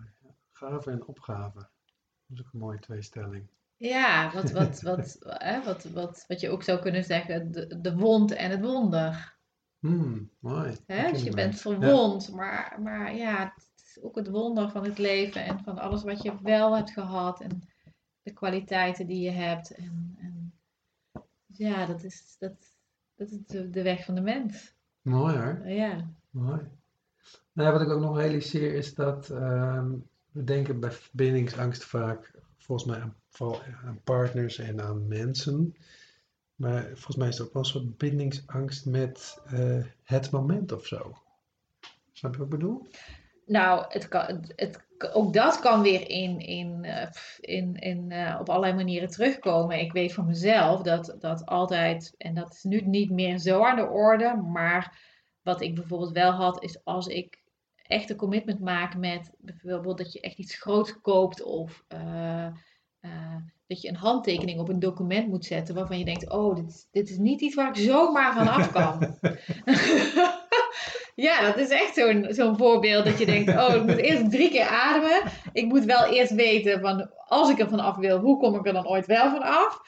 Gave 0.52 0.92
en 0.92 1.06
opgave. 1.06 1.58
Dat 1.58 2.38
is 2.38 2.40
ook 2.40 2.54
een 2.54 2.60
mooie 2.60 2.80
tweestelling. 2.80 3.48
Ja, 3.76 4.32
wat, 4.34 4.52
wat, 4.52 4.82
wat, 4.90 5.18
hè, 5.22 5.64
wat, 5.64 5.84
wat, 5.84 6.26
wat 6.28 6.40
je 6.40 6.50
ook 6.50 6.64
zou 6.64 6.80
kunnen 6.80 7.04
zeggen, 7.04 7.52
de, 7.52 7.82
de 7.82 7.96
wond 7.96 8.32
en 8.32 8.52
het 8.52 8.62
wonder. 8.62 9.38
Hmm, 9.80 10.32
mooi. 10.40 10.78
Hè? 10.86 11.12
Dus 11.12 11.24
je 11.24 11.32
bent. 11.32 11.54
Ja. 11.54 11.60
verwond, 11.60 12.32
maar, 12.32 12.82
maar 12.82 13.16
ja, 13.16 13.54
het 13.56 13.86
is 13.86 14.02
ook 14.02 14.16
het 14.16 14.30
wonder 14.30 14.70
van 14.70 14.84
het 14.84 14.98
leven 14.98 15.46
en 15.46 15.60
van 15.60 15.80
alles 15.80 16.04
wat 16.04 16.22
je 16.22 16.42
wel 16.42 16.76
hebt 16.76 16.92
gehad 16.92 17.42
en 17.42 17.62
de 18.22 18.34
kwaliteiten 18.34 19.08
die 19.08 19.22
je 19.22 19.32
hebt. 19.32 19.76
En, 19.76 20.16
en 20.18 20.54
ja, 21.46 21.86
dat 21.86 22.04
is, 22.04 22.36
dat, 22.40 22.76
dat 23.16 23.32
is 23.32 23.46
de, 23.46 23.70
de 23.70 23.84
weg 23.84 24.06
van 24.06 24.16
de 24.16 24.22
mens. 24.22 24.74
Mooi 25.02 25.38
hoor. 25.38 25.68
Ja, 25.68 26.10
Mooi. 26.30 26.60
Nou, 27.54 27.72
wat 27.72 27.82
ik 27.82 27.90
ook 27.90 28.02
nog 28.02 28.18
realiseer 28.18 28.74
is 28.74 28.94
dat 28.94 29.30
ehm, 29.30 29.92
we 30.32 30.44
denken 30.44 30.80
bij 30.80 30.92
verbindingsangst 30.92 31.84
vaak, 31.84 32.32
volgens 32.58 32.90
mij 32.90 33.00
aan, 33.00 34.02
partners 34.04 34.58
en 34.58 34.82
aan 34.82 35.08
mensen. 35.08 35.76
Maar 36.56 36.84
volgens 36.86 37.16
mij 37.16 37.28
is 37.28 37.40
er 37.40 37.46
ook 37.46 37.54
wel 37.54 37.62
een 37.62 37.68
soort 37.70 37.98
bindingsangst 37.98 38.86
met 38.86 39.42
eh, 39.46 39.84
het 40.04 40.32
moment 40.32 40.72
of 40.72 40.86
zo. 40.86 41.18
Snap 42.12 42.32
je 42.32 42.38
wat 42.38 42.48
ik 42.54 42.60
bedoel? 42.60 42.88
nou, 43.46 43.86
het 43.90 44.08
kan, 44.08 44.26
het, 44.26 44.54
het- 44.56 44.88
ook 45.14 45.34
dat 45.34 45.60
kan 45.60 45.82
weer 45.82 46.10
in, 46.10 46.40
in, 46.40 46.84
eh, 46.84 47.08
in, 47.40 47.76
in, 47.76 48.12
eh, 48.12 48.38
op 48.40 48.50
allerlei 48.50 48.74
manieren 48.74 49.10
terugkomen. 49.10 49.80
Ik 49.80 49.92
weet 49.92 50.14
van 50.14 50.26
mezelf 50.26 50.82
dat 50.82 51.16
dat 51.20 51.46
altijd, 51.46 52.14
en 52.18 52.34
dat 52.34 52.54
is 52.54 52.64
nu 52.64 52.82
niet 52.82 53.10
meer 53.10 53.38
zo 53.38 53.64
aan 53.64 53.76
de 53.76 53.88
orde, 53.88 54.36
maar 54.36 55.00
wat 55.50 55.62
ik 55.62 55.76
bijvoorbeeld 55.76 56.12
wel 56.12 56.32
had, 56.32 56.64
is 56.64 56.84
als 56.84 57.08
ik 57.08 57.42
echt 57.76 58.10
een 58.10 58.16
commitment 58.16 58.60
maak 58.60 58.98
met 58.98 59.32
bijvoorbeeld 59.38 59.98
dat 59.98 60.14
je 60.14 60.20
echt 60.20 60.38
iets 60.38 60.56
groots 60.56 61.02
koopt 61.02 61.44
of 61.44 61.84
eh, 61.88 62.46
eh, 63.00 63.36
dat 63.68 63.82
je 63.82 63.90
een 63.90 63.96
handtekening 63.96 64.60
op 64.60 64.70
een 64.70 64.80
document 64.80 65.28
moet 65.28 65.46
zetten 65.46 65.76
waarvan 65.76 65.98
je 65.98 66.06
denkt, 66.06 66.32
oh, 66.32 66.56
dit, 66.56 66.88
dit 66.92 67.10
is 67.10 67.18
niet 67.18 67.42
iets 67.42 67.56
waar 67.56 67.70
ik 67.70 67.84
zomaar 67.84 68.34
van 68.34 68.48
af 68.48 68.72
kan. 68.72 69.18
ja, 71.28 71.42
dat 71.42 71.58
is 71.58 71.70
echt 71.70 71.94
zo'n 71.94 72.26
zo'n 72.30 72.58
voorbeeld 72.58 73.06
dat 73.06 73.20
je 73.20 73.26
denkt, 73.26 73.50
oh, 73.50 73.76
ik 73.76 73.84
moet 73.84 73.98
eerst 73.98 74.32
drie 74.32 74.50
keer 74.50 74.68
ademen. 74.68 75.32
Ik 75.54 75.66
moet 75.66 75.86
wel 75.86 76.06
eerst 76.06 76.36
weten 76.36 76.80
van, 76.80 77.12
als 77.28 77.50
ik 77.50 77.60
er 77.60 77.70
vanaf 77.70 77.96
wil, 77.96 78.20
hoe 78.20 78.40
kom 78.40 78.56
ik 78.56 78.68
er 78.68 78.74
dan 78.74 78.88
ooit 78.88 79.06
wel 79.06 79.30
van 79.30 79.42
af? 79.42 79.82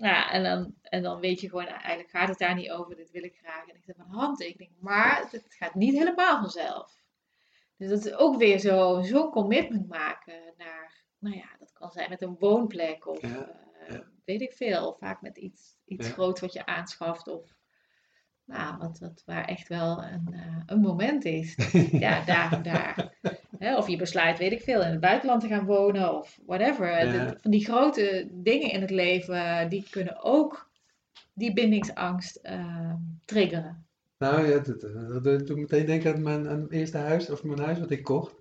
Ja, 0.00 0.30
en 0.30 0.42
dan, 0.42 0.74
en 0.82 1.02
dan 1.02 1.20
weet 1.20 1.40
je 1.40 1.48
gewoon, 1.48 1.64
nou, 1.64 1.76
eigenlijk 1.76 2.10
gaat 2.10 2.28
het 2.28 2.38
daar 2.38 2.54
niet 2.54 2.70
over, 2.70 2.96
dit 2.96 3.10
wil 3.10 3.22
ik 3.22 3.38
graag. 3.42 3.66
En 3.68 3.74
ik 3.74 3.84
zet 3.84 3.96
mijn 3.96 4.08
handtekening, 4.08 4.70
maar 4.80 5.28
het 5.30 5.54
gaat 5.54 5.74
niet 5.74 5.98
helemaal 5.98 6.40
vanzelf. 6.40 7.02
Dus 7.76 7.88
dat 7.88 8.04
is 8.04 8.14
ook 8.14 8.36
weer 8.36 8.58
zo, 8.58 9.02
zo'n 9.02 9.30
commitment 9.30 9.88
maken 9.88 10.54
naar, 10.56 11.04
nou 11.18 11.36
ja, 11.36 11.48
dat 11.58 11.72
kan 11.72 11.90
zijn 11.90 12.10
met 12.10 12.22
een 12.22 12.36
woonplek 12.38 13.06
of 13.06 13.18
eh, 13.18 13.98
weet 14.24 14.40
ik 14.40 14.52
veel. 14.52 14.96
Vaak 15.00 15.22
met 15.22 15.36
iets, 15.36 15.78
iets 15.84 16.06
ja. 16.06 16.12
groots 16.12 16.40
wat 16.40 16.52
je 16.52 16.66
aanschaft 16.66 17.28
of 17.28 17.57
nou, 18.48 18.76
wat, 18.78 18.98
wat, 18.98 19.22
waar 19.26 19.44
echt 19.44 19.68
wel 19.68 20.02
een, 20.02 20.28
uh, 20.30 20.62
een 20.66 20.80
moment 20.80 21.24
is. 21.24 21.54
ja, 21.90 22.24
daar 22.24 22.62
daar. 22.62 23.16
Hè, 23.58 23.76
of 23.76 23.88
je 23.88 23.96
besluit, 23.96 24.38
weet 24.38 24.52
ik 24.52 24.62
veel, 24.62 24.82
in 24.82 24.90
het 24.90 25.00
buitenland 25.00 25.40
te 25.40 25.48
gaan 25.48 25.64
wonen 25.64 26.14
of 26.18 26.38
whatever. 26.46 27.36
van 27.42 27.50
die 27.50 27.64
grote 27.64 28.28
dingen 28.32 28.70
in 28.70 28.80
het 28.80 28.90
leven, 28.90 29.68
die 29.68 29.86
kunnen 29.90 30.22
ook 30.22 30.70
die 31.34 31.52
bindingsangst 31.52 32.40
uh, 32.42 32.94
triggeren. 33.24 33.86
Nou 34.18 34.46
ja, 34.46 34.58
dat 35.20 35.46
doet 35.46 35.56
meteen 35.56 35.86
denken 35.86 36.14
aan 36.14 36.22
mijn 36.22 36.48
aan 36.48 36.68
eerste 36.68 36.98
huis, 36.98 37.30
of 37.30 37.44
mijn 37.44 37.58
huis 37.58 37.78
wat 37.78 37.90
ik 37.90 38.02
kocht 38.02 38.34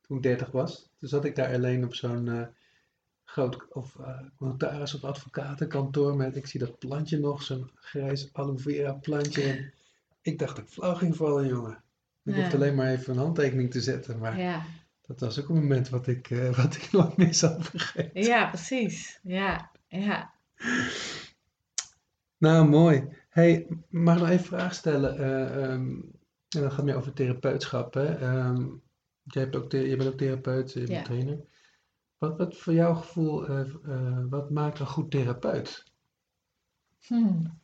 toen 0.00 0.16
ik 0.16 0.22
30 0.22 0.50
was. 0.50 0.90
Toen 0.98 1.08
zat 1.08 1.24
ik 1.24 1.36
daar 1.36 1.54
alleen 1.54 1.84
op 1.84 1.94
zo'n 1.94 2.26
uh, 2.26 2.46
groot 3.30 3.66
of 3.72 3.96
uh, 4.00 4.20
notaris 4.38 4.94
of 4.94 5.04
advocatenkantoor 5.04 6.16
met, 6.16 6.36
ik 6.36 6.46
zie 6.46 6.60
dat 6.60 6.78
plantje 6.78 7.18
nog, 7.18 7.42
zo'n 7.42 7.70
grijs 7.74 8.28
aloe 8.32 8.58
vera 8.58 8.92
plantje. 8.92 9.42
En 9.42 9.72
ik 10.22 10.38
dacht 10.38 10.56
dat 10.56 10.64
ik 10.64 10.70
flauw 10.70 10.94
ging 10.94 11.16
vallen, 11.16 11.46
jongen. 11.46 11.82
Ik 12.24 12.34
ja. 12.34 12.40
hoefde 12.40 12.56
alleen 12.56 12.74
maar 12.74 12.90
even 12.90 13.12
een 13.12 13.18
handtekening 13.20 13.70
te 13.70 13.80
zetten, 13.80 14.18
maar 14.18 14.38
ja. 14.38 14.64
dat 15.06 15.20
was 15.20 15.40
ook 15.40 15.48
een 15.48 15.54
moment 15.54 15.88
wat 15.88 16.06
ik, 16.06 16.30
uh, 16.30 16.54
wat 16.62 16.74
ik 16.74 16.92
nooit 16.92 17.16
meer 17.16 17.34
zal 17.34 17.60
vergeten. 17.60 18.22
Ja, 18.22 18.48
precies. 18.48 19.18
Ja, 19.22 19.70
ja. 19.88 20.30
Nou, 22.38 22.68
mooi. 22.68 23.08
Hey, 23.28 23.66
mag 23.88 24.14
ik 24.14 24.20
nog 24.20 24.30
even 24.30 24.42
een 24.42 24.48
vraag 24.48 24.74
stellen? 24.74 25.20
Uh, 25.20 25.70
um, 25.70 26.12
en 26.48 26.60
dan 26.60 26.72
gaat 26.72 26.84
meer 26.84 26.96
over 26.96 27.12
therapeutschap. 27.12 27.94
Hè? 27.94 28.38
Um, 28.46 28.82
jij 29.22 29.42
hebt 29.42 29.56
ook 29.56 29.72
je 29.72 29.96
bent 29.96 30.08
ook 30.08 30.18
therapeut, 30.18 30.72
je 30.72 30.78
bent 30.78 30.90
ja. 30.90 31.02
trainer. 31.02 31.38
Wat, 32.20 32.38
wat 32.38 32.56
voor 32.56 32.72
jouw 32.72 32.94
gevoel, 32.94 33.50
uh, 33.50 33.74
uh, 33.86 34.24
wat 34.30 34.50
maakt 34.50 34.78
een 34.78 34.86
goed 34.86 35.10
therapeut? 35.10 35.84
Hmm. 37.06 37.60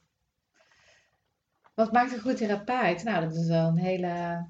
Wat 1.74 1.92
maakt 1.92 2.12
een 2.12 2.20
goed 2.20 2.36
therapeut? 2.36 3.04
Nou, 3.04 3.24
dat 3.24 3.34
is 3.34 3.46
wel 3.46 3.68
een 3.68 3.76
hele. 3.76 4.46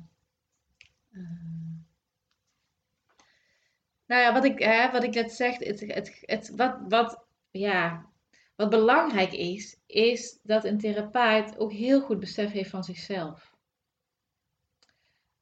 nou 4.06 4.22
ja, 4.22 4.32
wat 4.32 4.44
ik, 4.44 4.58
hè, 4.58 4.90
wat 4.90 5.02
ik 5.02 5.14
net 5.14 5.32
zeg, 5.32 5.58
het, 5.58 5.80
het, 5.80 6.18
het, 6.20 6.56
wat, 6.56 6.78
wat, 6.88 7.24
ja, 7.50 8.10
wat 8.56 8.70
belangrijk 8.70 9.32
is, 9.32 9.80
is 9.86 10.40
dat 10.42 10.64
een 10.64 10.78
therapeut 10.78 11.58
ook 11.58 11.72
heel 11.72 12.00
goed 12.00 12.20
besef 12.20 12.52
heeft 12.52 12.70
van 12.70 12.84
zichzelf. 12.84 13.55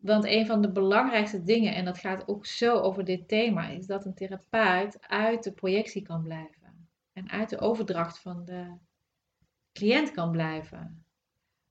Want 0.04 0.24
een 0.24 0.46
van 0.46 0.62
de 0.62 0.72
belangrijkste 0.72 1.42
dingen, 1.42 1.74
en 1.74 1.84
dat 1.84 1.98
gaat 1.98 2.28
ook 2.28 2.46
zo 2.46 2.78
over 2.78 3.04
dit 3.04 3.28
thema, 3.28 3.68
is 3.68 3.86
dat 3.86 4.04
een 4.04 4.14
therapeut 4.14 5.06
uit 5.08 5.42
de 5.42 5.52
projectie 5.52 6.02
kan 6.02 6.22
blijven. 6.22 6.88
En 7.12 7.30
uit 7.30 7.50
de 7.50 7.58
overdracht 7.58 8.18
van 8.18 8.44
de 8.44 8.76
cliënt 9.72 10.10
kan 10.10 10.30
blijven. 10.30 11.04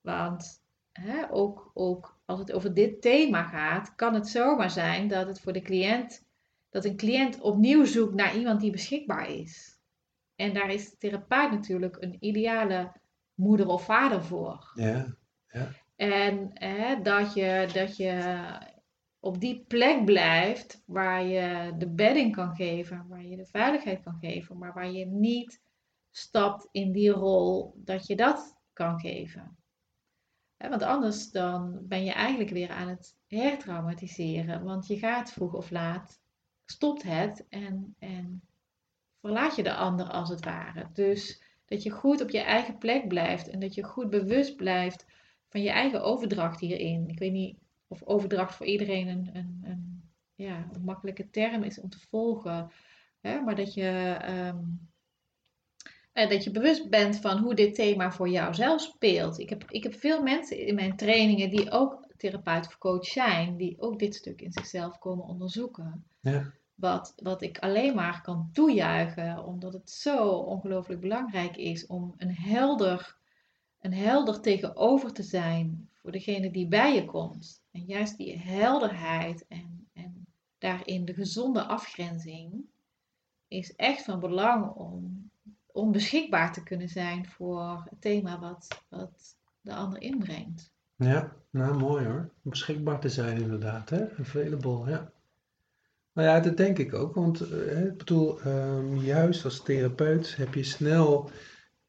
Want 0.01 0.63
hè, 0.91 1.31
ook, 1.31 1.71
ook 1.73 2.19
als 2.25 2.39
het 2.39 2.51
over 2.51 2.73
dit 2.73 3.01
thema 3.01 3.43
gaat, 3.43 3.95
kan 3.95 4.13
het 4.13 4.27
zomaar 4.27 4.71
zijn 4.71 5.07
dat 5.07 5.27
het 5.27 5.41
voor 5.41 5.53
de 5.53 5.61
cliënt, 5.61 6.25
dat 6.69 6.85
een 6.85 6.97
cliënt 6.97 7.41
opnieuw 7.41 7.85
zoekt 7.85 8.13
naar 8.13 8.35
iemand 8.35 8.61
die 8.61 8.71
beschikbaar 8.71 9.29
is. 9.29 9.79
En 10.35 10.53
daar 10.53 10.69
is 10.69 10.89
de 10.89 10.97
therapeut 10.97 11.51
natuurlijk 11.51 11.97
een 11.99 12.17
ideale 12.19 12.93
moeder 13.33 13.67
of 13.67 13.85
vader 13.85 14.23
voor. 14.23 14.71
Ja, 14.75 15.15
ja. 15.47 15.82
En 15.95 16.49
hè, 16.53 17.01
dat, 17.01 17.33
je, 17.33 17.69
dat 17.73 17.97
je 17.97 18.43
op 19.19 19.39
die 19.39 19.65
plek 19.67 20.05
blijft 20.05 20.83
waar 20.85 21.23
je 21.23 21.73
de 21.77 21.89
bedding 21.89 22.35
kan 22.35 22.55
geven, 22.55 23.07
waar 23.07 23.23
je 23.23 23.35
de 23.35 23.45
veiligheid 23.45 24.03
kan 24.03 24.17
geven, 24.19 24.57
maar 24.57 24.73
waar 24.73 24.91
je 24.91 25.05
niet 25.05 25.61
stapt 26.11 26.67
in 26.71 26.91
die 26.91 27.09
rol 27.09 27.73
dat 27.75 28.07
je 28.07 28.15
dat 28.15 28.55
kan 28.73 28.99
geven. 28.99 29.57
want 30.57 30.81
anders 30.81 31.31
dan 31.31 31.79
ben 31.87 32.03
je 32.03 32.11
eigenlijk 32.11 32.49
weer 32.49 32.69
aan 32.69 32.87
het 32.87 33.17
hertraumatiseren, 33.27 34.63
want 34.63 34.87
je 34.87 34.97
gaat 34.97 35.31
vroeg 35.31 35.53
of 35.53 35.69
laat, 35.69 36.21
stopt 36.65 37.03
het 37.03 37.45
en, 37.49 37.95
en 37.99 38.47
verlaat 39.21 39.55
je 39.55 39.63
de 39.63 39.75
ander 39.75 40.05
als 40.05 40.29
het 40.29 40.45
ware. 40.45 40.89
Dus 40.93 41.43
dat 41.65 41.83
je 41.83 41.89
goed 41.89 42.21
op 42.21 42.29
je 42.29 42.41
eigen 42.41 42.77
plek 42.77 43.07
blijft 43.07 43.49
en 43.49 43.59
dat 43.59 43.73
je 43.73 43.83
goed 43.83 44.09
bewust 44.09 44.55
blijft 44.55 45.05
van 45.53 45.61
je 45.61 45.69
eigen 45.69 46.03
overdracht 46.03 46.59
hierin. 46.59 47.07
Ik 47.07 47.19
weet 47.19 47.31
niet 47.31 47.57
of 47.87 48.03
overdracht 48.03 48.55
voor 48.55 48.65
iedereen 48.65 49.07
een, 49.07 49.29
een, 49.33 49.61
een 49.63 50.03
ja, 50.35 50.69
een 50.71 50.83
makkelijke 50.83 51.29
term 51.29 51.63
is 51.63 51.79
om 51.79 51.89
te 51.89 51.99
volgen, 52.09 52.71
hè? 53.21 53.41
maar 53.41 53.55
dat 53.55 53.73
je, 53.73 54.17
um, 54.29 54.89
dat 56.13 56.43
je 56.43 56.51
bewust 56.51 56.89
bent 56.89 57.19
van 57.19 57.37
hoe 57.37 57.55
dit 57.55 57.75
thema 57.75 58.11
voor 58.11 58.29
jou 58.29 58.53
zelf 58.53 58.81
speelt. 58.81 59.39
Ik 59.39 59.49
heb, 59.49 59.63
ik 59.69 59.83
heb 59.83 59.93
veel 59.93 60.23
mensen 60.23 60.57
in 60.57 60.75
mijn 60.75 60.95
trainingen 60.95 61.49
die 61.49 61.71
ook 61.71 62.07
therapeut 62.17 62.67
of 62.67 62.77
coach 62.77 63.05
zijn, 63.05 63.57
die 63.57 63.81
ook 63.81 63.99
dit 63.99 64.15
stuk 64.15 64.41
in 64.41 64.51
zichzelf 64.51 64.99
komen 64.99 65.25
onderzoeken. 65.25 66.05
Ja. 66.21 66.51
Wat, 66.75 67.13
wat 67.15 67.41
ik 67.41 67.57
alleen 67.59 67.95
maar 67.95 68.21
kan 68.21 68.49
toejuichen, 68.53 69.43
omdat 69.43 69.73
het 69.73 69.89
zo 69.89 70.27
ongelooflijk 70.27 71.01
belangrijk 71.01 71.57
is 71.57 71.85
om 71.85 72.13
een 72.17 72.35
helder, 72.35 73.21
een 73.83 73.93
helder 73.93 74.39
tegenover 74.39 75.13
te 75.13 75.23
zijn 75.23 75.89
voor 75.93 76.11
degene 76.11 76.51
die 76.51 76.67
bij 76.67 76.95
je 76.95 77.05
komt. 77.05 77.63
En 77.71 77.83
juist 77.85 78.17
die 78.17 78.37
helderheid 78.37 79.47
en, 79.47 79.87
en 79.93 80.25
daarin 80.57 81.05
de 81.05 81.13
gezonde 81.13 81.63
afgrenzing 81.63 82.65
is 83.47 83.75
echt 83.75 84.03
van 84.03 84.19
belang 84.19 84.71
om, 84.71 85.29
om 85.65 85.91
beschikbaar 85.91 86.53
te 86.53 86.63
kunnen 86.63 86.89
zijn 86.89 87.27
voor 87.27 87.87
het 87.89 88.01
thema 88.01 88.39
wat, 88.39 88.67
wat 88.89 89.35
de 89.61 89.73
ander 89.73 90.01
inbrengt. 90.01 90.71
Ja, 90.95 91.35
nou 91.49 91.77
mooi 91.77 92.05
hoor. 92.05 92.29
Beschikbaar 92.41 92.99
te 92.99 93.09
zijn 93.09 93.41
inderdaad, 93.41 93.89
hè? 93.89 94.17
Available, 94.19 94.89
ja. 94.89 95.11
Nou 96.13 96.27
ja, 96.27 96.39
dat 96.39 96.57
denk 96.57 96.77
ik 96.77 96.93
ook. 96.93 97.15
Want 97.15 97.41
uh, 97.41 97.85
ik 97.85 97.97
bedoel, 97.97 98.45
um, 98.45 98.97
juist 98.97 99.45
als 99.45 99.63
therapeut 99.63 100.35
heb 100.35 100.53
je 100.53 100.63
snel 100.63 101.29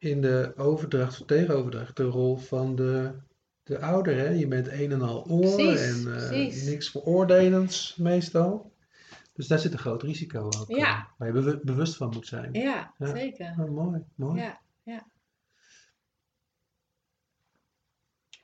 in 0.05 0.21
de 0.21 0.53
overdracht 0.57 1.21
of 1.21 1.27
tegenoverdracht 1.27 1.97
de 1.97 2.03
rol 2.03 2.37
van 2.37 2.77
de, 2.77 3.13
de 3.63 3.81
ouder. 3.81 4.17
Hè? 4.17 4.29
Je 4.29 4.47
bent 4.49 4.69
een 4.69 4.93
en 4.93 5.03
al 5.03 5.31
oor 5.31 5.77
en 5.77 6.03
uh, 6.07 6.31
niks 6.65 6.91
veroordelends 6.91 7.97
meestal. 7.97 8.73
Dus 9.33 9.47
daar 9.47 9.59
zit 9.59 9.73
een 9.73 9.79
groot 9.79 10.03
risico 10.03 10.45
ook. 10.45 10.65
Ja. 10.69 10.99
Uh, 10.99 11.05
waar 11.19 11.35
je 11.35 11.61
bewust 11.65 11.97
van 11.97 12.11
moet 12.13 12.27
zijn. 12.27 12.53
Ja, 12.53 12.95
ja. 12.99 13.17
zeker. 13.17 13.55
Oh, 13.61 13.71
mooi, 13.71 14.05
mooi. 14.15 14.41
Ja, 14.41 14.61
ja. 14.83 15.07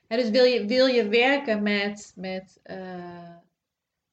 ja. 0.07 0.17
dus 0.17 0.29
wil 0.29 0.43
je, 0.43 0.65
wil 0.65 0.85
je 0.85 1.07
werken 1.07 1.63
met, 1.63 2.13
met 2.15 2.61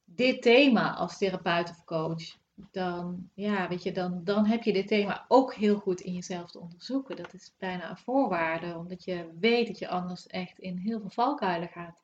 dit 0.05 0.43
thema 0.43 0.95
als 0.95 1.19
therapeut 1.19 1.71
of 1.71 1.85
coach, 1.85 2.38
dan, 2.71 3.31
ja, 3.35 3.69
weet 3.69 3.83
je, 3.83 3.93
dan, 3.93 4.25
dan 4.25 4.47
heb 4.47 4.63
je 4.63 4.73
dit 4.73 4.87
thema 4.87 5.25
ook 5.29 5.55
heel 5.55 5.79
goed 5.79 6.01
in 6.01 6.13
jezelf 6.13 6.51
te 6.51 6.59
onderzoeken. 6.59 7.17
Dat 7.17 7.35
is 7.35 7.55
bijna 7.59 7.91
een 7.91 7.97
voorwaarde, 7.97 8.77
omdat 8.77 9.05
je 9.05 9.29
weet 9.41 9.67
dat 9.67 9.79
je 9.79 9.89
anders 9.89 10.27
echt 10.27 10.59
in 10.59 10.77
heel 10.77 11.01
veel 11.01 11.11
valkuilen 11.11 11.69
gaat 11.69 12.03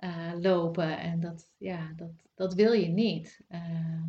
uh, 0.00 0.32
lopen. 0.40 0.98
En 0.98 1.20
dat, 1.20 1.50
ja, 1.56 1.92
dat, 1.96 2.12
dat 2.34 2.54
wil 2.54 2.72
je 2.72 2.88
niet. 2.88 3.40
Uh, 3.50 4.02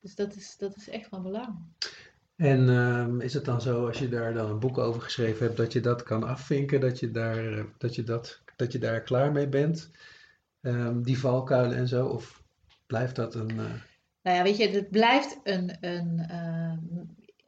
dus 0.00 0.14
dat 0.14 0.34
is, 0.34 0.56
dat 0.56 0.76
is 0.76 0.88
echt 0.88 1.08
van 1.08 1.22
belang. 1.22 1.58
En 2.36 2.68
uh, 2.68 3.24
is 3.24 3.34
het 3.34 3.44
dan 3.44 3.60
zo, 3.60 3.86
als 3.86 3.98
je 3.98 4.08
daar 4.08 4.34
dan 4.34 4.50
een 4.50 4.58
boek 4.58 4.78
over 4.78 5.02
geschreven 5.02 5.46
hebt, 5.46 5.56
dat 5.56 5.72
je 5.72 5.80
dat 5.80 6.02
kan 6.02 6.22
afvinken, 6.22 6.80
dat 6.80 6.98
je 6.98 7.10
daar, 7.10 7.64
dat 7.78 7.94
je 7.94 8.02
dat, 8.02 8.40
dat 8.56 8.72
je 8.72 8.78
daar 8.78 9.00
klaar 9.00 9.32
mee 9.32 9.48
bent? 9.48 9.90
um, 10.60 11.02
die 11.02 11.18
valkuilen 11.18 11.76
en 11.76 11.88
zo? 11.88 12.06
Of 12.06 12.42
blijft 12.86 13.16
dat 13.16 13.34
een. 13.34 13.60
Nou 14.22 14.36
ja, 14.36 14.42
weet 14.42 14.56
je, 14.56 14.68
het 14.68 14.90
blijft 14.90 15.40
een. 15.42 15.76
een 15.80 16.30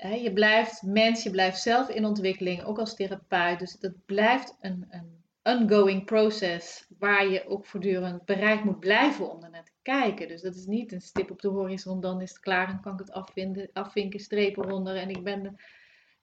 uh, 0.04 0.22
je 0.22 0.32
blijft 0.32 0.82
mens, 0.82 1.22
je 1.22 1.30
blijft 1.30 1.60
zelf 1.60 1.88
in 1.88 2.04
ontwikkeling, 2.04 2.64
ook 2.64 2.78
als 2.78 2.94
therapeut. 2.94 3.58
Dus 3.58 3.76
het 3.80 4.04
blijft 4.06 4.56
een, 4.60 4.86
een 4.90 5.20
ongoing 5.42 6.04
process 6.04 6.86
waar 6.98 7.28
je 7.28 7.48
ook 7.48 7.66
voortdurend 7.66 8.24
bereid 8.24 8.64
moet 8.64 8.80
blijven 8.80 9.30
om 9.30 9.42
er 9.42 9.50
naar 9.50 9.64
te 9.64 9.72
kijken. 9.82 10.28
Dus 10.28 10.42
dat 10.42 10.54
is 10.54 10.66
niet 10.66 10.92
een 10.92 11.00
stip 11.00 11.30
op 11.30 11.40
de 11.40 11.48
horizon, 11.48 12.00
dan 12.00 12.20
is 12.20 12.30
het 12.30 12.40
klaar 12.40 12.68
en 12.68 12.80
kan 12.80 12.92
ik 12.92 12.98
het 12.98 13.12
afvinden, 13.12 13.70
afvinken, 13.72 14.20
strepen 14.20 14.64
eronder 14.64 14.96
en 14.96 15.08
ik 15.08 15.24
ben. 15.24 15.42
De... 15.42 15.52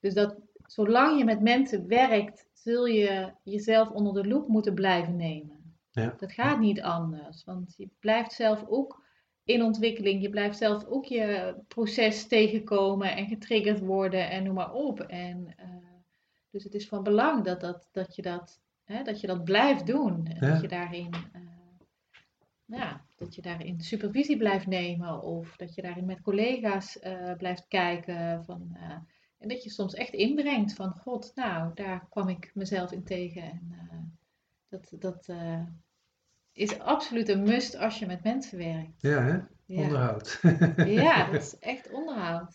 Dus 0.00 0.14
dat 0.14 0.36
zolang 0.66 1.18
je 1.18 1.24
met 1.24 1.40
mensen 1.40 1.86
werkt, 1.86 2.48
zul 2.52 2.86
je 2.86 3.32
jezelf 3.44 3.90
onder 3.90 4.22
de 4.22 4.28
loep 4.28 4.48
moeten 4.48 4.74
blijven 4.74 5.16
nemen. 5.16 5.76
Ja. 5.90 6.14
Dat 6.18 6.32
gaat 6.32 6.58
niet 6.58 6.82
anders, 6.82 7.44
want 7.44 7.74
je 7.76 7.88
blijft 8.00 8.32
zelf 8.32 8.64
ook 8.68 9.06
in 9.48 9.62
ontwikkeling. 9.62 10.22
Je 10.22 10.30
blijft 10.30 10.58
zelf 10.58 10.84
ook 10.84 11.04
je 11.04 11.54
proces 11.68 12.26
tegenkomen 12.26 13.16
en 13.16 13.26
getriggerd 13.26 13.80
worden 13.80 14.30
en 14.30 14.44
noem 14.44 14.54
maar 14.54 14.72
op. 14.72 15.00
En, 15.00 15.54
uh, 15.60 15.66
dus 16.50 16.64
het 16.64 16.74
is 16.74 16.88
van 16.88 17.02
belang 17.02 17.44
dat, 17.44 17.60
dat, 17.60 17.88
dat, 17.92 18.16
je, 18.16 18.22
dat, 18.22 18.60
hè, 18.84 19.02
dat 19.02 19.20
je 19.20 19.26
dat 19.26 19.44
blijft 19.44 19.86
doen. 19.86 20.26
En 20.26 20.46
Ja. 20.46 20.52
dat 20.52 20.60
je 20.60 20.68
daarin... 20.68 21.14
uh, 21.36 21.42
ja, 22.64 23.04
dat 23.16 23.34
je 23.34 23.42
daarin 23.42 23.80
supervisie 23.80 24.36
blijft 24.36 24.66
nemen 24.66 25.22
of 25.22 25.56
dat 25.56 25.74
je 25.74 25.82
daarin 25.82 26.04
met 26.04 26.20
collega's 26.20 26.98
uh, 27.02 27.32
blijft 27.36 27.68
kijken. 27.68 28.44
Van, 28.44 28.76
en 29.38 29.48
dat 29.48 29.62
je 29.62 29.70
soms 29.70 29.94
echt 29.94 30.12
inbrengt 30.12 30.74
van 30.74 30.90
God, 30.90 31.32
nou, 31.34 31.74
daar 31.74 32.06
kwam 32.10 32.28
ik 32.28 32.50
mezelf 32.54 32.92
in 32.92 33.04
tegen. 33.04 33.42
En 33.42 34.18
dat, 34.68 34.92
dat 34.98 35.28
is 36.58 36.78
absoluut 36.78 37.28
een 37.28 37.42
must 37.42 37.76
als 37.76 37.98
je 37.98 38.06
met 38.06 38.24
mensen 38.24 38.58
werkt. 38.58 38.90
Ja, 38.98 39.22
hè? 39.22 39.36
Ja. 39.66 39.82
Onderhoud. 39.82 40.40
Ja, 40.86 41.24
dat 41.32 41.42
is 41.42 41.58
echt 41.60 41.90
onderhoud. 41.92 42.52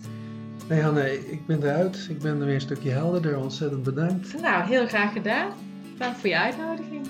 Hey 0.68 0.80
Hanne, 0.80 1.32
ik 1.32 1.46
ben 1.46 1.64
eruit. 1.64 2.08
Ik 2.10 2.20
ben 2.20 2.40
er 2.40 2.46
weer 2.46 2.56
een 2.56 2.62
stukje 2.62 2.90
helderder. 2.90 3.38
Ontzettend 3.38 3.84
bedankt. 3.84 4.42
Nou, 4.42 4.66
heel 4.66 4.88
graag 4.88 5.14
gedaan. 5.14 5.52
Dank 5.98 6.16
voor 6.16 6.30
je 6.30 6.38
uitnodiging. 6.38 7.08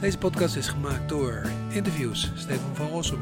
Deze 0.00 0.18
podcast 0.18 0.56
is 0.56 0.68
gemaakt 0.68 1.08
door 1.08 1.42
interviews 1.70 2.32
Stefan 2.34 2.76
van 2.76 2.88
Rossum, 2.88 3.20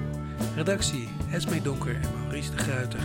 redactie 0.55 1.09
Esme 1.33 1.63
Donker 1.63 1.95
en 1.95 2.11
Maurice 2.21 2.51
de 2.51 2.57
Gruiter. 2.57 3.01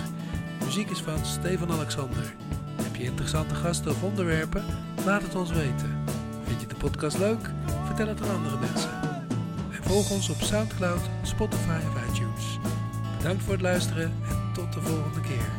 Muziek 0.64 0.90
is 0.90 1.02
van 1.02 1.26
Stefan 1.26 1.72
Alexander. 1.72 2.36
Heb 2.82 2.95
je 2.95 3.03
interessante 3.03 3.56
gasten 3.56 3.91
of 3.91 4.03
onderwerpen? 4.03 4.64
Laat 5.06 5.22
het 5.22 5.36
ons 5.36 5.52
weten. 5.52 6.19
Vind 6.50 6.62
je 6.62 6.68
de 6.68 6.76
podcast 6.76 7.18
leuk? 7.18 7.50
Vertel 7.86 8.08
het 8.08 8.22
aan 8.22 8.36
andere 8.36 8.58
mensen. 8.60 8.90
En 9.72 9.84
volg 9.84 10.12
ons 10.12 10.30
op 10.30 10.42
Soundcloud, 10.42 11.02
Spotify 11.24 11.80
of 11.88 12.10
iTunes. 12.10 12.60
Bedankt 13.18 13.44
voor 13.44 13.54
het 13.54 13.62
luisteren 13.62 14.14
en 14.30 14.54
tot 14.54 14.74
de 14.74 14.82
volgende 14.82 15.22
keer. 15.22 15.59